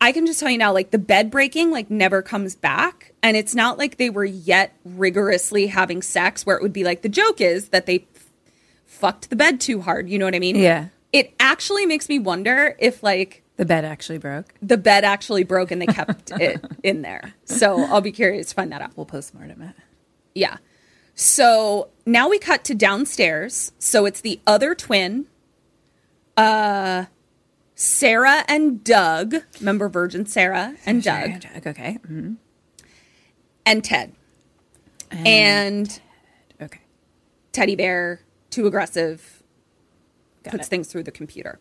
I 0.00 0.12
can 0.12 0.26
just 0.26 0.40
tell 0.40 0.50
you 0.50 0.58
now, 0.58 0.72
like 0.72 0.90
the 0.90 0.98
bed 0.98 1.30
breaking, 1.30 1.70
like 1.70 1.90
never 1.90 2.20
comes 2.22 2.54
back, 2.54 3.12
and 3.22 3.36
it's 3.36 3.54
not 3.54 3.78
like 3.78 3.96
they 3.96 4.10
were 4.10 4.24
yet 4.24 4.72
rigorously 4.84 5.68
having 5.68 6.02
sex, 6.02 6.44
where 6.44 6.56
it 6.56 6.62
would 6.62 6.72
be 6.72 6.84
like 6.84 7.02
the 7.02 7.08
joke 7.08 7.40
is 7.40 7.70
that 7.70 7.86
they 7.86 8.06
f- 8.14 8.30
fucked 8.84 9.30
the 9.30 9.36
bed 9.36 9.60
too 9.60 9.80
hard. 9.80 10.08
You 10.08 10.18
know 10.18 10.24
what 10.26 10.34
I 10.34 10.38
mean? 10.38 10.56
Yeah. 10.56 10.88
It 11.12 11.34
actually 11.40 11.86
makes 11.86 12.08
me 12.10 12.18
wonder 12.18 12.76
if 12.78 13.02
like 13.02 13.42
The 13.56 13.64
bed 13.64 13.84
actually 13.86 14.18
broke. 14.18 14.52
the 14.60 14.76
bed 14.76 15.02
actually 15.04 15.44
broke 15.44 15.70
and 15.70 15.80
they 15.80 15.86
kept 15.86 16.30
it 16.40 16.62
in 16.82 17.00
there. 17.02 17.32
So 17.46 17.82
I'll 17.86 18.02
be 18.02 18.12
curious 18.12 18.50
to 18.50 18.54
find 18.54 18.70
that 18.72 18.82
out. 18.82 18.96
We'll 18.96 19.06
postmortem 19.06 19.62
it. 19.62 19.74
Yeah. 20.34 20.58
So 21.14 21.88
now 22.04 22.28
we 22.28 22.38
cut 22.38 22.64
to 22.64 22.74
downstairs. 22.74 23.72
So 23.78 24.04
it's 24.04 24.20
the 24.20 24.40
other 24.46 24.74
twin, 24.74 25.26
uh, 26.36 27.06
Sarah 27.78 28.42
and 28.48 28.82
Doug. 28.82 29.34
Remember 29.60 29.88
Virgin 29.88 30.24
Sarah 30.26 30.74
and 30.86 31.02
Doug 31.02 31.44
Okay. 31.66 31.98
mhm. 32.08 32.36
and 33.66 33.84
Ted. 33.84 34.12
And 35.10 36.00
Okay. 36.60 36.80
teddy 37.52 37.76
bear, 37.76 38.20
too 38.50 38.66
aggressive, 38.66 39.42
puts 40.42 40.66
it. 40.66 40.70
things 40.70 40.88
through 40.88 41.02
the 41.04 41.10
computer. 41.12 41.60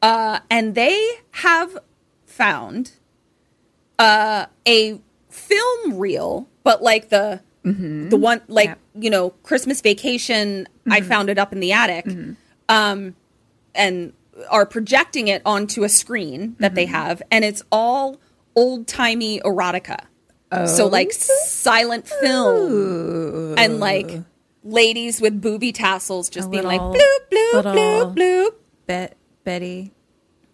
Uh, 0.00 0.40
and 0.50 0.74
they 0.76 0.96
have 1.32 1.76
found 2.24 2.92
uh, 3.98 4.46
a 4.66 5.00
film 5.28 5.98
reel, 5.98 6.48
but 6.64 6.82
like 6.82 7.08
the 7.10 7.40
the 7.64 8.16
one 8.16 8.40
like 8.48 8.76
you 8.94 9.08
know 9.10 9.30
Christmas 9.44 9.80
Vacation. 9.80 10.66
I 10.90 11.00
found 11.00 11.30
it 11.30 11.38
up 11.38 11.52
in 11.52 11.60
the 11.60 11.70
attic, 11.72 12.06
um, 12.68 13.14
and 13.74 14.12
are 14.50 14.66
projecting 14.66 15.28
it 15.28 15.42
onto 15.44 15.84
a 15.84 15.88
screen 15.88 16.56
that 16.58 16.74
they 16.74 16.84
mm-hmm. 16.84 16.94
have, 16.94 17.22
and 17.30 17.44
it's 17.44 17.62
all 17.70 18.20
old 18.54 18.86
timey 18.86 19.40
erotica. 19.40 20.06
So 20.66 20.86
like 20.86 21.08
oh. 21.08 21.42
silent 21.46 22.06
film 22.06 23.54
and 23.56 23.80
like 23.80 24.20
ladies 24.62 25.18
with 25.18 25.40
booby 25.40 25.72
tassels 25.72 26.28
just 26.28 26.48
A 26.48 26.50
being 26.50 26.64
little- 26.64 26.90
like 26.90 27.00
bloop 27.00 27.62
bloop 27.62 27.62
bloop 27.74 28.14
bloop. 28.14 28.54
Bet 28.86 29.16
Bette 29.44 29.92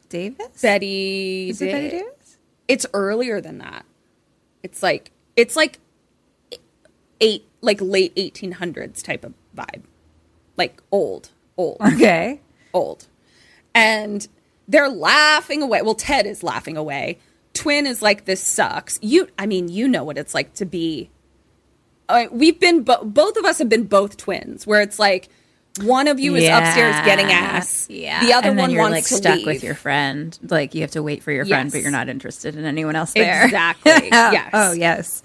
Davis? 0.09 0.63
Bette, 0.63 1.49
Is 1.51 1.61
it 1.61 1.73
Bette 1.73 1.91
Davis? 1.91 2.01
Davis? 2.01 2.39
It's 2.69 2.87
earlier 2.95 3.41
than 3.41 3.59
that. 3.59 3.85
It's 4.63 4.85
like 4.85 5.11
it's 5.35 5.57
like 5.57 5.81
eight 7.21 7.45
like 7.61 7.81
late 7.81 8.13
eighteen 8.17 8.53
hundreds 8.53 9.03
type 9.03 9.25
of 9.25 9.35
vibe, 9.57 9.83
like 10.57 10.81
old, 10.93 11.31
old, 11.57 11.79
Okay. 11.81 12.41
old, 12.73 13.08
and 13.79 14.29
they're 14.67 14.89
laughing 14.89 15.63
away. 15.63 15.83
Well, 15.83 15.95
Ted 15.95 16.27
is 16.27 16.43
laughing 16.43 16.77
away. 16.77 17.19
Twin 17.55 17.87
is 17.87 18.03
like, 18.03 18.25
"This 18.25 18.43
sucks." 18.43 18.99
You, 19.03 19.29
I 19.39 19.47
mean, 19.47 19.69
you 19.69 19.89
know 19.89 20.05
what 20.05 20.19
it's 20.19 20.35
like 20.35 20.55
to 20.55 20.65
be. 20.65 21.11
Uh, 22.09 22.27
we've 22.31 22.59
been 22.61 22.83
bo- 22.85 23.05
both 23.05 23.37
of 23.37 23.45
us 23.45 23.59
have 23.59 23.69
been 23.69 23.85
both 23.85 24.17
twins, 24.17 24.67
where 24.67 24.81
it's 24.81 24.99
like 24.99 25.29
one 25.83 26.09
of 26.09 26.19
you 26.19 26.35
is 26.35 26.49
upstairs 26.49 26.97
getting 27.05 27.27
ass, 27.27 27.87
Yeah. 27.91 28.21
the 28.25 28.33
other 28.33 28.53
one 28.53 28.75
wants 28.77 28.93
like 28.93 29.05
to 29.07 29.15
stuck 29.15 29.37
leave. 29.37 29.47
with 29.47 29.63
your 29.63 29.75
friend. 29.75 30.37
Like 30.43 30.75
you 30.75 30.81
have 30.81 30.91
to 30.93 31.03
wait 31.03 31.23
for 31.23 31.31
your 31.33 31.45
friend, 31.45 31.71
but 31.71 31.83
you're 31.83 31.91
not 31.91 32.09
interested 32.09 32.57
in 32.57 32.65
anyone 32.65 32.97
else 32.97 33.13
there. 33.13 33.45
Exactly. 33.45 33.93
yes. 34.11 34.51
Oh 34.53 34.73
yes. 34.73 35.23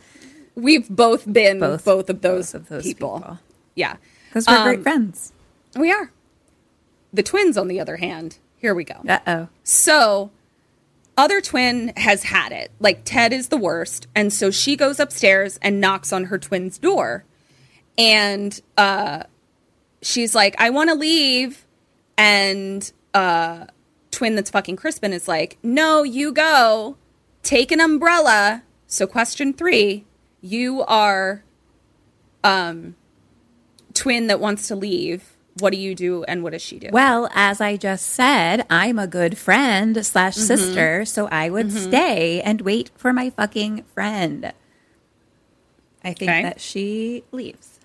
We've 0.55 0.87
both 0.89 1.31
been 1.31 1.59
Both- 1.59 1.83
both, 1.85 2.09
of 2.09 2.21
those, 2.21 2.51
both 2.51 2.61
of 2.61 2.69
those 2.69 2.83
people. 2.83 3.17
people. 3.19 3.39
Yeah. 3.75 3.95
Because 4.29 4.45
we're 4.47 4.57
Um, 4.57 4.63
great 4.65 4.83
friends. 4.83 5.31
We 5.75 5.91
are. 5.91 6.11
The 7.13 7.23
twins, 7.23 7.57
on 7.57 7.67
the 7.67 7.79
other 7.79 7.97
hand, 7.97 8.37
here 8.63 8.73
we 8.73 8.85
go. 8.85 8.95
Uh 9.07 9.19
oh. 9.27 9.47
So, 9.65 10.31
other 11.17 11.41
twin 11.41 11.91
has 11.97 12.23
had 12.23 12.53
it. 12.53 12.71
Like, 12.79 13.01
Ted 13.03 13.33
is 13.33 13.49
the 13.49 13.57
worst. 13.57 14.07
And 14.15 14.31
so 14.31 14.51
she 14.51 14.77
goes 14.77 15.01
upstairs 15.01 15.59
and 15.61 15.81
knocks 15.81 16.13
on 16.13 16.25
her 16.25 16.37
twin's 16.37 16.77
door. 16.77 17.25
And 17.97 18.57
uh, 18.77 19.23
she's 20.01 20.33
like, 20.33 20.55
I 20.59 20.69
want 20.69 20.89
to 20.91 20.95
leave. 20.95 21.67
And 22.17 22.89
uh, 23.13 23.65
twin 24.11 24.35
that's 24.35 24.49
fucking 24.49 24.77
Crispin 24.77 25.11
is 25.11 25.27
like, 25.27 25.57
No, 25.61 26.03
you 26.03 26.31
go. 26.31 26.95
Take 27.43 27.73
an 27.73 27.81
umbrella. 27.81 28.63
So, 28.87 29.05
question 29.05 29.51
three 29.51 30.05
you 30.39 30.83
are 30.83 31.43
um, 32.45 32.95
twin 33.93 34.27
that 34.27 34.39
wants 34.39 34.69
to 34.69 34.75
leave. 34.77 35.32
What 35.59 35.71
do 35.71 35.77
you 35.77 35.93
do 35.93 36.23
and 36.23 36.41
what 36.43 36.53
does 36.53 36.61
she 36.63 36.79
do? 36.79 36.89
Well, 36.91 37.29
as 37.35 37.61
I 37.61 37.77
just 37.77 38.07
said, 38.07 38.65
I'm 38.71 38.97
a 38.97 39.05
good 39.07 39.37
friend 39.37 40.03
slash 40.05 40.35
Mm-hmm. 40.35 40.47
sister, 40.47 41.05
so 41.05 41.27
I 41.27 41.49
would 41.49 41.71
stay 41.71 42.41
and 42.41 42.61
wait 42.61 42.89
for 42.95 43.13
my 43.13 43.29
fucking 43.29 43.83
friend. 43.93 44.51
I 46.03 46.13
think 46.13 46.31
Okay. 46.31 46.41
that 46.43 46.59
she 46.59 47.23
leaves. 47.31 47.79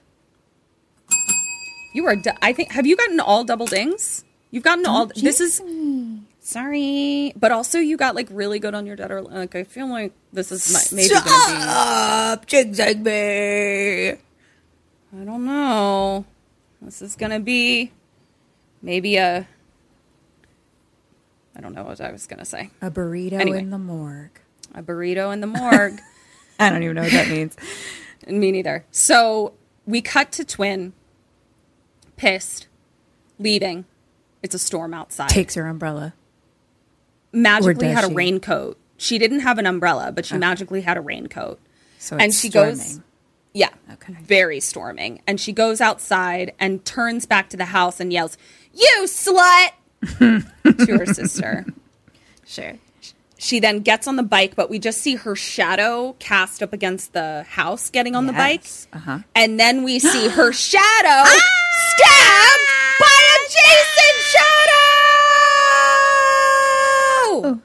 You 1.94 2.06
are. 2.06 2.16
Du- 2.16 2.34
I 2.44 2.52
think. 2.52 2.72
Have 2.72 2.86
you 2.86 2.96
gotten 2.96 3.20
all 3.20 3.44
double 3.44 3.66
dings? 3.66 4.24
You've 4.50 4.62
gotten 4.64 4.86
all. 4.86 5.06
This 5.14 5.40
is. 5.40 5.60
Sorry, 6.40 7.32
but 7.36 7.52
also 7.52 7.78
you 7.78 7.96
got 7.98 8.14
like 8.14 8.28
really 8.30 8.58
good 8.58 8.74
on 8.74 8.86
your 8.86 8.96
dead 8.96 9.10
or 9.10 9.20
like. 9.22 9.54
I 9.54 9.64
feel 9.64 9.88
like 9.88 10.12
this 10.32 10.50
is 10.50 10.72
my, 10.72 10.80
maybe 10.96 11.08
gonna 11.10 11.20
Stop 11.20 11.50
me. 12.52 12.94
be. 12.94 14.18
I 15.20 15.24
don't 15.24 15.44
know. 15.44 16.24
This 16.80 17.02
is 17.02 17.16
gonna 17.16 17.40
be 17.40 17.92
maybe 18.82 19.16
a. 19.16 19.46
I 21.56 21.60
don't 21.60 21.74
know 21.74 21.82
what 21.82 22.00
I 22.00 22.12
was 22.12 22.26
gonna 22.26 22.44
say. 22.44 22.70
A 22.80 22.90
burrito 22.90 23.32
Anyway. 23.32 23.58
in 23.58 23.70
the 23.70 23.78
morgue. 23.78 24.38
A 24.74 24.82
burrito 24.82 25.32
in 25.32 25.40
the 25.40 25.46
morgue. 25.46 25.98
I 26.58 26.70
don't 26.70 26.82
even 26.82 26.96
know 26.96 27.02
what 27.02 27.12
that 27.12 27.28
means. 27.30 27.56
Me 28.26 28.52
neither. 28.52 28.84
So 28.90 29.54
we 29.86 30.00
cut 30.02 30.30
to 30.32 30.44
twin, 30.44 30.92
pissed, 32.16 32.68
leaving. 33.38 33.86
It's 34.42 34.54
a 34.54 34.58
storm 34.58 34.94
outside. 34.94 35.30
Takes 35.30 35.54
her 35.54 35.66
umbrella. 35.66 36.14
magically 37.32 37.88
had 37.88 38.04
a 38.04 38.08
she? 38.08 38.14
raincoat. 38.14 38.78
She 38.96 39.18
didn't 39.18 39.40
have 39.40 39.58
an 39.58 39.66
umbrella, 39.66 40.12
but 40.12 40.26
she 40.26 40.36
ah. 40.36 40.38
magically 40.38 40.82
had 40.82 40.96
a 40.96 41.00
raincoat. 41.00 41.58
So 41.98 42.16
and 42.16 42.32
she 42.32 42.50
storming. 42.50 42.76
goes, 42.76 43.00
yeah, 43.58 43.70
Okay. 43.94 44.14
very 44.22 44.60
storming. 44.60 45.20
And 45.26 45.40
she 45.40 45.52
goes 45.52 45.80
outside 45.80 46.52
and 46.60 46.84
turns 46.84 47.26
back 47.26 47.48
to 47.50 47.56
the 47.56 47.64
house 47.66 47.98
and 48.00 48.12
yells, 48.12 48.36
"You 48.72 49.04
slut!" 49.06 49.70
to 50.86 50.98
her 50.98 51.06
sister. 51.06 51.66
Sure. 52.46 52.74
She 53.40 53.60
then 53.60 53.80
gets 53.80 54.06
on 54.08 54.16
the 54.16 54.22
bike, 54.22 54.54
but 54.56 54.68
we 54.70 54.78
just 54.78 55.00
see 55.00 55.14
her 55.16 55.36
shadow 55.36 56.14
cast 56.18 56.62
up 56.62 56.72
against 56.72 57.12
the 57.12 57.44
house 57.48 57.88
getting 57.90 58.14
on 58.16 58.26
the 58.26 58.32
bike. 58.32 58.64
Uh-huh. 58.92 59.18
And 59.34 59.58
then 59.60 59.82
we 59.84 59.98
see 60.00 60.28
her 60.28 60.52
shadow 60.70 61.24
stabbed 61.24 62.66
by 63.00 63.18
a 63.34 63.38
Jason 63.54 64.14
shadow. 67.42 67.60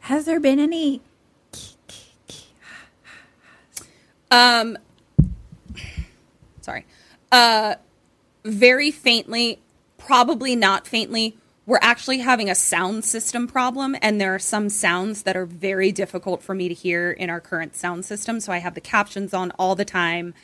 Has 0.00 0.24
there 0.26 0.38
been 0.40 0.58
any? 0.60 1.00
Um, 4.34 4.78
sorry. 6.60 6.86
Uh, 7.30 7.76
very 8.44 8.90
faintly, 8.90 9.60
probably 9.98 10.56
not 10.56 10.86
faintly. 10.86 11.36
We're 11.66 11.78
actually 11.80 12.18
having 12.18 12.50
a 12.50 12.54
sound 12.54 13.04
system 13.06 13.46
problem, 13.46 13.96
and 14.02 14.20
there 14.20 14.34
are 14.34 14.38
some 14.38 14.68
sounds 14.68 15.22
that 15.22 15.34
are 15.34 15.46
very 15.46 15.92
difficult 15.92 16.42
for 16.42 16.54
me 16.54 16.68
to 16.68 16.74
hear 16.74 17.10
in 17.10 17.30
our 17.30 17.40
current 17.40 17.74
sound 17.74 18.04
system. 18.04 18.40
So 18.40 18.52
I 18.52 18.58
have 18.58 18.74
the 18.74 18.82
captions 18.82 19.32
on 19.32 19.50
all 19.52 19.74
the 19.74 19.84
time. 19.86 20.34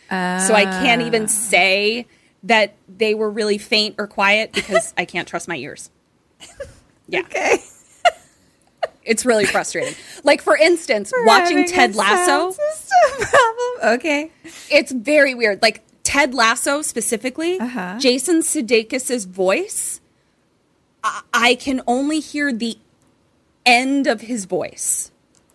So 0.47 0.55
I 0.55 0.65
can't 0.65 1.03
even 1.03 1.29
say 1.29 2.07
that 2.45 2.75
they 2.89 3.13
were 3.15 3.31
really 3.31 3.59
faint 3.59 3.97
or 3.99 4.07
quiet 4.07 4.53
because 4.53 4.95
I 4.97 5.05
can't 5.05 5.29
trust 5.29 5.49
my 5.49 5.57
ears. 5.57 5.91
Yeah. 7.09 7.23
Okay. 7.23 7.59
It's 9.05 9.25
really 9.25 9.47
frustrating. 9.47 9.95
Like, 10.25 10.43
for 10.43 10.57
instance, 10.57 11.13
watching 11.25 11.67
Ted 11.67 11.95
Lasso. 11.97 12.55
Okay. 13.83 14.31
it's 14.71 14.93
very 14.93 15.35
weird. 15.35 15.63
Like 15.63 15.83
Ted 16.03 16.35
Lasso 16.35 16.83
specifically, 16.83 17.59
Uh-huh. 17.59 17.97
Jason 17.99 18.41
Sudeikis' 18.41 19.27
voice, 19.27 20.01
I-, 21.03 21.23
I 21.33 21.55
can 21.55 21.81
only 21.87 22.21
hear 22.21 22.53
the 22.53 22.77
end 23.65 24.07
of 24.07 24.23
his 24.23 24.45
voice. 24.45 25.11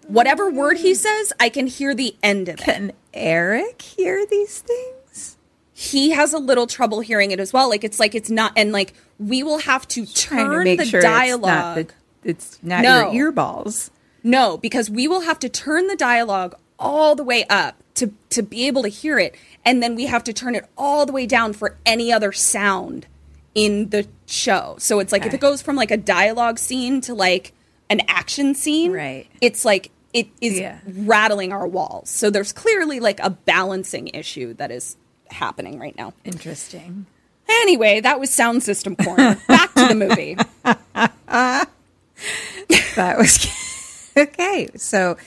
Whatever 0.08 0.50
word 0.50 0.78
he 0.78 0.94
says, 0.96 1.34
I 1.40 1.50
can 1.50 1.68
hear 1.68 1.94
the 1.94 2.16
end 2.24 2.48
of 2.50 2.56
it. 2.60 2.64
Can 2.64 2.92
Eric 3.14 3.82
hear 3.82 4.26
these 4.26 4.60
things? 4.60 5.38
he 5.78 6.12
has 6.12 6.32
a 6.32 6.38
little 6.38 6.68
trouble 6.68 7.02
hearing 7.02 7.32
it 7.32 7.40
as 7.40 7.52
well. 7.52 7.68
Like 7.70 7.84
it's 7.84 8.00
like 8.00 8.16
it's 8.16 8.30
not, 8.30 8.54
and 8.56 8.72
like 8.72 8.94
we 9.20 9.44
will 9.44 9.58
have 9.60 9.86
to 9.90 10.06
Trying 10.06 10.46
turn 10.46 10.60
to 10.60 10.64
make 10.64 10.80
the 10.80 10.86
sure 10.86 11.02
dialogue. 11.02 11.92
It's 12.26 12.60
not, 12.64 12.82
the, 12.82 12.88
it's 12.90 12.90
not 12.90 13.06
No. 13.08 13.12
your 13.12 13.32
earballs. 13.32 13.90
No, 14.24 14.58
because 14.58 14.90
we 14.90 15.08
will 15.08 15.22
have 15.22 15.40
to 15.40 15.50
turn 15.50 15.88
the 15.88 15.96
dialogue 15.96 16.56
all 16.80 17.16
the 17.16 17.24
way 17.24 17.46
up 17.50 17.76
to 17.94 18.12
to 18.32 18.42
be 18.44 18.68
able 18.68 18.82
to 18.84 18.90
hear 18.90 19.18
it, 19.20 19.36
and 19.64 19.82
then 19.82 19.96
we 19.96 20.08
have 20.08 20.24
to 20.26 20.34
turn 20.34 20.56
it 20.56 20.66
all 20.78 21.06
the 21.06 21.14
way 21.14 21.26
down 21.26 21.54
for 21.54 21.78
any 21.86 22.12
other 22.12 22.32
sound 22.34 23.08
in 23.54 23.90
the 23.90 24.06
show. 24.26 24.76
So 24.80 25.00
it's 25.00 25.12
like 25.14 25.26
if 25.26 25.34
it 25.34 25.40
goes 25.40 25.62
from 25.62 25.76
like 25.78 25.92
a 25.92 25.98
dialogue 25.98 26.60
scene 26.60 27.00
to 27.02 27.14
like 27.14 27.54
an 27.90 28.02
action 28.10 28.54
scene, 28.56 28.92
Right. 28.92 29.28
It's 29.40 29.64
like 29.64 29.92
it 30.12 30.28
is 30.42 30.60
Yeah. 30.60 30.80
rattling 30.86 31.54
our 31.54 31.68
walls. 31.68 32.10
So 32.10 32.30
there's 32.30 32.52
clearly 32.52 33.00
like 33.00 33.20
a 33.22 33.30
balancing 33.30 34.08
issue 34.10 34.54
that 34.56 34.72
is 34.72 34.98
happening 35.30 35.80
right 35.80 35.96
now. 35.98 36.14
Interesting. 36.26 37.06
Anyway, 37.48 38.00
that 38.02 38.20
was 38.20 38.34
sound 38.34 38.64
system 38.64 38.96
corner. 38.96 39.38
Back 39.48 39.74
to 39.76 39.86
the 39.88 39.96
movie. 39.96 40.36
That 42.96 43.18
was 43.18 44.12
okay. 44.18 44.70
So 44.76 45.18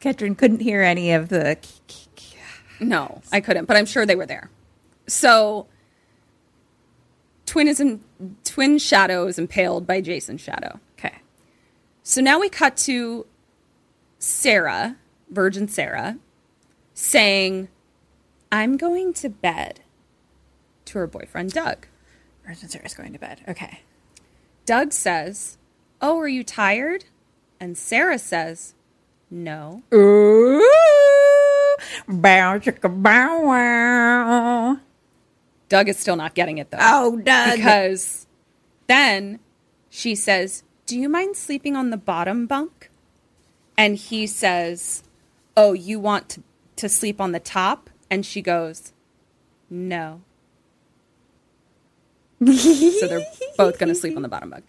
Ketrin 0.00 0.36
couldn't 0.36 0.60
hear 0.60 0.82
any 0.82 1.12
of 1.12 1.28
the. 1.28 1.56
No, 2.82 3.20
I 3.30 3.42
couldn't, 3.42 3.66
but 3.66 3.76
I'm 3.76 3.84
sure 3.84 4.06
they 4.06 4.16
were 4.16 4.24
there. 4.24 4.48
So, 5.06 5.66
twin 7.44 7.68
is 7.68 7.78
in, 7.78 8.00
twin 8.42 8.78
shadow 8.78 9.26
is 9.26 9.38
impaled 9.38 9.86
by 9.86 10.00
Jason's 10.00 10.40
shadow. 10.40 10.80
Okay. 10.98 11.16
So 12.02 12.22
now 12.22 12.40
we 12.40 12.48
cut 12.48 12.78
to 12.78 13.26
Sarah, 14.18 14.96
Virgin 15.28 15.68
Sarah, 15.68 16.16
saying, 16.94 17.68
"I'm 18.50 18.78
going 18.78 19.12
to 19.14 19.28
bed." 19.28 19.80
To 20.86 20.98
her 21.00 21.06
boyfriend 21.06 21.52
Doug. 21.52 21.86
Virgin 22.46 22.70
Sarah's 22.70 22.94
going 22.94 23.12
to 23.12 23.18
bed. 23.18 23.42
Okay. 23.46 23.80
Doug 24.64 24.92
says, 24.94 25.58
"Oh, 26.00 26.18
are 26.18 26.28
you 26.28 26.44
tired?" 26.44 27.04
And 27.58 27.76
Sarah 27.76 28.18
says, 28.18 28.74
"No." 29.30 29.82
Ooh, 29.92 30.64
bow 32.08 32.58
chicka 32.58 33.02
bow 33.02 33.42
wow. 33.42 34.78
Doug 35.70 35.88
is 35.88 35.98
still 35.98 36.16
not 36.16 36.34
getting 36.34 36.58
it 36.58 36.70
though. 36.70 36.78
Oh, 36.80 37.16
Doug. 37.16 37.56
Because 37.56 38.26
then 38.88 39.38
she 39.88 40.14
says, 40.14 40.64
Do 40.84 40.98
you 40.98 41.08
mind 41.08 41.36
sleeping 41.36 41.76
on 41.76 41.90
the 41.90 41.96
bottom 41.96 42.46
bunk? 42.46 42.90
And 43.78 43.96
he 43.96 44.26
says, 44.26 45.04
Oh, 45.56 45.72
you 45.72 46.00
want 46.00 46.28
to, 46.30 46.42
to 46.76 46.88
sleep 46.88 47.20
on 47.20 47.32
the 47.32 47.40
top? 47.40 47.88
And 48.10 48.26
she 48.26 48.42
goes, 48.42 48.92
No. 49.70 50.22
so 52.44 53.06
they're 53.06 53.24
both 53.56 53.78
going 53.78 53.90
to 53.90 53.94
sleep 53.94 54.16
on 54.16 54.22
the 54.22 54.28
bottom 54.28 54.50
bunk. 54.50 54.64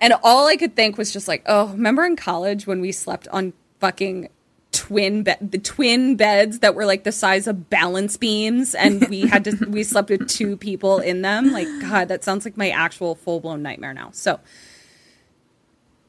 And 0.00 0.14
all 0.22 0.46
I 0.46 0.56
could 0.56 0.74
think 0.76 0.98
was 0.98 1.12
just 1.12 1.28
like, 1.28 1.42
Oh, 1.46 1.68
remember 1.68 2.04
in 2.04 2.16
college 2.16 2.66
when 2.66 2.80
we 2.80 2.92
slept 2.92 3.28
on 3.28 3.52
fucking 3.80 4.28
twin 4.72 5.22
bed 5.22 5.38
the 5.40 5.58
twin 5.58 6.16
beds 6.16 6.58
that 6.58 6.74
were 6.74 6.84
like 6.84 7.02
the 7.04 7.12
size 7.12 7.46
of 7.46 7.70
balance 7.70 8.16
beams 8.18 8.74
and 8.74 9.08
we 9.08 9.22
had 9.22 9.44
to 9.44 9.56
we 9.70 9.82
slept 9.82 10.10
with 10.10 10.28
two 10.28 10.56
people 10.56 10.98
in 10.98 11.22
them? 11.22 11.50
Like 11.52 11.68
god 11.80 12.08
that 12.08 12.22
sounds 12.24 12.44
like 12.44 12.56
my 12.56 12.68
actual 12.70 13.14
full-blown 13.14 13.62
nightmare 13.62 13.94
now. 13.94 14.10
So 14.12 14.38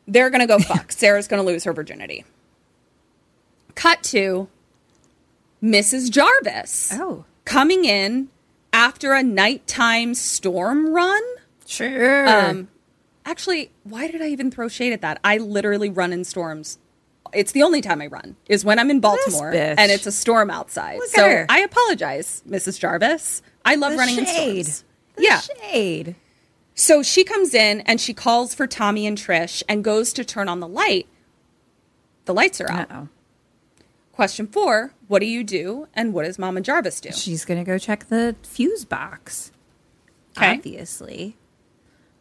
they're 0.07 0.29
gonna 0.29 0.47
go 0.47 0.59
fuck. 0.73 0.91
Sarah's 0.91 1.27
gonna 1.27 1.43
lose 1.43 1.63
her 1.63 1.73
virginity. 1.73 2.25
Cut 3.75 4.03
to 4.03 4.47
mrs 5.63 6.11
jarvis 6.11 6.91
Oh, 6.93 7.25
coming 7.45 7.85
in 7.85 8.29
after 8.73 9.13
a 9.13 9.23
nighttime 9.23 10.13
storm 10.13 10.93
run. 10.93 11.21
Sure. 11.65 12.27
um, 12.27 12.67
actually, 13.27 13.71
why 13.83 14.09
did 14.09 14.21
I 14.21 14.27
even 14.29 14.49
throw 14.49 14.67
shade 14.67 14.93
at 14.93 15.01
that? 15.01 15.19
I 15.23 15.37
literally 15.37 15.89
run 15.89 16.11
in 16.13 16.23
storms. 16.23 16.79
It's 17.33 17.51
the 17.51 17.61
only 17.61 17.81
time 17.81 18.01
I 18.01 18.07
run 18.07 18.37
is 18.47 18.63
when 18.63 18.79
I'm 18.79 18.89
in 18.89 19.01
Baltimore 19.01 19.53
and 19.53 19.91
it's 19.91 20.05
a 20.07 20.11
storm 20.11 20.49
outside. 20.49 20.97
Look 20.97 21.09
so. 21.09 21.45
I 21.49 21.59
apologize, 21.59 22.41
Mrs. 22.47 22.79
Jarvis. 22.79 23.41
I 23.65 23.75
love 23.75 23.91
The 23.91 23.97
running 23.97 24.15
shade. 24.25 24.57
in 24.57 24.63
storms. 24.63 24.83
The 25.17 25.23
yeah. 25.23 25.39
shade. 25.41 26.15
So 26.73 27.03
she 27.03 27.23
comes 27.23 27.53
in 27.53 27.81
and 27.81 27.99
she 27.99 28.13
calls 28.13 28.53
for 28.55 28.65
Tommy 28.65 29.05
and 29.05 29.17
Trish 29.17 29.61
and 29.67 29.83
goes 29.83 30.13
to 30.13 30.23
turn 30.23 30.47
on 30.47 30.59
the 30.61 30.67
light. 30.67 31.07
The 32.25 32.33
lights 32.33 32.61
are 32.61 32.71
out. 32.71 32.91
Uh-oh. 32.91 33.09
Question 34.13 34.47
four 34.47 34.93
What 35.07 35.19
do 35.19 35.25
you 35.25 35.43
do? 35.43 35.87
And 35.93 36.13
what 36.13 36.23
does 36.25 36.39
Mama 36.39 36.61
Jarvis 36.61 37.01
do? 37.01 37.11
She's 37.11 37.45
gonna 37.45 37.63
go 37.63 37.77
check 37.77 38.07
the 38.07 38.35
fuse 38.43 38.85
box. 38.85 39.51
Okay. 40.37 40.53
Obviously, 40.53 41.35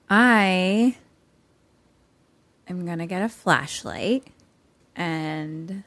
I 0.09 0.97
am 2.69 2.87
gonna 2.87 3.07
get 3.07 3.23
a 3.23 3.29
flashlight, 3.29 4.25
and 4.95 5.83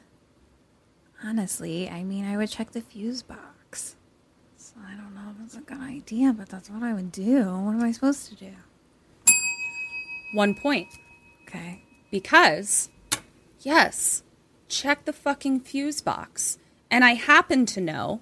honestly, 1.24 1.88
I 1.88 2.04
mean, 2.04 2.24
I 2.24 2.36
would 2.36 2.50
check 2.50 2.72
the 2.72 2.82
fuse 2.82 3.22
box. 3.22 3.96
So 4.56 4.74
I 4.86 4.94
don't 4.94 5.14
know 5.14 5.32
if 5.34 5.46
it's 5.46 5.56
a 5.56 5.60
good 5.60 5.80
idea, 5.80 6.32
but 6.32 6.48
that's 6.48 6.68
what 6.70 6.82
I 6.82 6.92
would 6.92 7.10
do. 7.10 7.44
What 7.44 7.72
am 7.72 7.82
I 7.82 7.92
supposed 7.92 8.28
to 8.28 8.34
do? 8.34 8.52
One 10.34 10.54
point. 10.54 10.88
Okay. 11.48 11.82
because 12.12 12.90
yes, 13.60 14.22
check 14.68 15.04
the 15.04 15.12
fucking 15.12 15.60
fuse 15.60 16.00
box. 16.00 16.58
And 16.90 17.04
I 17.04 17.14
happen 17.14 17.66
to 17.66 17.80
know 17.80 18.20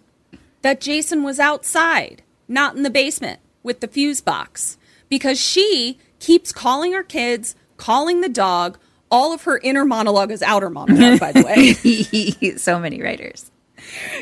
that 0.63 0.81
Jason 0.81 1.23
was 1.23 1.39
outside, 1.39 2.23
not 2.49 2.75
in 2.77 2.85
the 2.85 2.91
basement 2.91 3.41
with 3.63 3.81
the 3.81 3.89
fuse 3.89 4.23
box 4.23 4.78
because 5.09 5.41
she 5.41 5.99
keeps 6.19 6.53
calling 6.53 6.93
her 6.93 7.03
kids, 7.03 7.55
calling 7.77 8.21
the 8.21 8.29
dog. 8.29 8.79
All 9.11 9.33
of 9.33 9.45
her 9.45 9.59
inner 9.59 9.85
monologue 9.85 10.31
is 10.31 10.43
outer 10.43 10.69
monologue, 10.69 11.19
by 11.19 11.33
the 11.33 11.43
way. 11.43 12.57
so 12.57 12.79
many 12.79 13.01
writers. 13.01 13.51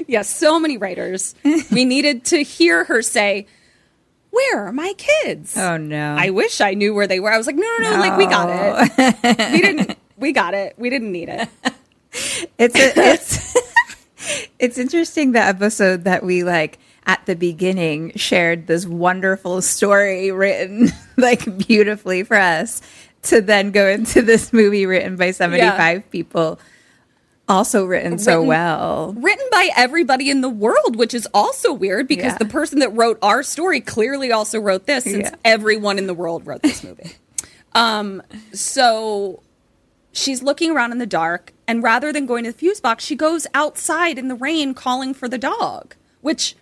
yes, 0.06 0.28
so 0.34 0.60
many 0.60 0.78
writers. 0.78 1.34
We 1.72 1.84
needed 1.84 2.24
to 2.26 2.42
hear 2.42 2.84
her 2.84 3.02
say, 3.02 3.46
Where 4.30 4.66
are 4.66 4.72
my 4.72 4.94
kids? 4.96 5.56
Oh 5.56 5.76
no! 5.76 6.14
I 6.16 6.30
wish 6.30 6.60
I 6.60 6.74
knew 6.74 6.94
where 6.94 7.08
they 7.08 7.18
were. 7.18 7.32
I 7.32 7.38
was 7.38 7.46
like, 7.46 7.56
no, 7.56 7.76
no, 7.80 7.92
no, 7.94 7.98
like 7.98 8.16
we 8.16 8.26
got 8.26 8.48
it. 8.48 9.52
we 9.52 9.60
didn't. 9.60 9.98
We 10.16 10.32
got 10.32 10.54
it. 10.54 10.74
We 10.78 10.88
didn't 10.88 11.12
need 11.12 11.28
it. 11.28 11.48
it's 12.58 12.74
a, 12.76 12.92
it's 12.96 13.56
it's 14.58 14.78
interesting 14.78 15.32
the 15.32 15.40
episode 15.40 16.04
that 16.04 16.22
we 16.22 16.44
like 16.44 16.78
at 17.06 17.24
the 17.26 17.36
beginning 17.36 18.12
shared 18.16 18.66
this 18.66 18.84
wonderful 18.86 19.62
story 19.62 20.30
written 20.32 20.88
like 21.16 21.56
beautifully 21.66 22.22
for 22.24 22.36
us 22.36 22.82
to 23.22 23.40
then 23.40 23.70
go 23.70 23.86
into 23.88 24.22
this 24.22 24.52
movie 24.52 24.86
written 24.86 25.16
by 25.16 25.30
75 25.30 26.10
people 26.10 26.58
also 27.48 27.84
written, 27.84 28.18
so 28.18 28.42
well 28.42 29.14
Written 29.16 29.46
by 29.52 29.68
everybody 29.76 30.30
in 30.30 30.40
the 30.40 30.48
world, 30.48 30.96
which 30.96 31.14
is 31.14 31.28
also 31.32 31.72
weird 31.72 32.08
because 32.08 32.32
Yeah. 32.32 32.38
the 32.38 32.44
person 32.46 32.80
that 32.80 32.88
wrote 32.96 33.18
our 33.22 33.44
story 33.44 33.80
clearly 33.80 34.32
also 34.32 34.58
wrote 34.58 34.86
this, 34.86 35.04
since 35.04 35.28
Yeah. 35.30 35.34
everyone 35.44 35.96
in 35.98 36.08
the 36.08 36.14
world 36.14 36.44
wrote 36.44 36.62
this 36.62 36.82
movie. 36.82 37.12
um, 37.72 38.20
so 38.52 39.42
she's 40.10 40.42
looking 40.42 40.72
around 40.72 40.90
in 40.90 40.98
the 40.98 41.06
dark, 41.06 41.52
and 41.68 41.84
rather 41.84 42.12
than 42.12 42.26
going 42.26 42.42
to 42.42 42.50
the 42.50 42.58
fuse 42.58 42.80
box, 42.80 43.04
she 43.04 43.14
goes 43.14 43.46
outside 43.54 44.18
in 44.18 44.26
the 44.26 44.34
rain 44.34 44.74
calling 44.74 45.14
for 45.14 45.28
the 45.28 45.38
dog, 45.38 45.94
which. 46.22 46.56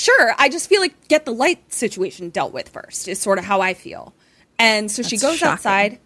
Sure, 0.00 0.34
I 0.38 0.48
just 0.48 0.66
feel 0.66 0.80
like 0.80 1.08
get 1.08 1.26
the 1.26 1.32
light 1.32 1.70
situation 1.70 2.30
dealt 2.30 2.54
with 2.54 2.70
first 2.70 3.06
is 3.06 3.18
sort 3.20 3.38
of 3.38 3.44
how 3.44 3.60
I 3.60 3.74
feel. 3.74 4.14
And 4.58 4.90
so 4.90 5.02
she 5.02 5.18
goes 5.18 5.36
shocking. 5.36 5.52
outside 5.52 5.98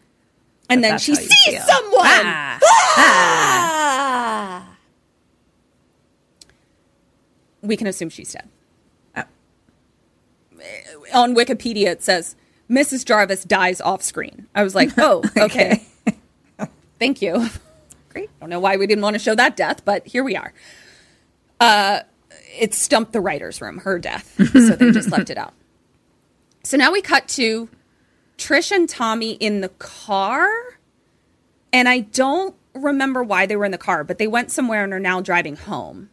and 0.68 0.82
then 0.82 0.98
she 0.98 1.14
sees 1.14 1.32
feel. 1.44 1.62
someone. 1.62 2.02
Ah. 2.02 2.58
Ah. 2.96 4.76
We 7.62 7.76
can 7.76 7.86
assume 7.86 8.10
she's 8.10 8.32
dead. 8.32 8.48
Oh. 9.16 9.22
On 11.12 11.36
Wikipedia, 11.36 11.86
it 11.86 12.02
says 12.02 12.34
Mrs. 12.68 13.04
Jarvis 13.04 13.44
dies 13.44 13.80
off 13.80 14.02
screen. 14.02 14.48
I 14.56 14.64
was 14.64 14.74
like, 14.74 14.90
oh, 14.98 15.22
okay. 15.36 15.86
Thank 16.98 17.22
you. 17.22 17.48
Great. 18.08 18.28
I 18.28 18.40
don't 18.40 18.50
know 18.50 18.58
why 18.58 18.76
we 18.76 18.88
didn't 18.88 19.02
want 19.02 19.14
to 19.14 19.20
show 19.20 19.36
that 19.36 19.56
death, 19.56 19.84
but 19.84 20.04
here 20.04 20.24
we 20.24 20.34
are. 20.34 20.52
Uh, 21.60 22.00
it 22.58 22.74
stumped 22.74 23.12
the 23.12 23.20
writer's 23.20 23.60
room, 23.60 23.78
her 23.78 23.98
death. 23.98 24.34
So 24.52 24.70
they 24.70 24.90
just 24.90 25.10
left 25.10 25.30
it 25.30 25.38
out. 25.38 25.52
So 26.66 26.78
now 26.78 26.92
we 26.92 27.02
cut 27.02 27.28
to 27.28 27.68
Trish 28.38 28.72
and 28.72 28.88
Tommy 28.88 29.32
in 29.32 29.60
the 29.60 29.68
car. 29.68 30.48
And 31.74 31.90
I 31.90 32.00
don't 32.00 32.54
remember 32.72 33.22
why 33.22 33.44
they 33.44 33.54
were 33.54 33.66
in 33.66 33.70
the 33.70 33.76
car, 33.76 34.02
but 34.02 34.16
they 34.16 34.26
went 34.26 34.50
somewhere 34.50 34.82
and 34.82 34.92
are 34.94 34.98
now 34.98 35.20
driving 35.20 35.56
home. 35.56 36.08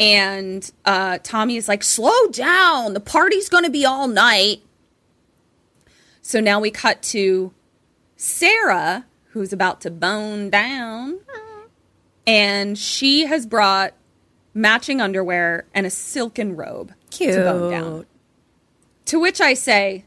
And 0.00 0.68
uh, 0.84 1.18
Tommy 1.22 1.56
is 1.56 1.68
like, 1.68 1.84
slow 1.84 2.26
down. 2.32 2.94
The 2.94 3.00
party's 3.00 3.48
going 3.48 3.62
to 3.64 3.70
be 3.70 3.84
all 3.86 4.08
night. 4.08 4.62
So 6.22 6.40
now 6.40 6.58
we 6.58 6.72
cut 6.72 7.00
to 7.02 7.52
Sarah, 8.16 9.06
who's 9.30 9.52
about 9.52 9.80
to 9.82 9.90
bone 9.90 10.50
down. 10.50 11.20
And 12.26 12.76
she 12.76 13.24
has 13.24 13.46
brought 13.46 13.94
matching 14.54 15.00
underwear 15.00 15.66
and 15.74 15.86
a 15.86 15.90
silken 15.90 16.56
robe. 16.56 16.92
Cute. 17.10 17.34
to 17.34 17.40
bone 17.42 17.70
down. 17.70 18.06
To 19.06 19.18
which 19.20 19.40
I 19.40 19.54
say, 19.54 20.04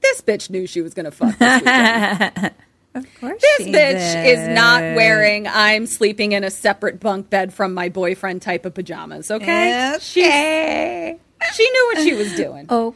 this 0.00 0.20
bitch 0.20 0.50
knew 0.50 0.66
she 0.66 0.80
was 0.82 0.94
going 0.94 1.04
to 1.04 1.10
fuck. 1.10 2.52
Of 2.94 3.06
course, 3.20 3.40
This 3.40 3.66
she 3.66 3.72
bitch 3.72 4.26
is 4.26 4.48
not 4.48 4.82
wearing 4.82 5.46
I'm 5.48 5.86
sleeping 5.86 6.32
in 6.32 6.44
a 6.44 6.50
separate 6.50 7.00
bunk 7.00 7.30
bed 7.30 7.54
from 7.54 7.72
my 7.72 7.88
boyfriend 7.88 8.42
type 8.42 8.66
of 8.66 8.74
pajamas, 8.74 9.30
okay? 9.30 9.94
Okay. 9.96 11.18
She 11.54 11.70
knew 11.70 11.90
what 11.94 12.04
she 12.04 12.12
was 12.12 12.34
doing. 12.34 12.66
Oh, 12.68 12.94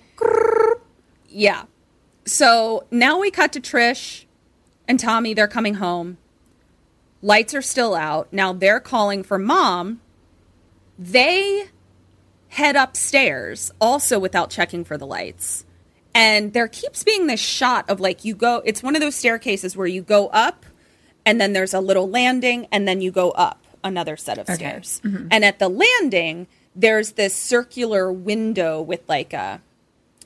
Yeah. 1.30 1.64
So 2.26 2.84
now 2.90 3.18
we 3.20 3.30
cut 3.30 3.52
to 3.54 3.60
Trish 3.62 4.26
and 4.86 5.00
Tommy. 5.00 5.32
They're 5.32 5.48
coming 5.48 5.74
home. 5.76 6.18
Lights 7.22 7.54
are 7.54 7.62
still 7.62 7.94
out. 7.94 8.30
Now 8.32 8.52
they're 8.52 8.80
calling 8.80 9.22
for 9.22 9.38
mom. 9.38 10.02
They 10.98 11.68
head 12.48 12.76
upstairs 12.76 13.70
also 13.80 14.18
without 14.18 14.50
checking 14.50 14.84
for 14.84 14.96
the 14.96 15.06
lights. 15.06 15.64
And 16.14 16.54
there 16.54 16.68
keeps 16.68 17.04
being 17.04 17.26
this 17.26 17.40
shot 17.40 17.88
of 17.90 18.00
like 18.00 18.24
you 18.24 18.34
go, 18.34 18.62
it's 18.64 18.82
one 18.82 18.96
of 18.96 19.02
those 19.02 19.14
staircases 19.14 19.76
where 19.76 19.86
you 19.86 20.00
go 20.00 20.28
up 20.28 20.64
and 21.26 21.40
then 21.40 21.52
there's 21.52 21.74
a 21.74 21.80
little 21.80 22.08
landing 22.08 22.66
and 22.72 22.88
then 22.88 23.02
you 23.02 23.10
go 23.10 23.32
up 23.32 23.66
another 23.84 24.16
set 24.16 24.38
of 24.38 24.48
stairs. 24.48 25.02
Mm-hmm. 25.04 25.28
And 25.30 25.44
at 25.44 25.58
the 25.58 25.68
landing, 25.68 26.46
there's 26.74 27.12
this 27.12 27.34
circular 27.34 28.10
window 28.10 28.80
with 28.80 29.06
like 29.08 29.32
a 29.32 29.60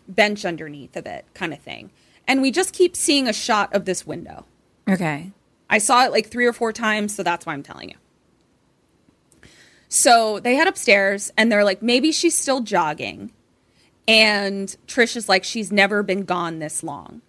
bench 0.07 0.45
underneath 0.45 0.97
of 0.97 1.07
it 1.07 1.25
kind 1.35 1.53
of 1.53 1.59
thing. 1.61 1.91
And 2.29 2.43
we 2.43 2.53
just 2.53 2.73
keep 2.73 2.95
seeing 2.95 3.27
a 3.27 3.33
shot 3.33 3.75
of 3.75 3.85
this 3.85 4.07
window. 4.07 4.45
okay. 4.89 5.33
I 5.73 5.79
saw 5.79 6.05
it 6.05 6.11
like 6.11 6.27
three 6.27 6.47
or 6.47 6.53
four 6.53 6.73
times, 6.73 7.15
so 7.15 7.23
that's 7.23 7.47
why 7.47 7.53
I'm 7.53 7.63
telling 7.63 7.91
you. 7.91 7.97
So 9.91 10.39
they 10.39 10.55
head 10.55 10.69
upstairs 10.69 11.33
and 11.37 11.51
they're 11.51 11.65
like, 11.65 11.83
maybe 11.83 12.13
she's 12.13 12.37
still 12.37 12.61
jogging. 12.61 13.33
And 14.07 14.75
Trish 14.87 15.17
is 15.17 15.29
like, 15.29 15.45
she's 15.45 15.71
never 15.71 16.03
been 16.03 16.25
gone 16.25 16.61
this 16.61 16.83
long. 16.83 17.21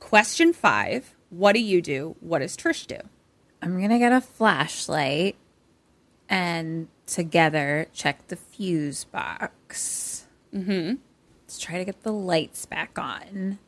Question 0.00 0.52
five 0.52 1.14
What 1.30 1.52
do 1.52 1.60
you 1.60 1.80
do? 1.80 2.16
What 2.20 2.40
does 2.40 2.56
Trish 2.56 2.86
do? 2.86 2.98
I'm 3.62 3.80
gonna 3.80 4.00
get 4.00 4.12
a 4.12 4.20
flashlight 4.20 5.36
and 6.28 6.88
together 7.06 7.86
check 7.92 8.26
the 8.28 8.36
fuse 8.36 9.04
box. 9.04 10.26
Mm-hmm. 10.52 10.94
Let's 11.44 11.58
try 11.60 11.78
to 11.78 11.84
get 11.84 12.02
the 12.02 12.12
lights 12.12 12.66
back 12.66 12.98
on. 12.98 13.58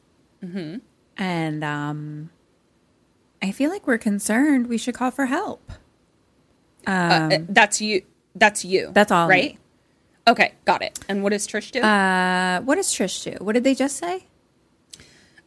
Mm-hmm. 0.44 0.78
And 1.16 1.64
um, 1.64 2.30
I 3.40 3.52
feel 3.52 3.70
like 3.70 3.86
we're 3.86 3.96
concerned. 3.98 4.66
We 4.66 4.76
should 4.76 4.94
call 4.94 5.12
for 5.12 5.26
help. 5.26 5.70
Uh, 6.86 7.38
that's 7.48 7.80
you. 7.80 8.02
That's 8.34 8.64
you. 8.64 8.90
That's 8.92 9.12
all 9.12 9.28
right? 9.28 9.58
Okay, 10.26 10.54
got 10.64 10.82
it. 10.82 10.98
And 11.08 11.22
what 11.22 11.30
does 11.30 11.46
Trish 11.46 11.70
do? 11.70 11.80
Uh, 11.82 12.60
what 12.62 12.76
does 12.76 12.88
Trish 12.88 13.22
do? 13.24 13.44
What 13.44 13.52
did 13.52 13.64
they 13.64 13.74
just 13.74 13.96
say? 13.98 14.26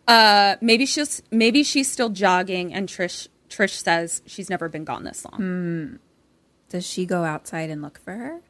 Uh, 0.07 0.55
maybe 0.61 0.85
she's 0.85 1.21
maybe 1.31 1.63
she's 1.63 1.91
still 1.91 2.09
jogging, 2.09 2.73
and 2.73 2.87
Trish 2.87 3.27
Trish 3.49 3.81
says 3.81 4.21
she's 4.25 4.49
never 4.49 4.69
been 4.69 4.83
gone 4.85 5.03
this 5.03 5.25
long. 5.25 5.99
Does 6.69 6.85
she 6.85 7.05
go 7.05 7.23
outside 7.23 7.69
and 7.69 7.81
look 7.81 7.99
for 7.99 8.13
her? 8.13 8.41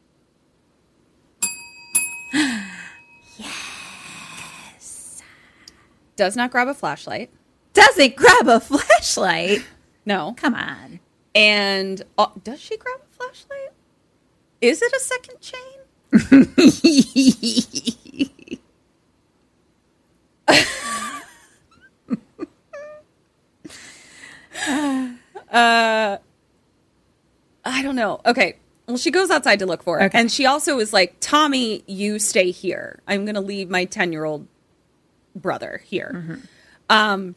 Yes. 3.39 5.22
Does 6.15 6.35
not 6.35 6.49
grab 6.51 6.68
a 6.68 6.73
flashlight. 6.73 7.30
Doesn't 7.73 8.15
grab 8.15 8.47
a 8.47 8.59
flashlight. 8.59 9.64
No. 10.07 10.34
Come 10.38 10.55
on. 10.55 11.01
And 11.35 12.01
uh, 12.18 12.27
does 12.41 12.61
she 12.61 12.77
grab 12.77 13.01
a 13.01 13.14
flashlight? 13.18 13.66
Is 14.61 14.81
it 14.81 14.93
a 14.93 14.99
second 14.99 15.41
chain? 15.41 15.77
uh, 25.51 26.17
I 27.65 27.81
don't 27.84 27.95
know. 27.95 28.21
Okay. 28.25 28.57
Well, 28.88 28.97
she 28.97 29.11
goes 29.11 29.29
outside 29.29 29.59
to 29.59 29.65
look 29.65 29.84
for 29.84 29.99
it. 29.99 30.05
Okay. 30.05 30.19
And 30.19 30.31
she 30.31 30.45
also 30.45 30.79
is 30.79 30.93
like, 30.93 31.15
Tommy, 31.19 31.84
you 31.88 32.19
stay 32.19 32.51
here. 32.51 33.01
I'm 33.07 33.25
going 33.25 33.35
to 33.35 33.41
leave 33.41 33.69
my 33.69 33.85
10 33.85 34.13
year 34.13 34.23
old 34.23 34.47
brother 35.35 35.81
here. 35.85 36.41
Um, 36.89 37.35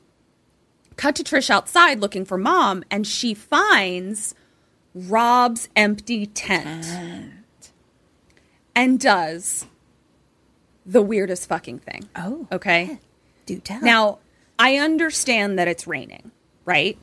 cut 0.97 1.17
to 1.17 1.25
Trish 1.25 1.51
outside 1.51 1.99
looking 2.01 2.25
for 2.25 2.39
mom, 2.39 2.85
and 2.91 3.05
she 3.07 3.35
finds 3.35 4.35
Rob's 4.95 5.69
empty 5.77 6.27
tent 6.27 6.87
and 8.75 8.99
does 8.99 9.67
the 10.87 11.03
weirdest 11.03 11.49
fucking 11.49 11.79
thing. 11.79 12.09
Oh, 12.17 12.47
Okay. 12.51 12.99
do 13.47 13.59
tell. 13.59 13.81
Now, 13.83 14.19
I 14.59 14.77
understand 14.77 15.59
that 15.59 15.69
it's 15.69 15.87
raining, 15.87 16.31
right? 16.65 16.99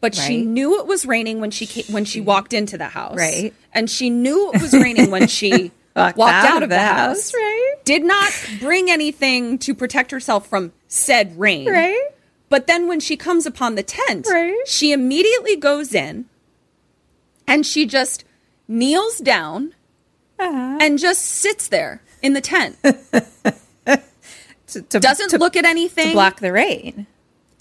But 0.00 0.14
she 0.14 0.44
knew 0.44 0.80
it 0.80 0.86
was 0.86 1.04
raining 1.04 1.40
when 1.40 1.50
she 1.50 1.66
ca- 1.66 1.92
when 1.92 2.06
she 2.06 2.20
walked 2.22 2.52
into 2.54 2.78
the 2.78 2.86
house, 2.86 3.16
Right. 3.18 3.52
And 3.74 3.88
she 3.90 4.08
knew 4.08 4.50
it 4.52 4.60
was 4.62 4.72
raining 4.72 5.10
when 5.10 5.28
she 5.28 5.72
walked, 5.96 6.18
out, 6.18 6.62
of 6.62 6.70
the 6.70 6.78
house, 6.78 7.34
right? 7.34 7.74
Did 7.84 8.04
not 8.04 8.32
bring 8.60 8.90
anything 8.90 9.58
to 9.58 9.74
protect 9.74 10.10
herself 10.10 10.46
from 10.46 10.72
said 10.88 11.38
rain, 11.38 11.68
Right. 11.68 12.00
But 12.48 12.66
then 12.66 12.88
when 12.88 12.98
she 12.98 13.16
comes 13.16 13.44
upon 13.46 13.74
the 13.74 13.82
tent, 13.82 14.26
Right. 14.28 14.56
she 14.66 14.90
immediately 14.92 15.56
goes 15.56 15.94
in 15.94 16.24
and 17.50 17.66
she 17.66 17.84
just 17.86 18.24
kneels 18.68 19.18
down 19.18 19.74
Uh-huh. 20.38 20.78
and 20.80 20.98
just 20.98 21.22
sits 21.24 21.68
there 21.68 22.02
in 22.22 22.32
the 22.32 22.40
tent. 22.40 22.76
To, 24.68 24.82
to, 24.82 25.00
Doesn't 25.00 25.30
to, 25.30 25.38
look 25.38 25.56
at 25.56 25.64
anything 25.64 26.08
to 26.08 26.12
block 26.12 26.38
the 26.38 26.52
rain. 26.52 27.08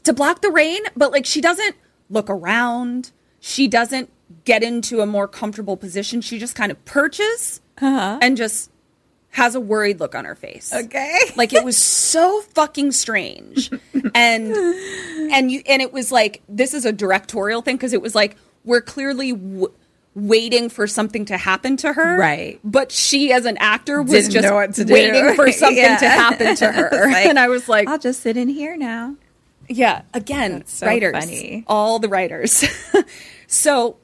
to 0.03 0.13
block 0.13 0.41
the 0.41 0.51
rain, 0.51 0.79
but 0.95 1.11
like 1.11 1.25
she 1.25 1.41
doesn't 1.41 1.75
look 2.07 2.29
around. 2.29 3.09
She 3.39 3.67
doesn't 3.67 4.11
get 4.45 4.61
into 4.61 5.01
a 5.01 5.07
more 5.07 5.27
comfortable 5.27 5.75
position. 5.75 6.21
She 6.21 6.37
just 6.37 6.53
kind 6.55 6.71
of 6.71 6.85
perches 6.85 7.61
and 7.81 8.37
just 8.37 8.69
has 9.31 9.55
a 9.55 9.59
worried 9.59 9.99
look 9.99 10.13
on 10.13 10.25
her 10.25 10.35
face. 10.35 10.71
Okay. 10.71 11.17
Like 11.35 11.51
it 11.51 11.63
was 11.65 11.77
so 11.83 12.41
fucking 12.53 12.91
strange. 12.91 13.71
and 14.13 14.55
and 15.33 15.51
you 15.51 15.63
and 15.65 15.81
it 15.81 15.91
was 15.91 16.11
like 16.11 16.43
this 16.47 16.75
is 16.75 16.85
a 16.85 16.91
directorial 16.91 17.63
thing 17.63 17.75
because 17.75 17.93
it 17.93 18.03
was 18.03 18.13
like 18.13 18.37
we're 18.65 18.81
clearly 18.81 19.31
w- 19.31 19.71
waiting 20.15 20.69
for 20.69 20.85
something 20.87 21.25
to 21.25 21.37
happen 21.37 21.77
to 21.77 21.93
her. 21.93 22.17
Right. 22.17 22.59
But 22.63 22.91
she 22.91 23.31
as 23.31 23.45
an 23.45 23.57
actor 23.59 24.01
was 24.01 24.27
Didn't 24.27 24.43
just 24.43 24.75
to 24.75 24.85
do. 24.85 24.93
waiting 24.93 25.35
for 25.35 25.51
something 25.53 25.77
Yeah. 25.83 25.97
to 25.97 26.09
happen 26.09 26.55
to 26.57 26.71
her. 26.71 26.89
Like, 26.91 27.25
and 27.27 27.39
I 27.39 27.47
was 27.47 27.69
like, 27.69 27.87
I'll 27.87 27.99
just 27.99 28.21
sit 28.21 28.35
in 28.37 28.49
here 28.49 28.75
now. 28.77 29.15
yeah, 29.69 30.01
again, 30.13 30.65
so 30.65 30.87
writers, 30.87 31.13
funny. 31.25 31.63
all 31.67 31.99
the 31.99 32.09
writers. 32.09 32.63
so 33.47 33.97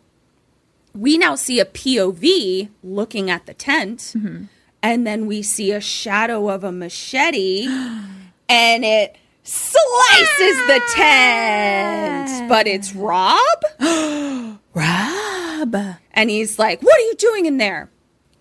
we 0.93 1.17
now 1.17 1.35
see 1.35 1.59
a 1.59 1.65
POV 1.65 2.69
looking 2.83 3.29
at 3.29 3.45
the 3.47 3.53
tent, 3.53 4.13
Mm-hmm. 4.15 4.43
and 4.83 5.05
then 5.07 5.25
we 5.25 5.41
see 5.41 5.71
a 5.71 5.81
shadow 5.81 6.49
of 6.49 6.63
a 6.63 6.71
machete, 6.71 7.65
and 8.49 8.85
it 8.85 9.17
slices 9.45 10.57
the 10.67 10.81
tent. 10.93 12.49
But 12.49 12.67
it's 12.67 12.93
Rob, 12.93 13.39
Rob. 14.73 15.75
and 16.11 16.29
he's 16.29 16.59
like, 16.59 16.81
"What 16.81 16.97
are 16.99 17.03
you 17.03 17.15
doing 17.15 17.45
in 17.45 17.57
there?" 17.57 17.89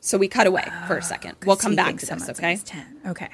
So 0.00 0.18
we 0.18 0.28
cut 0.28 0.46
away 0.46 0.64
for 0.86 0.96
a 0.98 1.02
second. 1.02 1.36
We'll 1.46 1.56
come 1.56 1.76
back 1.76 1.96
to 1.98 2.06
this, 2.06 2.28
okay? 2.30 2.58
Okay. 3.06 3.28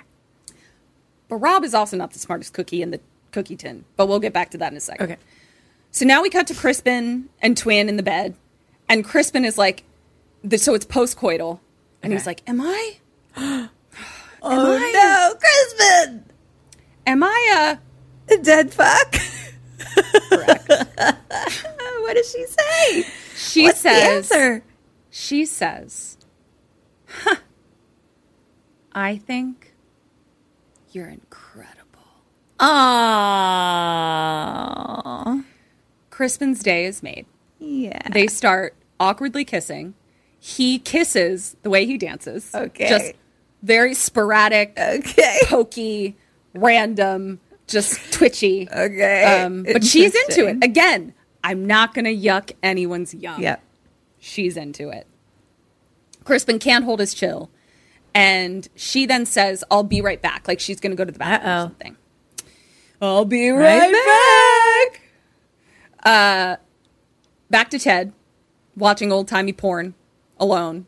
But 1.28 1.36
Rob 1.36 1.64
is 1.64 1.74
also 1.74 1.97
not 1.97 2.12
the 2.12 2.18
smartest 2.18 2.52
cookie 2.52 2.82
in 2.82 2.90
the 2.90 3.01
cookie 3.32 3.56
tin. 3.56 3.84
But 3.97 4.06
we'll 4.06 4.20
get 4.20 4.32
back 4.32 4.51
to 4.51 4.59
that 4.59 4.70
in 4.72 4.76
a 4.76 4.80
second. 4.80 5.05
Okay. 5.05 5.16
So 5.92 6.05
now 6.05 6.22
we 6.22 6.30
cut 6.30 6.47
to 6.48 6.55
Crispin 6.55 7.28
and 7.42 7.56
Twin 7.56 7.88
in 7.88 7.97
the 7.97 8.02
bed, 8.02 8.34
and 8.88 9.05
Crispin 9.05 9.44
is 9.44 9.59
like, 9.59 9.82
so 10.56 10.74
it's 10.74 10.86
postcoital, 10.86 11.59
and 12.02 12.12
he's 12.12 12.26
like, 12.26 12.42
"Am 12.48 12.60
I? 12.60 12.98
Oh 14.42 14.78
no, 14.94 15.34
Crispin! 15.38 16.30
Am 17.06 17.22
I 17.24 17.78
A 18.31 18.36
dead 18.39 18.72
fuck? 18.72 19.16
Correct. 20.28 20.68
what 22.01 22.14
does 22.14 22.31
she 22.31 22.44
say? 22.47 23.05
She 23.36 23.62
What's 23.64 23.81
says. 23.81 24.31
answer? 24.32 24.62
She 25.10 25.44
says, 25.47 26.18
huh, 27.09 27.36
"I 28.93 29.16
think 29.16 29.74
you're 30.93 31.09
incredible." 31.09 31.81
Oh, 34.10 35.43
Crispin's 36.10 36.62
day 36.62 36.85
is 36.85 37.02
made. 37.02 37.27
yeah. 37.59 38.01
They 38.12 38.27
start 38.28 38.74
awkwardly 39.01 39.44
kissing. 39.44 39.94
He 40.39 40.78
kisses 40.78 41.56
the 41.62 41.70
way 41.70 41.86
he 41.86 41.98
dances. 41.98 42.55
Okay. 42.55 42.89
Just 42.89 43.12
very 43.62 43.94
sporadic, 43.94 44.74
Okay. 44.78 45.39
pokey, 45.47 46.16
random, 46.55 47.40
just 47.66 48.12
twitchy. 48.12 48.68
Okay. 48.70 49.43
Um, 49.43 49.64
but 49.64 49.85
she's 49.85 50.14
into 50.14 50.48
it. 50.48 50.62
Again, 50.62 51.14
I'm 51.43 51.66
not 51.66 51.94
going 51.94 52.05
to 52.05 52.14
yuck 52.14 52.52
anyone's 52.62 53.14
yum. 53.14 53.40
Yep. 53.40 53.62
She's 54.18 54.56
into 54.56 54.90
it. 54.90 55.06
Crispin 56.24 56.59
can't 56.59 56.85
hold 56.85 57.01
his 57.01 57.14
chill. 57.14 57.51
And 58.14 58.68
she 58.74 59.06
then 59.06 59.24
says, 59.24 59.64
I'll 59.70 59.85
be 59.85 60.01
right 60.01 60.20
back. 60.20 60.48
Like 60.48 60.60
she's 60.60 60.81
going 60.81 60.90
to 60.90 60.97
go 60.97 61.05
to 61.05 61.12
the 61.12 61.18
bathroom 61.18 61.51
Uh-oh. 61.51 61.59
or 61.59 61.68
something. 61.68 61.97
I'll 63.01 63.24
be 63.24 63.48
right, 63.48 63.90
back. 63.93 65.02
Uh, 66.02 66.56
back 67.48 67.70
to 67.70 67.78
Ted, 67.78 68.12
watching 68.77 69.10
old 69.10 69.27
timey 69.27 69.55
porn 69.55 69.94
alone, 70.39 70.85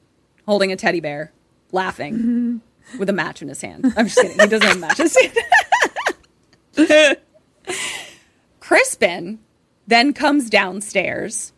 holding 0.47 0.71
a 0.71 0.77
teddy 0.77 1.01
bear, 1.01 1.33
laughing 1.71 2.61
with 2.99 3.09
a 3.09 3.13
match 3.13 3.43
in 3.43 3.49
his 3.49 3.61
hand. 3.61 3.93
I'm 3.97 4.07
just 4.07 4.19
kidding. 4.21 4.39
He 4.39 4.47
doesn't 4.47 4.67
have 4.67 4.77
a 4.77 4.81
match 4.81 5.01
in 5.01 5.07
his 5.07 5.17
hand. 6.77 7.17
Crispin 8.61 9.39
then 9.87 10.13
comes 10.13 10.49
downstairs 10.49 11.53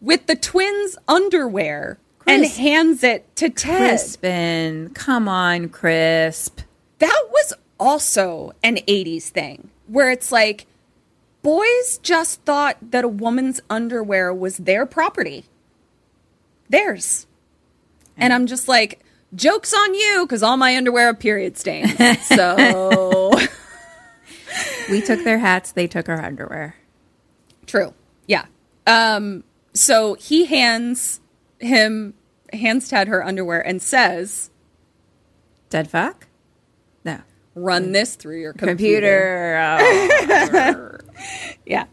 with 0.00 0.26
the 0.26 0.36
twins' 0.36 0.96
underwear 1.08 1.98
and 2.26 2.44
hands 2.44 3.04
it 3.04 3.34
to 3.36 3.48
Ted. 3.48 3.78
Crispin, 3.78 4.90
come 4.94 5.28
on, 5.28 5.68
Crisp. 5.68 6.60
That 6.98 7.28
was 7.30 7.52
also 7.78 8.52
an 8.62 8.76
80s 8.76 9.28
thing 9.28 9.70
where 9.86 10.10
it's 10.10 10.32
like 10.32 10.66
boys 11.42 11.98
just 12.02 12.42
thought 12.42 12.76
that 12.80 13.04
a 13.04 13.08
woman's 13.08 13.60
underwear 13.70 14.34
was 14.34 14.56
their 14.56 14.86
property. 14.86 15.44
Theirs. 16.68 17.26
And 18.16 18.32
I'm 18.32 18.46
just 18.46 18.66
like, 18.66 19.00
joke's 19.34 19.72
on 19.74 19.94
you 19.94 20.24
because 20.26 20.42
all 20.42 20.56
my 20.56 20.76
underwear 20.76 21.06
have 21.06 21.18
period 21.20 21.56
stains. 21.58 21.94
So 22.22 23.32
We 24.90 25.00
took 25.02 25.24
their 25.24 25.38
hats, 25.38 25.72
they 25.72 25.86
took 25.86 26.08
our 26.08 26.22
underwear. 26.24 26.76
true. 27.66 27.92
Yeah. 28.26 28.46
Um, 28.86 29.44
so 29.74 30.14
he 30.14 30.46
hands 30.46 31.20
him, 31.58 32.14
hands 32.52 32.88
Ted 32.88 33.08
her 33.08 33.24
underwear 33.24 33.60
and 33.66 33.82
says, 33.82 34.50
Dead 35.70 35.90
fuck? 35.90 36.28
No. 37.04 37.20
run 37.54 37.92
this 37.92 38.14
through 38.16 38.40
your 38.40 38.52
computer. 38.52 39.58
Computer. 39.58 41.00
Oh. 41.02 41.20
Yeah. 41.66 41.86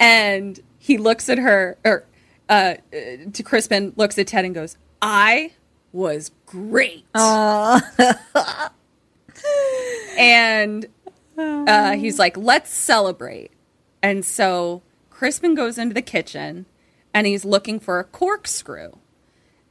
And 0.00 0.58
he 0.78 0.98
looks 0.98 1.28
at 1.28 1.38
her, 1.38 1.78
or 1.84 2.04
uh, 2.48 2.74
uh, 2.92 3.30
to 3.32 3.42
Crispin, 3.44 3.92
looks 3.96 4.18
at 4.18 4.26
Ted 4.26 4.44
and 4.44 4.54
goes, 4.54 4.76
I 5.00 5.52
was 5.92 6.30
great. 6.46 7.04
and 10.18 10.86
uh, 11.38 11.92
he's 11.96 12.18
like, 12.18 12.36
let's 12.36 12.70
celebrate. 12.70 13.50
And 14.02 14.24
so 14.24 14.82
Crispin 15.10 15.54
goes 15.54 15.78
into 15.78 15.94
the 15.94 16.02
kitchen 16.02 16.66
and 17.14 17.26
he's 17.26 17.44
looking 17.44 17.78
for 17.78 17.98
a 17.98 18.04
corkscrew. 18.04 18.92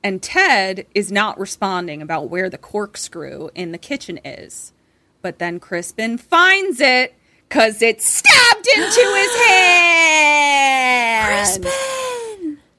And 0.03 0.21
Ted 0.21 0.87
is 0.95 1.11
not 1.11 1.39
responding 1.39 2.01
about 2.01 2.29
where 2.29 2.49
the 2.49 2.57
corkscrew 2.57 3.49
in 3.53 3.71
the 3.71 3.77
kitchen 3.77 4.19
is. 4.25 4.73
But 5.21 5.37
then 5.37 5.59
Crispin 5.59 6.17
finds 6.17 6.79
it 6.79 7.13
because 7.47 7.81
it's 7.81 8.11
stabbed 8.11 8.67
into 8.67 9.13
his 9.15 9.35
hand. 9.45 11.27
Crispin! 11.27 12.00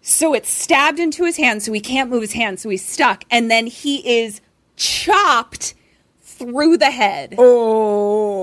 So 0.04 0.34
it's 0.34 0.48
stabbed 0.50 0.98
into 0.98 1.24
his 1.24 1.36
hand, 1.36 1.62
so 1.62 1.72
he 1.72 1.80
can't 1.80 2.10
move 2.10 2.22
his 2.22 2.32
hand, 2.32 2.58
so 2.60 2.68
he's 2.68 2.84
stuck. 2.84 3.22
And 3.30 3.48
then 3.50 3.66
he 3.68 4.20
is 4.20 4.40
chopped 4.76 5.74
through 6.20 6.76
the 6.78 6.90
head, 6.90 7.36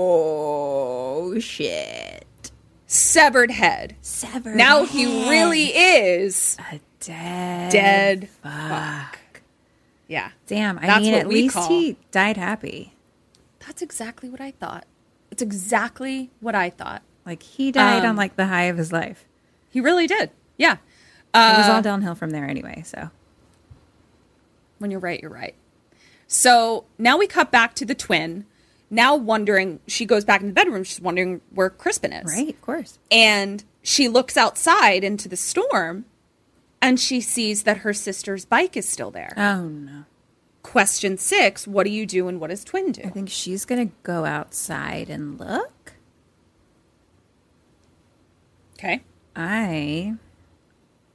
Oh, 0.00 1.38
shit. 1.38 2.50
severed 2.86 3.50
head. 3.50 3.94
Severed. 4.00 4.56
Now 4.56 4.84
he 4.84 5.28
really 5.28 5.66
is 5.66 6.56
a 6.72 6.80
dead. 7.00 7.70
dead. 7.72 8.28
Fuck. 8.42 9.18
Yeah. 10.08 10.30
Damn. 10.46 10.78
I 10.78 10.86
That's 10.86 11.02
mean, 11.02 11.12
what 11.12 11.20
at 11.22 11.28
we 11.28 11.34
least 11.34 11.54
call- 11.54 11.68
he 11.68 11.96
died 12.10 12.36
happy. 12.36 12.94
That's 13.66 13.82
exactly 13.82 14.28
what 14.30 14.40
I 14.40 14.50
thought. 14.52 14.86
It's 15.30 15.42
exactly 15.42 16.30
what 16.40 16.54
I 16.54 16.70
thought. 16.70 17.02
Like 17.26 17.42
he 17.42 17.70
died 17.70 18.02
Um, 18.04 18.10
on 18.10 18.16
like 18.16 18.36
the 18.36 18.46
high 18.46 18.64
of 18.64 18.76
his 18.78 18.92
life. 18.92 19.26
He 19.68 19.80
really 19.80 20.06
did. 20.08 20.30
Yeah. 20.56 20.78
It 21.34 21.56
was 21.58 21.68
Uh, 21.68 21.72
all 21.72 21.82
downhill 21.82 22.14
from 22.14 22.30
there 22.30 22.46
anyway. 22.46 22.82
So 22.84 23.10
When 24.78 24.90
you're 24.90 25.00
right, 25.00 25.20
you're 25.20 25.30
right. 25.30 25.54
So 26.26 26.84
now 26.98 27.18
we 27.18 27.26
cut 27.26 27.50
back 27.50 27.74
to 27.74 27.84
the 27.84 27.94
twin. 27.94 28.46
Now 28.88 29.14
wondering, 29.14 29.80
she 29.86 30.04
goes 30.06 30.24
back 30.24 30.40
in 30.40 30.48
the 30.48 30.52
bedroom. 30.52 30.82
She's 30.84 31.00
wondering 31.00 31.40
where 31.54 31.70
Crispin 31.70 32.12
is. 32.12 32.32
right, 32.34 32.48
of 32.50 32.60
course. 32.60 32.98
And 33.10 33.62
she 33.82 34.08
looks 34.08 34.36
outside 34.36 35.04
into 35.04 35.28
the 35.28 35.36
storm 35.36 36.04
and 36.82 36.98
she 36.98 37.20
sees 37.20 37.62
that 37.64 37.78
her 37.78 37.92
sister's 37.92 38.44
bike 38.44 38.76
is 38.76 38.88
still 38.88 39.10
there. 39.10 39.32
Oh 39.36 39.68
no. 39.68 40.04
Question 40.62 41.16
six 41.18 41.66
What 41.66 41.84
do 41.84 41.90
you 41.90 42.04
do 42.06 42.26
and 42.28 42.40
what 42.40 42.50
does 42.50 42.64
twin 42.64 42.92
do? 42.92 43.02
I 43.04 43.08
think 43.10 43.28
she's 43.30 43.64
gonna 43.64 43.90
go 44.02 44.24
outside 44.24 45.08
and 45.10 45.38
look. 45.38 45.92
Okay. 48.74 49.02
I. 49.36 50.14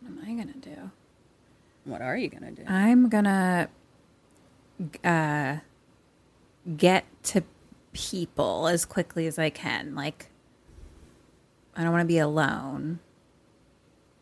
What 0.05 0.11
am 0.11 0.19
I 0.23 0.43
gonna 0.43 0.53
do? 0.53 0.91
What 1.85 2.01
are 2.01 2.17
you 2.17 2.29
going 2.29 2.55
to 2.55 2.63
do? 2.63 2.67
I'm 2.67 3.09
gonna 3.09 3.69
uh, 5.03 5.57
get 6.75 7.05
to 7.23 7.43
people 7.93 8.67
as 8.67 8.85
quickly 8.85 9.27
as 9.27 9.37
I 9.37 9.51
can. 9.51 9.93
Like, 9.93 10.31
I 11.75 11.83
don't 11.83 11.91
want 11.91 12.01
to 12.01 12.07
be 12.07 12.17
alone. 12.17 12.99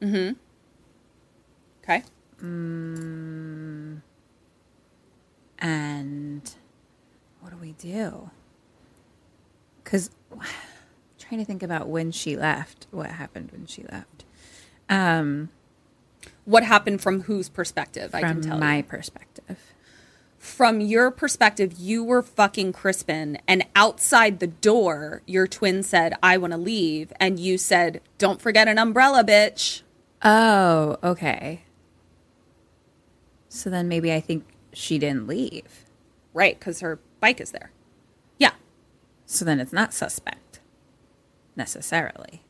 Mm 0.01 0.09
hmm. 0.09 0.33
Okay. 1.83 2.03
Mm, 2.41 4.01
and 5.59 6.55
what 7.39 7.51
do 7.51 7.57
we 7.57 7.71
do? 7.73 8.29
Because 9.81 10.09
trying 11.17 11.39
to 11.39 11.45
think 11.45 11.63
about 11.63 11.87
when 11.87 12.11
she 12.11 12.35
left. 12.35 12.87
What 12.91 13.11
happened 13.11 13.51
when 13.51 13.65
she 13.65 13.83
left? 13.83 14.25
Um, 14.89 15.49
What 16.45 16.63
happened 16.63 17.01
from 17.01 17.21
whose 17.21 17.49
perspective? 17.49 18.13
I 18.13 18.21
can 18.21 18.41
from 18.41 18.41
tell 18.41 18.57
my 18.59 18.77
you. 18.77 18.83
perspective. 18.83 19.57
From 20.37 20.81
your 20.81 21.09
perspective, 21.09 21.73
you 21.77 22.03
were 22.03 22.21
fucking 22.21 22.73
Crispin, 22.73 23.37
and 23.47 23.65
outside 23.77 24.39
the 24.41 24.47
door, 24.47 25.21
your 25.25 25.47
twin 25.47 25.83
said, 25.83 26.15
I 26.21 26.35
want 26.37 26.51
to 26.51 26.57
leave. 26.57 27.13
And 27.17 27.39
you 27.39 27.57
said, 27.57 28.01
Don't 28.17 28.41
forget 28.41 28.67
an 28.67 28.77
umbrella, 28.77 29.23
bitch. 29.23 29.83
Oh, 30.21 30.97
okay. 31.01 31.61
So 33.47 33.69
then 33.69 33.87
maybe 33.87 34.11
I 34.11 34.19
think 34.19 34.45
she 34.73 34.99
didn't 34.99 35.27
leave. 35.27 35.85
Right, 36.33 36.59
because 36.59 36.81
her 36.81 36.99
bike 37.21 37.39
is 37.39 37.51
there. 37.51 37.71
Yeah, 38.37 38.51
So 39.25 39.45
then 39.45 39.59
it's 39.61 39.71
not 39.71 39.93
suspect 39.93 40.59
necessarily. 41.55 42.41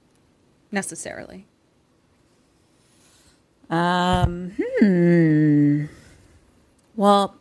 necessarily. 0.71 1.45
Um, 3.73 4.53
hmm. 4.79 5.85
Well, 6.95 7.35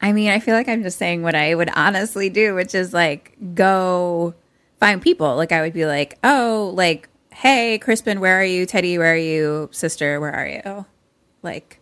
I 0.00 0.12
mean, 0.12 0.30
I 0.30 0.38
feel 0.38 0.54
like 0.54 0.68
I'm 0.68 0.82
just 0.82 0.98
saying 0.98 1.22
what 1.22 1.34
I 1.34 1.54
would 1.54 1.70
honestly 1.74 2.30
do, 2.30 2.54
which 2.54 2.74
is 2.74 2.94
like 2.94 3.36
go 3.54 4.34
find 4.78 5.02
people. 5.02 5.34
Like 5.34 5.50
I 5.50 5.62
would 5.62 5.72
be 5.72 5.86
like, 5.86 6.18
oh, 6.22 6.72
like, 6.74 7.08
hey, 7.32 7.78
Crispin, 7.78 8.20
where 8.20 8.38
are 8.40 8.44
you? 8.44 8.64
Teddy, 8.64 8.96
where 8.96 9.14
are 9.14 9.16
you? 9.16 9.68
Sister, 9.72 10.20
where 10.20 10.32
are 10.32 10.46
you? 10.46 10.86
Like, 11.42 11.80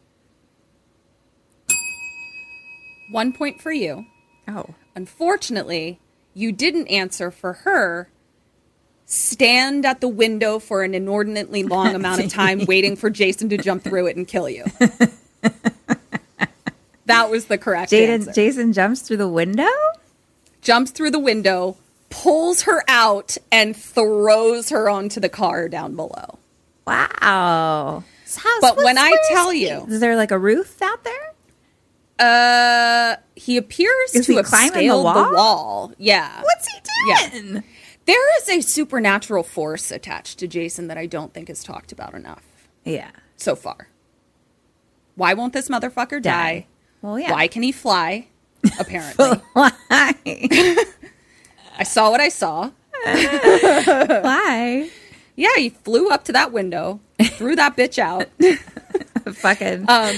One 3.10 3.34
point 3.34 3.60
for 3.60 3.72
you. 3.72 4.06
oh, 4.48 4.74
Unfortunately, 4.96 6.00
you 6.32 6.52
didn't 6.52 6.86
answer 6.86 7.30
for 7.30 7.52
her. 7.52 8.08
Stand 9.12 9.84
at 9.84 10.00
the 10.00 10.08
window 10.08 10.58
for 10.58 10.82
an 10.82 10.94
inordinately 10.94 11.64
long 11.64 11.94
amount 11.94 12.24
of 12.24 12.30
time 12.32 12.64
waiting 12.66 12.96
for 12.96 13.10
Jason 13.10 13.50
to 13.50 13.58
jump 13.58 13.84
through 13.84 14.06
it 14.06 14.16
and 14.16 14.26
kill 14.26 14.48
you. 14.48 14.64
that 17.06 17.30
was 17.30 17.46
the 17.46 17.58
correct 17.58 17.92
Jaden, 17.92 18.08
answer. 18.08 18.32
Jason 18.32 18.72
jumps 18.72 19.00
through 19.02 19.18
the 19.18 19.28
window. 19.28 19.68
jumps 20.62 20.90
through 20.92 21.10
the 21.10 21.18
window, 21.18 21.76
pulls 22.08 22.62
her 22.62 22.82
out, 22.88 23.36
and 23.50 23.76
throws 23.76 24.70
her 24.70 24.88
onto 24.88 25.20
the 25.20 25.28
car 25.28 25.68
down 25.68 25.94
below. 25.94 26.38
Wow. 26.86 28.04
But 28.62 28.76
when 28.78 28.96
I 28.96 29.14
tell 29.28 29.52
you- 29.52 29.84
is 29.88 30.00
there 30.00 30.16
like 30.16 30.30
a 30.30 30.38
roof 30.38 30.80
out 30.80 31.04
there? 31.04 31.12
Uh, 32.18 33.16
he 33.34 33.56
appears 33.56 34.14
Is 34.14 34.26
to 34.26 34.32
he 34.32 34.36
have 34.36 34.46
climbing 34.46 34.88
the 34.88 34.94
wall? 34.96 35.14
the 35.28 35.34
wall. 35.34 35.92
Yeah. 35.98 36.40
What's 36.42 36.66
he 36.68 36.78
Yeah. 37.08 37.60
There 38.06 38.36
is 38.38 38.48
a 38.48 38.60
supernatural 38.60 39.42
force 39.42 39.90
attached 39.90 40.38
to 40.40 40.48
Jason 40.48 40.88
that 40.88 40.98
I 40.98 41.06
don't 41.06 41.32
think 41.32 41.48
is 41.48 41.62
talked 41.62 41.92
about 41.92 42.14
enough 42.14 42.42
Yeah. 42.84 43.10
so 43.36 43.54
far. 43.54 43.88
Why 45.14 45.34
won't 45.34 45.52
this 45.52 45.68
motherfucker 45.68 46.20
die? 46.22 46.52
Die. 46.60 46.66
Well, 47.02 47.18
yeah. 47.18 47.30
Why 47.32 47.48
can 47.48 47.62
he 47.62 47.70
fly? 47.72 48.28
Apparently. 48.78 49.40
Why? 49.52 49.72
I 51.78 51.84
saw 51.84 52.10
what 52.10 52.20
I 52.20 52.28
saw. 52.28 52.70
Why? 53.04 54.90
Yeah, 55.36 55.48
he 55.56 55.70
flew 55.70 56.10
up 56.10 56.24
to 56.24 56.32
that 56.32 56.52
window, 56.52 57.00
threw 57.22 57.56
that 57.56 57.76
bitch 57.76 57.98
out. 57.98 58.28
Fucking 59.34 59.86
Um, 59.88 60.16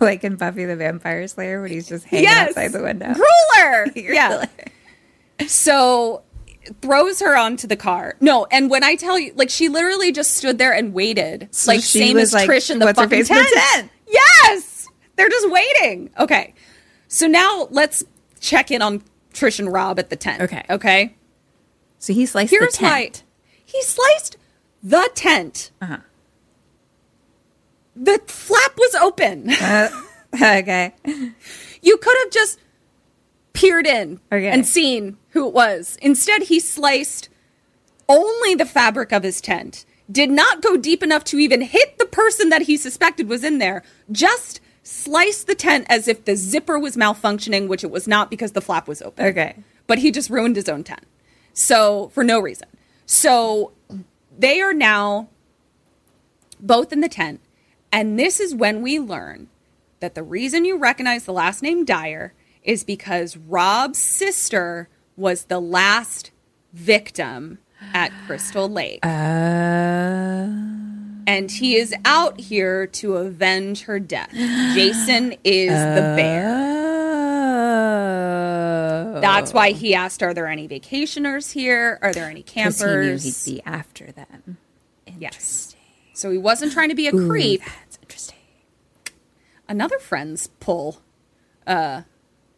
like 0.00 0.22
in 0.24 0.36
Buffy 0.36 0.64
the 0.64 0.76
Vampire 0.76 1.26
Slayer 1.28 1.60
when 1.62 1.70
he's 1.70 1.88
just 1.88 2.04
hanging 2.04 2.24
yes, 2.24 2.48
outside 2.50 2.72
the 2.72 2.82
window. 2.82 3.14
ruler. 3.14 3.86
Yeah. 3.96 4.44
So 5.46 6.22
throws 6.82 7.20
her 7.20 7.36
onto 7.36 7.66
the 7.66 7.76
car. 7.76 8.16
No, 8.20 8.46
and 8.50 8.70
when 8.70 8.82
I 8.84 8.94
tell 8.94 9.18
you, 9.18 9.32
like 9.36 9.50
she 9.50 9.68
literally 9.68 10.12
just 10.12 10.36
stood 10.36 10.58
there 10.58 10.72
and 10.72 10.92
waited, 10.94 11.48
So 11.50 11.72
like 11.72 11.80
same 11.80 12.16
as 12.18 12.32
like, 12.32 12.48
Trish 12.48 12.70
in 12.70 12.78
the 12.78 12.86
her 12.86 12.94
fucking 12.94 13.10
face 13.10 13.30
in 13.30 13.36
the 13.36 13.42
tent. 13.42 13.56
tent? 13.74 13.90
Yes, 14.06 14.86
they're 15.16 15.28
just 15.28 15.50
waiting. 15.50 16.10
Okay, 16.18 16.54
so 17.08 17.26
now 17.26 17.68
let's 17.70 18.04
check 18.40 18.70
in 18.70 18.80
on 18.82 19.02
Trish 19.34 19.58
and 19.58 19.72
Rob 19.72 19.98
at 19.98 20.10
the 20.10 20.16
tent. 20.16 20.42
Okay. 20.42 20.64
okay. 20.70 21.14
So 21.98 22.12
he 22.12 22.24
sliced 22.26 22.50
Here's 22.50 22.72
the 22.72 22.78
tent. 22.78 23.24
my. 23.24 23.50
He 23.64 23.82
sliced 23.82 24.36
the 24.82 25.10
tent. 25.14 25.70
Uh-huh. 25.82 25.98
The 27.96 28.20
flap 28.26 28.72
was 28.78 28.94
open. 28.94 29.50
okay. 30.34 30.94
You 31.82 31.96
could 31.98 32.16
have 32.24 32.30
just 32.30 32.58
peered 33.52 33.86
in 33.86 34.20
Okay. 34.32 34.48
and 34.48 34.64
seen 34.66 35.17
who 35.30 35.46
it 35.46 35.54
was. 35.54 35.98
Instead, 36.00 36.44
he 36.44 36.60
sliced 36.60 37.28
only 38.08 38.54
the 38.54 38.66
fabric 38.66 39.12
of 39.12 39.22
his 39.22 39.40
tent, 39.40 39.84
did 40.10 40.30
not 40.30 40.62
go 40.62 40.76
deep 40.76 41.02
enough 41.02 41.24
to 41.24 41.38
even 41.38 41.60
hit 41.60 41.98
the 41.98 42.06
person 42.06 42.48
that 42.48 42.62
he 42.62 42.76
suspected 42.76 43.28
was 43.28 43.44
in 43.44 43.58
there, 43.58 43.82
just 44.10 44.60
sliced 44.82 45.46
the 45.46 45.54
tent 45.54 45.86
as 45.90 46.08
if 46.08 46.24
the 46.24 46.34
zipper 46.34 46.78
was 46.78 46.96
malfunctioning, 46.96 47.68
which 47.68 47.84
it 47.84 47.90
was 47.90 48.08
not 48.08 48.30
because 48.30 48.52
the 48.52 48.60
flap 48.60 48.88
was 48.88 49.02
open. 49.02 49.26
Okay. 49.26 49.56
But 49.86 49.98
he 49.98 50.10
just 50.10 50.30
ruined 50.30 50.56
his 50.56 50.68
own 50.68 50.84
tent. 50.84 51.04
So, 51.52 52.08
for 52.14 52.24
no 52.24 52.40
reason. 52.40 52.68
So, 53.04 53.72
they 54.38 54.60
are 54.60 54.72
now 54.72 55.28
both 56.60 56.92
in 56.92 57.00
the 57.00 57.08
tent. 57.08 57.40
And 57.92 58.18
this 58.18 58.40
is 58.40 58.54
when 58.54 58.82
we 58.82 58.98
learn 58.98 59.48
that 60.00 60.14
the 60.14 60.22
reason 60.22 60.64
you 60.64 60.78
recognize 60.78 61.24
the 61.24 61.32
last 61.32 61.62
name 61.62 61.84
Dier 61.84 62.34
is 62.62 62.84
because 62.84 63.36
Rob's 63.36 63.98
sister 63.98 64.88
was 65.18 65.44
the 65.44 65.60
last 65.60 66.30
victim 66.72 67.58
at 67.92 68.10
Crystal 68.26 68.68
Lake. 68.68 69.00
and 69.04 70.60
he 71.50 71.76
is 71.76 71.94
out 72.04 72.40
here 72.40 72.86
to 72.86 73.16
avenge 73.16 73.82
her 73.82 73.98
death. 74.00 74.30
Jason 74.32 75.34
is 75.44 75.70
the 75.70 76.14
bear. 76.16 76.76
Oh. 79.16 79.20
That's 79.20 79.52
why 79.52 79.72
he 79.72 79.94
asked, 79.94 80.22
Are 80.22 80.32
there 80.32 80.46
any 80.46 80.66
vacationers 80.68 81.52
here? 81.52 81.98
Are 82.02 82.12
there 82.14 82.30
any 82.30 82.42
campers? 82.42 83.24
he 83.24 83.30
knew 83.30 83.34
he'd 83.58 83.62
be 83.64 83.70
after 83.70 84.12
them. 84.12 84.56
Yes. 85.18 85.74
So 86.14 86.30
he 86.30 86.38
wasn't 86.38 86.72
trying 86.72 86.88
to 86.90 86.94
be 86.94 87.08
a 87.08 87.12
creep. 87.12 87.62
That's 87.64 87.98
interesting. 88.02 88.38
Another 89.68 89.98
Friends 89.98 90.48
pull. 90.60 91.00
Uh, 91.66 92.02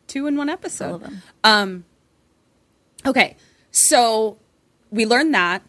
two 0.06 0.26
in 0.26 0.36
one 0.36 0.48
episode. 0.48 0.88
All 0.88 0.94
of 0.96 1.02
them. 1.02 1.22
Um, 1.44 1.84
okay, 3.06 3.36
so 3.70 4.38
we 4.90 5.06
learned 5.06 5.34
that. 5.34 5.62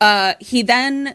Uh, 0.00 0.34
he 0.40 0.62
then 0.62 1.14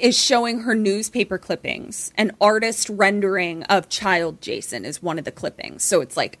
is 0.00 0.16
showing 0.16 0.60
her 0.60 0.74
newspaper 0.74 1.38
clippings. 1.38 2.12
An 2.16 2.32
artist 2.40 2.88
rendering 2.88 3.62
of 3.64 3.88
child 3.88 4.40
Jason 4.40 4.84
is 4.84 5.02
one 5.02 5.18
of 5.18 5.24
the 5.24 5.32
clippings. 5.32 5.82
So 5.82 6.00
it's 6.00 6.16
like, 6.16 6.38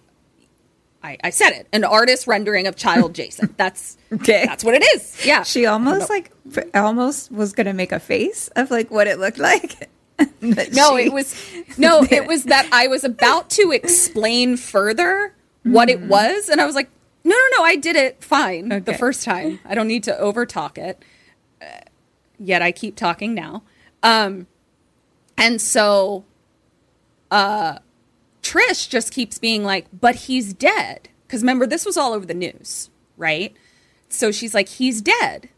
I, 1.02 1.18
I 1.24 1.30
said 1.30 1.50
it, 1.50 1.66
an 1.72 1.82
artist 1.84 2.26
rendering 2.26 2.66
of 2.66 2.76
child 2.76 3.14
Jason. 3.16 3.54
That's 3.56 3.98
Okay. 4.12 4.44
That's 4.46 4.62
what 4.64 4.74
it 4.74 4.84
is. 4.94 5.26
Yeah. 5.26 5.42
She 5.42 5.66
almost 5.66 6.08
like 6.08 6.30
almost 6.74 7.32
was 7.32 7.52
gonna 7.52 7.74
make 7.74 7.92
a 7.92 7.98
face 8.00 8.48
of 8.54 8.70
like 8.70 8.90
what 8.90 9.06
it 9.06 9.18
looked 9.18 9.38
like. 9.38 9.90
No, 10.40 10.96
she- 10.96 11.06
it 11.06 11.12
was 11.12 11.34
no, 11.78 12.04
it 12.08 12.26
was 12.28 12.44
that 12.44 12.68
I 12.70 12.86
was 12.86 13.02
about 13.02 13.50
to 13.50 13.72
explain 13.72 14.56
further 14.56 15.34
what 15.64 15.88
it 15.88 16.00
was, 16.02 16.48
and 16.48 16.60
I 16.60 16.66
was 16.66 16.76
like, 16.76 16.90
no, 17.24 17.34
no, 17.34 17.58
no, 17.58 17.64
I 17.64 17.76
did 17.76 17.96
it 17.96 18.22
fine 18.22 18.68
the 18.68 18.94
first 18.94 19.24
time. 19.24 19.60
I 19.64 19.74
don't 19.74 19.88
need 19.88 20.04
to 20.04 20.18
over 20.18 20.44
talk 20.46 20.78
it. 20.78 21.02
Uh, 21.60 21.66
yet 22.38 22.62
I 22.62 22.72
keep 22.72 22.96
talking 22.96 23.34
now. 23.34 23.62
Um, 24.02 24.46
and 25.38 25.60
so, 25.60 26.24
uh, 27.30 27.78
Trish 28.42 28.88
just 28.88 29.12
keeps 29.12 29.38
being 29.38 29.64
like, 29.64 29.86
but 29.92 30.14
he's 30.16 30.52
dead. 30.52 31.08
Because 31.26 31.42
remember, 31.42 31.66
this 31.66 31.86
was 31.86 31.96
all 31.96 32.12
over 32.12 32.26
the 32.26 32.34
news, 32.34 32.90
right? 33.16 33.56
So 34.08 34.30
she's 34.32 34.54
like, 34.54 34.68
he's 34.68 35.00
dead. 35.00 35.48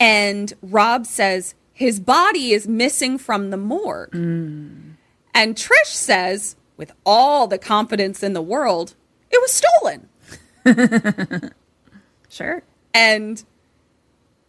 And 0.00 0.52
Rob 0.62 1.06
says, 1.06 1.54
his 1.72 2.00
body 2.00 2.52
is 2.52 2.66
missing 2.66 3.18
from 3.18 3.50
the 3.50 3.56
morgue. 3.56 4.14
And 5.34 5.54
Trish 5.54 5.86
says, 5.86 6.56
with 6.76 6.92
all 7.06 7.46
the 7.46 7.58
confidence 7.58 8.22
in 8.22 8.32
the 8.32 8.42
world, 8.42 8.94
it 9.30 9.40
was 9.40 9.52
stolen. 9.52 10.08
sure. 12.28 12.62
And 12.94 13.42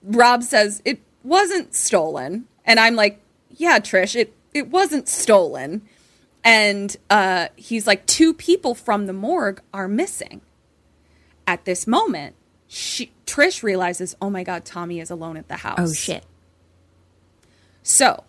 Rob 0.03 0.43
says, 0.43 0.81
it 0.85 1.01
wasn't 1.23 1.75
stolen. 1.75 2.47
And 2.65 2.79
I'm 2.79 2.95
like, 2.95 3.21
yeah, 3.49 3.79
Trish, 3.79 4.15
it, 4.15 4.33
it 4.53 4.69
wasn't 4.69 5.07
stolen. 5.07 5.81
And 6.43 6.95
uh, 7.09 7.47
he's 7.55 7.85
like, 7.85 8.05
two 8.05 8.33
people 8.33 8.75
from 8.75 9.05
the 9.05 9.13
morgue 9.13 9.61
are 9.73 9.87
missing. 9.87 10.41
At 11.45 11.65
this 11.65 11.87
moment, 11.87 12.35
she, 12.67 13.11
Trish 13.25 13.63
realizes, 13.63 14.15
oh 14.21 14.29
my 14.29 14.43
God, 14.43 14.65
Tommy 14.65 14.99
is 14.99 15.09
alone 15.09 15.37
at 15.37 15.47
the 15.47 15.57
house. 15.57 15.79
Oh 15.79 15.91
shit. 15.91 16.23
So 17.81 18.23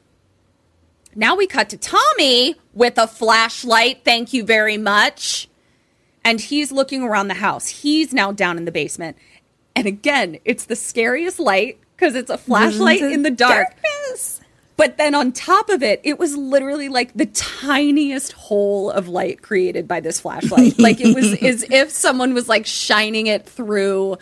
now 1.14 1.36
we 1.36 1.46
cut 1.46 1.68
to 1.70 1.76
Tommy 1.76 2.54
with 2.72 2.96
a 2.96 3.06
flashlight. 3.06 4.04
Thank 4.04 4.32
you 4.32 4.44
very 4.44 4.78
much. 4.78 5.49
And 6.24 6.40
he's 6.40 6.70
looking 6.70 7.02
around 7.02 7.28
the 7.28 7.34
house. 7.34 7.68
He's 7.68 8.12
now 8.12 8.32
down 8.32 8.56
in 8.56 8.64
the 8.64 8.72
basement. 8.72 9.16
And 9.74 9.86
again, 9.86 10.38
it's 10.44 10.66
the 10.66 10.76
scariest 10.76 11.38
light 11.38 11.78
because 11.96 12.14
it's 12.14 12.30
a 12.30 12.38
flashlight 12.38 13.02
in 13.02 13.22
the 13.22 13.30
dark. 13.30 13.68
Darkness. 13.68 14.40
But 14.76 14.96
then 14.96 15.14
on 15.14 15.32
top 15.32 15.68
of 15.68 15.82
it, 15.82 16.00
it 16.04 16.18
was 16.18 16.36
literally 16.36 16.88
like 16.88 17.12
the 17.14 17.26
tiniest 17.26 18.32
hole 18.32 18.90
of 18.90 19.08
light 19.08 19.42
created 19.42 19.86
by 19.86 20.00
this 20.00 20.20
flashlight. 20.20 20.78
like 20.78 21.00
it 21.00 21.14
was 21.14 21.34
as 21.42 21.64
if 21.70 21.90
someone 21.90 22.32
was 22.32 22.48
like 22.48 22.64
shining 22.64 23.26
it 23.26 23.46
through 23.46 24.16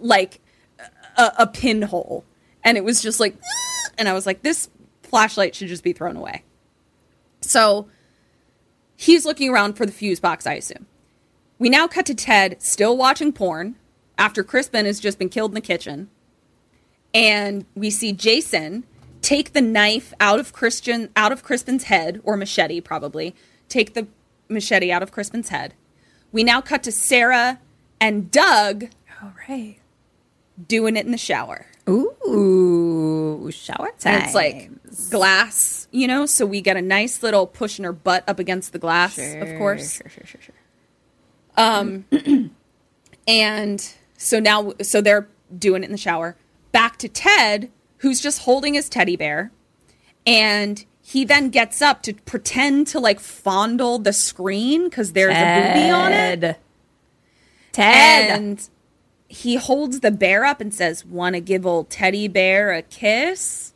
like 0.00 0.40
a, 1.16 1.32
a 1.38 1.46
pinhole. 1.48 2.24
And 2.62 2.76
it 2.76 2.84
was 2.84 3.02
just 3.02 3.18
like, 3.18 3.36
and 3.98 4.08
I 4.08 4.12
was 4.12 4.24
like, 4.24 4.42
this 4.42 4.70
flashlight 5.02 5.54
should 5.54 5.68
just 5.68 5.82
be 5.82 5.92
thrown 5.92 6.16
away. 6.16 6.44
So 7.40 7.88
he's 8.96 9.24
looking 9.24 9.50
around 9.50 9.74
for 9.74 9.84
the 9.84 9.92
fuse 9.92 10.20
box, 10.20 10.46
I 10.46 10.54
assume. 10.54 10.86
We 11.58 11.68
now 11.68 11.88
cut 11.88 12.06
to 12.06 12.14
Ted 12.14 12.62
still 12.62 12.96
watching 12.96 13.32
porn 13.32 13.76
after 14.16 14.42
Crispin 14.44 14.86
has 14.86 15.00
just 15.00 15.18
been 15.18 15.28
killed 15.28 15.50
in 15.50 15.54
the 15.54 15.60
kitchen 15.60 16.08
and 17.14 17.64
we 17.74 17.90
see 17.90 18.12
Jason 18.12 18.84
take 19.22 19.52
the 19.52 19.60
knife 19.60 20.12
out 20.20 20.38
of 20.38 20.52
Christian 20.52 21.10
out 21.16 21.32
of 21.32 21.42
Crispin's 21.42 21.84
head 21.84 22.20
or 22.22 22.36
machete 22.36 22.80
probably 22.80 23.34
take 23.68 23.94
the 23.94 24.06
machete 24.48 24.90
out 24.92 25.02
of 25.02 25.10
Crispin's 25.10 25.48
head. 25.48 25.74
We 26.32 26.44
now 26.44 26.60
cut 26.60 26.82
to 26.84 26.92
Sarah 26.92 27.58
and 28.00 28.30
Doug 28.30 28.88
All 29.22 29.32
right. 29.48 29.78
doing 30.66 30.96
it 30.96 31.06
in 31.06 31.12
the 31.12 31.18
shower. 31.18 31.66
Ooh, 31.88 33.50
shower 33.50 33.90
time. 33.98 34.14
And 34.14 34.24
it's 34.24 34.34
like 34.34 34.70
glass, 35.10 35.88
you 35.90 36.06
know, 36.06 36.26
so 36.26 36.44
we 36.44 36.60
get 36.60 36.76
a 36.76 36.82
nice 36.82 37.22
little 37.22 37.46
pushing 37.46 37.84
her 37.84 37.92
butt 37.92 38.24
up 38.28 38.38
against 38.38 38.72
the 38.72 38.78
glass, 38.78 39.18
of 39.18 39.56
course. 39.58 39.94
Sure, 39.94 40.08
sure, 40.10 40.26
sure, 40.26 40.40
sure. 40.40 40.54
Um, 41.58 42.04
and 43.26 43.94
so 44.16 44.40
now, 44.40 44.72
so 44.80 45.00
they're 45.00 45.28
doing 45.56 45.82
it 45.82 45.86
in 45.86 45.92
the 45.92 45.98
shower. 45.98 46.36
Back 46.72 46.98
to 46.98 47.08
Ted, 47.08 47.70
who's 47.98 48.20
just 48.20 48.42
holding 48.42 48.74
his 48.74 48.88
teddy 48.88 49.16
bear. 49.16 49.50
And 50.26 50.84
he 51.02 51.24
then 51.24 51.50
gets 51.50 51.82
up 51.82 52.02
to 52.02 52.14
pretend 52.14 52.86
to 52.88 53.00
like 53.00 53.18
fondle 53.18 53.98
the 53.98 54.12
screen 54.12 54.84
because 54.84 55.12
there's 55.12 55.34
a 55.34 55.74
movie 55.74 55.90
on 55.90 56.12
it. 56.12 56.40
Ted. 56.40 56.56
Ted. 57.72 58.38
And 58.38 58.68
he 59.28 59.56
holds 59.56 60.00
the 60.00 60.10
bear 60.10 60.44
up 60.44 60.60
and 60.60 60.72
says, 60.72 61.04
Want 61.04 61.34
to 61.34 61.40
give 61.40 61.66
old 61.66 61.90
teddy 61.90 62.28
bear 62.28 62.72
a 62.72 62.82
kiss? 62.82 63.72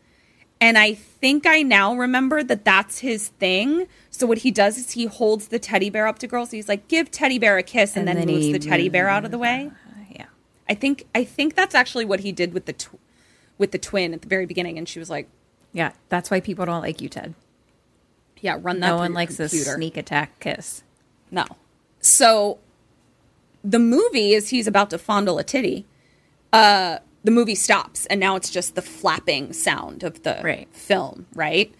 And 0.63 0.79
I 0.79 0.95
think 0.95 1.45
I 1.45 1.63
now 1.63 1.97
remember 1.97 2.45
that 2.45 2.65
that's 2.65 3.01
his 3.01 3.29
thing. 3.29 3.89
So 4.11 4.29
what 4.29 4.39
he 4.39 4.53
does 4.53 4.79
is 4.79 4.93
he 4.93 5.07
holds 5.07 5.49
the 5.49 5.59
teddy 5.59 5.91
bear 5.91 6.07
up 6.07 6.21
to 6.21 6.29
girls. 6.29 6.53
He's 6.53 6.69
like, 6.69 6.87
"Give 6.87 7.11
teddy 7.11 7.41
bear 7.41 7.59
a 7.59 7.65
kiss," 7.65 7.97
and, 7.97 8.09
And 8.09 8.17
then, 8.17 8.27
then 8.29 8.35
moves 8.37 8.47
he 8.47 8.53
the 8.53 8.61
teddy 8.61 8.89
bear 8.89 9.09
out 9.09 9.25
of 9.25 9.33
the 9.33 9.39
way. 9.39 9.73
yeah. 10.13 10.27
I 10.69 10.75
think 10.75 11.07
I 11.17 11.25
think 11.25 11.57
that's 11.57 11.75
actually 11.75 12.05
what 12.05 12.21
he 12.21 12.31
did 12.31 12.55
with 12.55 12.67
the 12.67 12.75
tw- 12.75 13.01
with 13.59 13.73
the 13.73 13.79
twin 13.79 14.15
at 14.15 14.23
the 14.23 14.29
very 14.29 14.47
beginning, 14.47 14.79
and 14.79 14.89
she 14.89 15.01
was 15.01 15.11
like, 15.11 15.29
Yeah, 15.73 15.93
that's 16.09 16.31
why 16.31 16.39
people 16.39 16.65
don't 16.65 16.81
like 16.81 17.01
you, 17.01 17.09
Ted. 17.09 17.35
"Yeah, 18.41 18.57
run 18.61 18.79
that." 18.79 18.87
No 18.87 18.99
one 18.99 19.15
likes 19.15 19.41
a 19.41 19.49
sneak 19.49 19.97
attack 19.97 20.39
kiss. 20.39 20.85
No. 21.33 21.45
So 22.01 22.59
the 23.65 23.81
movie 23.81 24.33
is 24.33 24.51
he's 24.51 24.69
about 24.69 24.91
to 24.91 24.99
fondle 24.99 25.39
a 25.39 25.45
titty. 25.45 25.87
Uh, 26.53 26.99
the 27.25 27.31
movie 27.31 27.55
stops, 27.55 28.07
and 28.07 28.19
now 28.21 28.37
it's 28.37 28.51
just 28.51 28.75
the 28.75 28.83
flapping 28.83 29.53
sound 29.53 30.03
of 30.03 30.23
the 30.23 30.41
Right. 30.43 30.69
film, 30.73 31.27
right? 31.35 31.73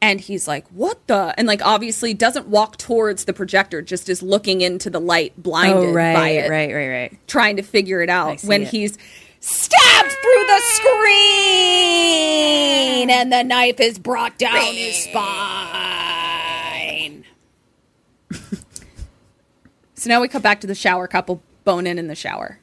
And 0.00 0.20
he's 0.20 0.48
like, 0.48 0.66
"What 0.70 1.06
the?" 1.06 1.32
And 1.38 1.46
like 1.46 1.64
obviously 1.64 2.12
doesn't 2.12 2.48
walk 2.48 2.76
towards 2.76 3.24
the 3.24 3.32
projector, 3.32 3.80
just 3.82 4.08
is 4.08 4.20
looking 4.22 4.60
into 4.60 4.90
the 4.90 5.00
light, 5.00 5.32
blinded 5.40 5.90
Oh, 5.90 5.94
by 5.94 6.28
it, 6.30 6.50
right, 6.50 6.72
right, 6.74 6.88
right. 6.88 7.16
trying 7.28 7.56
to 7.56 7.62
figure 7.62 8.02
it 8.02 8.10
out. 8.10 8.42
When 8.42 8.62
it. 8.62 8.68
he's 8.68 8.98
stabbed 9.40 10.10
through 10.10 10.44
the 10.46 10.60
screen, 11.72 13.10
and 13.10 13.32
the 13.32 13.42
knife 13.44 13.78
is 13.80 13.98
brought 13.98 14.38
down 14.38 14.74
his 14.74 14.96
spine. 15.04 15.22
so 19.94 20.08
now 20.08 20.20
we 20.20 20.28
come 20.28 20.42
back 20.42 20.60
to 20.62 20.66
the 20.66 20.74
shower 20.74 21.06
couple 21.06 21.42
boning 21.64 21.96
in 21.98 22.08
the 22.08 22.14
shower. 22.16 22.58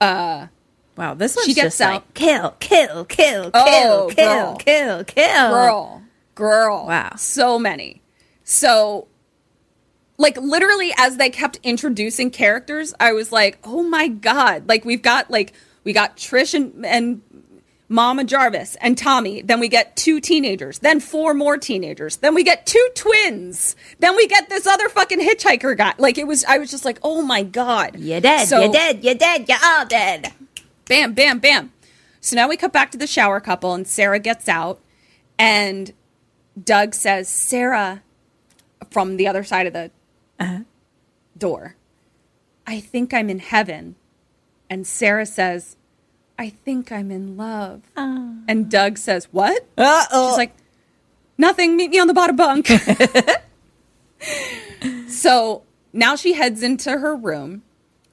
Uh, 0.00 0.46
Wow, 0.96 1.14
this 1.14 1.36
one's 1.36 1.46
She 1.46 1.54
gets 1.54 1.78
just 1.78 1.80
like 1.80 2.14
kill, 2.14 2.52
kill, 2.58 3.04
kill, 3.04 3.50
kill, 3.50 3.50
Oh, 3.54 4.10
kill, 4.14 4.26
girl. 4.26 4.56
kill, 4.56 5.04
kill. 5.04 5.50
girl, 5.50 6.02
girl. 6.34 6.86
Wow. 6.86 7.12
So 7.16 7.58
many. 7.58 8.00
So, 8.44 9.06
like, 10.18 10.36
literally, 10.38 10.94
as 10.96 11.16
they 11.18 11.28
kept 11.30 11.60
introducing 11.62 12.30
characters, 12.30 12.94
I 12.98 13.12
was 13.12 13.30
like, 13.32 13.58
oh 13.64 13.82
my 13.82 14.08
God. 14.08 14.68
Like, 14.68 14.84
we've 14.84 15.02
got, 15.02 15.30
like, 15.30 15.52
we 15.84 15.92
got 15.92 16.16
Trish 16.16 16.54
and, 16.54 16.86
and 16.86 17.20
Mama 17.88 18.24
Jarvis 18.24 18.76
and 18.80 18.96
Tommy. 18.96 19.42
Then 19.42 19.60
we 19.60 19.68
get 19.68 19.96
two 19.96 20.20
teenagers. 20.20 20.78
Then 20.78 21.00
four 21.00 21.34
more 21.34 21.58
teenagers. 21.58 22.16
Then 22.16 22.34
we 22.34 22.42
get 22.42 22.66
two 22.66 22.88
twins. 22.94 23.76
Then 23.98 24.16
we 24.16 24.26
get 24.26 24.48
this 24.48 24.66
other 24.66 24.88
fucking 24.88 25.20
hitchhiker 25.20 25.76
guy. 25.76 25.92
Like, 25.98 26.16
it 26.18 26.26
was, 26.26 26.44
I 26.44 26.58
was 26.58 26.70
just 26.70 26.84
like, 26.86 26.98
oh 27.02 27.20
my 27.22 27.42
God. 27.42 27.96
You're 27.98 28.20
dead, 28.20 28.48
So- 28.48 28.62
you're 28.62 28.72
dead, 28.72 29.04
you're 29.04 29.14
dead, 29.14 29.46
you're 29.48 29.58
all 29.62 29.84
dead. 29.84 30.32
Bam, 30.88 31.14
bam, 31.14 31.38
bam. 31.38 31.72
So 32.20 32.34
now 32.34 32.48
we 32.48 32.56
cut 32.56 32.72
back 32.72 32.90
to 32.92 32.98
the 32.98 33.06
shower 33.06 33.40
couple, 33.40 33.74
and 33.74 33.86
Sarah 33.86 34.18
gets 34.18 34.48
out, 34.48 34.80
and 35.38 35.92
Doug 36.62 36.94
says, 36.94 37.28
Sarah, 37.28 38.02
from 38.90 39.16
the 39.16 39.28
other 39.28 39.44
side 39.44 39.66
of 39.66 39.72
the 39.72 39.90
uh-huh. 40.40 40.60
door, 41.36 41.76
I 42.66 42.80
think 42.80 43.14
I'm 43.14 43.30
in 43.30 43.38
heaven. 43.38 43.96
And 44.68 44.86
Sarah 44.86 45.26
says, 45.26 45.76
I 46.38 46.50
think 46.50 46.90
I'm 46.90 47.10
in 47.10 47.36
love. 47.36 47.82
And 48.48 48.70
Doug 48.70 48.98
says, 48.98 49.28
What? 49.30 49.66
Uh-oh. 49.78 50.30
She's 50.30 50.38
like, 50.38 50.54
Nothing, 51.38 51.76
meet 51.76 51.90
me 51.90 51.98
on 51.98 52.08
the 52.08 52.14
bottom 52.14 52.36
bunk. 52.36 52.66
so 55.08 55.62
now 55.92 56.16
she 56.16 56.32
heads 56.32 56.62
into 56.62 56.98
her 56.98 57.14
room 57.14 57.62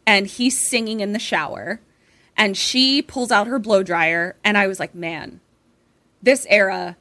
and 0.06 0.28
he's 0.28 0.60
singing 0.60 1.00
in 1.00 1.14
the 1.14 1.20
shower 1.20 1.80
and 2.38 2.58
she 2.58 3.02
pulls 3.02 3.32
out 3.32 3.48
her 3.48 3.60
blow 3.60 3.84
dryer 3.84 4.36
and 4.44 4.58
I 4.58 4.68
was 4.68 4.80
like, 4.80 4.96
man, 4.96 5.40
this 6.22 6.46
era, 6.50 6.98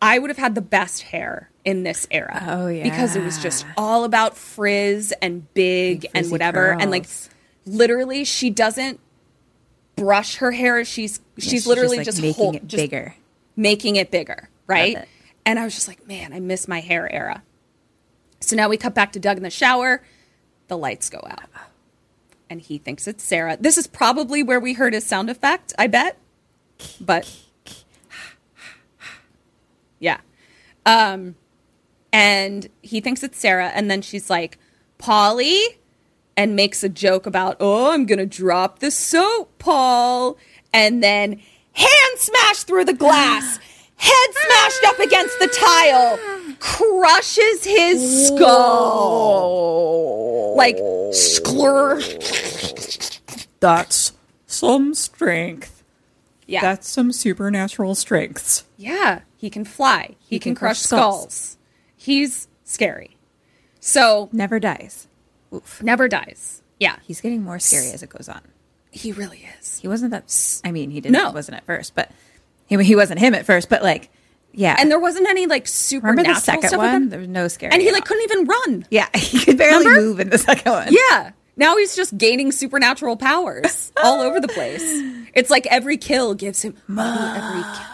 I 0.00 0.18
would 0.18 0.30
have 0.30 0.38
had 0.38 0.54
the 0.54 0.60
best 0.60 1.02
hair 1.02 1.50
in 1.64 1.82
this 1.82 2.06
era. 2.10 2.42
Oh, 2.46 2.66
yeah. 2.68 2.82
Because 2.84 3.16
it 3.16 3.22
was 3.22 3.42
just 3.42 3.66
all 3.76 4.04
about 4.04 4.36
frizz 4.36 5.12
and 5.22 5.52
big, 5.54 6.02
Big 6.02 6.10
and 6.14 6.30
whatever. 6.30 6.72
And 6.72 6.90
like 6.90 7.06
literally 7.66 8.24
she 8.24 8.50
doesn't 8.50 9.00
brush 9.96 10.36
her 10.36 10.52
hair. 10.52 10.84
She's 10.84 11.20
she's 11.38 11.50
she's 11.50 11.66
literally 11.66 11.98
just, 11.98 12.06
just, 12.06 12.22
making 12.22 12.44
hold- 12.44 12.56
it 12.56 12.68
bigger. 12.68 13.14
making 13.56 13.96
it 13.96 14.10
bigger, 14.10 14.48
right? 14.66 14.96
it. 14.98 15.08
And 15.46 15.58
I 15.58 15.64
was 15.64 15.74
just 15.74 15.88
like, 15.88 16.06
man, 16.06 16.32
I 16.32 16.40
miss 16.40 16.66
my 16.68 16.80
hair 16.80 17.10
era. 17.12 17.42
So 18.40 18.56
now 18.56 18.68
we 18.68 18.76
cut 18.76 18.94
back 18.94 19.12
to 19.12 19.20
Doug 19.20 19.36
in 19.36 19.42
the 19.42 19.50
shower. 19.50 20.02
The 20.68 20.76
lights 20.76 21.10
go 21.10 21.20
out. 21.28 21.44
And 22.54 22.62
he 22.62 22.78
thinks 22.78 23.08
it's 23.08 23.24
Sarah. 23.24 23.56
This 23.58 23.76
is 23.76 23.88
probably 23.88 24.40
where 24.40 24.60
we 24.60 24.74
heard 24.74 24.92
his 24.92 25.04
sound 25.04 25.28
effect, 25.28 25.72
I 25.76 25.88
bet. 25.88 26.16
But 27.00 27.28
yeah. 29.98 30.20
Um 30.86 31.34
and 32.12 32.68
he 32.80 33.00
thinks 33.00 33.24
it's 33.24 33.40
Sarah 33.40 33.72
and 33.74 33.90
then 33.90 34.02
she's 34.02 34.30
like, 34.30 34.56
"Polly?" 34.98 35.60
and 36.36 36.54
makes 36.54 36.84
a 36.84 36.88
joke 36.88 37.26
about, 37.26 37.56
"Oh, 37.58 37.90
I'm 37.90 38.06
going 38.06 38.20
to 38.20 38.24
drop 38.24 38.78
the 38.78 38.92
soap, 38.92 39.58
Paul." 39.58 40.38
And 40.72 41.02
then 41.02 41.40
hand 41.72 42.18
smash 42.18 42.62
through 42.62 42.84
the 42.84 42.92
glass. 42.92 43.58
Head 44.04 44.34
smashed 44.34 44.84
up 44.86 44.98
against 45.00 45.38
the 45.38 45.46
tile. 45.48 46.18
Crushes 46.60 47.64
his 47.64 48.26
skull. 49.14 50.54
Like 50.56 50.76
sklur. 51.12 52.00
That's 53.60 54.12
some 54.46 54.94
strength. 54.94 55.82
Yeah. 56.46 56.60
That's 56.60 56.88
some 56.88 57.10
supernatural 57.12 57.94
strengths. 57.94 58.64
Yeah, 58.76 59.22
he 59.36 59.48
can 59.50 59.64
fly. 59.64 60.16
He, 60.20 60.38
can, 60.38 60.50
can 60.50 60.56
crush 60.58 60.78
crush 60.80 60.80
skulls. 61.00 61.20
skulls. 61.34 61.56
He's 61.96 62.48
scary. 62.64 63.16
So 63.80 64.28
Never 64.32 64.60
dies. 64.60 65.08
Oof. 65.52 65.82
never 65.82 66.08
dies. 66.08 66.60
Yeah, 66.80 66.96
He's 67.06 67.20
getting 67.20 67.42
more 67.42 67.58
scary 67.58 67.90
as 67.92 68.02
it 68.02 68.10
goes 68.10 68.28
on. 68.28 68.40
he 68.90 69.12
really 69.12 69.46
is. 69.58 69.78
He 69.78 69.88
wasn't 69.88 70.10
that. 70.10 70.24
s- 70.24 70.60
I 70.64 70.72
mean, 70.72 70.90
he 70.90 71.00
didn't. 71.00 71.12
No. 71.14 71.30
wasn't 71.30 71.56
at 71.56 71.64
first, 71.64 71.94
but 71.94 72.10
he 72.66 72.82
he 72.82 72.96
wasn't 72.96 73.20
him 73.20 73.34
at 73.34 73.46
first. 73.46 73.68
But 73.68 73.82
like, 73.82 74.10
yeah. 74.52 74.76
And 74.78 74.90
there 74.90 74.98
wasn't 75.00 75.28
any 75.28 75.46
like 75.46 75.66
supernatural 75.68 76.10
remember 76.24 76.34
the 76.34 76.40
second 76.40 76.78
one? 76.78 77.08
There 77.08 77.18
was 77.20 77.28
no 77.28 77.48
scary. 77.48 77.72
and 77.72 77.82
he 77.82 77.92
like 77.92 78.04
couldn't 78.04 78.24
even 78.24 78.44
run. 78.46 78.86
Yeah, 78.90 79.08
he 79.14 79.40
could 79.44 79.58
barely 79.58 79.86
Remember? 79.86 80.06
move 80.06 80.20
in 80.20 80.30
the 80.30 80.38
second 80.38 80.72
one. 80.72 80.88
Yeah. 80.90 81.32
Now 81.56 81.76
he's 81.76 81.94
just 81.94 82.18
gaining 82.18 82.50
supernatural 82.50 83.16
powers 83.16 83.92
all 84.02 84.20
over 84.20 84.40
the 84.40 84.48
place. 84.48 84.82
It's 85.34 85.50
like 85.50 85.66
every 85.66 85.96
kill 85.96 86.34
gives 86.34 86.62
him 86.62 86.76
every 86.88 87.62
kill. 87.62 87.86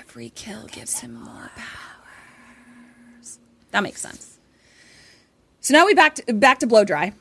Every 0.00 0.30
kill 0.30 0.66
gives 0.66 1.00
him 1.00 1.14
more 1.14 1.50
powers. 1.56 3.38
That 3.70 3.82
makes 3.82 4.00
sense. 4.02 4.38
So 5.60 5.72
now 5.72 5.86
we 5.86 5.94
back 5.94 6.16
to, 6.16 6.34
back 6.34 6.58
to 6.58 6.66
blow 6.66 6.84
dry. 6.84 7.14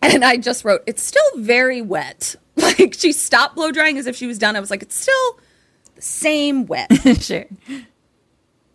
And 0.00 0.24
I 0.24 0.36
just 0.38 0.64
wrote, 0.64 0.82
it's 0.86 1.02
still 1.02 1.22
very 1.36 1.82
wet. 1.82 2.36
Like 2.78 2.94
she 2.94 3.12
stopped 3.12 3.54
blow 3.56 3.70
drying 3.72 3.98
as 3.98 4.06
if 4.06 4.16
she 4.16 4.26
was 4.26 4.38
done. 4.38 4.56
I 4.56 4.60
was 4.60 4.70
like, 4.70 4.82
it's 4.82 4.98
still 5.00 5.38
the 5.94 6.02
same 6.02 6.66
wet 6.66 6.90
sure. 7.20 7.44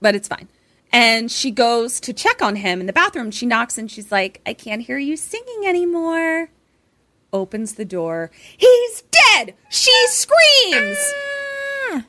but 0.02 0.16
it's 0.16 0.28
fine. 0.28 0.48
And 0.92 1.30
she 1.32 1.52
goes 1.52 2.00
to 2.02 2.14
check 2.14 2.42
on 2.42 2.56
him 2.58 2.80
in 2.80 2.88
the 2.88 2.94
bathroom. 2.94 3.32
She 3.32 3.46
knocks 3.46 3.78
and 3.78 3.90
she's 3.92 4.12
like, 4.12 4.42
I 4.46 4.54
can't 4.54 4.82
hear 4.84 4.98
you 4.98 5.18
singing 5.18 5.66
anymore. 5.68 6.50
Opens 7.34 7.74
the 7.76 7.86
door. 7.86 8.32
He's 8.58 9.04
dead! 9.36 9.54
She 9.70 9.92
screams! 10.08 10.98
Ah. 11.92 12.06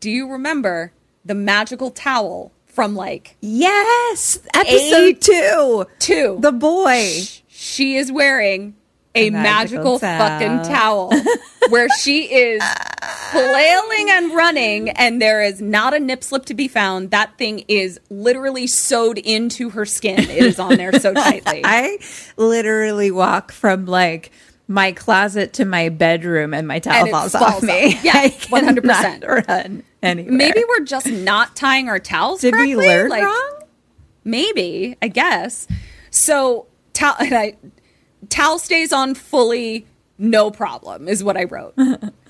Do 0.00 0.10
you 0.10 0.30
remember 0.30 0.92
the 1.24 1.34
magical 1.34 1.90
towel 1.90 2.52
from 2.66 2.94
like 2.94 3.36
Yes, 3.40 4.38
episode 4.54 5.20
two. 5.20 5.86
two? 5.98 6.38
The 6.40 6.52
boy. 6.52 7.20
she 7.48 7.96
is 7.96 8.12
wearing 8.12 8.76
a, 9.26 9.30
magical, 9.30 9.98
magical 9.98 9.98
fucking 9.98 10.62
towel 10.72 11.12
where 11.70 11.88
she 12.00 12.24
is 12.32 12.62
flailing 13.30 14.10
and 14.10 14.34
running 14.34 14.90
and 14.90 15.20
there 15.20 15.42
is 15.42 15.60
not 15.60 15.94
a 15.94 16.00
nip 16.00 16.22
slip 16.24 16.44
to 16.46 16.54
be 16.54 16.68
found 16.68 17.10
that 17.10 17.36
thing 17.38 17.64
is 17.68 18.00
literally 18.10 18.66
sewed 18.66 19.18
into 19.18 19.70
her 19.70 19.84
skin 19.84 20.18
it 20.20 20.30
is 20.30 20.58
on 20.58 20.76
there 20.76 20.92
so 20.98 21.12
tightly 21.14 21.60
I 21.64 21.98
literally 22.36 23.10
walk 23.10 23.52
from 23.52 23.86
like 23.86 24.30
my 24.66 24.92
closet 24.92 25.54
to 25.54 25.64
my 25.64 25.88
bedroom 25.88 26.52
and 26.52 26.68
my 26.68 26.78
towel 26.78 27.02
And 27.04 27.10
falls, 27.10 27.32
falls 27.32 27.54
off 27.56 27.62
me. 27.62 27.94
off. 27.96 28.04
Yeah, 28.04 28.28
100%. 28.28 28.82
cannot 28.82 29.48
Run 29.48 29.82
anywhere. 30.02 30.32
maybe 30.32 30.62
we're 30.68 30.84
just 30.84 31.06
not 31.06 31.56
tying 31.56 31.88
our 31.88 31.98
towels 31.98 32.40
did 32.40 32.54
we 32.54 32.76
learn 32.76 33.08
Like, 33.10 33.24
wrong? 33.24 33.62
maybe 34.24 34.96
i 35.02 35.08
guess 35.08 35.66
so 36.10 36.66
towel 36.92 37.14
and 37.20 37.34
i 37.34 37.54
towel 38.28 38.58
stays 38.58 38.92
on 38.92 39.14
fully 39.14 39.86
no 40.18 40.50
problem 40.50 41.08
is 41.08 41.22
what 41.22 41.36
i 41.36 41.44
wrote 41.44 41.74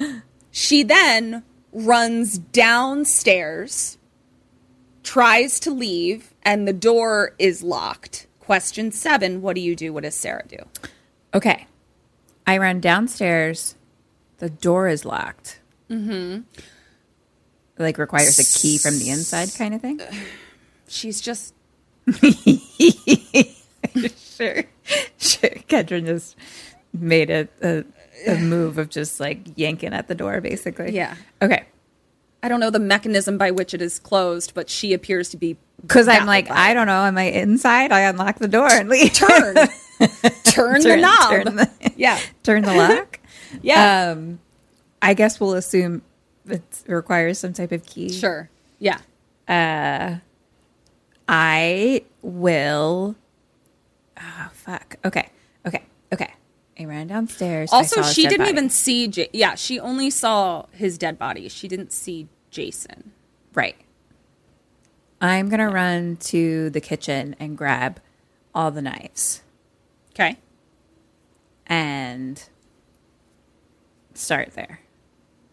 she 0.50 0.82
then 0.82 1.42
runs 1.72 2.38
downstairs 2.38 3.98
tries 5.02 5.58
to 5.60 5.70
leave 5.70 6.34
and 6.42 6.66
the 6.66 6.72
door 6.72 7.34
is 7.38 7.62
locked 7.62 8.26
question 8.40 8.90
seven 8.90 9.42
what 9.42 9.54
do 9.54 9.60
you 9.60 9.76
do 9.76 9.92
what 9.92 10.02
does 10.02 10.14
sarah 10.14 10.46
do 10.48 10.58
Okay, 11.34 11.66
I 12.46 12.58
run 12.58 12.80
downstairs. 12.80 13.74
The 14.38 14.48
door 14.48 14.88
is 14.88 15.04
locked. 15.04 15.60
Mm-hmm. 15.90 16.40
Like 17.78 17.98
requires 17.98 18.38
a 18.38 18.58
key 18.58 18.78
from 18.78 18.98
the 18.98 19.10
inside, 19.10 19.50
kind 19.56 19.74
of 19.74 19.80
thing. 19.80 20.00
she's 20.88 21.20
just 21.20 21.54
Sure, 22.16 24.14
sure. 24.16 24.64
Kedron 25.18 26.06
just 26.06 26.36
made 26.92 27.30
a, 27.30 27.48
a 27.62 27.84
a 28.26 28.36
move 28.38 28.78
of 28.78 28.88
just 28.88 29.20
like 29.20 29.40
yanking 29.56 29.92
at 29.92 30.08
the 30.08 30.14
door, 30.14 30.40
basically. 30.40 30.92
Yeah. 30.92 31.14
Okay. 31.42 31.64
i 32.42 32.48
don't 32.48 32.58
know 32.60 32.70
the 32.70 32.78
mechanism 32.80 33.36
by 33.38 33.50
which 33.50 33.74
it 33.74 33.82
is 33.82 33.98
closed 33.98 34.54
but 34.54 34.68
she 34.70 34.92
appears 34.92 35.28
to 35.30 35.36
be 35.36 35.56
Because 35.82 36.08
I'm 36.08 36.26
like, 36.26 36.50
I 36.50 36.74
don't 36.74 36.86
know. 36.86 37.04
Am 37.04 37.16
I 37.18 37.24
inside? 37.24 37.92
I 37.92 38.00
unlock 38.02 38.38
the 38.38 38.48
door 38.48 38.68
and 38.70 38.88
leave. 38.88 39.12
turn 39.12 39.54
turn, 40.44 40.80
the 40.82 40.96
knob 40.96 41.30
turn 41.30 41.56
the- 41.56 41.70
yeah 41.96 42.18
Turn 42.42 42.62
the 42.62 42.74
lock. 42.74 43.20
yeah 43.62 44.10
Um, 44.12 44.38
I 45.02 45.14
guess 45.14 45.38
we'll 45.40 45.54
assume 45.54 46.02
it 46.48 46.62
requires 46.88 47.38
some 47.38 47.52
type 47.52 47.70
of 47.72 47.84
key. 47.86 48.10
Sure. 48.10 48.48
Yeah. 48.80 48.98
I 51.28 52.02
will. 52.22 53.14
Oh 54.20 54.50
fuck. 54.52 54.96
Okay. 55.04 55.28
Okay. 55.66 55.82
Okay. 56.12 56.32
I 56.80 56.84
ran 56.84 57.08
downstairs. 57.08 57.70
Also, 57.72 58.02
she 58.02 58.22
didn't 58.22 58.38
body. 58.38 58.50
even 58.50 58.70
see. 58.70 59.08
J- 59.08 59.28
yeah, 59.32 59.54
she 59.56 59.80
only 59.80 60.10
saw 60.10 60.66
his 60.72 60.96
dead 60.98 61.18
body. 61.18 61.48
She 61.48 61.66
didn't 61.68 61.92
see 61.92 62.28
Jason. 62.50 63.12
Right. 63.54 63.76
I'm 65.20 65.48
gonna 65.48 65.70
run 65.70 66.16
to 66.16 66.70
the 66.70 66.80
kitchen 66.80 67.34
and 67.40 67.58
grab 67.58 68.00
all 68.54 68.70
the 68.70 68.80
knives 68.82 69.42
Okay. 70.12 70.38
and 71.66 72.42
start 74.14 74.52
there. 74.54 74.80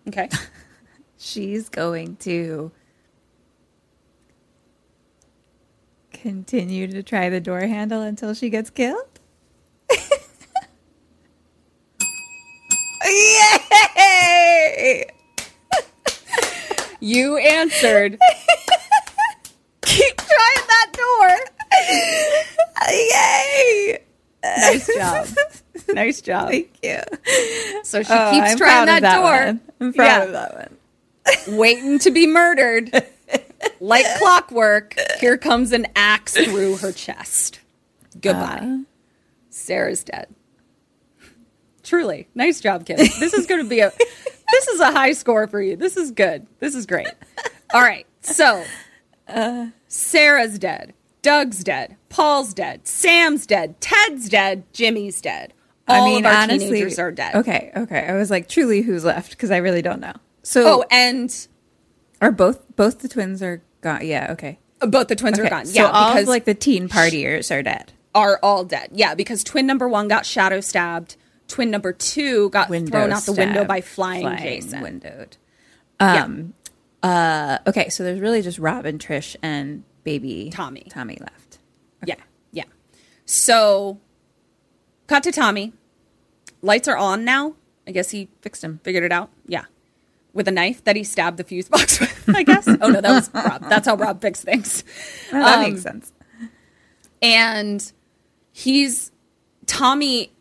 Okay. 0.08 0.30
She's 1.18 1.70
going 1.70 2.18
to 2.18 2.72
continue 6.26 6.88
to 6.88 7.04
try 7.04 7.30
the 7.30 7.40
door 7.40 7.60
handle 7.62 8.02
until 8.02 8.34
she 8.34 8.50
gets 8.50 8.72
killed. 8.72 9.20
Yay! 14.06 15.06
you 17.00 17.38
answered. 17.38 18.18
Keep 19.82 20.18
trying 20.18 20.68
that 20.68 20.92
door. 20.94 21.30
Yay! 22.90 24.00
Nice 24.44 24.88
job. 24.96 25.28
Nice 25.94 26.22
job. 26.22 26.50
Thank 26.50 26.78
you. 26.84 27.00
So 27.84 28.02
she 28.02 28.12
Oh, 28.12 28.32
keeps 28.32 28.52
I'm 28.52 28.58
trying 28.58 28.82
of 28.90 29.02
that, 29.02 29.16
door, 29.16 29.24
one. 29.46 29.62
I'm 29.80 29.94
proud 29.94 30.06
Yeah. 30.08 30.24
of 30.24 30.32
that 30.32 30.70
one. 31.48 31.58
waiting 31.58 32.00
to 32.00 32.12
be 32.12 32.26
murdered. 32.28 32.92
like 33.80 34.06
clockwork, 34.18 34.96
here 35.20 35.38
comes 35.38 35.72
an 35.72 35.88
axe 35.96 36.34
through 36.34 36.78
her 36.78 36.92
chest. 36.92 37.60
Goodbye. 38.20 38.60
Uh. 38.62 38.78
Sarah's 39.50 40.04
dead. 40.04 40.28
Truly, 41.84 42.28
nice 42.34 42.60
job, 42.62 42.86
kid. 42.86 42.98
This 43.20 43.34
is 43.34 43.46
going 43.46 43.64
to 43.64 43.70
be 43.70 43.80
a 43.80 43.92
this 44.52 44.68
is 44.68 44.80
a 44.80 44.92
high 44.92 45.12
score 45.14 45.48
for 45.48 45.62
you. 45.62 45.76
This 45.76 45.98
is 45.98 46.12
good. 46.12 46.48
This 46.60 46.76
is 46.76 46.86
great. 46.86 47.08
All 47.74 47.82
right, 47.82 48.06
so 48.22 48.64
Uh. 49.28 49.68
Sarah's 49.88 50.60
dead. 50.60 50.94
Doug's 51.22 51.64
dead. 51.64 51.96
Paul's 52.10 52.54
dead. 52.54 52.88
Sam's 52.88 53.46
dead. 53.48 53.80
Ted's 53.82 54.30
dead. 54.30 54.64
Jimmy's 54.74 55.22
dead. 55.22 55.54
All 55.88 56.18
of 56.18 56.26
our 56.26 56.48
teenagers 56.48 57.00
are 57.00 57.12
dead. 57.12 57.36
Okay, 57.36 57.72
okay. 57.76 58.08
I 58.08 58.14
was 58.14 58.30
like, 58.30 58.48
truly, 58.48 58.82
who's 58.82 59.04
left? 59.06 59.32
Because 59.32 59.52
I 59.52 59.58
really 59.58 59.82
don't 59.82 60.00
know. 60.02 60.14
So, 60.44 60.82
Oh, 60.82 60.86
and 60.92 61.48
are 62.22 62.32
both 62.32 62.76
both 62.76 63.00
the 63.00 63.08
twins 63.08 63.42
are 63.42 63.62
gone? 63.82 64.06
Yeah. 64.06 64.32
Okay. 64.32 64.60
both 64.80 65.08
the 65.08 65.16
twins 65.16 65.40
okay. 65.40 65.48
are 65.48 65.50
gone. 65.50 65.66
So 65.66 65.74
Yeah, 65.84 65.90
all 65.90 66.10
because 66.10 66.24
of, 66.24 66.30
like 66.30 66.46
the 66.46 66.54
teen 66.56 66.88
partiers 66.90 67.54
are 67.56 67.62
dead. 67.64 67.94
are 68.14 68.40
all 68.42 68.64
dead. 68.64 68.90
Yeah, 68.94 69.16
because 69.16 69.44
twin 69.44 69.66
number 69.68 69.88
one 69.88 70.08
got 70.08 70.26
shadow 70.26 70.60
stabbed. 70.62 71.16
Twin 71.48 71.70
number 71.70 71.94
two 71.94 72.50
got 72.50 72.70
Window 72.70 72.92
thrown 72.92 73.12
out 73.14 73.24
the 73.24 73.34
window 73.34 73.66
by 73.66 73.82
flying, 73.82 74.38
Jason. 74.38 74.82
Windowed. 74.82 75.38
Yeah. 76.02 76.24
Um. 76.24 76.54
Uh. 77.04 77.60
Okay. 77.68 77.90
So 77.90 78.04
there's 78.04 78.20
really 78.20 78.42
just 78.42 78.58
Rob 78.58 78.86
and 78.86 79.00
Trish 79.00 79.36
and 79.44 79.84
baby 80.04 80.50
Tommy. 80.52 80.88
Tommy 80.90 81.18
left. 81.20 81.60
Yeah, 82.06 82.16
yeah. 82.52 82.64
So, 83.26 84.00
cut 85.08 85.24
to 85.24 85.32
Tommy. 85.32 85.74
Lights 86.62 86.88
are 86.88 86.98
on 86.98 87.26
now. 87.26 87.56
I 87.88 87.92
guess 87.92 88.10
he 88.12 88.30
Fixed 88.42 88.64
him. 88.64 88.80
figured 88.84 89.04
it 89.04 89.12
out. 89.12 89.30
With 90.36 90.48
a 90.48 90.52
knife 90.52 90.84
that 90.84 90.96
he 90.96 91.04
stabbed 91.04 91.38
the 91.38 91.44
fuse 91.44 91.68
box 91.70 92.00
with. 92.02 92.30
I 92.36 92.44
guess. 92.44 92.68
oh 92.68 92.90
no, 92.90 93.02
that 93.02 93.10
was 93.12 93.32
Rob. 93.34 93.68
That's 93.68 93.88
how 93.88 93.96
Rob 93.96 94.22
fixed 94.22 94.44
things. 94.44 94.84
Oh, 95.34 95.40
that 95.40 95.56
Um, 95.58 95.64
makes 95.72 95.82
sense. 95.82 96.14
And 97.22 97.92
he's 98.52 99.12
Tommy. 99.66 100.32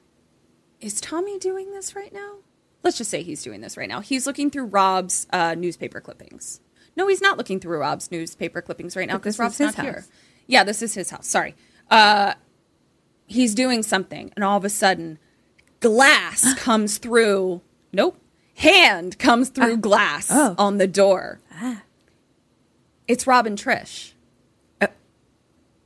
Is 0.81 1.01
Tommy 1.01 1.39
doing 1.39 1.71
this 1.73 1.97
right 1.97 2.13
now? 2.13 2.35
Let's 2.83 2.99
just 2.99 3.11
say 3.11 3.23
he's 3.23 3.43
doing 3.43 3.61
this 3.63 3.77
right 3.79 3.89
now. 3.89 4.01
He's 4.01 4.27
looking 4.27 4.51
through 4.51 4.67
Rob's 4.67 5.27
uh, 5.33 5.55
newspaper 5.55 6.01
clippings. 6.01 6.61
No, 6.97 7.07
he's 7.09 7.23
not 7.23 7.39
looking 7.39 7.59
through 7.61 7.79
Rob's 7.79 8.11
newspaper 8.11 8.61
clippings 8.61 8.95
right 8.97 9.09
now 9.09 9.17
because 9.17 9.39
Rob's 9.39 9.59
not 9.59 9.75
here. 9.77 10.05
Yeah, 10.47 10.65
this 10.65 10.83
is 10.83 10.93
his 10.95 11.09
house. 11.11 11.27
Sorry. 11.27 11.55
Uh, 11.91 12.35
he's 13.27 13.55
doing 13.55 13.83
something, 13.83 14.33
and 14.37 14.45
all 14.45 14.59
of 14.59 14.65
a 14.65 14.71
sudden, 14.71 15.19
glass 15.81 16.53
comes 16.59 16.99
through. 16.99 17.63
Nope. 17.93 18.19
Hand 18.57 19.19
comes 19.19 19.49
through 19.49 19.75
ah. 19.75 19.77
glass 19.77 20.29
Oh. 20.31 20.55
on 20.59 20.79
the 20.79 20.87
door. 20.87 21.41
Ah. 21.53 21.83
It's 23.09 23.27
Rob 23.27 23.47
and 23.47 23.59
Trish. 23.59 24.13
Uh, 24.81 24.87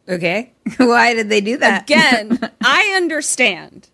okay. 0.08 0.52
Why 0.76 1.14
did 1.14 1.28
they 1.28 1.40
do 1.40 1.56
that? 1.58 1.82
Again, 1.82 2.38
I 2.64 2.92
understand 2.96 3.88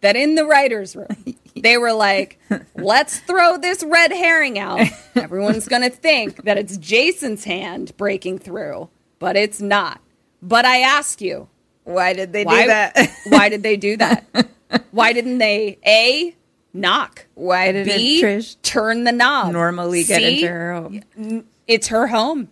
that 0.00 0.16
in 0.16 0.34
the 0.34 0.44
writer's 0.44 0.94
room, 0.94 1.36
they 1.56 1.78
were 1.78 1.92
like, 1.92 2.38
let's 2.74 3.18
throw 3.20 3.56
this 3.56 3.82
red 3.82 4.12
herring 4.12 4.58
out. 4.58 4.86
Everyone's 5.14 5.68
going 5.68 5.82
to 5.82 5.90
think 5.90 6.44
that 6.44 6.58
it's 6.58 6.76
Jason's 6.76 7.44
hand 7.44 7.96
breaking 7.96 8.38
through, 8.40 8.90
but 9.18 9.36
it's 9.36 9.60
not. 9.60 10.00
But 10.42 10.64
I 10.66 10.78
ask 10.80 11.20
you, 11.22 11.48
Why 11.84 12.12
did 12.12 12.32
they 12.32 12.44
why, 12.44 12.62
do 12.62 12.66
that? 12.68 13.10
why 13.28 13.48
did 13.48 13.62
they 13.62 13.76
do 13.76 13.96
that? 13.96 14.26
Why 14.90 15.12
didn't 15.14 15.38
they, 15.38 15.78
A, 15.86 16.36
knock? 16.76 17.26
Why 17.34 17.72
did 17.72 17.86
B, 17.86 18.22
Trish 18.22 18.56
turn 18.62 19.04
the 19.04 19.12
knob? 19.12 19.52
normally 19.52 20.04
get 20.04 20.18
C, 20.20 20.34
into 20.44 20.48
her 20.48 20.74
home? 20.74 21.44
it's 21.66 21.88
her 21.88 22.06
home. 22.08 22.48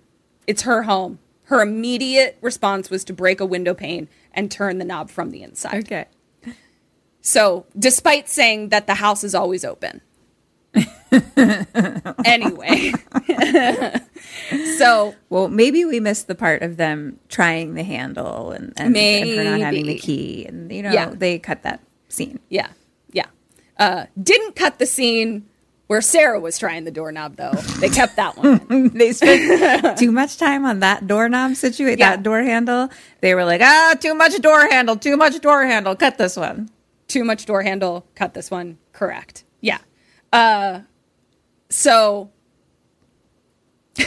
It's 0.47 0.63
her 0.63 0.83
home. 0.85 1.19
Her 1.45 1.61
immediate 1.63 2.39
response 2.41 2.91
was 2.91 3.05
to 3.05 3.13
break 3.13 3.41
a 3.41 3.47
window 3.47 3.75
pane 3.75 4.09
and 4.33 4.51
turn 4.51 4.79
the 4.79 4.85
knob 4.85 5.11
from 5.11 5.31
the 5.31 5.43
inside. 5.43 5.85
Okay. 5.85 6.07
So, 7.21 7.65
despite 7.79 8.29
saying 8.29 8.69
that 8.71 8.87
the 8.87 8.95
house 8.95 9.25
is 9.25 9.35
always 9.35 9.65
open. 9.65 10.01
anyway. 12.25 12.93
so, 14.79 15.15
Well, 15.31 15.49
maybe 15.49 15.85
we 15.85 16.01
missed 16.01 16.27
the 16.27 16.35
part 16.35 16.63
of 16.63 16.77
them 16.77 17.19
trying 17.29 17.75
the 17.75 17.83
handle 17.85 18.51
and, 18.53 18.73
and, 18.77 18.97
and 18.97 19.31
her 19.31 19.45
not 19.45 19.61
having 19.61 19.87
the 19.87 19.99
key. 19.99 20.45
And, 20.47 20.71
you 20.73 20.83
know, 20.83 20.93
Yeah. 20.93 21.11
they 21.15 21.39
cut 21.39 21.63
that 21.63 21.81
scene. 22.09 22.41
yeah. 22.49 22.69
Uh, 23.79 24.07
didn't 24.21 24.55
cut 24.57 24.79
the 24.79 24.87
scene 24.87 25.47
where 25.87 26.01
Sarah 26.01 26.41
was 26.41 26.59
trying 26.59 26.85
the 26.85 26.91
doorknob, 26.91 27.37
though. 27.37 27.53
They 27.81 27.89
kept 27.91 28.17
that 28.17 28.37
one. 28.37 28.89
they 28.95 29.13
spent 29.13 29.99
too 29.99 30.11
much 30.13 30.39
time 30.39 30.65
on 30.65 30.81
that 30.81 31.07
doorknob 31.07 31.57
situation, 31.57 31.99
Yeah. 31.99 32.11
that 32.17 32.23
door 32.23 32.43
handle. 32.43 32.89
They 33.21 33.35
were 33.35 33.45
like, 33.45 33.61
ah, 33.61 33.95
too 34.01 34.15
much 34.15 34.41
door 34.41 34.67
handle, 34.71 34.97
too 34.97 35.17
much 35.17 35.41
door 35.41 35.65
handle. 35.67 35.95
Cut 35.97 36.17
this 36.19 36.37
one. 36.37 36.71
too 37.09 37.23
much 37.25 37.45
door 37.47 37.63
handle 37.63 38.07
cut 38.15 38.33
this 38.33 38.51
one 38.51 38.79
correct 38.93 39.45
yeah 39.61 39.79
uh 40.33 40.81
so 41.69 42.31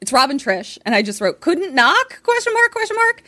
it's 0.00 0.12
rob 0.12 0.30
and 0.30 0.40
trish 0.40 0.78
and 0.86 0.94
i 0.94 1.02
just 1.02 1.20
wrote 1.20 1.40
couldn't 1.40 1.74
knock 1.74 2.22
question 2.22 2.52
mark 2.54 2.72
question 2.72 2.96
mark 2.96 3.22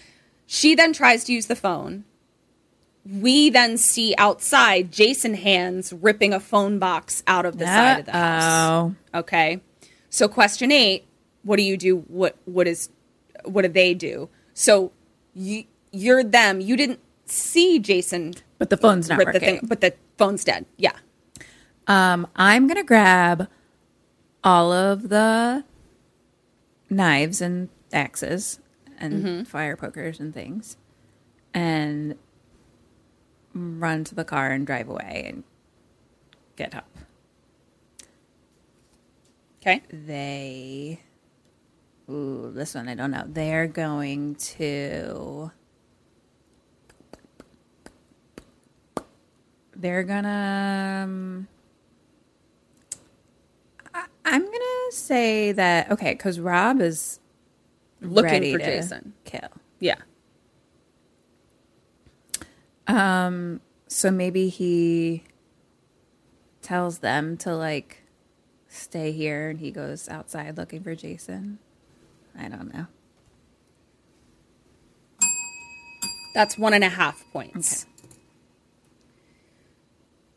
she 0.47 0.75
then 0.75 0.93
tries 0.95 1.25
to 1.25 1.33
use 1.33 1.47
the 1.47 1.55
phone 1.55 2.05
we 3.11 3.49
then 3.51 3.79
see 3.79 4.15
outside 4.19 4.93
jason 4.93 5.35
hands 5.35 5.93
ripping 5.93 6.33
a 6.35 6.41
phone 6.41 6.79
box 6.79 7.23
out 7.27 7.47
of 7.47 7.57
the 7.59 7.65
side 7.65 8.01
of 8.01 8.07
the 8.07 8.13
house 8.13 8.95
Oh, 9.15 9.19
Okay. 9.21 9.61
So 10.11 10.29
question 10.29 10.71
eight, 10.73 11.07
what 11.43 11.57
do 11.57 11.63
you 11.63 11.77
do? 11.77 11.99
What 12.09 12.37
what 12.45 12.67
is 12.67 12.91
what 13.45 13.63
do 13.63 13.69
they 13.69 13.95
do? 13.95 14.29
So 14.55 14.93
you 15.35 15.65
you're 15.93 16.23
them. 16.25 16.61
You 16.61 16.77
didn't 16.77 17.01
see 17.27 17.79
Jason 17.79 18.35
but 18.59 18.71
the 18.71 18.77
phone's 18.77 19.09
not 19.09 19.19
working. 19.19 19.41
thing, 19.41 19.61
but 19.63 19.81
the 19.81 19.95
phone's 20.19 20.45
dead. 20.45 20.67
Yeah. 20.77 20.93
Um, 21.87 22.27
I'm 22.37 22.67
gonna 22.67 22.83
grab 22.85 23.49
all 24.45 24.73
of 24.73 25.09
the 25.09 25.65
knives 26.91 27.41
and 27.41 27.69
axes 27.93 28.61
and 28.99 29.13
Mm-hmm. 29.25 29.43
fire 29.45 29.77
pokers 29.77 30.19
and 30.21 30.35
things, 30.35 30.77
and 31.55 32.17
run 33.59 34.05
to 34.05 34.15
the 34.17 34.25
car 34.25 34.51
and 34.51 34.67
drive 34.67 34.89
away 34.89 35.27
and 35.29 35.45
get 36.57 36.75
up. 36.75 36.89
Okay. 39.63 39.83
They, 39.91 41.01
ooh, 42.11 42.53
this 42.55 42.75
one 42.75 42.89
I 42.89 42.95
don't 42.97 43.11
know. 43.13 43.25
They're 43.29 43.69
going 43.69 44.37
to. 44.37 45.53
They're 49.77 50.05
gonna. 50.05 51.03
um, 51.05 51.49
I, 53.95 54.07
I'm 54.25 54.45
gonna 54.45 54.93
say 54.93 55.53
that 55.53 55.91
okay, 55.93 56.13
because 56.15 56.41
Rob 56.41 56.81
is 56.81 57.21
Looking 58.01 58.23
ready 58.23 58.53
for 58.53 58.59
to 58.59 58.65
Jason. 58.65 59.15
kill. 59.25 59.49
Yeah. 59.81 59.97
Um, 62.89 63.61
so 63.87 64.11
maybe 64.11 64.49
he 64.49 65.23
tells 66.63 66.99
them 66.99 67.37
to 67.39 67.55
like 67.55 68.03
stay 68.67 69.13
here 69.13 69.51
and 69.51 69.61
he 69.61 69.71
goes 69.71 70.09
outside 70.09 70.57
looking 70.57 70.83
for 70.83 70.95
Jason. 70.95 71.59
I 72.37 72.49
don't 72.49 72.73
know. 72.73 72.87
That's 76.35 76.57
one 76.59 76.73
and 76.73 76.85
a 76.85 76.89
half 76.89 77.25
points. 77.33 77.87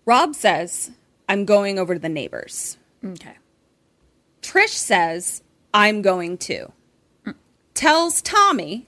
Rob 0.06 0.36
says, 0.36 0.91
I'm 1.30 1.45
going 1.45 1.78
over 1.78 1.94
to 1.94 1.99
the 1.99 2.10
neighbors. 2.10 2.78
Okay. 3.06 3.38
Trish 4.41 4.69
says, 4.69 5.44
I'm 5.73 6.02
going 6.02 6.38
too. 6.38 6.72
Mm. 7.26 7.36
Tells 7.73 8.22
Tommy, 8.22 8.88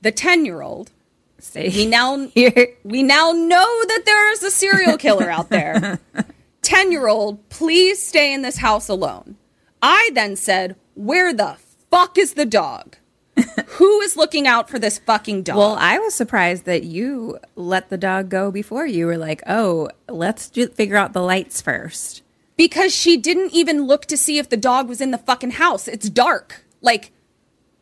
the 0.00 0.12
10 0.12 0.44
year 0.44 0.62
old, 0.62 0.92
Stay 1.38 1.68
we 1.68 1.86
now, 1.86 2.16
here. 2.34 2.74
we 2.84 3.02
now 3.02 3.32
know 3.32 3.84
that 3.86 4.02
there 4.04 4.32
is 4.32 4.42
a 4.42 4.50
serial 4.50 4.96
killer 4.96 5.30
out 5.30 5.50
there. 5.50 5.98
10 6.62 6.92
year 6.92 7.06
old, 7.08 7.48
please 7.48 8.04
stay 8.04 8.32
in 8.34 8.42
this 8.42 8.58
house 8.58 8.88
alone. 8.88 9.36
I 9.80 10.10
then 10.14 10.36
said, 10.36 10.76
Where 10.94 11.32
the 11.32 11.56
fuck 11.90 12.18
is 12.18 12.34
the 12.34 12.44
dog? 12.44 12.96
Who 13.66 14.00
is 14.00 14.16
looking 14.16 14.48
out 14.48 14.68
for 14.68 14.78
this 14.80 14.98
fucking 14.98 15.44
dog? 15.44 15.56
Well, 15.56 15.76
I 15.78 15.98
was 16.00 16.12
surprised 16.14 16.64
that 16.64 16.82
you 16.82 17.38
let 17.54 17.88
the 17.88 17.96
dog 17.96 18.28
go 18.28 18.50
before 18.50 18.84
you 18.84 19.06
were 19.06 19.16
like, 19.16 19.42
"Oh, 19.46 19.90
let's 20.08 20.50
ju- 20.50 20.66
figure 20.68 20.96
out 20.96 21.12
the 21.12 21.22
lights 21.22 21.60
first. 21.62 22.22
because 22.56 22.92
she 22.92 23.16
didn't 23.16 23.52
even 23.54 23.86
look 23.86 24.06
to 24.06 24.16
see 24.16 24.38
if 24.38 24.48
the 24.48 24.56
dog 24.56 24.88
was 24.88 25.00
in 25.00 25.12
the 25.12 25.18
fucking 25.18 25.52
house. 25.52 25.86
It's 25.86 26.10
dark. 26.10 26.64
Like 26.82 27.12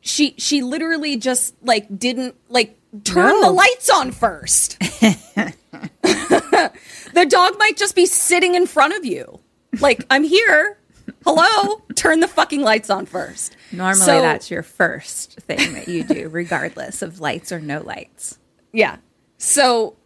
she 0.03 0.35
she 0.37 0.61
literally 0.63 1.17
just 1.17 1.55
like 1.63 1.99
didn't 1.99 2.35
like 2.51 2.79
turn 3.05 3.29
No. 3.29 3.41
the 3.43 3.51
lights 3.51 3.91
on 3.91 4.13
first. 4.13 4.79
the 6.03 7.27
dog 7.29 7.59
might 7.59 7.77
just 7.77 7.95
be 7.95 8.07
sitting 8.07 8.55
in 8.55 8.67
front 8.67 8.95
of 8.95 9.05
you. 9.05 9.41
Like 9.81 10.05
I'm 10.11 10.25
here. 10.25 10.79
Hello, 11.25 11.83
turn 11.95 12.21
the 12.21 12.29
fucking 12.29 12.63
lights 12.63 12.89
on 12.91 13.07
first. 13.07 13.57
Normally, 13.73 14.05
So- 14.05 14.21
that's 14.23 14.51
your 14.51 14.63
first 14.63 15.35
thing 15.41 15.73
that 15.75 15.89
you 15.89 16.05
do, 16.05 16.29
regardless 16.29 17.03
of 17.03 17.21
lights 17.21 17.51
or 17.53 17.61
no 17.61 17.81
lights. 17.81 18.39
Yeah. 18.73 18.97
So 19.39 19.97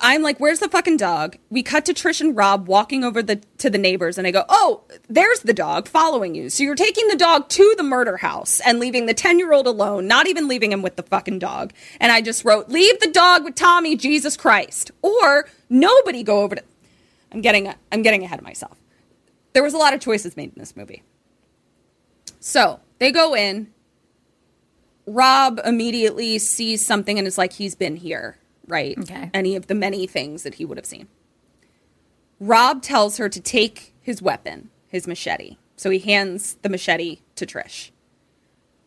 I'm 0.00 0.22
like, 0.22 0.38
where's 0.38 0.60
the 0.60 0.68
fucking 0.68 0.96
dog? 0.96 1.36
We 1.50 1.62
cut 1.62 1.84
to 1.86 1.94
Trish 1.94 2.20
and 2.20 2.36
Rob 2.36 2.68
walking 2.68 3.04
over 3.04 3.22
the 3.22 3.36
to 3.58 3.70
the 3.70 3.78
neighbors, 3.78 4.18
and 4.18 4.26
I 4.26 4.30
go, 4.30 4.44
oh, 4.48 4.84
there's 5.08 5.40
the 5.40 5.54
dog 5.54 5.88
following 5.88 6.34
you. 6.34 6.50
So 6.50 6.62
you're 6.62 6.74
taking 6.74 7.08
the 7.08 7.16
dog 7.16 7.48
to 7.50 7.74
the 7.76 7.82
murder 7.82 8.16
house 8.18 8.60
and 8.60 8.80
leaving 8.80 9.06
the 9.06 9.14
10 9.14 9.38
year 9.38 9.52
old 9.52 9.66
alone, 9.66 10.06
not 10.06 10.26
even 10.26 10.48
leaving 10.48 10.72
him 10.72 10.82
with 10.82 10.96
the 10.96 11.02
fucking 11.02 11.38
dog. 11.38 11.72
And 12.00 12.12
I 12.12 12.20
just 12.20 12.44
wrote, 12.44 12.68
leave 12.68 13.00
the 13.00 13.10
dog 13.10 13.44
with 13.44 13.54
Tommy, 13.54 13.96
Jesus 13.96 14.36
Christ, 14.36 14.90
or 15.02 15.48
nobody 15.68 16.22
go 16.22 16.40
over 16.40 16.56
to. 16.56 16.62
I'm 17.32 17.40
getting 17.40 17.72
I'm 17.90 18.02
getting 18.02 18.24
ahead 18.24 18.38
of 18.38 18.44
myself. 18.44 18.78
There 19.52 19.62
was 19.62 19.74
a 19.74 19.78
lot 19.78 19.94
of 19.94 20.00
choices 20.00 20.36
made 20.36 20.52
in 20.54 20.58
this 20.58 20.76
movie. 20.76 21.02
So 22.40 22.80
they 22.98 23.10
go 23.10 23.34
in. 23.34 23.72
Rob 25.06 25.60
immediately 25.64 26.38
sees 26.38 26.86
something 26.86 27.18
and 27.18 27.26
is 27.26 27.36
like, 27.36 27.52
he's 27.52 27.74
been 27.74 27.96
here, 27.96 28.38
right? 28.66 28.96
Okay. 28.98 29.30
Any 29.32 29.56
of 29.56 29.66
the 29.66 29.74
many 29.74 30.06
things 30.06 30.42
that 30.42 30.54
he 30.54 30.64
would 30.64 30.78
have 30.78 30.86
seen. 30.86 31.08
Rob 32.40 32.82
tells 32.82 33.16
her 33.18 33.28
to 33.28 33.40
take 33.40 33.94
his 34.00 34.20
weapon, 34.20 34.70
his 34.88 35.06
machete. 35.06 35.56
So 35.76 35.90
he 35.90 35.98
hands 35.98 36.56
the 36.62 36.68
machete 36.68 37.20
to 37.36 37.46
Trish. 37.46 37.90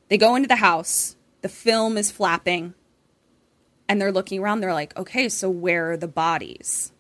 They 0.10 0.18
go 0.18 0.36
into 0.36 0.48
the 0.48 0.58
house. 0.58 1.16
The 1.42 1.50
film 1.50 1.98
is 1.98 2.12
flapping. 2.12 2.74
And 3.90 4.02
they're 4.02 4.12
looking 4.12 4.42
around. 4.42 4.62
They're 4.62 4.74
like, 4.74 4.98
okay, 4.98 5.30
so 5.30 5.50
where 5.50 5.92
are 5.92 5.98
the 5.98 6.08
bodies? 6.08 6.92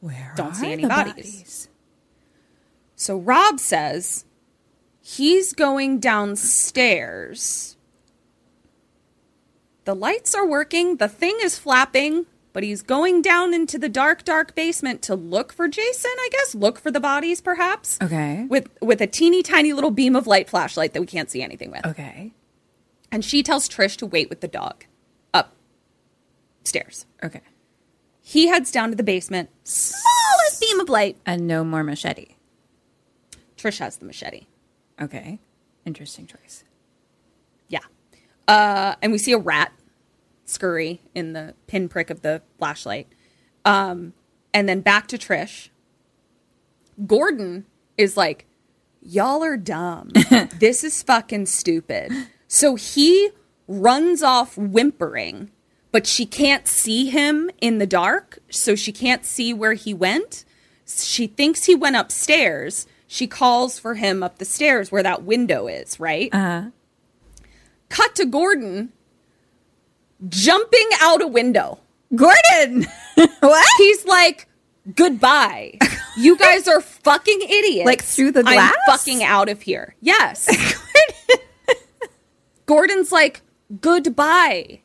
Where 0.00 0.34
Don't 0.36 0.54
see 0.54 0.72
any 0.72 0.82
the 0.82 0.88
bodies. 0.88 1.68
So 2.96 3.16
Rob 3.16 3.58
says 3.58 4.24
he's 5.00 5.52
going 5.52 5.98
downstairs. 6.00 7.73
The 9.84 9.94
lights 9.94 10.34
are 10.34 10.46
working, 10.46 10.96
the 10.96 11.08
thing 11.08 11.36
is 11.42 11.58
flapping, 11.58 12.26
but 12.52 12.62
he's 12.62 12.82
going 12.82 13.20
down 13.20 13.52
into 13.52 13.78
the 13.78 13.88
dark, 13.88 14.24
dark 14.24 14.54
basement 14.54 15.02
to 15.02 15.14
look 15.14 15.52
for 15.52 15.68
Jason, 15.68 16.12
I 16.16 16.28
guess. 16.32 16.54
Look 16.54 16.78
for 16.78 16.90
the 16.90 17.00
bodies, 17.00 17.40
perhaps. 17.40 17.98
Okay. 18.02 18.46
With 18.48 18.68
with 18.80 19.00
a 19.00 19.06
teeny 19.06 19.42
tiny 19.42 19.72
little 19.72 19.90
beam 19.90 20.16
of 20.16 20.26
light 20.26 20.48
flashlight 20.48 20.92
that 20.94 21.00
we 21.00 21.06
can't 21.06 21.30
see 21.30 21.42
anything 21.42 21.70
with. 21.70 21.84
Okay. 21.84 22.32
And 23.12 23.24
she 23.24 23.42
tells 23.42 23.68
Trish 23.68 23.96
to 23.98 24.06
wait 24.06 24.30
with 24.30 24.40
the 24.40 24.48
dog 24.48 24.84
upstairs. 25.34 27.06
Okay. 27.22 27.42
He 28.22 28.48
heads 28.48 28.70
down 28.70 28.90
to 28.90 28.96
the 28.96 29.02
basement. 29.02 29.50
Smallest 29.64 30.60
beam 30.60 30.80
of 30.80 30.88
light. 30.88 31.18
And 31.26 31.46
no 31.46 31.62
more 31.62 31.84
machete. 31.84 32.36
Trish 33.56 33.78
has 33.78 33.98
the 33.98 34.06
machete. 34.06 34.46
Okay. 35.00 35.38
Interesting 35.84 36.26
choice. 36.26 36.64
Uh, 38.46 38.94
and 39.02 39.12
we 39.12 39.18
see 39.18 39.32
a 39.32 39.38
rat 39.38 39.72
scurry 40.44 41.00
in 41.14 41.32
the 41.32 41.54
pinprick 41.66 42.10
of 42.10 42.22
the 42.22 42.42
flashlight. 42.58 43.08
Um, 43.64 44.12
and 44.52 44.68
then 44.68 44.80
back 44.80 45.08
to 45.08 45.18
Trish. 45.18 45.68
Gordon 47.06 47.66
is 47.96 48.16
like, 48.16 48.46
Y'all 49.06 49.44
are 49.44 49.58
dumb. 49.58 50.10
this 50.58 50.82
is 50.82 51.02
fucking 51.02 51.44
stupid. 51.44 52.10
So 52.48 52.74
he 52.74 53.30
runs 53.68 54.22
off 54.22 54.56
whimpering, 54.56 55.50
but 55.92 56.06
she 56.06 56.24
can't 56.24 56.66
see 56.66 57.10
him 57.10 57.50
in 57.60 57.78
the 57.78 57.86
dark. 57.86 58.38
So 58.48 58.74
she 58.74 58.92
can't 58.92 59.26
see 59.26 59.52
where 59.52 59.74
he 59.74 59.92
went. 59.92 60.46
She 60.86 61.26
thinks 61.26 61.64
he 61.64 61.74
went 61.74 61.96
upstairs. 61.96 62.86
She 63.06 63.26
calls 63.26 63.78
for 63.78 63.94
him 63.94 64.22
up 64.22 64.38
the 64.38 64.46
stairs 64.46 64.90
where 64.90 65.02
that 65.02 65.22
window 65.22 65.66
is, 65.66 66.00
right? 66.00 66.30
Uh-huh. 66.32 66.70
Cut 67.94 68.14
to 68.16 68.26
Gordon 68.26 68.92
jumping 70.28 70.88
out 71.00 71.22
a 71.22 71.26
window. 71.26 71.78
Gordon! 72.14 72.86
what? 73.40 73.66
He's 73.78 74.04
like, 74.04 74.48
goodbye. 74.94 75.78
You 76.16 76.36
guys 76.36 76.66
are 76.66 76.80
fucking 76.80 77.40
idiots. 77.40 77.86
Like 77.86 78.02
through 78.02 78.32
the 78.32 78.42
glass? 78.42 78.74
I'm 78.74 78.96
fucking 78.96 79.22
out 79.22 79.48
of 79.48 79.62
here. 79.62 79.94
Yes. 80.00 80.48
Gordon's 82.66 83.12
like, 83.12 83.42
goodbye. 83.80 84.80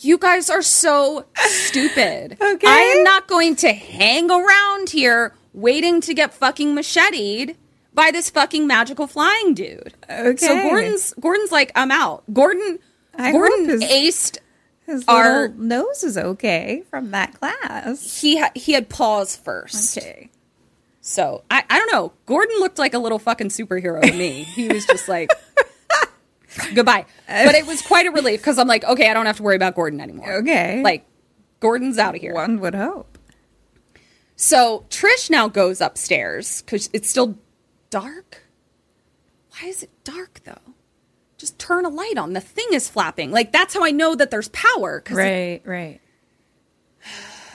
You 0.00 0.18
guys 0.18 0.48
are 0.48 0.62
so 0.62 1.26
stupid. 1.34 2.36
Okay. 2.40 2.66
I 2.66 2.94
am 2.96 3.04
not 3.04 3.26
going 3.26 3.56
to 3.56 3.72
hang 3.72 4.30
around 4.30 4.90
here 4.90 5.34
waiting 5.52 6.00
to 6.02 6.14
get 6.14 6.32
fucking 6.32 6.74
macheted 6.74 7.56
by 7.98 8.12
this 8.12 8.30
fucking 8.30 8.66
magical 8.68 9.08
flying 9.08 9.54
dude. 9.54 9.92
Okay. 10.08 10.36
So 10.36 10.62
Gordon's 10.62 11.12
Gordon's 11.20 11.50
like, 11.50 11.72
I'm 11.74 11.90
out. 11.90 12.22
Gordon 12.32 12.78
I 13.16 13.32
Gordon 13.32 13.68
his- 13.68 13.82
aced 13.82 14.38
His 14.86 15.04
Our- 15.08 15.48
nose 15.48 16.04
is 16.04 16.16
okay 16.16 16.84
from 16.90 17.10
that 17.10 17.34
class. 17.34 18.20
he 18.20 18.38
ha- 18.38 18.52
he 18.54 18.72
had 18.72 18.88
paws 18.88 19.34
first. 19.36 19.98
Okay. 19.98 20.30
So 21.00 21.42
I, 21.50 21.64
I 21.68 21.78
don't 21.78 21.90
know. 21.92 22.12
Gordon 22.26 22.56
looked 22.60 22.78
like 22.78 22.94
a 22.94 22.98
little 22.98 23.18
fucking 23.18 23.48
superhero 23.48 24.00
to 24.00 24.12
me. 24.12 24.44
He 24.44 24.68
was 24.68 24.86
just 24.86 25.08
like 25.08 25.30
goodbye. 26.74 27.04
But 27.26 27.54
it 27.56 27.66
was 27.66 27.82
quite 27.82 28.06
a 28.06 28.10
relief 28.10 28.40
because 28.40 28.58
I'm 28.58 28.68
like, 28.68 28.84
okay, 28.84 29.10
I 29.10 29.14
don't 29.14 29.26
have 29.26 29.38
to 29.38 29.42
worry 29.42 29.56
about 29.56 29.74
Gordon 29.74 30.00
anymore. 30.00 30.32
Okay. 30.34 30.82
Like 30.82 31.04
Gordon's 31.60 31.98
out 31.98 32.14
of 32.14 32.20
here. 32.20 32.32
One 32.34 32.60
would 32.60 32.74
hope. 32.74 33.18
So 34.36 34.84
Trish 34.88 35.30
now 35.30 35.48
goes 35.48 35.80
upstairs 35.80 36.62
because 36.62 36.88
it's 36.92 37.10
still 37.10 37.36
dark. 37.90 38.42
Why 39.50 39.68
is 39.68 39.82
it 39.82 39.90
dark 40.04 40.40
though? 40.44 40.74
Just 41.36 41.58
turn 41.58 41.84
a 41.84 41.88
light 41.88 42.16
on. 42.18 42.32
The 42.32 42.40
thing 42.40 42.66
is 42.72 42.88
flapping. 42.88 43.30
Like 43.30 43.52
that's 43.52 43.74
how 43.74 43.84
I 43.84 43.90
know 43.90 44.14
that 44.14 44.30
there's 44.30 44.48
power. 44.48 45.00
'cause 45.00 45.16
it- 45.18 45.62
Right, 45.66 46.00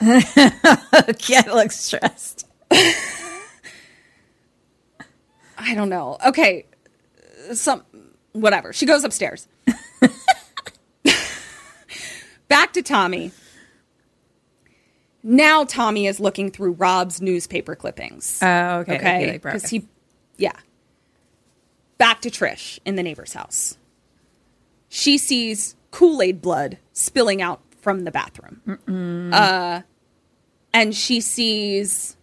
Cat 1.18 1.46
looks 1.54 1.76
stressed. 1.76 2.46
I 5.56 5.74
don't 5.74 5.88
know. 5.88 6.18
Okay, 6.26 6.66
some 7.52 7.84
whatever. 8.32 8.72
She 8.72 8.86
goes 8.86 9.04
upstairs. 9.04 9.46
Back 12.48 12.72
to 12.74 12.82
Tommy. 12.82 13.32
Now 15.22 15.64
Tommy 15.64 16.06
is 16.06 16.20
looking 16.20 16.50
through 16.50 16.72
Rob's 16.72 17.22
newspaper 17.22 17.74
clippings. 17.74 18.38
Oh, 18.42 18.78
okay. 18.80 18.96
okay, 18.96 19.20
He, 19.20 19.26
like, 19.32 19.42
because 19.42 19.68
he, 19.70 19.88
yeah. 20.36 20.56
Back 21.98 22.20
to 22.22 22.30
Trish 22.30 22.78
in 22.84 22.96
the 22.96 23.02
neighbor's 23.02 23.32
house. 23.34 23.78
She 24.88 25.16
sees 25.18 25.76
Kool 25.90 26.20
Aid 26.22 26.40
blood 26.42 26.78
spilling 26.92 27.40
out 27.40 27.60
from 27.80 28.04
the 28.04 28.10
bathroom. 28.10 29.30
Uh, 29.32 29.82
and 30.72 30.94
she 30.94 31.20
sees 31.20 32.16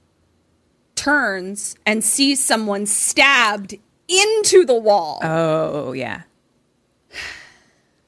turns 0.95 1.75
and 1.85 2.03
sees 2.03 2.43
someone 2.43 2.85
stabbed 2.85 3.75
into 4.07 4.65
the 4.65 4.75
wall. 4.75 5.19
Oh, 5.23 5.93
yeah. 5.93 6.23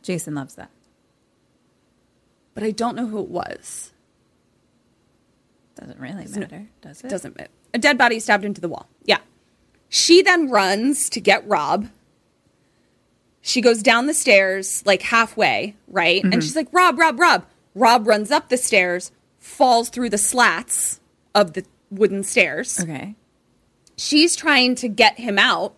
Jason 0.02 0.36
loves 0.36 0.56
that. 0.56 0.70
but 2.54 2.64
I 2.64 2.72
don't 2.72 2.96
know 2.96 3.08
who 3.08 3.20
it 3.20 3.30
was. 3.30 3.94
Doesn't 5.76 6.00
really 6.00 6.28
matter, 6.28 6.68
does 6.82 7.04
it? 7.04 7.10
Doesn't 7.10 7.40
it? 7.40 7.50
A 7.74 7.78
dead 7.80 7.98
body 7.98 8.20
stabbed 8.20 8.46
into 8.46 8.62
the 8.62 8.70
wall. 8.70 8.88
She 9.94 10.24
then 10.24 10.50
runs 10.50 11.08
to 11.12 11.22
get 11.22 11.48
Rob. 11.48 11.88
She 13.42 13.62
goes 13.62 13.84
down 13.84 14.08
the 14.08 14.16
stairs 14.16 14.82
like 14.88 15.04
halfway, 15.04 15.76
right? 15.88 16.24
And 16.24 16.34
mm-hmm. 16.34 16.42
she's 16.42 16.56
like, 16.56 16.68
Rob, 16.72 16.98
Rob, 16.98 17.20
Rob. 17.20 17.46
Rob 17.76 18.08
runs 18.08 18.32
up 18.32 18.50
the 18.50 18.58
stairs, 18.58 19.12
falls 19.38 19.90
through 19.90 20.10
the 20.10 20.18
slats 20.18 21.00
of 21.36 21.54
the 21.54 21.64
wooden 21.92 22.24
stairs. 22.24 22.80
Okay. 22.80 23.14
She's 23.96 24.36
trying 24.36 24.74
to 24.78 24.88
get 24.88 25.20
him 25.20 25.38
out, 25.38 25.76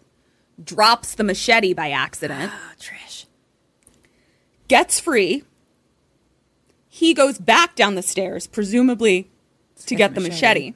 drops 0.64 1.14
the 1.14 1.26
machete 1.26 1.74
by 1.74 1.92
accident, 1.92 2.54
Oh, 2.56 2.72
Trish. 2.80 3.26
gets 4.70 4.98
free. 4.98 5.44
He 6.88 7.14
goes 7.14 7.38
back 7.38 7.76
down 7.76 7.96
the 7.96 8.02
stairs, 8.02 8.48
presumably 8.48 9.30
to 9.88 9.94
get 9.94 10.16
the 10.16 10.22
machete. 10.22 10.74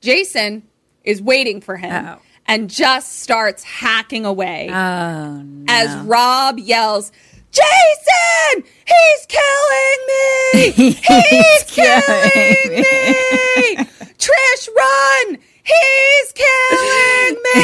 Jason 0.00 0.62
is 1.04 1.20
waiting 1.22 1.60
for 1.60 1.76
him 1.76 2.06
Oh. 2.06 2.18
and 2.46 2.68
just 2.70 3.20
starts 3.20 3.62
hacking 3.64 4.24
away 4.24 4.68
Oh, 4.70 5.42
no. 5.42 5.64
as 5.68 5.94
Rob 6.04 6.58
yells, 6.58 7.12
Jason! 7.50 8.64
He's 8.86 9.26
killing 9.28 10.00
me! 10.08 10.70
He's 11.30 11.64
killing 11.64 12.56
me! 12.70 12.84
Trish, 14.18 14.68
run! 14.76 15.38
He's 15.64 16.32
killing 16.32 17.36
me! 17.42 17.62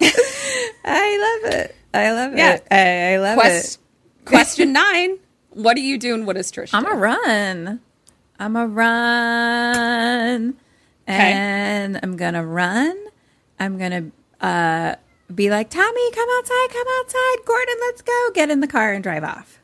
I 0.84 1.40
love 1.42 1.52
it. 1.54 1.74
I 1.94 2.12
love 2.12 2.36
Yeah. 2.36 2.54
it. 2.54 2.66
I, 2.70 3.14
I 3.14 3.18
love 3.18 3.38
Quest- 3.38 3.78
it. 3.78 4.24
question 4.24 4.72
nine. 4.72 5.18
What 5.58 5.76
are 5.76 5.80
you 5.80 5.98
doing? 5.98 6.24
What 6.24 6.36
is 6.36 6.52
Trish 6.52 6.70
I'm 6.72 6.86
a 6.86 6.94
run. 6.94 7.80
I'm 8.38 8.54
a 8.54 8.64
run. 8.64 10.54
And 11.04 12.00
I'm 12.00 12.16
going 12.16 12.34
to 12.34 12.44
run. 12.44 12.96
I'm 13.58 13.76
going 13.76 13.90
to 13.90 14.46
uh, 14.46 14.94
be 15.34 15.50
like, 15.50 15.68
Tommy, 15.68 16.12
come 16.12 16.28
outside, 16.38 16.68
come 16.70 16.86
outside. 17.00 17.36
Gordon, 17.44 17.74
let's 17.80 18.02
go. 18.02 18.30
Get 18.34 18.50
in 18.50 18.60
the 18.60 18.68
car 18.68 18.92
and 18.92 19.02
drive 19.02 19.24
off. 19.24 19.58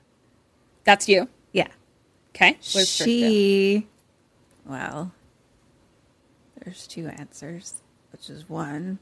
That's 0.83 1.09
you. 1.09 1.29
Yeah. 1.53 1.69
Okay. 2.35 2.55
What 2.55 2.59
does 2.73 2.89
Trish 2.89 3.05
she, 3.05 3.87
well, 4.66 5.12
there's 6.65 6.89
two 6.89 7.07
answers, 7.07 7.85
which 8.11 8.29
is 8.29 8.49
one, 8.49 8.99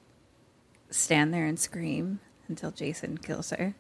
stand 0.91 1.33
there 1.33 1.47
and 1.47 1.59
scream 1.59 2.21
until 2.49 2.71
Jason 2.71 3.17
kills 3.17 3.49
her. 3.49 3.75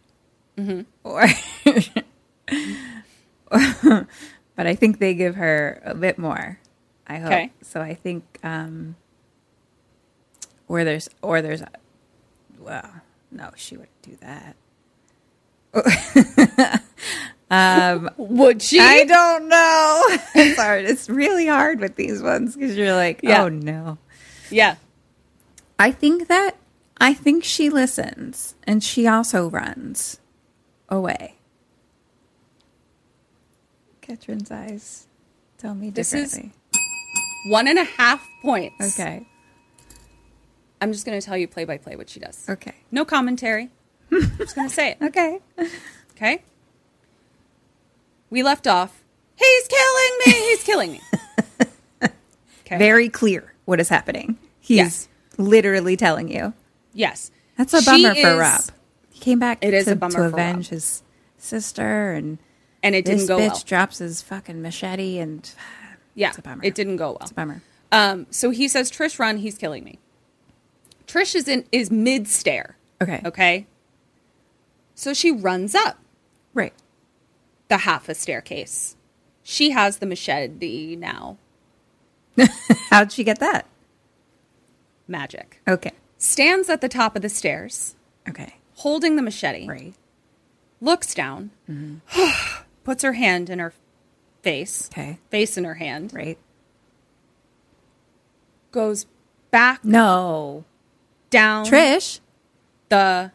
Mm-hmm. 0.56 0.82
Or, 1.04 1.26
but 3.50 4.06
I 4.66 4.74
think 4.74 4.98
they 4.98 5.14
give 5.14 5.36
her 5.36 5.80
a 5.84 5.94
bit 5.94 6.18
more. 6.18 6.58
I 7.06 7.18
hope. 7.18 7.32
Okay. 7.32 7.52
So 7.62 7.80
I 7.80 7.94
think, 7.94 8.38
um, 8.42 8.96
or 10.68 10.84
there's, 10.84 11.08
or 11.20 11.42
there's, 11.42 11.62
well, 12.58 12.88
no, 13.30 13.50
she 13.56 13.76
wouldn't 13.76 14.02
do 14.02 14.16
that. 14.20 14.56
Would 18.16 18.62
she? 18.62 18.78
I 18.80 19.04
don't 19.04 19.48
know. 19.48 20.02
It's 20.34 20.58
hard. 20.58 20.84
It's 20.84 21.08
really 21.10 21.46
hard 21.46 21.80
with 21.80 21.96
these 21.96 22.22
ones 22.22 22.54
because 22.56 22.76
you're 22.76 22.94
like, 22.94 23.20
Yeah. 23.22 23.42
oh 23.44 23.48
no. 23.48 23.98
yeah. 24.50 24.76
I 25.78 25.90
think 25.90 26.28
that 26.28 26.56
I 26.98 27.12
think 27.14 27.44
she 27.44 27.68
listens 27.68 28.54
and 28.64 28.82
she 28.82 29.06
also 29.06 29.48
runs 29.50 30.18
away. 30.88 31.36
Katrina's 34.02 34.50
eyes 34.50 35.06
tell 35.58 35.74
me 35.74 35.90
This 35.90 36.12
is- 36.12 36.32
differently. 36.32 36.58
One 37.48 37.66
and 37.66 37.78
a 37.78 37.84
half 37.84 38.24
points. 38.42 38.98
okay. 39.00 39.26
I'm 40.80 40.92
just 40.92 41.04
going 41.06 41.18
to 41.20 41.24
tell 41.24 41.36
you 41.36 41.48
play 41.48 41.64
by 41.64 41.76
play 41.78 41.96
what 41.96 42.08
she 42.10 42.20
does. 42.20 42.44
Okay. 42.48 42.74
No 42.90 43.04
commentary. 43.04 43.70
I'm 44.12 44.36
just 44.38 44.54
going 44.54 44.68
to 44.68 44.74
say 44.74 44.90
it. 44.92 44.98
Okay. 45.02 45.38
Okay. 46.12 46.42
We 48.30 48.42
left 48.42 48.66
off. 48.66 49.02
He's 49.36 49.68
killing 49.68 50.18
me. 50.26 50.32
He's 50.32 50.62
killing 50.62 50.92
me. 50.92 51.00
Okay. 52.64 52.78
Very 52.78 53.08
clear 53.10 53.52
what 53.66 53.80
is 53.80 53.88
happening. 53.90 54.38
He's 54.60 54.76
Yes. 54.78 55.08
literally 55.36 55.94
telling 55.96 56.28
you. 56.28 56.54
yes. 56.94 57.30
That's 57.58 57.74
a 57.74 57.82
She 57.82 57.84
bummer 58.02 58.14
for 58.14 58.32
is- 58.32 58.38
Rob. 58.38 58.60
He 59.10 59.20
came 59.20 59.38
back 59.38 59.58
It 59.62 59.74
is 59.74 59.84
to, 59.86 59.92
a 59.92 59.96
bummer 59.96 60.12
to 60.12 60.18
for 60.18 60.24
avenge 60.26 60.66
Rob. 60.66 60.70
his 60.70 61.02
sister 61.36 62.12
and 62.12 62.38
And 62.82 62.94
it 62.94 63.04
this 63.04 63.26
didn't 63.26 63.28
go 63.28 63.38
bitch 63.38 63.50
well. 63.52 63.62
drops 63.66 63.98
his 63.98 64.22
fucking 64.22 64.60
machete 64.62 65.18
and 65.18 65.48
Yeah. 66.14 66.28
it's 66.30 66.38
a 66.38 66.42
bummer. 66.42 66.62
It 66.64 66.74
didn't 66.74 66.96
go 66.96 67.10
well. 67.12 67.18
it's 67.22 67.30
a 67.30 67.34
bummer. 67.34 67.62
Um, 67.90 68.26
so 68.30 68.50
he 68.50 68.68
says, 68.68 68.90
Trish, 68.90 69.18
run. 69.18 69.38
He's 69.38 69.56
killing 69.56 69.84
me. 69.84 69.98
Trish 71.06 71.34
is 71.34 71.46
in 71.48 71.64
is 71.72 71.90
mid 71.90 72.26
stare. 72.28 72.76
Okay. 73.00 73.20
Okay. 73.24 73.66
So 74.94 75.12
she 75.14 75.30
runs 75.30 75.74
up 75.74 75.98
Right. 76.54 76.72
the 77.68 77.78
half 77.78 78.08
a 78.08 78.14
staircase. 78.14 78.96
She 79.42 79.70
has 79.70 79.98
the 79.98 80.06
machete 80.06 80.96
now. 80.96 81.36
How'd 82.90 83.12
she 83.12 83.24
get 83.24 83.40
that? 83.40 83.66
Magic. 85.08 85.60
Okay. 85.68 85.92
Stands 86.18 86.68
at 86.70 86.80
the 86.80 86.88
top 86.88 87.16
of 87.16 87.22
the 87.22 87.28
stairs, 87.28 87.96
Okay. 88.28 88.54
holding 88.76 89.16
the 89.16 89.22
machete. 89.22 89.66
Right. 89.68 89.94
Looks 90.80 91.14
down, 91.14 91.50
puts 92.84 93.02
her 93.02 93.12
hand 93.14 93.48
in 93.50 93.58
her 93.58 93.72
face, 94.42 94.88
Okay. 94.92 95.18
face 95.30 95.56
in 95.56 95.64
her 95.64 95.74
hand, 95.74 96.12
Right. 96.12 96.38
goes 98.70 99.06
back 99.50 99.84
No. 99.84 100.64
down 101.30 101.64
Trish. 101.66 102.20
the 102.88 103.32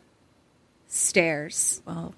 stairs. 0.87 1.81
Well, 1.85 2.13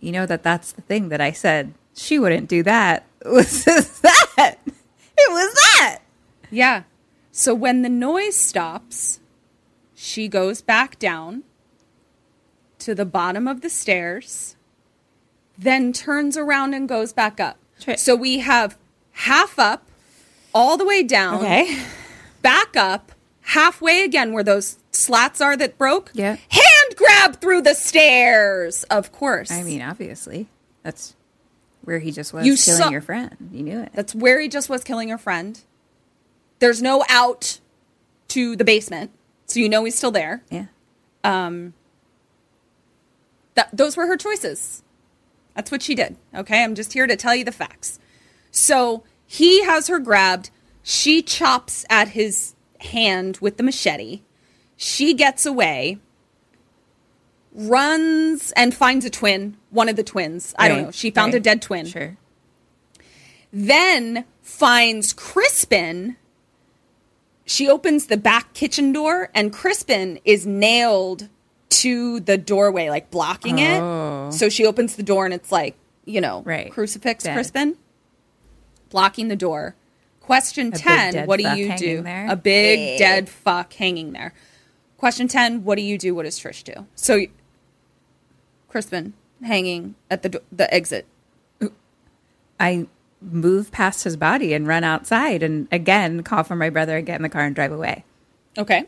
you 0.00 0.12
know 0.12 0.26
that 0.26 0.42
that's 0.42 0.72
the 0.72 0.82
thing 0.82 1.08
that 1.08 1.20
I 1.20 1.32
said 1.32 1.74
she 1.94 2.18
wouldn't 2.18 2.48
do 2.48 2.62
that. 2.64 3.04
Was 3.24 3.64
that? 3.64 4.56
It 5.16 5.30
was 5.32 5.54
that. 5.54 6.00
Yeah. 6.50 6.82
So 7.32 7.54
when 7.54 7.82
the 7.82 7.88
noise 7.88 8.36
stops, 8.36 9.20
she 9.94 10.26
goes 10.28 10.60
back 10.60 10.98
down 10.98 11.44
to 12.80 12.94
the 12.94 13.04
bottom 13.06 13.46
of 13.48 13.60
the 13.60 13.70
stairs, 13.70 14.56
then 15.58 15.92
turns 15.92 16.36
around 16.36 16.74
and 16.74 16.88
goes 16.88 17.12
back 17.12 17.38
up. 17.40 17.56
Tri- 17.80 17.96
so 17.96 18.14
we 18.16 18.38
have 18.40 18.76
half 19.12 19.58
up, 19.58 19.86
all 20.54 20.76
the 20.76 20.84
way 20.84 21.02
down, 21.02 21.36
Okay. 21.36 21.78
back 22.42 22.76
up, 22.76 23.12
halfway 23.42 24.02
again 24.04 24.32
where 24.32 24.42
those 24.44 24.78
slats 24.92 25.40
are 25.40 25.56
that 25.56 25.76
broke. 25.78 26.10
Yeah. 26.14 26.36
Hand 26.48 26.96
grab 26.96 27.40
through 27.40 27.62
the 27.62 27.74
stairs, 27.74 28.84
of 28.84 29.12
course. 29.12 29.50
I 29.50 29.62
mean, 29.62 29.82
obviously, 29.82 30.48
that's 30.82 31.14
where 31.82 31.98
he 31.98 32.10
just 32.12 32.32
was 32.32 32.46
You 32.46 32.56
killing 32.56 32.82
saw- 32.82 32.90
your 32.90 33.00
friend. 33.00 33.36
You 33.52 33.62
knew 33.62 33.80
it. 33.80 33.90
That's 33.94 34.14
where 34.14 34.40
he 34.40 34.48
just 34.48 34.68
was 34.68 34.82
killing 34.84 35.08
your 35.08 35.18
friend. 35.18 35.60
There's 36.60 36.80
no 36.80 37.04
out 37.08 37.58
to 38.28 38.56
the 38.56 38.64
basement, 38.64 39.10
so 39.46 39.60
you 39.60 39.68
know 39.68 39.84
he's 39.84 39.94
still 39.96 40.10
there. 40.12 40.42
yeah. 40.50 40.66
Um, 41.24 41.74
that 43.54 43.68
those 43.76 43.96
were 43.96 44.06
her 44.06 44.16
choices. 44.16 44.82
That's 45.54 45.70
what 45.70 45.82
she 45.82 45.94
did. 45.94 46.16
Okay, 46.34 46.62
I'm 46.64 46.74
just 46.74 46.92
here 46.92 47.06
to 47.06 47.16
tell 47.16 47.34
you 47.34 47.44
the 47.44 47.52
facts. 47.52 47.98
So 48.50 49.04
he 49.26 49.64
has 49.64 49.86
her 49.88 49.98
grabbed. 49.98 50.50
She 50.82 51.22
chops 51.22 51.84
at 51.88 52.08
his 52.08 52.54
hand 52.80 53.38
with 53.40 53.56
the 53.56 53.62
machete. 53.62 54.22
She 54.76 55.14
gets 55.14 55.46
away, 55.46 55.98
runs 57.52 58.52
and 58.56 58.74
finds 58.74 59.04
a 59.04 59.10
twin, 59.10 59.56
one 59.70 59.88
of 59.88 59.96
the 59.96 60.02
twins. 60.02 60.54
I 60.58 60.68
don't 60.68 60.82
know. 60.82 60.90
She 60.90 61.10
found 61.10 61.34
a 61.34 61.40
dead 61.40 61.62
twin. 61.62 61.86
Sure. 61.86 62.16
then 63.52 64.24
finds 64.42 65.12
Crispin. 65.12 66.16
She 67.46 67.68
opens 67.68 68.06
the 68.06 68.16
back 68.16 68.52
kitchen 68.54 68.92
door, 68.92 69.30
and 69.34 69.52
Crispin 69.52 70.18
is 70.24 70.44
nailed 70.46 71.28
to 71.82 72.20
the 72.20 72.36
doorway, 72.38 72.88
like 72.90 73.10
blocking 73.10 73.58
it. 73.58 73.80
Oh. 73.80 74.30
So 74.30 74.48
she 74.48 74.66
opens 74.66 74.96
the 74.96 75.02
door, 75.02 75.24
and 75.24 75.34
it's 75.34 75.50
like, 75.52 75.76
you 76.04 76.20
know, 76.20 76.38
Oh. 76.38 76.42
Right. 76.44 76.70
crucifix 76.70 77.24
Dead. 77.24 77.34
Crispin, 77.34 77.76
blocking 78.90 79.28
the 79.28 79.36
door. 79.36 79.74
Question 80.20 80.70
big 80.70 80.80
10 80.80 81.26
What 81.26 81.38
do 81.38 81.48
you 81.56 81.76
do? 81.76 82.00
there? 82.02 82.26
A 82.30 82.36
big 82.36 82.98
dead 82.98 83.28
fuck 83.28 83.72
hanging 83.74 84.12
there. 84.12 84.32
Question 84.96 85.28
10 85.28 85.64
What 85.64 85.76
do 85.76 85.82
you 85.82 85.98
do? 85.98 86.14
What 86.14 86.22
does 86.22 86.38
Trish 86.38 86.62
do? 86.64 86.86
So, 86.94 87.20
Crispin 88.68 89.12
hanging 89.42 89.94
at 90.10 90.22
the, 90.22 90.40
the 90.50 90.72
exit. 90.72 91.06
I 92.58 92.86
move 93.20 93.70
past 93.72 94.04
his 94.04 94.16
body 94.16 94.52
and 94.54 94.66
run 94.66 94.84
outside 94.84 95.42
and 95.42 95.66
again 95.72 96.22
call 96.22 96.42
for 96.44 96.56
my 96.56 96.70
brother 96.70 96.96
and 96.98 97.06
get 97.06 97.16
in 97.16 97.22
the 97.22 97.28
car 97.28 97.42
and 97.42 97.54
drive 97.54 97.72
away. 97.72 98.04
Okay. 98.56 98.84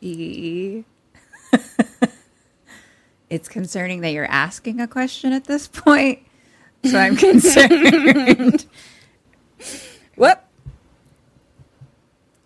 She 0.00 0.84
it's 3.30 3.48
concerning 3.48 4.00
that 4.02 4.10
you're 4.12 4.24
asking 4.30 4.80
a 4.80 4.88
question 4.88 5.32
at 5.32 5.44
this 5.44 5.66
point. 5.68 6.20
So 6.84 6.98
I'm 6.98 7.16
concerned. 7.26 8.66
Whoop. 10.16 10.38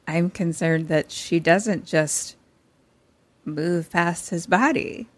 I'm 0.06 0.30
concerned 0.30 0.88
that 0.88 1.10
she 1.10 1.38
doesn't 1.40 1.84
just 1.86 2.36
move 3.44 3.90
past 3.90 4.30
his 4.30 4.46
body. 4.46 5.08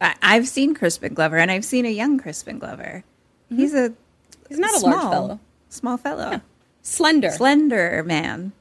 I, 0.00 0.14
I've 0.22 0.48
seen 0.48 0.74
Crispin 0.74 1.14
Glover, 1.14 1.36
and 1.38 1.50
I've 1.50 1.64
seen 1.64 1.84
a 1.86 1.90
young 1.90 2.18
Crispin 2.18 2.58
Glover. 2.58 3.04
Mm-hmm. 3.50 3.56
He's 3.60 3.74
a 3.74 3.92
He's 4.48 4.58
not 4.58 4.70
a 4.80 4.84
large 4.86 4.94
small- 5.00 5.10
fellow. 5.12 5.40
small 5.68 5.96
fellow, 5.96 6.40
Slender. 6.82 7.30
slender 7.30 8.02
man, 8.04 8.52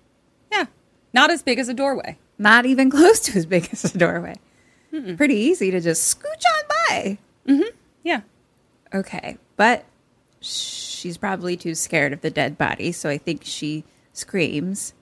yeah. 0.52 0.66
Not 1.14 1.32
as 1.32 1.42
big 1.44 1.60
as 1.60 1.70
a 1.70 1.74
doorway. 1.74 2.18
not 2.38 2.66
even 2.66 2.90
close 2.92 3.20
to 3.22 3.38
as 3.38 3.46
big 3.46 3.70
as 3.72 3.84
a 3.86 3.98
doorway. 3.98 4.36
Pretty 5.16 5.36
easy 5.36 5.70
to 5.72 5.80
just 5.80 6.18
scooch 6.18 6.26
on 6.26 6.64
by. 6.90 7.18
Mm-hmm. 7.48 7.76
Yeah. 8.04 8.22
Okay, 8.94 9.38
but 9.56 9.86
she's 10.40 11.18
probably 11.18 11.58
too 11.58 11.76
scared 11.76 12.14
of 12.14 12.22
the 12.22 12.30
dead 12.30 12.58
body, 12.58 12.92
so 12.92 13.10
I 13.10 13.18
think 13.18 13.44
she 13.44 13.84
screams 14.14 14.94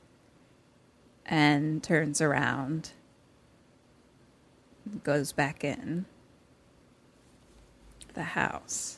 and 1.26 1.82
turns 1.84 2.20
around, 2.22 2.92
goes 5.04 5.32
back 5.32 5.64
in 5.64 6.06
the 8.14 8.24
house. 8.24 8.98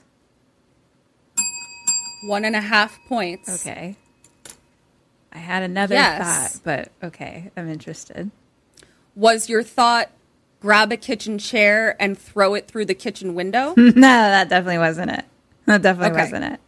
One 2.26 2.44
and 2.46 2.56
a 2.56 2.62
half 2.62 2.98
points. 3.08 3.50
Okay. 3.62 3.96
I 5.38 5.40
had 5.40 5.62
another 5.62 5.94
Yes. 5.94 6.58
thought, 6.58 6.62
but 6.64 7.08
okay, 7.10 7.52
I'm 7.56 7.70
interested. 7.70 8.32
Was 9.16 9.48
your 9.50 9.62
thought 9.62 10.10
grab 10.60 10.92
a 10.92 10.98
kitchen 10.98 11.38
chair 11.38 11.96
and 12.02 12.18
throw 12.18 12.56
it 12.56 12.68
through 12.68 12.86
the 12.86 12.96
kitchen 12.96 13.36
window? 13.36 13.74
no, 13.78 13.92
that 13.94 14.50
definitely 14.50 14.80
wasn't 14.80 15.12
it. 15.12 15.26
That 15.68 15.84
definitely 15.84 16.14
Okay. 16.20 16.22
wasn't 16.24 16.54
it. 16.56 16.60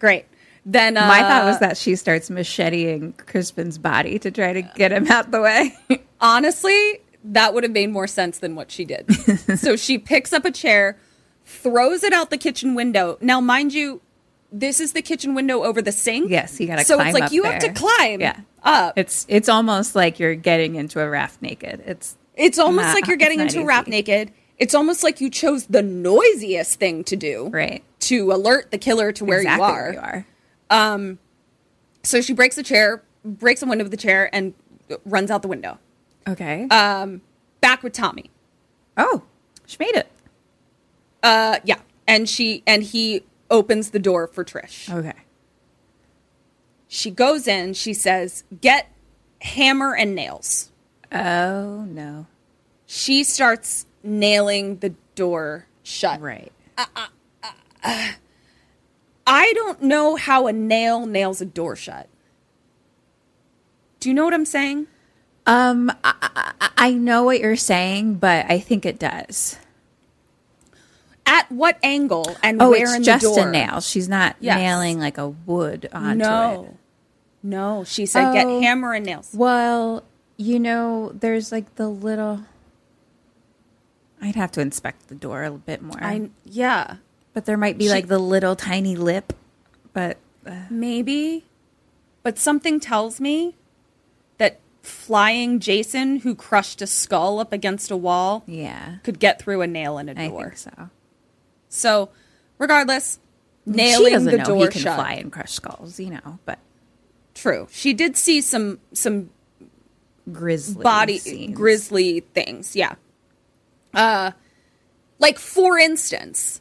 Great. 0.00 0.24
Then 0.66 0.96
uh, 0.96 1.06
My 1.06 1.20
thought 1.20 1.44
was 1.44 1.60
that 1.60 1.76
she 1.76 1.94
starts 1.94 2.28
macheting 2.28 3.12
Crispin's 3.12 3.78
body 3.78 4.18
to 4.18 4.32
try 4.32 4.52
to 4.52 4.62
get 4.62 4.90
him 4.90 5.06
out 5.06 5.30
the 5.30 5.40
way. 5.40 5.76
honestly, 6.20 6.98
that 7.22 7.54
would 7.54 7.62
have 7.62 7.72
made 7.72 7.90
more 7.90 8.08
sense 8.08 8.40
than 8.40 8.56
what 8.56 8.72
she 8.72 8.84
did. 8.84 9.06
so 9.60 9.76
she 9.76 9.96
picks 9.96 10.32
up 10.32 10.44
a 10.44 10.50
chair, 10.50 10.98
throws 11.44 12.02
it 12.02 12.12
out 12.12 12.30
the 12.30 12.36
kitchen 12.36 12.74
window. 12.74 13.16
Now, 13.20 13.40
mind 13.40 13.72
you, 13.74 14.00
this 14.52 14.80
is 14.80 14.92
the 14.92 15.02
kitchen 15.02 15.34
window 15.34 15.62
over 15.64 15.82
the 15.82 15.92
sink. 15.92 16.30
Yes, 16.30 16.58
you 16.60 16.66
gotta 16.66 16.84
So 16.84 16.96
climb 16.96 17.08
it's 17.08 17.18
like 17.18 17.32
you 17.32 17.42
have 17.44 17.58
to 17.60 17.72
climb 17.72 18.20
Yeah. 18.20 18.40
up. 18.62 18.96
It's 18.98 19.26
it's 19.28 19.48
almost 19.48 19.94
like 19.94 20.18
you're 20.18 20.34
getting 20.34 20.74
into 20.76 21.00
a 21.00 21.08
raft 21.08 21.42
naked. 21.42 21.82
It's 21.86 22.16
It's 22.34 22.58
almost 22.58 22.88
Nah, 22.88 22.92
like 22.94 23.06
you're 23.06 23.16
getting 23.16 23.38
not 23.38 23.48
into 23.48 23.60
a 23.62 23.66
rap 23.66 23.84
easy. 23.88 23.90
naked. 23.96 24.32
It's 24.58 24.74
almost 24.74 25.02
like 25.04 25.20
you 25.20 25.30
chose 25.30 25.66
the 25.66 25.82
noisiest 25.82 26.78
thing 26.80 27.04
to 27.04 27.16
do 27.16 27.48
right. 27.52 27.84
to 28.00 28.32
alert 28.32 28.70
the 28.70 28.78
killer 28.78 29.12
to 29.12 29.24
where 29.24 29.38
exactly 29.40 29.66
you 29.66 29.72
are. 29.72 29.82
where 29.82 29.92
you 29.92 29.98
are. 30.00 31.18
So 32.02 32.20
she 32.20 32.32
breaks 32.32 32.56
the 32.56 32.62
chair, 32.62 33.02
breaks 33.24 33.60
the 33.60 33.66
window 33.66 33.84
of 33.84 33.90
the 33.90 33.96
chair, 33.96 34.30
and 34.32 34.54
runs 35.04 35.30
out 35.30 35.42
the 35.42 35.48
window. 35.48 35.78
Okay. 36.26 36.66
Back 37.60 37.82
with 37.82 37.92
Tommy. 37.92 38.30
oh, 38.96 39.22
she 39.66 39.76
made 39.78 39.94
it. 39.96 40.08
Uh, 41.22 41.58
yeah, 41.64 41.78
and 42.06 42.28
she 42.28 42.62
and 42.66 42.82
he 42.82 43.22
opens 43.50 43.90
the 43.90 43.98
door 43.98 44.26
for 44.26 44.44
Trish. 44.44 44.92
Okay. 44.92 45.14
She 46.88 47.10
goes 47.10 47.46
in. 47.46 47.74
She 47.74 47.92
says, 47.92 48.44
"Get 48.60 48.90
hammer 49.40 49.94
and 49.94 50.14
nails." 50.14 50.70
Oh 51.12 51.84
no. 51.84 52.26
She 52.86 53.24
starts 53.24 53.86
nailing 54.02 54.78
the 54.78 54.94
door 55.14 55.66
shut. 55.82 56.20
Right. 56.20 56.52
Uh, 56.76 56.86
uh, 56.96 57.48
uh, 57.84 58.12
I 59.26 59.52
don't 59.52 59.82
know 59.82 60.16
how 60.16 60.46
a 60.46 60.52
nail 60.52 61.04
nails 61.04 61.40
a 61.40 61.46
door 61.46 61.76
shut. 61.76 62.08
Do 64.00 64.08
you 64.08 64.14
know 64.14 64.24
what 64.24 64.32
I'm 64.32 64.46
saying? 64.46 64.86
Um, 65.46 65.90
I, 66.04 66.54
I, 66.60 66.70
I 66.76 66.92
know 66.92 67.24
what 67.24 67.40
you're 67.40 67.56
saying, 67.56 68.14
but 68.14 68.46
I 68.48 68.58
think 68.58 68.86
it 68.86 68.98
does. 68.98 69.58
At 71.28 71.50
what 71.52 71.78
angle 71.82 72.36
and 72.42 72.60
Oh, 72.60 72.70
where 72.70 72.82
it's 72.84 72.94
in 72.96 73.02
just 73.04 73.22
the 73.24 73.34
door? 73.34 73.48
a 73.48 73.52
nail. 73.52 73.80
She's 73.80 74.08
not 74.08 74.36
Yes. 74.40 74.56
nailing 74.56 74.98
like 74.98 75.18
a 75.18 75.28
wood 75.28 75.88
onto 75.92 76.18
No, 76.24 76.64
it. 76.70 76.76
no. 77.42 77.84
She 77.84 78.06
said, 78.06 78.32
"Get 78.32 78.46
Oh. 78.46 78.60
hammer 78.60 78.94
and 78.94 79.04
nails." 79.06 79.30
Well, 79.34 80.02
you 80.36 80.58
know, 80.58 81.12
there's 81.14 81.52
like 81.52 81.74
the 81.76 81.88
little. 81.88 82.40
I'd 84.20 84.34
have 84.34 84.50
to 84.52 84.60
inspect 84.60 85.08
the 85.08 85.14
door 85.14 85.42
a 85.42 85.44
little 85.44 85.58
bit 85.58 85.82
more. 85.82 86.02
I 86.02 86.30
yeah, 86.44 86.96
but 87.34 87.44
there 87.44 87.56
might 87.56 87.78
be 87.78 87.84
She- 87.84 87.90
like 87.90 88.08
the 88.08 88.18
little 88.18 88.56
tiny 88.56 88.96
lip. 88.96 89.32
But 89.92 90.16
uh, 90.46 90.52
maybe, 90.70 91.44
but 92.22 92.38
something 92.38 92.80
tells 92.80 93.20
me 93.20 93.54
that 94.38 94.60
flying 94.82 95.60
Jason, 95.60 96.20
who 96.20 96.34
crushed 96.34 96.80
a 96.82 96.86
skull 96.86 97.38
up 97.38 97.52
against 97.52 97.90
a 97.90 97.96
wall, 97.96 98.42
yeah, 98.46 98.96
could 99.02 99.18
get 99.18 99.40
through 99.40 99.60
a 99.60 99.66
nail 99.66 99.98
in 99.98 100.08
a 100.08 100.14
door. 100.14 100.44
think 100.54 100.56
so. 100.56 100.90
So, 101.78 102.10
regardless, 102.58 103.18
nailing 103.66 104.24
the 104.24 104.38
know 104.38 104.44
door 104.44 104.64
he 104.64 104.68
can 104.68 104.80
shut. 104.82 104.96
fly 104.96 105.12
and 105.14 105.32
crush 105.32 105.52
skulls, 105.52 105.98
you 106.00 106.10
know. 106.10 106.38
But 106.44 106.58
True. 107.34 107.68
She 107.70 107.92
did 107.94 108.16
see 108.16 108.40
some 108.40 108.80
some 108.92 109.30
grizzly 110.30 110.82
body 110.82 111.18
scenes. 111.18 111.56
grisly 111.56 112.20
things. 112.34 112.74
Yeah. 112.74 112.96
Uh, 113.94 114.32
like 115.18 115.38
for 115.38 115.78
instance, 115.78 116.60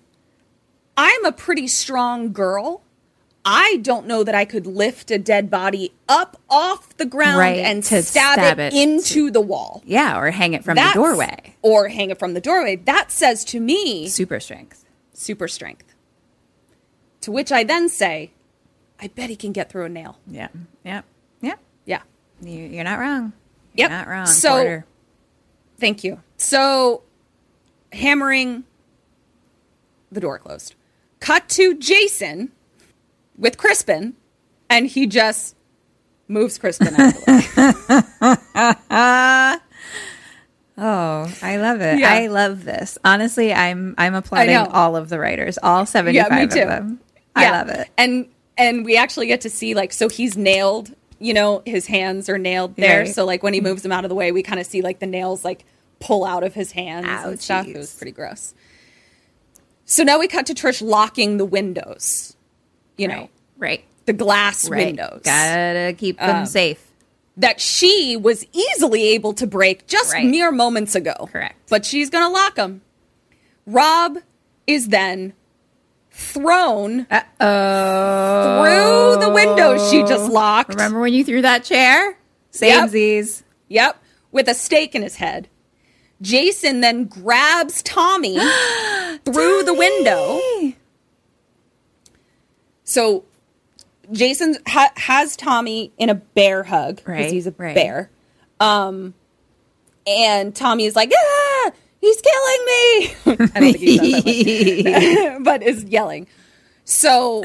I'm 0.95 1.25
a 1.25 1.31
pretty 1.31 1.67
strong 1.67 2.31
girl. 2.31 2.83
I 3.49 3.77
don't 3.81 4.07
know 4.07 4.25
that 4.25 4.35
I 4.35 4.43
could 4.43 4.67
lift 4.67 5.09
a 5.09 5.17
dead 5.17 5.49
body 5.49 5.93
up 6.09 6.35
off 6.49 6.97
the 6.97 7.05
ground 7.05 7.39
Right, 7.39 7.59
and 7.59 7.81
to 7.85 8.03
stab, 8.03 8.33
stab 8.33 8.59
it, 8.59 8.73
it 8.73 8.77
into 8.77 9.31
the 9.31 9.39
wall. 9.39 9.81
Yeah, 9.85 10.19
or 10.19 10.29
hang 10.31 10.53
it 10.53 10.65
from 10.65 10.75
That's- 10.75 10.93
the 10.93 10.99
doorway. 10.99 11.55
Or 11.61 11.87
hang 11.87 12.09
it 12.09 12.19
from 12.19 12.33
the 12.33 12.41
doorway. 12.41 12.75
That 12.75 13.09
says 13.09 13.45
to 13.45 13.59
me 13.61 14.09
Super 14.09 14.41
strength. 14.41 14.83
Super 15.17 15.47
strength. 15.47 15.93
To 17.21 17.31
which 17.31 17.51
I 17.51 17.63
then 17.63 17.89
say, 17.89 18.31
I 18.99 19.07
bet 19.07 19.29
he 19.29 19.35
can 19.35 19.51
get 19.51 19.69
through 19.71 19.85
a 19.85 19.89
nail. 19.89 20.17
Yeah. 20.27 20.47
Yeah. 20.83 21.01
Yeah. 21.41 21.55
Yeah. 21.85 22.01
You- 22.41 22.67
You're 22.67 22.83
not 22.83 22.99
wrong. 22.99 23.33
You're 23.73 23.89
Yep. 23.89 23.91
not 23.91 24.07
wrong. 24.07 24.25
So- 24.27 24.49
Porter. 24.51 24.85
Thank 25.79 26.03
you. 26.03 26.21
So, 26.37 27.03
hammering 27.91 28.63
the 30.11 30.19
door 30.19 30.39
closed. 30.39 30.73
Cut 31.19 31.47
to 31.49 31.75
Jason 31.75 32.51
with 33.37 33.57
Crispin, 33.57 34.15
and 34.69 34.87
he 34.87 35.05
just 35.05 35.55
moves 36.27 36.57
Crispin 36.57 36.95
out 36.95 37.15
of 37.15 37.25
the 37.25 38.37
way. 38.59 39.57
Oh, 40.77 41.33
I 41.41 41.57
love 41.57 41.81
it. 41.81 41.99
Yeah. 41.99 42.11
I 42.13 42.27
love 42.27 42.63
this. 42.63 42.97
Honestly, 43.03 43.53
I'm 43.53 43.95
I'm 43.97 44.13
applauding 44.13 44.55
all 44.55 44.95
of 44.95 45.09
the 45.09 45.19
writers, 45.19 45.57
all 45.63 45.85
75 45.85 46.13
Yeah, 46.31 46.35
me 46.39 46.47
too. 46.47 46.61
of 46.61 46.67
them. 46.67 46.99
I 47.35 47.43
Yeah. 47.43 47.51
love 47.51 47.69
it. 47.69 47.87
And 47.97 48.27
and 48.57 48.85
we 48.85 48.95
actually 48.97 49.27
get 49.27 49.41
to 49.41 49.49
see 49.49 49.73
like 49.73 49.91
so 49.93 50.07
he's 50.09 50.37
nailed, 50.37 50.93
you 51.19 51.33
know, 51.33 51.63
his 51.65 51.87
hands 51.87 52.29
are 52.29 52.37
nailed 52.37 52.75
there. 52.75 53.01
Right. 53.03 53.13
So 53.15 53.25
like 53.25 53.41
when 53.43 53.53
he 53.55 53.61
moves 53.61 53.81
them 53.81 53.91
out 53.91 54.05
of 54.05 54.09
the 54.09 54.15
way, 54.15 54.31
we 54.31 54.43
kind 54.43 54.59
of 54.59 54.65
see 54.67 54.81
like 54.81 54.99
the 54.99 55.07
nails 55.07 55.43
like 55.43 55.65
pull 55.99 56.23
out 56.25 56.43
of 56.43 56.53
his 56.53 56.71
hands 56.73 57.07
and 57.07 57.39
stuff. 57.41 57.67
It 57.67 57.75
was 57.75 57.95
pretty 57.95 58.11
gross. 58.11 58.53
So 59.85 60.03
now 60.03 60.19
we 60.19 60.27
cut 60.27 60.45
to 60.47 60.53
Trish 60.53 60.81
locking 60.87 61.37
the 61.37 61.45
windows. 61.45 62.35
You 62.97 63.07
know, 63.07 63.13
Right. 63.15 63.29
Right. 63.57 63.83
the 64.05 64.13
glass 64.13 64.67
Right. 64.69 64.87
windows. 64.87 65.21
Gotta 65.23 65.93
keep 65.97 66.17
them 66.19 66.35
Um, 66.37 66.45
safe. 66.45 66.83
That 67.37 67.61
she 67.61 68.17
was 68.17 68.45
easily 68.51 69.09
able 69.09 69.31
to 69.33 69.45
break 69.47 69.87
just 69.87 70.13
Right. 70.13 70.25
mere 70.25 70.51
moments 70.51 70.95
ago. 70.95 71.29
Correct. 71.31 71.55
But 71.69 71.85
she's 71.85 72.09
going 72.09 72.23
to 72.23 72.29
lock 72.29 72.57
him. 72.57 72.81
Rob 73.65 74.17
is 74.65 74.87
then 74.89 75.33
thrown 76.11 77.05
Oh. 77.39 78.63
through 78.63 79.23
the 79.23 79.31
window 79.31 79.77
she 79.89 80.01
just 80.03 80.31
locked. 80.31 80.69
Remember 80.71 80.99
when 80.99 81.13
you 81.13 81.23
threw 81.23 81.41
that 81.43 81.63
chair? 81.63 82.17
Yep. 82.59 82.89
Samesies. 82.89 83.43
Yep, 83.69 84.01
with 84.31 84.47
a 84.49 84.53
stake 84.55 84.95
in 84.95 85.03
his 85.03 85.17
head. 85.17 85.47
Jason 86.21 86.81
then 86.81 87.03
grabs 87.05 87.83
Tommy 87.83 88.35
through 89.25 89.63
the 89.63 89.75
window. 89.77 90.39
So 92.83 93.25
Jason 94.11 94.57
ha- 94.67 94.91
has 94.95 95.35
Tommy 95.35 95.91
in 95.97 96.09
a 96.09 96.15
bear 96.15 96.63
hug 96.63 96.97
because 96.97 97.07
Right, 97.07 97.31
he's 97.31 97.47
a 97.47 97.51
right. 97.57 97.75
bear. 97.75 98.09
Um, 98.59 99.13
and 100.05 100.55
Tommy 100.55 100.85
is 100.85 100.95
like, 100.95 101.11
ah, 101.15 101.71
he's 101.99 102.21
killing 102.21 102.65
me. 102.65 103.47
I 103.55 103.59
don't 103.59 103.73
think 103.73 103.77
he 103.77 104.81
that 104.83 105.39
but 105.43 105.61
is 105.63 105.83
yelling. 105.83 106.27
So, 106.85 107.43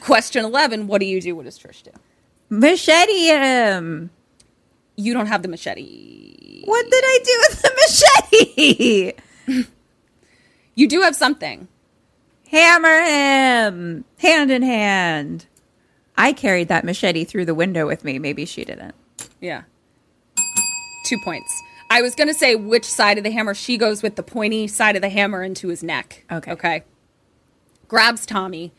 question 0.00 0.44
11 0.44 0.86
What 0.86 1.00
do 1.00 1.06
you 1.06 1.20
do? 1.20 1.36
What 1.36 1.44
does 1.44 1.58
Trish 1.58 1.82
do? 1.82 1.90
Machete 2.48 3.26
him. 3.26 4.10
You 4.96 5.12
don't 5.14 5.26
have 5.26 5.42
the 5.42 5.48
machete. 5.48 6.62
What 6.64 6.84
did 6.90 7.04
I 7.06 7.18
do 7.24 7.38
with 7.48 7.62
the 7.62 9.12
machete? 9.48 9.66
You 10.76 10.86
do 10.88 11.02
have 11.02 11.14
something. 11.16 11.68
Hammer 12.50 13.00
him 13.02 14.04
hand 14.18 14.50
in 14.50 14.62
hand. 14.62 15.46
I 16.16 16.32
carried 16.32 16.66
that 16.66 16.84
machete 16.84 17.24
through 17.24 17.44
the 17.44 17.54
window 17.54 17.86
with 17.86 18.04
me. 18.04 18.18
Maybe 18.18 18.44
she 18.44 18.64
didn't. 18.64 18.94
Yeah. 19.40 19.62
Two 21.06 21.18
points. 21.24 21.62
I 21.88 22.02
was 22.02 22.16
going 22.16 22.26
to 22.26 22.34
say 22.34 22.56
which 22.56 22.84
side 22.84 23.18
of 23.18 23.24
the 23.24 23.30
hammer. 23.30 23.54
She 23.54 23.76
goes 23.76 24.02
with 24.02 24.16
the 24.16 24.24
pointy 24.24 24.66
side 24.66 24.96
of 24.96 25.02
the 25.02 25.08
hammer 25.08 25.44
into 25.44 25.68
his 25.68 25.84
neck. 25.84 26.24
Okay. 26.30 26.52
Okay. 26.52 26.84
Grabs 27.86 28.26
Tommy. 28.26 28.72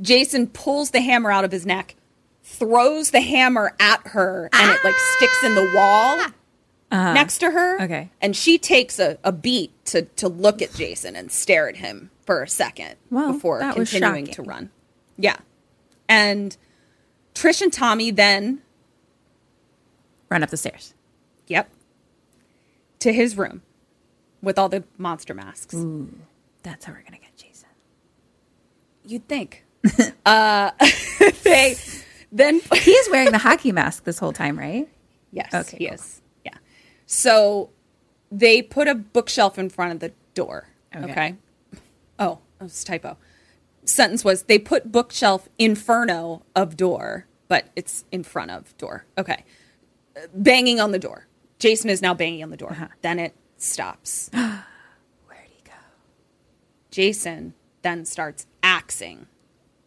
Jason 0.00 0.46
pulls 0.46 0.92
the 0.92 1.00
hammer 1.00 1.32
out 1.32 1.44
of 1.44 1.50
his 1.50 1.66
neck, 1.66 1.96
throws 2.44 3.10
the 3.10 3.20
hammer 3.20 3.74
at 3.80 4.06
her, 4.08 4.48
and 4.52 4.70
it 4.70 4.84
like 4.84 4.94
sticks 4.96 5.44
in 5.44 5.56
the 5.56 5.72
wall 5.74 7.14
next 7.14 7.38
to 7.38 7.50
her. 7.50 7.74
Uh-huh. 7.76 7.84
Okay. 7.84 8.10
And 8.20 8.36
she 8.36 8.58
takes 8.58 9.00
a, 9.00 9.18
a 9.24 9.32
beat 9.32 9.72
to, 9.86 10.02
to 10.02 10.28
look 10.28 10.62
at 10.62 10.72
Jason 10.74 11.16
and 11.16 11.32
stare 11.32 11.68
at 11.68 11.76
him 11.76 12.10
for 12.28 12.42
a 12.42 12.48
second 12.48 12.96
Well, 13.10 13.32
before 13.32 13.58
continuing 13.72 14.26
to 14.26 14.42
run. 14.42 14.68
Yeah. 15.16 15.36
And 16.10 16.54
Trish 17.34 17.62
and 17.62 17.72
Tommy 17.72 18.10
then 18.10 18.60
Run 20.28 20.42
up 20.42 20.50
the 20.50 20.58
stairs. 20.58 20.92
Yep. 21.46 21.70
To 22.98 23.12
his 23.14 23.38
room 23.38 23.62
with 24.42 24.58
all 24.58 24.68
the 24.68 24.84
monster 24.98 25.32
masks. 25.32 25.74
That's 26.62 26.84
how 26.84 26.92
we're 26.92 27.00
gonna 27.02 27.16
get 27.16 27.34
Jason. 27.34 27.70
You'd 29.06 29.26
think. 29.26 29.64
uh, 30.26 30.72
they 31.44 31.76
then 32.30 32.60
He 32.74 32.90
is 32.90 33.08
wearing 33.10 33.32
the 33.32 33.38
hockey 33.38 33.72
mask 33.72 34.04
this 34.04 34.18
whole 34.18 34.34
time, 34.34 34.58
right? 34.58 34.86
yes, 35.32 35.54
Okay, 35.54 35.78
he 35.78 35.86
cool. 35.86 35.94
is. 35.94 36.20
Yeah. 36.44 36.58
So 37.06 37.70
they 38.30 38.60
put 38.60 38.86
a 38.86 38.94
bookshelf 38.94 39.58
in 39.58 39.70
front 39.70 39.92
of 39.92 40.00
the 40.00 40.12
door. 40.34 40.68
Okay. 40.94 41.10
Okay. 41.10 41.36
Oh, 42.18 42.38
it 42.60 42.64
was 42.64 42.82
a 42.82 42.86
typo. 42.86 43.16
Sentence 43.84 44.24
was 44.24 44.44
they 44.44 44.58
put 44.58 44.90
bookshelf 44.92 45.48
inferno 45.58 46.42
of 46.54 46.76
door, 46.76 47.26
but 47.48 47.68
it's 47.76 48.04
in 48.12 48.22
front 48.22 48.50
of 48.50 48.76
door. 48.76 49.04
Okay. 49.16 49.44
Uh, 50.16 50.20
Banging 50.34 50.80
on 50.80 50.92
the 50.92 50.98
door. 50.98 51.26
Jason 51.58 51.90
is 51.90 52.02
now 52.02 52.14
banging 52.14 52.42
on 52.42 52.50
the 52.50 52.56
door. 52.56 52.72
Uh-huh. 52.72 52.88
Then 53.02 53.18
it 53.18 53.34
stops. 53.56 54.30
Where'd 54.32 55.40
he 55.48 55.62
go? 55.64 55.72
Jason 56.90 57.54
then 57.82 58.04
starts 58.04 58.46
axing 58.62 59.26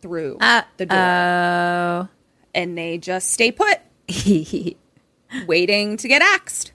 through 0.02 0.38
Uh, 0.42 0.64
the 0.78 0.86
door, 0.88 0.98
Oh. 0.98 2.08
and 2.56 2.78
they 2.78 2.98
just 2.98 3.30
stay 3.30 3.52
put, 3.52 3.80
waiting 5.48 5.98
to 5.98 6.08
get 6.08 6.22
axed. 6.22 6.72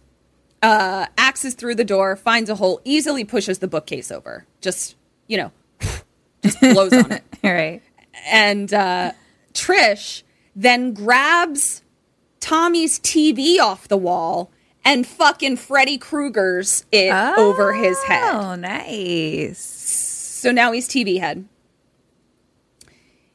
Uh, 0.62 1.06
axes 1.18 1.54
through 1.54 1.74
the 1.74 1.84
door, 1.84 2.16
finds 2.16 2.48
a 2.48 2.54
hole, 2.56 2.80
easily 2.84 3.24
pushes 3.24 3.58
the 3.58 3.68
bookcase 3.68 4.10
over. 4.10 4.46
Just 4.60 4.96
you 5.26 5.36
know, 5.36 5.52
just 6.42 6.60
blows 6.60 6.92
on 6.92 7.12
it. 7.12 7.22
All 7.44 7.52
right. 7.52 7.82
And 8.26 8.72
uh, 8.72 9.12
Trish 9.52 10.22
then 10.56 10.94
grabs 10.94 11.82
Tommy's 12.40 12.98
TV 12.98 13.58
off 13.60 13.86
the 13.88 13.96
wall 13.96 14.50
and 14.84 15.06
fucking 15.06 15.56
Freddy 15.58 15.98
Krueger's 15.98 16.86
it 16.90 17.12
over 17.12 17.74
his 17.74 18.02
head. 18.04 18.34
Oh, 18.34 18.54
nice. 18.54 19.58
So 19.58 20.50
now 20.52 20.72
he's 20.72 20.88
TV 20.88 21.20
head. 21.20 21.46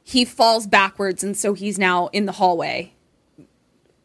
He 0.04 0.26
falls 0.26 0.66
backwards, 0.68 1.24
and 1.24 1.38
so 1.38 1.54
he's 1.54 1.78
now 1.78 2.08
in 2.08 2.26
the 2.26 2.34
hallway 2.34 2.94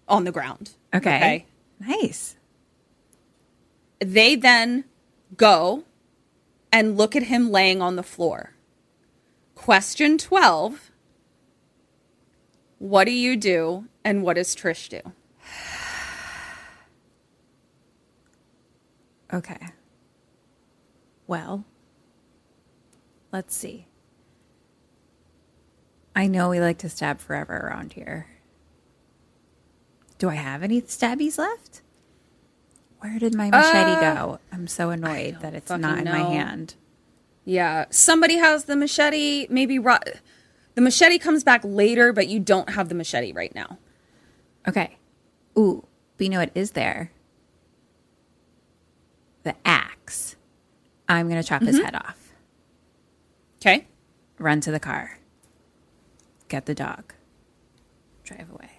on 0.08 0.24
the 0.24 0.32
ground. 0.32 0.72
Okay. 0.94 1.46
Nice. 1.80 2.36
They 4.00 4.36
then 4.36 4.84
go 5.36 5.84
and 6.76 6.98
look 6.98 7.16
at 7.16 7.22
him 7.22 7.50
laying 7.50 7.80
on 7.80 7.96
the 7.96 8.02
floor. 8.02 8.52
Question 9.54 10.18
12 10.18 10.90
What 12.78 13.04
do 13.04 13.12
you 13.12 13.34
do, 13.34 13.86
and 14.04 14.22
what 14.22 14.34
does 14.34 14.54
Trish 14.54 14.90
do? 14.90 15.00
Okay. 19.32 19.68
Well, 21.26 21.64
let's 23.32 23.56
see. 23.56 23.86
I 26.14 26.26
know 26.26 26.50
we 26.50 26.60
like 26.60 26.76
to 26.78 26.90
stab 26.90 27.20
forever 27.20 27.56
around 27.56 27.94
here. 27.94 28.26
Do 30.18 30.28
I 30.28 30.34
have 30.34 30.62
any 30.62 30.82
stabbies 30.82 31.38
left? 31.38 31.80
Where 33.06 33.20
did 33.20 33.34
my 33.34 33.50
machete 33.50 33.92
uh, 33.92 34.14
go? 34.14 34.38
I'm 34.50 34.66
so 34.66 34.90
annoyed 34.90 35.38
that 35.40 35.54
it's 35.54 35.70
not 35.70 35.98
in 35.98 36.04
my 36.04 36.18
hand. 36.18 36.74
Yeah, 37.44 37.84
somebody 37.90 38.36
has 38.36 38.64
the 38.64 38.74
machete. 38.74 39.46
Maybe 39.48 39.78
ro- 39.78 39.98
the 40.74 40.80
machete 40.80 41.18
comes 41.18 41.44
back 41.44 41.60
later, 41.62 42.12
but 42.12 42.26
you 42.26 42.40
don't 42.40 42.70
have 42.70 42.88
the 42.88 42.96
machete 42.96 43.32
right 43.32 43.54
now. 43.54 43.78
Okay. 44.66 44.96
Ooh, 45.56 45.86
but 46.16 46.24
you 46.24 46.30
know 46.30 46.40
what 46.40 46.50
is 46.56 46.72
there? 46.72 47.12
The 49.44 49.54
axe. 49.64 50.34
I'm 51.08 51.28
going 51.28 51.40
to 51.40 51.48
chop 51.48 51.62
his 51.62 51.76
mm-hmm. 51.76 51.84
head 51.84 51.94
off. 51.94 52.32
Okay. 53.62 53.86
Run 54.38 54.60
to 54.62 54.72
the 54.72 54.80
car. 54.80 55.20
Get 56.48 56.66
the 56.66 56.74
dog. 56.74 57.14
Drive 58.24 58.50
away. 58.50 58.75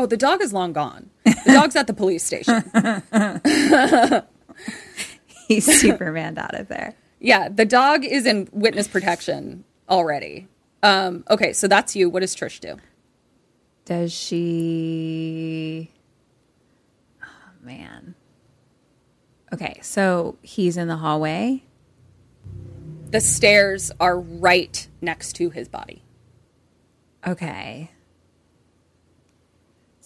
Oh, 0.00 0.06
the 0.06 0.16
dog 0.16 0.40
is 0.40 0.54
long 0.54 0.72
gone. 0.72 1.10
The 1.24 1.52
dog's 1.52 1.76
at 1.76 1.86
the 1.86 1.92
police 1.92 2.24
station. 2.24 2.62
He's 5.46 5.66
Superman 5.66 6.38
out 6.38 6.58
of 6.58 6.68
there. 6.68 6.94
Yeah, 7.18 7.50
the 7.50 7.66
dog 7.66 8.06
is 8.06 8.24
in 8.24 8.48
witness 8.50 8.88
protection 8.88 9.64
already. 9.90 10.48
Um, 10.82 11.22
okay, 11.28 11.52
so 11.52 11.68
that's 11.68 11.94
you. 11.94 12.08
What 12.08 12.20
does 12.20 12.34
Trish 12.34 12.60
do? 12.60 12.78
Does 13.84 14.10
she? 14.10 15.90
Oh 17.22 17.26
man. 17.62 18.14
Okay, 19.52 19.80
so 19.82 20.38
he's 20.40 20.78
in 20.78 20.88
the 20.88 20.96
hallway. 20.96 21.62
The 23.10 23.20
stairs 23.20 23.92
are 24.00 24.18
right 24.18 24.88
next 25.02 25.34
to 25.34 25.50
his 25.50 25.68
body. 25.68 26.04
Okay. 27.26 27.90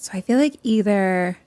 So 0.04 0.12
I 0.12 0.20
feel 0.20 0.38
like 0.38 0.56
either. 0.62 1.38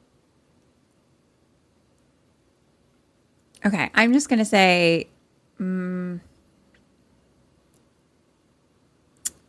Okay, 3.63 3.91
I'm 3.93 4.13
just 4.13 4.29
gonna 4.29 4.45
say. 4.45 5.09
mm, 5.61 6.19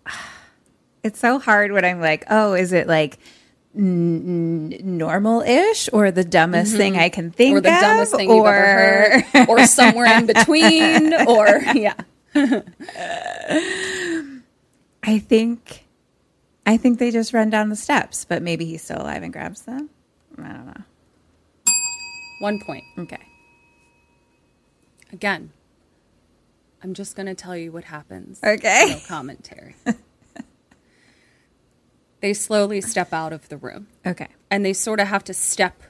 it's 1.02 1.18
so 1.18 1.39
hard 1.39 1.72
when 1.72 1.86
I'm 1.86 2.02
like, 2.02 2.26
oh, 2.28 2.52
is 2.52 2.74
it 2.74 2.86
like 2.86 3.16
normal 3.72 5.40
ish 5.40 5.89
or 5.90 6.10
the 6.10 6.24
dumbest 6.24 6.76
thing 6.76 6.98
I 6.98 7.09
can 7.09 7.30
think 7.30 7.52
of? 7.52 7.56
Or 7.56 7.60
the 7.62 7.74
of? 7.74 7.80
dumbest 7.80 8.14
thing 8.14 8.28
you've 8.28 8.44
ever 8.44 9.24
heard. 9.32 9.48
Or 9.48 9.66
somewhere 9.66 10.18
in 10.18 10.26
between. 10.26 11.14
Or, 11.26 11.47
yeah. 11.74 11.94
I 15.02 15.18
think 15.18 15.86
I 16.69 16.77
think 16.77 16.99
they 16.99 17.11
just 17.11 17.32
run 17.32 17.49
down 17.49 17.70
the 17.70 17.77
steps, 17.77 18.27
but 18.27 18.43
maybe 18.43 18.66
he's 18.66 18.82
still 18.82 19.01
alive 19.01 19.23
and 19.23 19.32
grabs 19.32 19.62
them. 19.62 19.89
I 20.39 20.49
don't 20.53 20.66
know. 20.66 20.82
One 22.40 22.61
point. 22.61 22.85
Okay. 22.99 23.27
Again, 25.11 25.51
I'm 26.82 26.93
just 26.93 27.16
going 27.16 27.24
to 27.24 27.35
tell 27.35 27.57
you 27.57 27.73
what 27.73 27.85
happens. 27.85 28.39
Okay. 28.45 28.85
No 28.90 28.99
commentary. 29.09 29.77
they 32.20 32.35
slowly 32.35 32.82
step 32.82 33.15
out 33.15 33.32
of 33.32 33.49
the 33.49 33.57
room. 33.57 33.86
Okay. 34.07 34.28
and 34.51 34.62
they 34.62 34.74
sort 34.74 35.01
of 35.01 35.09
have 35.09 35.24
to 35.24 35.32
step 35.35 35.82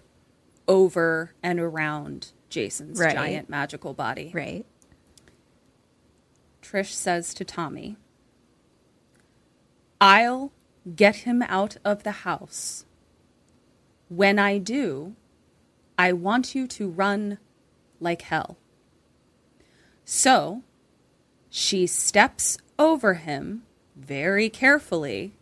over 0.68 1.32
and 1.42 1.58
around 1.58 2.30
Jason's 2.50 3.00
Right. 3.00 3.16
giant 3.16 3.50
magical 3.50 3.94
body. 3.94 4.30
Right. 4.32 4.64
Trish 6.62 6.92
says 6.92 7.34
to 7.34 7.44
Tommy, 7.44 7.96
I'll 10.00 10.52
get 10.94 11.16
him 11.16 11.42
out 11.42 11.76
of 11.84 12.02
the 12.02 12.10
house. 12.10 12.84
When 14.08 14.38
I 14.38 14.58
do, 14.58 15.14
I 15.98 16.12
want 16.12 16.54
you 16.54 16.66
to 16.68 16.88
run 16.88 17.38
like 18.00 18.22
hell. 18.22 18.56
So 20.04 20.62
she 21.50 21.86
steps 21.86 22.58
over 22.78 23.14
him 23.14 23.64
very 23.96 24.48
carefully, 24.48 25.34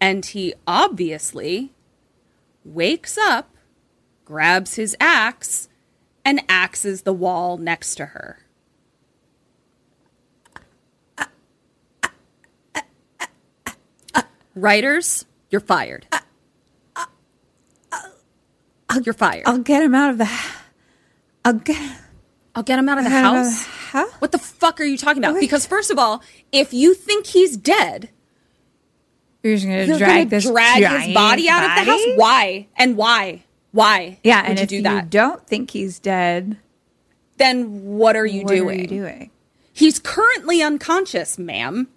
and 0.00 0.24
he 0.24 0.54
obviously 0.66 1.72
wakes 2.64 3.16
up, 3.16 3.56
grabs 4.24 4.76
his 4.76 4.96
axe, 5.00 5.68
and 6.24 6.42
axes 6.48 7.02
the 7.02 7.12
wall 7.12 7.56
next 7.56 7.96
to 7.96 8.06
her. 8.06 8.43
Writers, 14.54 15.24
you're 15.50 15.60
fired. 15.60 16.06
Uh, 16.12 16.18
uh, 17.92 19.00
you're 19.04 19.14
fired. 19.14 19.44
I'll 19.46 19.58
get 19.58 19.82
him 19.82 19.94
out 19.94 20.10
of 20.10 20.18
the 20.18 20.28
I'll 21.44 21.54
get, 21.54 21.98
I'll 22.54 22.62
get 22.62 22.78
him 22.78 22.88
out 22.88 22.98
of 22.98 23.04
the 23.04 23.10
Out 23.10 23.36
of 23.36 23.44
the 23.44 23.50
house. 23.50 23.66
house? 23.66 24.10
What 24.20 24.32
the 24.32 24.38
fuck 24.38 24.80
are 24.80 24.84
you 24.84 24.96
talking 24.96 25.18
about? 25.22 25.32
Okay. 25.32 25.40
Because 25.40 25.66
first 25.66 25.90
of 25.90 25.98
all, 25.98 26.22
if 26.52 26.72
you 26.72 26.94
think 26.94 27.26
he's 27.26 27.56
dead, 27.56 28.10
you're 29.42 29.54
just 29.56 29.66
gonna 29.66 29.84
you're 29.84 29.98
drag 29.98 30.08
gonna 30.10 30.30
this 30.30 30.46
drag 30.46 30.82
his 31.02 31.14
body 31.14 31.48
out 31.48 31.64
of 31.64 31.84
the 31.84 31.90
house. 31.92 32.00
Why 32.16 32.68
and 32.76 32.96
why? 32.96 33.44
Why? 33.72 34.18
Yeah, 34.22 34.42
and 34.46 34.58
you 34.58 34.62
if 34.62 34.68
do 34.68 34.76
you 34.76 34.82
that? 34.84 35.10
don't 35.10 35.46
think 35.46 35.70
he's 35.72 35.98
dead, 35.98 36.56
then 37.36 37.84
what 37.84 38.16
are 38.16 38.24
you 38.24 38.42
what 38.42 38.54
doing? 38.54 38.78
are 38.78 38.80
you 38.82 38.86
doing? 38.86 39.30
He's 39.72 39.98
currently 39.98 40.62
unconscious, 40.62 41.36
ma'am. 41.38 41.88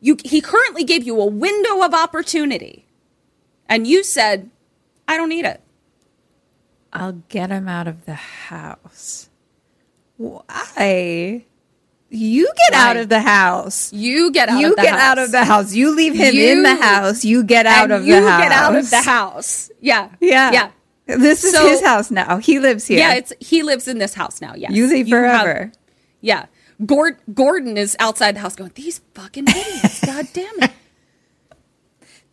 You 0.00 0.16
he 0.24 0.40
currently 0.40 0.84
gave 0.84 1.04
you 1.04 1.20
a 1.20 1.26
window 1.26 1.82
of 1.82 1.92
opportunity. 1.94 2.86
And 3.68 3.86
you 3.86 4.02
said, 4.04 4.50
I 5.06 5.16
don't 5.16 5.28
need 5.28 5.44
it. 5.44 5.60
I'll 6.92 7.20
get 7.28 7.50
him 7.50 7.68
out 7.68 7.86
of 7.86 8.06
the 8.06 8.14
house. 8.14 9.28
Why? 10.16 11.44
You 12.10 12.44
get 12.56 12.72
Why? 12.72 12.90
out 12.90 12.96
of 12.96 13.08
the 13.10 13.20
house. 13.20 13.92
You 13.92 14.30
get 14.32 14.48
out 14.48 14.60
you 14.60 14.70
of 14.70 14.76
the 14.76 14.82
get 14.82 14.92
house. 14.94 15.00
out 15.02 15.18
of 15.18 15.30
the 15.32 15.44
house. 15.44 15.74
You 15.74 15.94
leave 15.94 16.14
him 16.14 16.34
You- 16.34 16.52
in 16.52 16.62
the 16.62 16.74
house. 16.76 17.24
You 17.24 17.42
get 17.44 17.66
out 17.66 17.90
of 17.90 18.04
the 18.06 18.20
house. 18.20 18.40
You 18.40 18.42
get 18.48 18.52
out 18.52 18.74
of 18.76 18.90
the 18.90 19.02
house. 19.02 19.70
Yeah. 19.80 20.08
Yeah. 20.20 20.52
Yeah. 20.52 20.70
This 21.06 21.44
is 21.44 21.52
So- 21.52 21.68
his 21.68 21.82
house 21.82 22.10
now. 22.10 22.38
He 22.38 22.58
lives 22.58 22.86
here. 22.86 22.98
Yeah, 22.98 23.14
it's 23.14 23.32
he 23.40 23.62
lives 23.62 23.88
in 23.88 23.98
this 23.98 24.14
house 24.14 24.40
now. 24.40 24.54
Yes. 24.56 24.72
you 24.72 24.86
leave 24.86 25.06
have- 25.08 25.10
forever. 25.10 25.72
yeah. 26.20 26.46
Gord, 26.84 27.18
Gordon 27.32 27.76
is 27.76 27.96
outside 27.98 28.36
the 28.36 28.40
house 28.40 28.56
going, 28.56 28.72
These 28.74 29.00
fucking 29.14 29.44
idiots, 29.48 30.00
god 30.06 30.28
damn 30.32 30.62
it. 30.62 30.70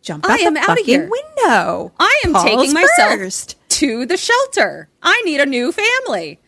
Jump 0.02 0.24
I 0.28 0.34
out 0.34 0.40
am 0.40 0.54
the 0.54 0.60
outta 0.60 0.68
fucking 0.68 0.84
here. 0.86 1.10
window. 1.10 1.92
I 1.98 2.22
am 2.24 2.32
Paul's 2.32 2.44
taking 2.44 2.72
myself 2.72 3.14
first. 3.18 3.56
to 3.70 4.06
the 4.06 4.16
shelter. 4.16 4.88
I 5.02 5.20
need 5.22 5.40
a 5.40 5.46
new 5.46 5.72
family. 5.72 6.38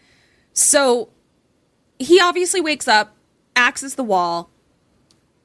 So 0.52 1.08
he 1.98 2.20
obviously 2.20 2.60
wakes 2.60 2.86
up, 2.86 3.16
axes 3.56 3.96
the 3.96 4.04
wall. 4.04 4.50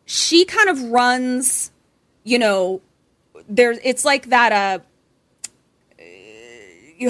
She 0.05 0.45
kind 0.45 0.69
of 0.69 0.79
runs, 0.91 1.71
you 2.23 2.37
know, 2.37 2.81
there 3.49 3.71
it's 3.83 4.05
like 4.05 4.29
that 4.29 4.51
uh, 4.51 4.83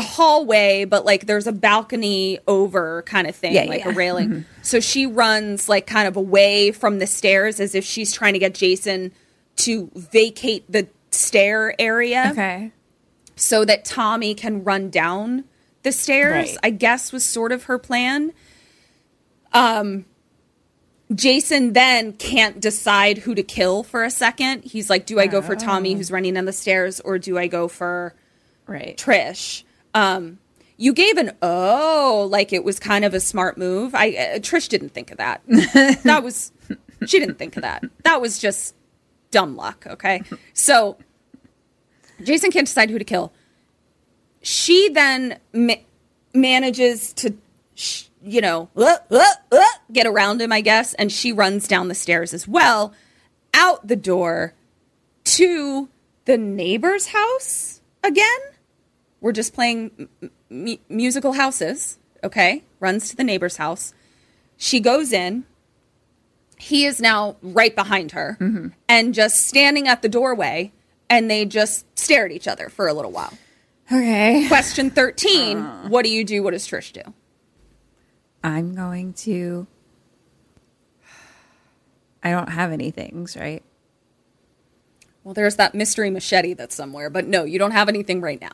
hallway 0.02 0.86
but 0.86 1.06
like 1.06 1.26
there's 1.26 1.48
a 1.48 1.52
balcony 1.52 2.40
over 2.48 3.02
kind 3.04 3.28
of 3.28 3.36
thing 3.36 3.54
Yeah, 3.54 3.64
like 3.66 3.84
yeah. 3.86 3.90
a 3.90 3.94
railing 3.94 4.46
so 4.62 4.80
she 4.80 5.06
runs 5.06 5.68
like 5.70 5.86
kind 5.88 6.08
of 6.08 6.16
away 6.16 6.72
from 6.72 7.00
the 7.00 7.08
stairs 7.08 7.60
as 7.60 7.76
if 7.76 7.84
she's 7.86 8.14
trying 8.14 8.34
to 8.34 8.40
get 8.40 8.54
jason 8.54 9.12
to 9.58 9.92
vacate 9.96 10.72
the 10.72 10.88
stair 11.12 11.76
area 11.80 12.30
Okay. 12.32 12.72
so 13.36 13.64
that 13.66 13.86
Tommy 13.86 14.34
can 14.34 14.64
run 14.64 14.90
down 14.90 15.44
the 15.84 15.92
stairs. 15.92 16.32
Right. 16.52 16.58
I 16.64 16.70
guess 16.72 17.12
was 17.12 17.24
sort 17.26 17.52
of 17.52 17.66
her 17.66 17.78
plan. 17.78 18.32
Um 19.52 20.06
Jason 21.14 21.74
then 21.74 22.14
can't 22.14 22.60
decide 22.60 23.20
who 23.20 23.36
to 23.36 23.44
kill 23.44 23.84
for 23.84 24.04
a 24.04 24.10
second. 24.10 24.64
He's 24.64 24.90
like, 24.90 25.06
do 25.06 25.20
I 25.20 25.28
go 25.28 25.42
for 25.42 25.56
Tommy 25.56 25.94
who's 25.94 26.10
running 26.10 26.34
down 26.34 26.46
the 26.46 26.54
stairs 26.54 27.00
or 27.02 27.20
do 27.20 27.38
I 27.38 27.48
go 27.48 27.68
for 27.68 28.16
Right. 28.66 28.98
Trish? 28.98 29.64
Um 29.94 30.40
you 30.78 30.94
gave 30.94 31.18
an 31.18 31.32
oh, 31.42 32.28
like 32.30 32.52
it 32.52 32.64
was 32.64 32.80
kind 32.80 33.06
of 33.06 33.14
a 33.14 33.20
smart 33.20 33.58
move. 33.58 33.94
I 33.96 34.10
uh, 34.10 34.40
Trish 34.40 34.68
didn't 34.70 34.90
think 34.90 35.12
of 35.12 35.18
that. 35.18 35.42
that 36.04 36.24
was 36.24 36.52
she 37.06 37.20
didn't 37.20 37.38
think 37.38 37.56
of 37.56 37.62
that. 37.64 37.84
That 38.04 38.22
was 38.22 38.40
just 38.40 38.76
dumb 39.32 39.56
luck, 39.56 39.86
okay? 39.88 40.22
So 40.54 40.98
Jason 42.24 42.52
can't 42.52 42.68
decide 42.68 42.90
who 42.90 43.00
to 43.00 43.06
kill. 43.06 43.34
She 44.42 44.90
then 44.90 45.40
ma- 45.54 45.76
manages 46.34 47.14
to, 47.14 47.36
sh- 47.76 48.06
you 48.24 48.42
know, 48.42 48.70
uh, 48.76 48.98
uh, 49.10 49.24
uh, 49.52 49.64
get 49.92 50.06
around 50.06 50.42
him, 50.42 50.52
I 50.52 50.62
guess, 50.62 50.94
and 50.96 51.12
she 51.12 51.32
runs 51.32 51.68
down 51.68 51.88
the 51.88 51.96
stairs 51.96 52.34
as 52.34 52.48
well, 52.48 52.94
out 53.54 53.88
the 53.88 53.96
door 53.96 54.54
to 55.26 55.90
the 56.26 56.38
neighbor's 56.38 57.08
house 57.08 57.82
again. 58.04 58.40
We're 59.24 59.32
just 59.32 59.54
playing 59.54 60.10
m- 60.52 60.78
musical 60.90 61.32
houses, 61.32 61.98
okay? 62.26 62.66
Runs 62.82 63.10
to 63.10 63.16
the 63.16 63.24
neighbor's 63.24 63.56
house. 63.56 63.94
She 64.58 64.82
goes 64.82 65.14
in. 65.14 65.46
He 66.58 66.86
is 66.86 67.00
now 67.00 67.38
right 67.42 67.74
behind 67.74 68.12
her 68.12 68.38
mm-hmm. 68.40 68.68
and 68.90 69.14
just 69.14 69.48
standing 69.48 69.88
at 69.88 70.02
the 70.02 70.10
doorway, 70.10 70.74
and 71.10 71.32
they 71.32 71.46
just 71.46 71.86
stare 71.98 72.26
at 72.26 72.34
each 72.34 72.50
other 72.50 72.68
for 72.68 72.90
a 72.90 72.94
little 72.94 73.12
while. 73.12 73.32
Okay. 73.90 74.46
Question 74.50 74.90
13 74.90 75.58
uh. 75.58 75.88
What 75.88 76.04
do 76.04 76.10
you 76.10 76.26
do? 76.26 76.44
What 76.44 76.52
does 76.52 76.68
Trish 76.68 76.92
do? 76.92 77.14
I'm 78.44 78.76
going 78.76 79.14
to. 79.14 79.68
I 82.22 82.32
don't 82.32 82.50
have 82.50 82.74
any 82.74 82.92
things, 82.92 83.38
right? 83.38 83.64
Well, 85.24 85.34
there's 85.34 85.56
that 85.56 85.74
mystery 85.74 86.10
machete 86.10 86.56
that's 86.56 86.76
somewhere, 86.76 87.10
but 87.10 87.26
no, 87.26 87.46
you 87.46 87.58
don't 87.58 87.72
have 87.72 87.88
anything 87.88 88.20
right 88.20 88.42
now. 88.42 88.52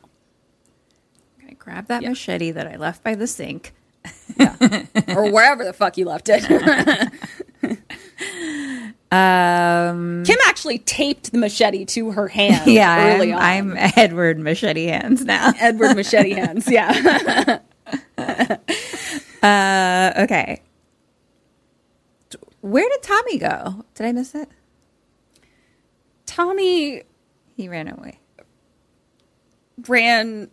I'm 1.65 1.73
going 1.73 1.83
to 1.83 1.87
grab 1.87 1.87
that 1.87 2.03
machete 2.03 2.51
that 2.51 2.67
I 2.67 2.75
left 2.77 3.03
by 3.03 3.15
the 3.15 3.27
sink. 3.27 3.73
or 4.39 5.31
wherever 5.31 5.63
the 5.63 5.73
fuck 5.73 5.97
you 5.97 6.05
left 6.05 6.29
it. 6.29 6.43
Um, 9.11 10.23
Kim 10.23 10.37
actually 10.45 10.77
taped 10.79 11.31
the 11.31 11.39
machete 11.39 11.83
to 11.85 12.11
her 12.11 12.27
hand 12.27 12.69
yeah, 12.71 13.15
early 13.15 13.33
I'm, 13.33 13.71
on. 13.71 13.77
I'm 13.77 13.91
Edward 13.95 14.37
Machete 14.37 14.85
Hands 14.85 15.25
now. 15.25 15.51
Edward 15.59 15.95
Machete 15.95 16.33
hands, 16.33 16.69
yeah. 16.69 17.59
Uh, 19.41 20.11
okay. 20.17 20.61
Where 22.59 22.87
did 22.89 23.01
Tommy 23.01 23.37
go? 23.37 23.85
Did 23.95 24.05
I 24.05 24.11
miss 24.11 24.35
it? 24.35 24.49
Tommy 26.25 27.03
He 27.55 27.69
ran 27.69 27.87
away. 27.87 28.19
ran 29.87 30.49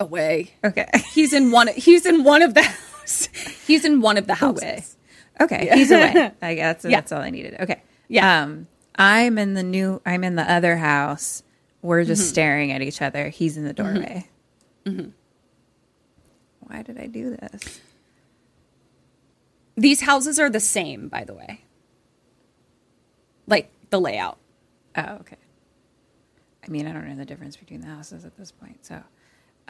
away. 0.00 0.52
Okay. 0.64 0.86
He's 1.12 1.32
in 1.32 1.52
one. 1.52 1.68
He's 1.68 2.06
in 2.06 2.24
one 2.24 2.42
of 2.42 2.54
the 2.54 2.62
house. 2.62 3.26
He's 3.66 3.84
in 3.84 4.00
one 4.00 4.16
of 4.16 4.26
the 4.26 4.34
houses. 4.34 4.62
Away. 4.62 4.84
Okay, 5.42 5.70
he's 5.72 5.90
away. 5.90 6.32
I 6.42 6.54
guess 6.54 6.84
Yeah. 6.84 6.98
that's 6.98 7.12
all 7.12 7.22
I 7.22 7.30
needed. 7.30 7.56
Okay. 7.60 7.82
Yeah. 8.08 8.42
Um, 8.42 8.66
I'm 8.96 9.38
in 9.38 9.54
the 9.54 9.62
new. 9.62 10.02
I'm 10.04 10.22
in 10.22 10.34
the 10.36 10.42
other 10.50 10.76
house. 10.76 11.42
We're 11.82 12.04
just 12.04 12.22
Mm-hmm. 12.22 12.28
staring 12.28 12.72
at 12.72 12.82
each 12.82 13.00
other. 13.00 13.28
He's 13.30 13.56
in 13.56 13.64
the 13.64 13.72
doorway. 13.72 14.26
Why 14.84 16.82
did 16.82 16.98
I 16.98 17.06
do 17.06 17.30
this? 17.36 17.80
These 19.76 20.02
houses 20.02 20.38
are 20.38 20.50
the 20.50 20.60
same, 20.60 21.08
by 21.08 21.24
the 21.24 21.32
way. 21.34 21.62
Like 23.46 23.70
the 23.90 24.00
layout. 24.00 24.38
Oh, 24.96 25.14
okay. 25.20 25.36
I 26.64 26.68
mean, 26.68 26.86
I 26.86 26.92
don't 26.92 27.08
know 27.08 27.16
the 27.16 27.24
difference 27.24 27.56
between 27.56 27.80
the 27.80 27.86
houses 27.88 28.24
at 28.24 28.36
this 28.36 28.52
point. 28.52 28.84
So, 28.84 29.02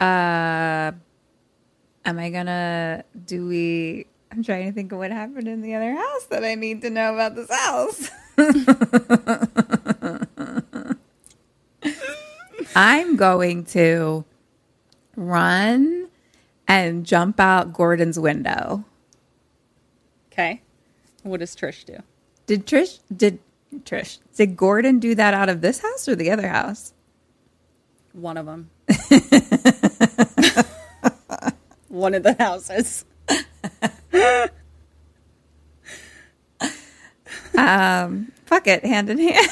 uh, 0.01 0.91
am 2.05 2.19
I 2.19 2.29
gonna? 2.31 3.03
Do 3.25 3.47
we? 3.47 4.07
I'm 4.31 4.43
trying 4.43 4.65
to 4.65 4.71
think 4.71 4.91
of 4.91 4.97
what 4.97 5.11
happened 5.11 5.47
in 5.47 5.61
the 5.61 5.75
other 5.75 5.95
house 5.95 6.25
that 6.25 6.43
I 6.43 6.55
need 6.55 6.81
to 6.81 6.89
know 6.89 7.13
about 7.13 7.35
this 7.35 7.51
house. 7.51 8.09
I'm 12.75 13.17
going 13.17 13.65
to 13.65 14.25
run 15.15 16.07
and 16.67 17.05
jump 17.05 17.39
out 17.39 17.73
Gordon's 17.73 18.17
window. 18.17 18.85
Okay. 20.31 20.61
What 21.23 21.41
does 21.41 21.55
Trish 21.55 21.85
do? 21.85 21.97
Did 22.47 22.65
Trish? 22.65 22.99
Did 23.15 23.39
Trish? 23.83 24.19
Did 24.35 24.55
Gordon 24.55 24.99
do 24.99 25.13
that 25.15 25.33
out 25.33 25.49
of 25.49 25.61
this 25.61 25.79
house 25.79 26.07
or 26.07 26.15
the 26.15 26.31
other 26.31 26.47
house? 26.47 26.93
One 28.13 28.37
of 28.37 28.45
them. 28.45 28.69
One 31.89 32.13
of 32.13 32.23
the 32.23 32.35
houses. 32.39 33.03
Um, 37.57 38.31
fuck 38.45 38.67
it, 38.67 38.85
hand 38.85 39.09
in 39.09 39.17
hand. 39.19 39.37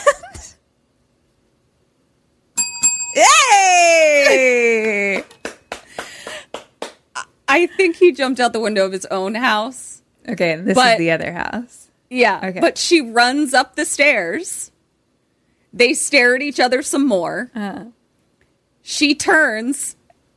Yay! 3.16 5.24
I 7.48 7.66
think 7.68 7.96
he 7.98 8.12
jumped 8.12 8.40
out 8.40 8.54
the 8.54 8.60
window 8.60 8.86
of 8.86 8.92
his 8.92 9.06
own 9.08 9.36
house. 9.36 10.02
Okay, 10.28 10.56
this 10.56 10.76
But- 10.76 10.94
is 10.94 11.00
the 11.00 11.12
other 11.12 11.32
house. 11.34 11.90
Yeah. 12.10 12.40
Okay. 12.44 12.60
But 12.60 12.78
she 12.80 13.02
runs 13.02 13.54
up 13.54 13.76
the 13.76 13.86
stairs. 13.86 14.72
They 15.72 15.94
stare 15.94 16.36
at 16.36 16.42
each 16.42 16.60
other 16.60 16.82
some 16.82 17.08
more. 17.08 17.52
Uh-huh. 17.54 17.86
She 18.82 19.14
turns 19.14 19.96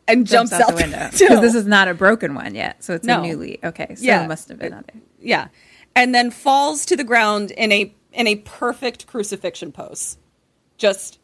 and 0.09 0.27
jumps, 0.27 0.53
out, 0.53 0.69
the 0.69 0.75
window. 0.75 1.09
because 1.13 1.41
this 1.41 1.55
is 1.55 1.67
not 1.67 1.89
a 1.89 1.95
broken 1.95 2.35
one 2.35 2.55
yet, 2.55 2.83
so 2.83 2.95
it's 2.95 3.07
No. 3.07 3.21
a 3.21 3.27
new 3.27 3.37
lead. 3.37 3.61
Okay, 3.65 3.95
so 3.95 4.05
Yeah. 4.05 4.25
it 4.25 4.29
must 4.29 4.49
have 4.49 4.59
been 4.59 4.73
other. 4.73 4.93
yeah. 5.21 5.49
And 5.95 6.15
then 6.15 6.31
falls 6.31 6.85
to 6.87 6.97
the 6.97 7.05
ground 7.05 7.51
in 7.53 7.71
a 7.73 7.95
in 8.13 8.27
a 8.27 8.37
perfect 8.37 9.07
crucifixion 9.07 9.73
pose. 9.73 10.19
Just 10.77 11.19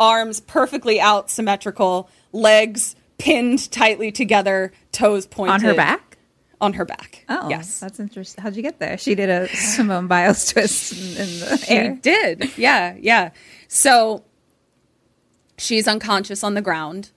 arms 0.00 0.40
perfectly 0.40 1.00
out, 1.00 1.30
symmetrical, 1.30 2.08
legs 2.32 2.96
pinned 3.18 3.70
tightly 3.70 4.10
together, 4.10 4.72
toes 4.90 5.26
pointed. 5.26 5.54
On 5.54 5.60
her 5.60 5.74
back? 5.74 6.18
on 6.60 6.72
her 6.74 6.84
back. 6.84 7.24
Oh, 7.28 7.48
yes. 7.48 7.80
that's 7.80 7.98
interesting. 8.00 8.40
How'd 8.42 8.54
you 8.56 8.62
get 8.62 8.78
there? 8.78 8.96
She 8.96 9.14
did 9.16 9.28
a 9.28 9.48
Simone 9.48 10.06
Biles 10.06 10.52
twist 10.52 10.92
in, 10.92 10.98
in 11.22 11.40
the 11.40 11.56
She 11.58 11.72
air. 11.74 11.98
did. 12.00 12.56
Yeah, 12.56 12.94
yeah. 13.00 13.30
So 13.68 14.22
she's 15.58 15.86
unconscious 15.88 16.42
on 16.44 16.54
the 16.54 16.62
ground. 16.62 17.10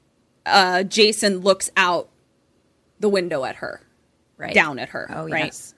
Uh, 0.46 0.84
Jason 0.84 1.40
looks 1.40 1.70
out 1.76 2.10
the 3.00 3.10
window 3.10 3.44
at 3.46 3.58
her, 3.58 3.82
Right. 4.38 4.54
down 4.54 4.80
at 4.80 4.90
her. 4.90 5.10
Oh, 5.14 5.28
right? 5.28 5.46
yes. 5.46 5.74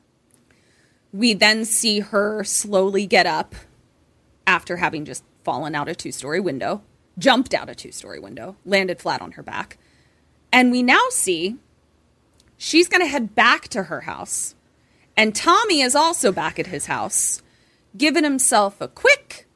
We 1.14 1.34
then 1.34 1.64
see 1.66 2.00
her 2.02 2.44
slowly 2.44 3.06
get 3.08 3.26
up 3.26 3.56
after 4.46 4.78
having 4.78 5.06
just 5.06 5.24
fallen 5.44 5.74
out 5.74 5.88
a 5.88 5.96
two 5.96 6.12
story 6.12 6.40
window, 6.40 6.82
jumped 7.18 7.54
out 7.54 7.70
a 7.70 7.76
two 7.76 7.92
story 7.92 8.20
window, 8.20 8.56
landed 8.66 9.00
flat 9.00 9.22
on 9.22 9.34
her 9.34 9.44
back. 9.44 9.78
And 10.52 10.72
we 10.72 10.84
now 10.84 11.04
see 11.10 11.56
she's 12.58 12.88
going 12.90 13.02
to 13.02 13.08
head 13.08 13.36
back 13.36 13.68
to 13.70 13.84
her 13.84 14.02
house. 14.02 14.56
And 15.16 15.34
Tommy 15.34 15.82
is 15.82 15.96
also 15.96 16.32
back 16.32 16.60
at 16.60 16.68
his 16.68 16.86
house, 16.88 17.42
giving 17.98 18.24
himself 18.24 18.80
a 18.82 18.88
quick 18.88 19.48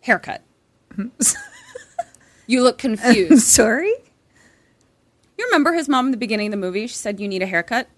haircut. 0.00 0.42
you 2.46 2.62
look 2.62 2.78
confused. 2.86 3.44
Sorry? 3.46 3.92
You 5.38 5.44
remember 5.46 5.72
his 5.72 5.88
mom 5.88 6.06
in 6.06 6.10
the 6.12 6.16
beginning 6.18 6.48
of 6.48 6.50
the 6.52 6.56
movie? 6.56 6.86
She 6.86 6.94
said, 6.94 7.18
You 7.20 7.28
need 7.28 7.42
a 7.42 7.46
haircut. 7.46 7.88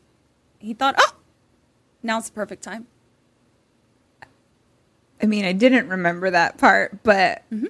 He 0.59 0.73
thought, 0.75 0.95
Oh, 0.99 1.15
now's 2.03 2.27
the 2.27 2.33
perfect 2.33 2.63
time. 2.63 2.87
I 5.23 5.27
mean, 5.27 5.45
I 5.45 5.53
didn't 5.53 5.89
remember 5.89 6.31
that 6.31 6.59
part, 6.59 7.03
but 7.03 7.43
Mm-hmm. 7.53 7.67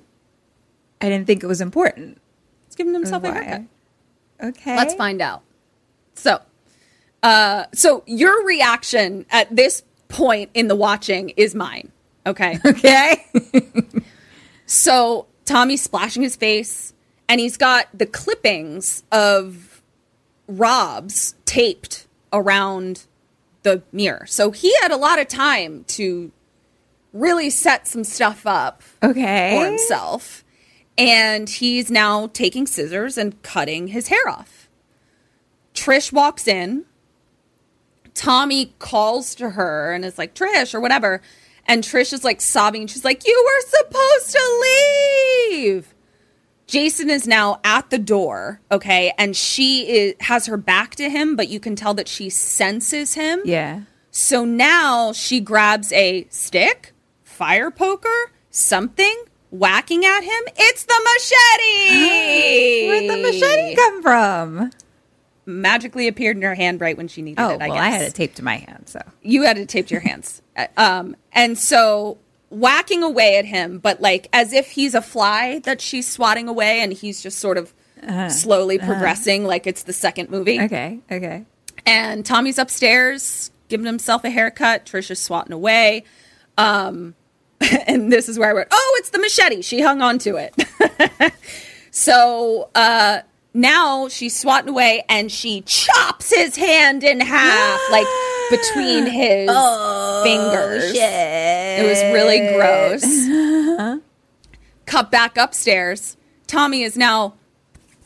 I 1.00 1.08
didn't 1.10 1.26
think 1.26 1.42
it 1.42 1.46
was 1.46 1.60
important. 1.60 2.18
He's 2.66 2.76
giving 2.76 2.94
himself 2.94 3.24
a 3.24 3.32
haircut. 3.32 3.62
Okay. 4.42 4.74
Let's 4.76 4.94
find 4.94 5.20
out. 5.20 5.42
So, 6.14 6.40
uh, 7.22 7.64
so 7.74 8.02
your 8.06 8.44
reaction 8.46 9.26
at 9.30 9.54
this 9.54 9.82
point 10.08 10.50
in 10.54 10.68
the 10.68 10.76
watching 10.76 11.30
is 11.30 11.54
mine. 11.54 11.92
Okay. 12.26 12.58
Okay. 12.64 13.22
so 14.66 15.26
Tommy's 15.44 15.82
splashing 15.82 16.22
his 16.22 16.36
face, 16.36 16.92
and 17.28 17.40
he's 17.40 17.56
got 17.56 17.86
the 17.92 18.06
clippings 18.06 19.02
of 19.12 19.82
Rob's 20.46 21.34
taped 21.44 22.06
around 22.32 23.06
the 23.62 23.82
mirror. 23.92 24.26
So 24.26 24.50
he 24.50 24.74
had 24.82 24.90
a 24.90 24.96
lot 24.96 25.18
of 25.18 25.28
time 25.28 25.84
to 25.88 26.32
really 27.12 27.48
set 27.48 27.86
some 27.86 28.04
stuff 28.04 28.46
up 28.46 28.82
okay. 29.02 29.56
for 29.56 29.66
himself. 29.66 30.44
And 30.96 31.48
he's 31.48 31.90
now 31.90 32.28
taking 32.28 32.66
scissors 32.66 33.18
and 33.18 33.40
cutting 33.42 33.88
his 33.88 34.08
hair 34.08 34.28
off. 34.28 34.68
Trish 35.74 36.12
walks 36.12 36.46
in. 36.46 36.84
Tommy 38.14 38.74
calls 38.78 39.34
to 39.36 39.50
her 39.50 39.92
and 39.92 40.04
is 40.04 40.18
like, 40.18 40.34
Trish, 40.34 40.72
or 40.72 40.80
whatever. 40.80 41.20
And 41.66 41.82
Trish 41.82 42.12
is 42.12 42.24
like 42.24 42.40
sobbing. 42.40 42.86
She's 42.86 43.04
like, 43.04 43.26
You 43.26 43.44
were 43.46 43.78
supposed 43.78 44.30
to 44.32 44.64
leave. 45.50 45.94
Jason 46.66 47.10
is 47.10 47.26
now 47.26 47.60
at 47.62 47.90
the 47.90 47.98
door, 47.98 48.60
okay? 48.70 49.12
And 49.18 49.36
she 49.36 49.86
is, 49.88 50.14
has 50.20 50.46
her 50.46 50.56
back 50.56 50.94
to 50.96 51.10
him, 51.10 51.36
but 51.36 51.48
you 51.48 51.60
can 51.60 51.76
tell 51.76 51.94
that 51.94 52.08
she 52.08 52.30
senses 52.30 53.14
him. 53.14 53.42
Yeah. 53.44 53.82
So 54.10 54.44
now 54.44 55.12
she 55.12 55.40
grabs 55.40 55.92
a 55.92 56.26
stick, 56.30 56.92
fire 57.22 57.70
poker, 57.70 58.32
something, 58.50 59.24
whacking 59.50 60.04
at 60.04 60.22
him. 60.22 60.42
It's 60.56 60.84
the 60.84 61.00
machete. 61.04 62.88
Where'd 62.88 63.10
the 63.10 63.22
machete 63.22 63.74
come 63.74 64.02
from? 64.02 64.70
Magically 65.46 66.08
appeared 66.08 66.36
in 66.36 66.42
her 66.42 66.54
hand 66.54 66.80
right 66.80 66.96
when 66.96 67.08
she 67.08 67.20
needed 67.22 67.40
Oh, 67.40 67.50
it. 67.50 67.60
I 67.62 67.68
well, 67.68 67.76
guess 67.76 67.82
I 67.84 67.88
had 67.90 68.02
it 68.02 68.14
taped 68.14 68.36
to 68.36 68.44
my 68.44 68.56
hand, 68.56 68.88
so. 68.88 69.00
you 69.22 69.42
had 69.42 69.58
it 69.58 69.68
taped 69.68 69.88
to 69.88 69.94
your 69.94 70.00
hands. 70.02 70.40
Uh, 70.56 70.68
um, 70.76 71.16
and 71.32 71.58
so 71.58 72.16
whacking 72.48 73.02
away 73.02 73.38
at 73.38 73.44
him, 73.44 73.78
but 73.80 74.00
like 74.00 74.28
as 74.32 74.52
if 74.52 74.70
he's 74.70 74.94
a 74.94 75.02
fly 75.02 75.58
that 75.64 75.80
she's 75.80 76.08
swatting 76.08 76.46
away, 76.46 76.78
and 76.80 76.92
he's 76.92 77.20
just 77.20 77.40
sort 77.40 77.58
of 77.58 77.74
slowly 78.30 78.78
progressing, 78.78 79.44
like 79.44 79.66
it's 79.66 79.82
the 79.82 79.92
second 79.92 80.30
movie. 80.30 80.60
Okay. 80.60 81.00
Okay. 81.10 81.44
And 81.84 82.24
Tommy's 82.24 82.56
upstairs 82.58 83.50
giving 83.68 83.84
himself 83.86 84.22
a 84.22 84.30
haircut. 84.30 84.86
Trisha's 84.86 85.18
swatting 85.18 85.52
away. 85.52 86.04
Um, 86.56 87.16
and 87.88 88.12
this 88.12 88.28
is 88.28 88.38
where 88.38 88.50
I 88.50 88.52
wrote, 88.52 88.68
oh, 88.70 88.96
it's 89.00 89.10
the 89.10 89.18
machete. 89.18 89.60
She 89.62 89.80
hung 89.80 90.02
on 90.02 90.18
to 90.20 90.36
it. 90.36 91.32
so 91.90 92.70
uh, 92.76 93.20
now 93.54 94.08
she's 94.08 94.38
swatting 94.38 94.68
away 94.70 95.04
and 95.08 95.30
she 95.30 95.62
chops 95.62 96.34
his 96.34 96.56
hand 96.56 97.04
in 97.04 97.20
half, 97.20 97.80
like 97.90 98.06
between 98.50 99.06
his 99.06 99.48
oh, 99.50 100.22
fingers. 100.24 100.92
It 100.94 101.86
was 101.86 102.02
really 102.12 102.54
gross. 102.54 103.04
Uh-huh. 103.74 103.98
Cut 104.86 105.10
back 105.10 105.36
upstairs. 105.36 106.16
Tommy 106.46 106.82
is 106.84 106.96
now 106.96 107.34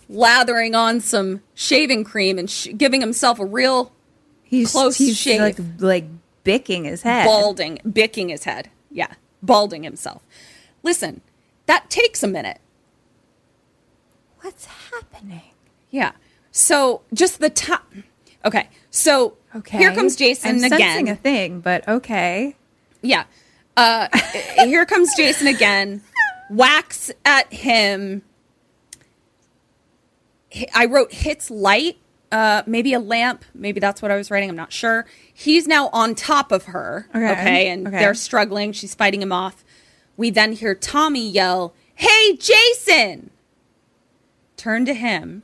lathering 0.09 0.75
on 0.75 1.01
some 1.01 1.43
shaving 1.55 2.05
cream 2.05 2.39
and 2.39 2.49
sh- 2.49 2.69
giving 2.75 3.03
himself 3.03 3.39
a 3.39 3.45
real 3.45 3.93
He's 4.49 4.73
Close 4.73 4.97
he's 4.97 5.19
shave. 5.19 5.41
like 5.41 5.59
like 5.79 6.07
bicking 6.43 6.85
his 6.85 7.03
head. 7.03 7.27
balding, 7.27 7.81
bicking 7.93 8.31
his 8.31 8.45
head. 8.45 8.71
Yeah, 8.91 9.13
balding 9.43 9.83
himself. 9.83 10.23
Listen, 10.83 11.21
that 11.67 11.91
takes 11.91 12.23
a 12.23 12.27
minute. 12.29 12.59
What's 14.49 14.65
happening? 14.65 15.43
Yeah. 15.91 16.13
So 16.53 17.03
just 17.13 17.39
the 17.39 17.51
top. 17.51 17.93
Okay. 18.47 18.71
So 18.91 19.37
Okay. 19.55 19.77
here 19.77 19.93
comes 19.95 20.17
Jason 20.17 20.65
I'm 20.65 20.73
again. 20.73 20.79
Sensing 20.81 21.09
a 21.11 21.17
thing, 21.17 21.61
but 21.61 21.87
okay. 21.87 22.57
Yeah. 23.03 23.25
Uh, 23.77 24.09
here 24.65 24.87
comes 24.87 25.15
Jason 25.19 25.49
again. 25.49 26.01
Whacks 26.49 27.11
at 27.27 27.53
him. 27.53 28.23
I 30.75 30.87
wrote 30.87 31.13
hits 31.13 31.51
light. 31.51 31.99
Uh, 32.33 32.63
maybe 32.65 32.95
a 32.95 33.01
lamp. 33.01 33.45
Maybe 33.55 33.81
that's 33.81 34.01
what 34.01 34.11
I 34.11 34.17
was 34.17 34.31
writing. 34.31 34.49
I'm 34.49 34.57
not 34.57 34.73
sure. 34.73 35.05
He's 35.35 35.67
now 35.69 35.91
on 35.93 36.15
top 36.15 36.53
of 36.53 36.65
her. 36.65 37.07
Okay. 37.15 37.69
and 37.69 37.87
Okay. 37.87 37.99
they're 37.99 38.15
struggling. 38.15 38.73
She's 38.73 38.95
fighting 38.95 39.21
him 39.21 39.31
off. 39.33 39.63
We 40.17 40.31
then 40.31 40.53
hear 40.53 40.75
Tommy 40.75 41.29
yell, 41.29 41.75
Hey, 41.97 42.35
Jason! 42.37 43.29
Turn 44.59 44.85
to 44.85 44.93
him. 44.93 45.43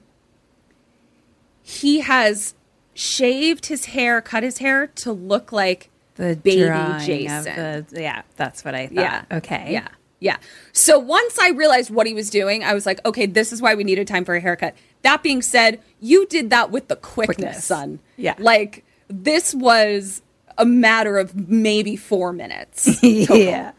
He 1.62 2.00
has 2.00 2.54
shaved 2.92 3.66
his 3.66 3.86
hair, 3.86 4.20
cut 4.20 4.42
his 4.42 4.58
hair 4.58 4.88
to 4.88 5.12
look 5.12 5.50
like 5.52 5.90
The 6.16 6.36
baby 6.36 7.04
Jason. 7.04 7.44
the- 7.44 7.86
yeah, 8.02 8.22
that's 8.36 8.64
what 8.64 8.74
I 8.74 8.88
thought. 8.88 8.94
Yeah. 8.96 9.24
Okay. 9.32 9.68
Yeah. 9.72 9.88
Yeah. 10.20 10.36
So 10.72 10.98
once 10.98 11.38
I 11.38 11.50
realized 11.50 11.90
what 11.90 12.06
he 12.06 12.14
was 12.14 12.30
doing, 12.30 12.62
I 12.64 12.72
was 12.74 12.86
like, 12.86 13.04
okay, 13.06 13.26
this 13.26 13.52
is 13.52 13.60
why 13.62 13.74
we 13.74 13.84
needed 13.84 14.06
time 14.06 14.24
for 14.24 14.34
a 14.34 14.40
haircut. 14.40 14.74
That 15.02 15.22
being 15.22 15.42
said, 15.42 15.80
you 16.00 16.26
did 16.26 16.50
that 16.50 16.70
with 16.70 16.88
the 16.88 16.96
quickness, 16.96 17.36
Quickness. 17.36 17.64
son. 17.64 17.98
Yeah. 18.16 18.34
Like 18.38 18.84
this 19.08 19.54
was 19.54 20.22
a 20.56 20.64
matter 20.64 21.18
of 21.18 21.48
maybe 21.48 21.96
four 21.96 22.32
minutes. 22.32 23.00
yeah. 23.02 23.72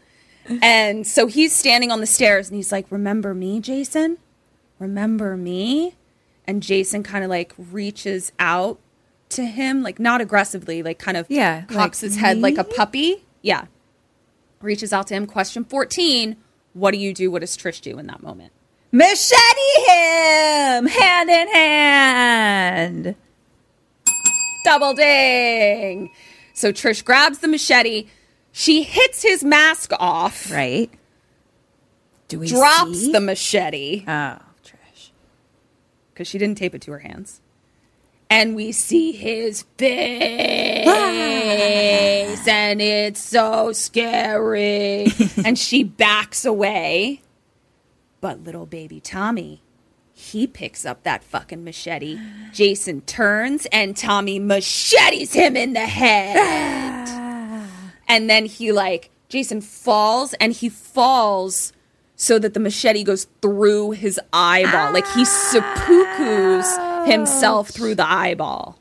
And 0.62 1.06
so 1.06 1.26
he's 1.26 1.54
standing 1.54 1.90
on 1.90 2.00
the 2.00 2.06
stairs 2.06 2.48
and 2.48 2.56
he's 2.56 2.70
like, 2.70 2.86
Remember 2.90 3.34
me, 3.34 3.58
Jason? 3.60 4.18
Remember 4.78 5.36
me? 5.36 5.94
And 6.46 6.62
Jason 6.62 7.02
kind 7.02 7.24
of 7.24 7.30
like 7.30 7.52
reaches 7.58 8.32
out 8.38 8.78
to 9.30 9.44
him, 9.44 9.82
like 9.82 9.98
not 9.98 10.20
aggressively, 10.20 10.82
like 10.82 10.98
kind 10.98 11.16
of 11.16 11.26
Yeah, 11.28 11.62
cocks 11.62 12.02
like, 12.02 12.10
his 12.10 12.16
head 12.18 12.38
like 12.38 12.58
a 12.58 12.64
puppy. 12.64 13.24
Yeah. 13.42 13.66
Reaches 14.60 14.92
out 14.92 15.06
to 15.08 15.14
him. 15.14 15.26
Question 15.26 15.64
14 15.64 16.36
What 16.74 16.92
do 16.92 16.98
you 16.98 17.12
do? 17.12 17.30
What 17.30 17.40
does 17.40 17.56
Trish 17.56 17.80
do 17.80 17.98
in 17.98 18.06
that 18.06 18.22
moment? 18.22 18.52
Machete 18.92 19.80
him 19.86 20.86
hand 20.86 21.28
in 21.30 21.48
hand. 21.48 23.14
Double 24.64 24.94
ding. 24.94 26.10
So 26.54 26.72
Trish 26.72 27.04
grabs 27.04 27.38
the 27.38 27.48
machete. 27.48 28.06
She 28.52 28.82
hits 28.84 29.22
his 29.22 29.44
mask 29.44 29.90
off, 29.98 30.50
Right. 30.50 30.90
Do 32.28 32.40
we 32.40 32.48
drops 32.48 32.98
see? 33.00 33.12
the 33.12 33.20
machete. 33.20 34.04
Oh. 34.08 34.38
Because 36.16 36.26
she 36.26 36.38
didn't 36.38 36.56
tape 36.56 36.74
it 36.74 36.80
to 36.80 36.92
her 36.92 37.00
hands. 37.00 37.42
And 38.30 38.56
we 38.56 38.72
see 38.72 39.12
his 39.12 39.66
face, 39.76 40.88
and 42.48 42.80
it's 42.80 43.20
so 43.20 43.72
scary. 43.72 45.08
and 45.44 45.58
she 45.58 45.84
backs 45.84 46.46
away. 46.46 47.20
But 48.22 48.42
little 48.42 48.64
baby 48.64 48.98
Tommy, 48.98 49.60
he 50.14 50.46
picks 50.46 50.86
up 50.86 51.02
that 51.02 51.22
fucking 51.22 51.62
machete. 51.62 52.18
Jason 52.52 53.02
turns, 53.02 53.66
and 53.66 53.94
Tommy 53.94 54.38
machetes 54.38 55.34
him 55.34 55.54
in 55.54 55.74
the 55.74 55.80
head. 55.80 57.08
and 58.08 58.30
then 58.30 58.46
he, 58.46 58.72
like, 58.72 59.10
Jason 59.28 59.60
falls, 59.60 60.32
and 60.34 60.54
he 60.54 60.70
falls 60.70 61.74
so 62.16 62.38
that 62.38 62.54
the 62.54 62.60
machete 62.60 63.04
goes 63.04 63.26
through 63.42 63.92
his 63.92 64.18
eyeball. 64.32 64.92
Like 64.92 65.06
he 65.08 65.22
seppukus 65.24 67.06
himself 67.06 67.68
through 67.68 67.94
the 67.94 68.08
eyeball. 68.10 68.78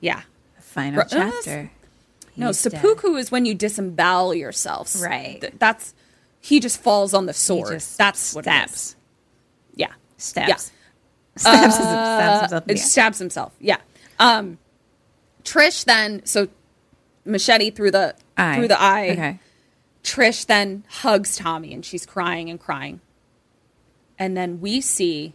Yeah. 0.00 0.22
Final 0.60 1.04
Bro- 1.04 1.18
uh, 1.18 1.30
chapter. 1.32 1.70
No, 2.36 2.48
He's 2.48 2.62
dead. 2.62 2.84
is 3.16 3.30
when 3.30 3.46
you 3.46 3.54
disembowel 3.54 4.34
yourself. 4.34 4.94
Right. 5.00 5.40
Th- 5.40 5.54
that's 5.58 5.94
he 6.40 6.60
just 6.60 6.80
falls 6.80 7.14
on 7.14 7.26
the 7.26 7.32
sword. 7.32 7.80
that's 7.80 8.34
what 8.34 8.44
stabs. 8.44 8.94
Yeah. 9.74 9.92
Stabs. 10.16 10.48
Yeah. 10.48 10.56
Stabs, 11.38 11.74
stabs 11.74 12.40
himself. 12.40 12.64
It 12.68 12.78
stabs 12.78 13.18
himself. 13.18 13.52
Yeah. 13.60 13.76
Um, 14.18 14.58
Trish 15.44 15.84
then 15.84 16.24
so 16.24 16.48
machete 17.26 17.70
through 17.70 17.90
the 17.90 18.14
Eye. 18.38 18.56
through 18.56 18.68
the 18.68 18.80
eye. 18.80 19.10
Okay. 19.10 19.38
Trish 20.06 20.46
then 20.46 20.84
hugs 20.88 21.36
Tommy 21.36 21.74
and 21.74 21.84
she's 21.84 22.06
crying 22.06 22.48
and 22.48 22.60
crying. 22.60 23.00
And 24.16 24.36
then 24.36 24.60
we 24.60 24.80
see 24.80 25.34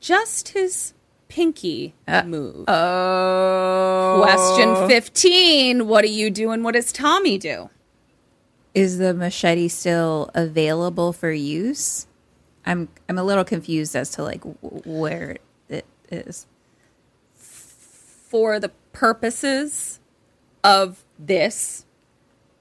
just 0.00 0.48
his 0.48 0.94
pinky 1.28 1.94
uh, 2.08 2.22
move. 2.24 2.64
Oh. 2.68 4.20
Question 4.22 4.88
15 4.88 5.86
What 5.86 6.02
do 6.02 6.10
you 6.10 6.30
do 6.30 6.50
and 6.50 6.64
what 6.64 6.72
does 6.72 6.90
Tommy 6.90 7.36
do? 7.36 7.68
Is 8.74 8.96
the 8.96 9.12
machete 9.12 9.68
still 9.68 10.30
available 10.34 11.12
for 11.12 11.30
use? 11.30 12.06
I'm 12.64 12.88
I'm 13.10 13.18
a 13.18 13.22
little 13.22 13.44
confused 13.44 13.94
as 13.94 14.10
to 14.12 14.22
like 14.22 14.40
w- 14.42 14.82
where 14.86 15.36
it 15.68 15.84
is. 16.10 16.46
For 17.34 18.58
the 18.58 18.70
purposes 18.92 20.00
of 20.64 21.04
this, 21.18 21.84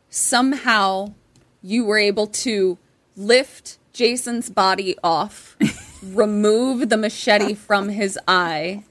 somehow 0.09 1.14
you 1.61 1.86
were 1.86 1.98
able 1.98 2.27
to 2.27 2.77
lift 3.16 3.77
Jason's 3.94 4.50
body 4.50 4.95
off, 5.03 5.58
remove 6.03 6.90
the 6.90 6.98
machete 6.98 7.53
from 7.56 7.90
his 7.90 8.18
eye, 8.27 8.84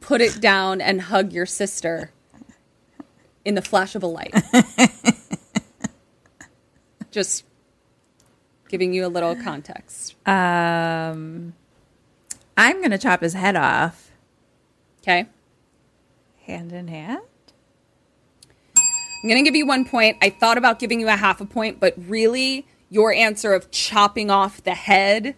put 0.00 0.20
it 0.20 0.40
down, 0.40 0.80
and 0.80 1.00
hug 1.02 1.32
your 1.32 1.46
sister 1.46 2.10
in 3.44 3.54
the 3.54 3.62
flash 3.62 3.94
of 3.94 4.02
a 4.02 4.06
light. 4.06 4.34
Just 7.10 7.44
giving 8.68 8.92
you 8.92 9.06
a 9.06 9.08
little 9.08 9.34
context. 9.34 10.14
Um, 10.28 11.54
I'm 12.56 12.82
gonna 12.82 12.98
chop 12.98 13.22
his 13.22 13.32
head 13.32 13.56
off, 13.56 14.10
Okay. 15.00 15.26
hand 16.44 16.72
in 16.72 16.88
hand. 16.88 17.20
I'm 19.22 19.28
going 19.28 19.42
to 19.42 19.48
give 19.48 19.56
you 19.56 19.66
one 19.66 19.84
point. 19.84 20.16
I 20.22 20.30
thought 20.30 20.58
about 20.58 20.78
giving 20.78 21.00
you 21.00 21.08
a 21.08 21.16
half 21.16 21.40
a 21.40 21.44
point, 21.44 21.80
but 21.80 21.94
really, 22.06 22.66
your 22.90 23.12
answer 23.12 23.52
of 23.52 23.70
chopping 23.70 24.30
off 24.30 24.62
the 24.62 24.74
head, 24.74 25.34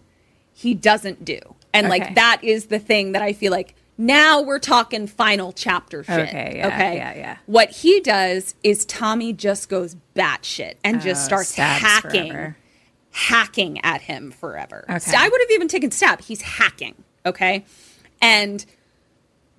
he 0.53 0.73
doesn't 0.73 1.25
do. 1.25 1.39
And 1.73 1.87
Okay. 1.87 1.99
like, 1.99 2.15
that 2.15 2.43
is 2.43 2.67
the 2.67 2.79
thing 2.79 3.13
that 3.13 3.21
I 3.21 3.33
feel 3.33 3.51
like 3.51 3.75
now 3.97 4.41
we're 4.41 4.59
talking 4.59 5.07
final 5.07 5.51
chapter 5.51 6.03
shit. 6.03 6.29
Okay, 6.29 6.53
yeah, 6.57 6.67
okay. 6.67 6.95
yeah, 6.95 7.13
yeah. 7.15 7.37
What 7.45 7.69
he 7.69 7.99
does 8.01 8.55
is 8.63 8.83
Tommy 8.85 9.31
just 9.33 9.69
goes 9.69 9.95
batshit 10.15 10.75
and 10.83 11.01
just 11.01 11.23
Oh, 11.23 11.25
starts 11.27 11.55
hacking, 11.55 12.31
forever. 12.31 12.57
hacking 13.11 13.79
at 13.83 14.01
him 14.01 14.31
forever. 14.31 14.85
Okay. 14.89 14.99
So 14.99 15.17
I 15.17 15.27
would 15.29 15.41
have 15.41 15.51
even 15.51 15.67
taken 15.67 15.91
stab. 15.91 16.21
He's 16.21 16.41
hacking. 16.41 16.95
Okay. 17.25 17.63
And 18.21 18.65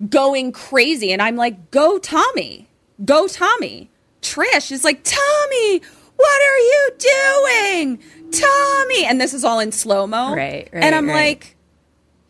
going 0.09 0.51
crazy. 0.51 1.11
And 1.13 1.21
I'm 1.21 1.35
like, 1.35 1.71
go, 1.71 1.97
Tommy. 1.97 2.67
Go, 3.05 3.27
Tommy. 3.27 3.89
Trish 4.23 4.71
is 4.71 4.83
like, 4.83 5.03
Tommy, 5.03 5.81
what 6.15 6.41
are 6.41 6.57
you 6.57 6.89
doing? 6.97 8.03
Tommy. 8.31 9.05
And 9.05 9.21
this 9.21 9.33
is 9.33 9.43
all 9.43 9.59
in 9.59 9.71
slow 9.71 10.07
mo. 10.07 10.33
Right, 10.35 10.69
right, 10.73 10.83
And 10.83 10.95
I'm 10.95 11.07
right. 11.07 11.13
like, 11.37 11.55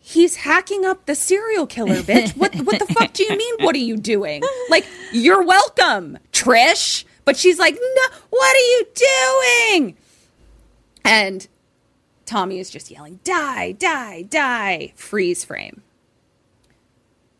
he's 0.00 0.36
hacking 0.36 0.84
up 0.84 1.06
the 1.06 1.14
serial 1.14 1.66
killer, 1.66 1.96
bitch. 2.02 2.36
What, 2.36 2.54
what 2.56 2.78
the 2.78 2.92
fuck 2.92 3.12
do 3.14 3.22
you 3.24 3.30
mean? 3.38 3.54
What 3.60 3.74
are 3.74 3.78
you 3.78 3.96
doing? 3.96 4.42
Like, 4.68 4.86
you're 5.12 5.42
welcome, 5.44 6.18
Trish. 6.32 7.04
But 7.24 7.36
she's 7.38 7.58
like, 7.58 7.74
no, 7.74 8.16
what 8.30 8.54
are 8.54 8.58
you 8.58 8.86
doing? 9.74 9.96
And 11.06 11.46
Tommy 12.26 12.58
is 12.58 12.68
just 12.70 12.90
yelling, 12.90 13.20
die, 13.24 13.72
die, 13.72 14.22
die. 14.22 14.92
Freeze 14.96 15.44
frame. 15.44 15.82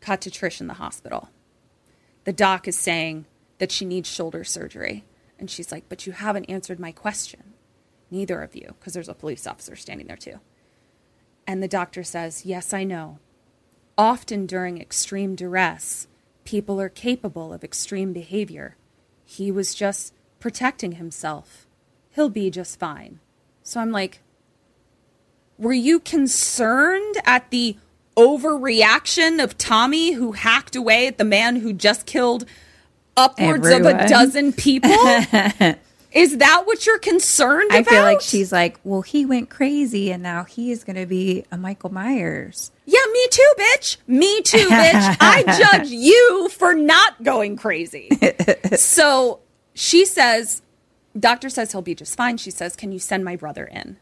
Cut 0.01 0.21
to 0.21 0.31
Trish 0.31 0.59
in 0.61 0.67
the 0.67 0.75
hospital. 0.75 1.29
The 2.23 2.33
doc 2.33 2.67
is 2.67 2.77
saying 2.77 3.25
that 3.57 3.71
she 3.71 3.85
needs 3.85 4.09
shoulder 4.09 4.43
surgery. 4.43 5.05
And 5.39 5.49
she's 5.49 5.71
like, 5.71 5.89
but 5.89 6.05
you 6.05 6.13
haven't 6.13 6.45
answered 6.45 6.79
my 6.79 6.91
question. 6.91 7.53
Neither 8.11 8.41
of 8.41 8.55
you, 8.55 8.75
because 8.79 8.93
there's 8.93 9.09
a 9.09 9.13
police 9.13 9.47
officer 9.47 9.75
standing 9.75 10.07
there 10.07 10.15
too. 10.15 10.39
And 11.47 11.61
the 11.61 11.67
doctor 11.67 12.03
says, 12.03 12.45
yes, 12.45 12.73
I 12.73 12.83
know. 12.83 13.19
Often 13.97 14.47
during 14.47 14.79
extreme 14.79 15.35
duress, 15.35 16.07
people 16.43 16.79
are 16.79 16.89
capable 16.89 17.53
of 17.53 17.63
extreme 17.63 18.13
behavior. 18.13 18.77
He 19.23 19.51
was 19.51 19.73
just 19.73 20.13
protecting 20.39 20.93
himself. 20.93 21.65
He'll 22.11 22.29
be 22.29 22.49
just 22.49 22.79
fine. 22.79 23.19
So 23.63 23.79
I'm 23.79 23.91
like, 23.91 24.21
were 25.57 25.73
you 25.73 25.99
concerned 25.99 27.15
at 27.25 27.49
the 27.49 27.77
overreaction 28.15 29.43
of 29.43 29.57
Tommy 29.57 30.13
who 30.13 30.33
hacked 30.33 30.75
away 30.75 31.07
at 31.07 31.17
the 31.17 31.25
man 31.25 31.57
who 31.57 31.73
just 31.73 32.05
killed 32.05 32.45
upwards 33.17 33.67
of 33.67 33.85
a 33.85 34.07
dozen 34.07 34.53
people? 34.53 34.91
Is 36.15 36.37
that 36.37 36.63
what 36.65 36.85
you're 36.85 36.97
concerned 36.97 37.71
I 37.73 37.79
about? 37.79 37.91
feel 37.91 38.03
like 38.03 38.21
she's 38.21 38.49
like, 38.49 38.79
well, 38.85 39.01
he 39.01 39.25
went 39.25 39.49
crazy, 39.49 40.11
and 40.13 40.23
now 40.23 40.45
he 40.45 40.71
is 40.71 40.85
going 40.85 40.95
to 40.95 41.05
be 41.05 41.43
a 41.51 41.57
Michael 41.57 41.91
Myers. 41.91 42.71
Yeah, 42.85 43.01
me 43.11 43.27
too, 43.29 43.53
bitch. 43.57 43.97
Me 44.07 44.41
too, 44.41 44.65
bitch. 44.69 45.17
I 45.19 45.43
judge 45.43 45.89
you 45.89 46.47
for 46.47 46.73
not 46.73 47.21
going 47.21 47.57
crazy. 47.57 48.09
so 48.77 49.41
she 49.73 50.05
says, 50.05 50.61
doctor 51.19 51.49
says 51.49 51.73
he'll 51.73 51.81
be 51.81 51.95
just 51.95 52.15
fine. 52.15 52.37
She 52.37 52.49
says, 52.49 52.77
can 52.77 52.93
you 52.93 52.99
send 52.99 53.25
my 53.25 53.35
brother 53.35 53.65
in? 53.65 53.97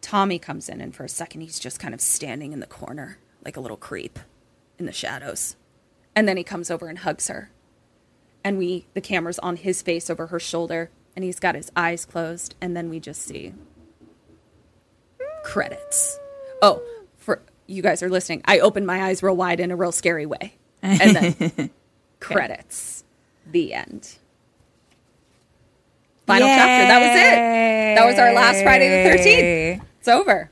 Tommy 0.00 0.38
comes 0.38 0.68
in, 0.68 0.80
and 0.80 0.94
for 0.94 1.02
a 1.02 1.08
second, 1.08 1.40
he's 1.40 1.58
just 1.58 1.80
kind 1.80 1.94
of 1.94 2.00
standing 2.00 2.52
in 2.52 2.60
the 2.60 2.66
corner 2.66 3.18
like 3.44 3.56
a 3.56 3.60
little 3.60 3.76
creep 3.76 4.20
in 4.78 4.86
the 4.86 4.92
shadows. 4.92 5.56
And 6.14 6.28
then 6.28 6.36
he 6.36 6.44
comes 6.44 6.70
over 6.70 6.86
and 6.86 6.98
hugs 6.98 7.26
her. 7.26 7.50
And 8.48 8.56
we, 8.56 8.86
the 8.94 9.02
camera's 9.02 9.38
on 9.40 9.56
his 9.56 9.82
face 9.82 10.08
over 10.08 10.28
her 10.28 10.40
shoulder, 10.40 10.88
and 11.14 11.22
he's 11.22 11.38
got 11.38 11.54
his 11.54 11.70
eyes 11.76 12.06
closed. 12.06 12.54
And 12.62 12.74
then 12.74 12.88
we 12.88 12.98
just 12.98 13.20
see 13.20 13.52
credits. 15.44 16.18
Oh, 16.62 16.80
for 17.18 17.42
you 17.66 17.82
guys 17.82 18.02
are 18.02 18.08
listening, 18.08 18.40
I 18.46 18.60
opened 18.60 18.86
my 18.86 19.02
eyes 19.02 19.22
real 19.22 19.36
wide 19.36 19.60
in 19.60 19.70
a 19.70 19.76
real 19.76 19.92
scary 19.92 20.24
way. 20.24 20.54
And 20.80 21.14
then 21.14 21.70
credits. 22.20 23.04
The 23.52 23.74
end. 23.74 24.16
Final 26.26 26.48
chapter. 26.48 26.88
That 26.88 27.00
was 27.00 27.20
it. 27.20 27.96
That 27.96 28.06
was 28.06 28.18
our 28.18 28.32
last 28.32 28.62
Friday 28.62 28.88
the 28.88 29.10
13th. 29.10 29.86
It's 29.98 30.08
over. 30.08 30.50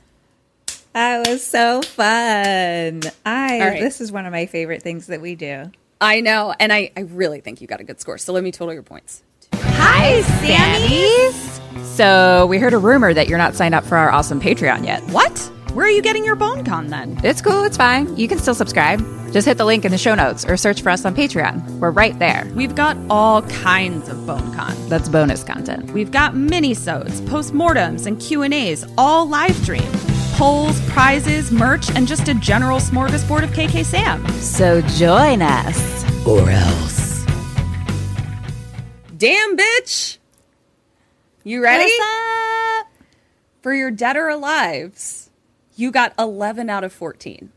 That 0.92 1.26
was 1.26 1.42
so 1.42 1.80
fun. 1.80 3.10
I 3.24 3.58
right. 3.58 3.80
this 3.80 4.02
is 4.02 4.12
one 4.12 4.26
of 4.26 4.32
my 4.32 4.44
favorite 4.44 4.82
things 4.82 5.06
that 5.06 5.22
we 5.22 5.34
do. 5.34 5.70
I 6.00 6.20
know. 6.20 6.54
And 6.58 6.72
I, 6.72 6.92
I 6.96 7.00
really 7.00 7.40
think 7.40 7.60
you 7.60 7.66
got 7.66 7.80
a 7.80 7.84
good 7.84 8.00
score. 8.00 8.18
So 8.18 8.32
let 8.32 8.44
me 8.44 8.52
total 8.52 8.74
your 8.74 8.82
points. 8.82 9.22
Hi, 9.54 10.22
Sammies. 10.42 11.84
So 11.84 12.46
we 12.46 12.58
heard 12.58 12.72
a 12.74 12.78
rumor 12.78 13.14
that 13.14 13.28
you're 13.28 13.38
not 13.38 13.54
signed 13.54 13.74
up 13.74 13.84
for 13.84 13.96
our 13.96 14.10
awesome 14.10 14.40
Patreon 14.40 14.84
yet. 14.84 15.02
What? 15.10 15.38
Where 15.72 15.86
are 15.86 15.90
you 15.90 16.00
getting 16.00 16.24
your 16.24 16.36
bone 16.36 16.64
con 16.64 16.86
then? 16.88 17.20
It's 17.22 17.42
cool, 17.42 17.64
it's 17.64 17.76
fine. 17.76 18.16
You 18.16 18.28
can 18.28 18.38
still 18.38 18.54
subscribe. 18.54 19.00
Just 19.32 19.46
hit 19.46 19.58
the 19.58 19.64
link 19.66 19.84
in 19.84 19.92
the 19.92 19.98
show 19.98 20.14
notes 20.14 20.44
or 20.46 20.56
search 20.56 20.80
for 20.80 20.88
us 20.88 21.04
on 21.04 21.14
Patreon. 21.14 21.78
We're 21.78 21.90
right 21.90 22.18
there. 22.18 22.50
We've 22.54 22.74
got 22.74 22.96
all 23.10 23.42
kinds 23.42 24.08
of 24.08 24.26
bone 24.26 24.54
con. 24.54 24.74
That's 24.88 25.08
bonus 25.08 25.44
content. 25.44 25.90
We've 25.90 26.10
got 26.10 26.34
mini-sodes, 26.34 27.20
postmortems, 27.22 28.06
and 28.06 28.18
Q&As, 28.18 28.90
all 28.96 29.28
live 29.28 29.54
streamed. 29.56 30.15
Polls, 30.36 30.78
prizes, 30.90 31.50
merch, 31.50 31.88
and 31.96 32.06
just 32.06 32.28
a 32.28 32.34
general 32.34 32.78
smorgasbord 32.78 33.42
of 33.42 33.50
KK 33.52 33.82
Sam. 33.82 34.28
So 34.32 34.82
join 34.82 35.40
us. 35.40 36.26
Or 36.26 36.50
else. 36.50 37.24
Damn, 39.16 39.56
bitch! 39.56 40.18
You 41.42 41.62
ready? 41.62 41.90
For 43.62 43.72
your 43.72 43.90
dead 43.90 44.18
or 44.18 44.28
alives, 44.28 45.30
you 45.74 45.90
got 45.90 46.12
11 46.18 46.68
out 46.68 46.84
of 46.84 46.92
14. 46.92 47.50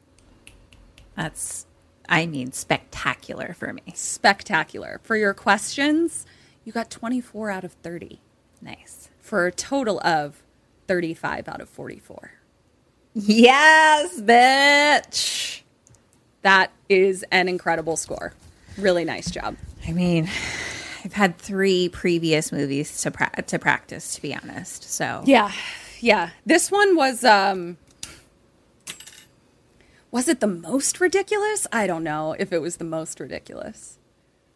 That's 1.17 1.66
I 2.08 2.27
mean 2.27 2.53
spectacular 2.53 3.53
for 3.53 3.74
me. 3.74 3.83
Spectacular. 3.93 5.01
For 5.03 5.17
your 5.17 5.33
questions, 5.33 6.25
you 6.64 6.72
got 6.72 6.90
24 6.90 7.51
out 7.51 7.66
of 7.66 7.74
30. 7.74 8.22
Nice. 8.61 9.09
For 9.19 9.48
a 9.48 9.51
total 9.51 9.99
of 9.99 10.43
35 10.88 11.49
out 11.49 11.59
of 11.59 11.67
44. 11.67 12.39
Yes, 13.16 14.22
bitch. 14.22 15.62
That 16.42 16.72
is 16.88 17.26
an 17.32 17.48
incredible 17.50 17.98
score. 17.98 18.34
Really 18.78 19.04
nice 19.04 19.30
job. 19.30 19.58
I 19.88 19.92
mean, 19.92 20.26
I've 21.04 21.14
had 21.14 21.38
three 21.38 21.90
previous 21.90 22.52
movies 22.52 23.02
to 23.02 23.12
pra- 23.12 23.42
to 23.48 23.60
practice, 23.60 24.16
to 24.16 24.22
be 24.22 24.34
honest. 24.36 24.84
So 24.84 25.24
Yeah. 25.26 25.52
Yeah. 26.00 26.30
This 26.46 26.72
one 26.72 26.96
was 26.96 27.24
um 27.26 27.78
Was 30.12 30.28
it 30.28 30.40
the 30.40 30.48
most 30.48 31.02
ridiculous? 31.02 31.68
I 31.72 31.88
don't 31.88 32.04
know 32.04 32.36
if 32.40 32.54
it 32.54 32.60
was 32.60 32.78
the 32.78 32.84
most 32.86 33.20
ridiculous, 33.20 33.98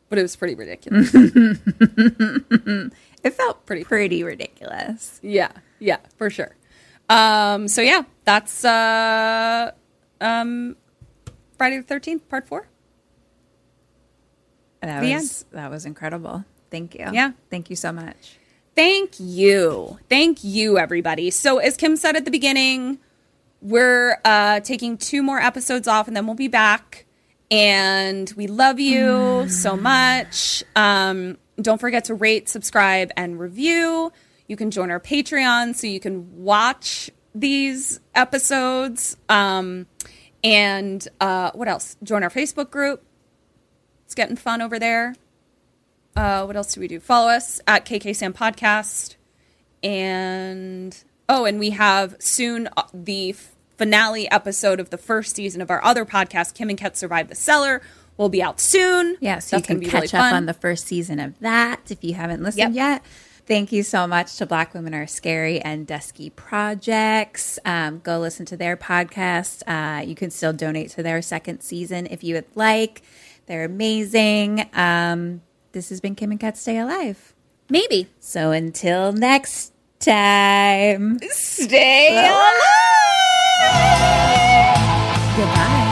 but 0.09 0.17
it 0.19 0.21
was 0.21 0.35
pretty 0.35 0.55
ridiculous. 0.55 1.13
It 3.23 3.33
felt 3.35 3.65
pretty 3.65 3.85
pretty 3.85 4.21
ridiculous. 4.21 5.19
yeah, 5.23 5.51
yeah, 5.79 5.99
for 6.17 6.29
sure. 6.29 6.55
Um, 7.13 7.67
so 7.67 7.81
yeah, 7.81 8.03
that's 8.25 8.65
uh, 8.65 9.71
um, 10.19 10.75
Friday 11.57 11.77
the 11.77 11.83
Thirteenth, 11.83 12.27
Part 12.29 12.47
Four. 12.47 12.67
That 14.81 15.01
The 15.01 15.13
was 15.13 15.45
that 15.51 15.69
was 15.69 15.85
incredible. 15.85 16.43
Thank 16.71 16.95
you. 16.95 17.07
Yeah. 17.11 17.33
Thank 17.49 17.69
you 17.69 17.75
so 17.75 17.91
much. 17.91 18.37
Thank 18.75 19.19
you. 19.19 19.99
Thank 20.09 20.43
you, 20.43 20.79
everybody. 20.79 21.29
So, 21.29 21.59
as 21.59 21.77
Kim 21.77 21.95
said 21.95 22.15
at 22.15 22.25
the 22.25 22.31
beginning, 22.31 22.97
we're 23.61 24.17
uh, 24.25 24.61
taking 24.61 24.97
two 24.97 25.21
more 25.21 25.39
episodes 25.39 25.87
off 25.87 26.07
and 26.07 26.17
then 26.17 26.25
we'll 26.25 26.35
be 26.35 26.47
back. 26.47 27.05
And 27.51 28.33
we 28.35 28.47
love 28.47 28.79
you 28.79 29.47
so 29.47 29.77
much. 29.77 30.63
Um, 30.75 31.37
don't 31.61 31.79
forget 31.79 32.05
to 32.05 32.15
rate, 32.15 32.49
subscribe, 32.49 33.11
and 33.15 33.39
review. 33.39 34.11
You 34.47 34.55
can 34.55 34.71
join 34.71 34.91
our 34.91 34.99
Patreon 34.99 35.75
so 35.75 35.87
you 35.87 35.99
can 35.99 36.43
watch 36.43 37.09
these 37.33 37.99
episodes. 38.13 39.17
Um, 39.29 39.87
and 40.43 41.07
uh, 41.21 41.51
what 41.53 41.67
else? 41.67 41.95
Join 42.03 42.23
our 42.23 42.29
Facebook 42.29 42.69
group. 42.69 43.03
It's 44.05 44.15
getting 44.15 44.35
fun 44.35 44.61
over 44.61 44.77
there. 44.79 45.15
Uh, 46.15 46.43
what 46.45 46.55
else 46.55 46.73
do 46.73 46.79
we 46.81 46.87
do? 46.87 46.99
Follow 46.99 47.29
us 47.29 47.59
at 47.67 47.85
KK 47.85 48.15
Sam 48.15 48.33
Podcast. 48.33 49.15
And 49.81 51.03
oh, 51.27 51.45
and 51.45 51.59
we 51.59 51.71
have 51.71 52.15
soon 52.19 52.69
uh, 52.77 52.83
the 52.93 53.35
finale 53.77 54.29
episode 54.31 54.79
of 54.79 54.89
the 54.91 54.97
first 54.97 55.35
season 55.35 55.61
of 55.61 55.69
our 55.69 55.83
other 55.83 56.05
podcast, 56.05 56.53
Kim 56.53 56.69
and 56.69 56.77
Ket 56.77 56.95
Survive 56.95 57.27
the 57.29 57.35
Cellar, 57.35 57.81
will 58.17 58.29
be 58.29 58.41
out 58.41 58.59
soon. 58.61 59.17
Yeah, 59.19 59.39
so 59.39 59.57
That's 59.57 59.67
you 59.69 59.73
can 59.75 59.79
be 59.79 59.85
catch 59.87 59.93
really 59.93 60.05
up 60.05 60.29
fun. 60.29 60.33
on 60.35 60.45
the 60.45 60.53
first 60.53 60.85
season 60.87 61.19
of 61.19 61.37
that 61.39 61.91
if 61.91 62.03
you 62.03 62.13
haven't 62.13 62.43
listened 62.43 62.75
Yep. 62.75 63.01
yet. 63.01 63.05
Thank 63.45 63.71
you 63.73 63.83
so 63.83 64.07
much 64.07 64.37
to 64.37 64.45
Black 64.45 64.73
Women 64.73 64.93
Are 64.93 65.05
Scary 65.05 65.59
and 65.59 65.85
Dusky 65.85 66.29
Projects. 66.29 67.59
Um, 67.65 67.99
go 67.99 68.19
listen 68.19 68.45
to 68.47 68.57
their 68.57 68.77
podcast. 68.77 69.63
Uh, 69.67 70.01
you 70.01 70.15
can 70.15 70.31
still 70.31 70.53
donate 70.53 70.91
to 70.91 71.03
their 71.03 71.21
second 71.21 71.61
season 71.61 72.07
if 72.09 72.23
you 72.23 72.35
would 72.35 72.45
like. 72.55 73.01
They're 73.47 73.65
amazing. 73.65 74.69
Um, 74.73 75.41
this 75.73 75.89
has 75.89 75.99
been 75.99 76.15
Kim 76.15 76.31
and 76.31 76.39
Ket 76.39 76.57
Stay 76.57 76.77
Alive. 76.77 77.33
Maybe. 77.69 78.07
So 78.21 78.51
until 78.51 79.11
next 79.11 79.73
time, 79.99 81.19
Stay 81.31 82.09
alive. 82.29 82.63
goodbye. 85.35 85.82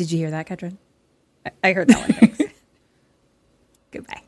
Did 0.00 0.10
you 0.12 0.16
hear 0.16 0.30
that, 0.30 0.46
Katrin? 0.46 0.78
I- 1.44 1.50
I 1.62 1.72
heard 1.74 1.88
that 1.88 1.98
one. 1.98 2.08
Thanks. 2.36 2.54
Goodbye. 3.90 4.22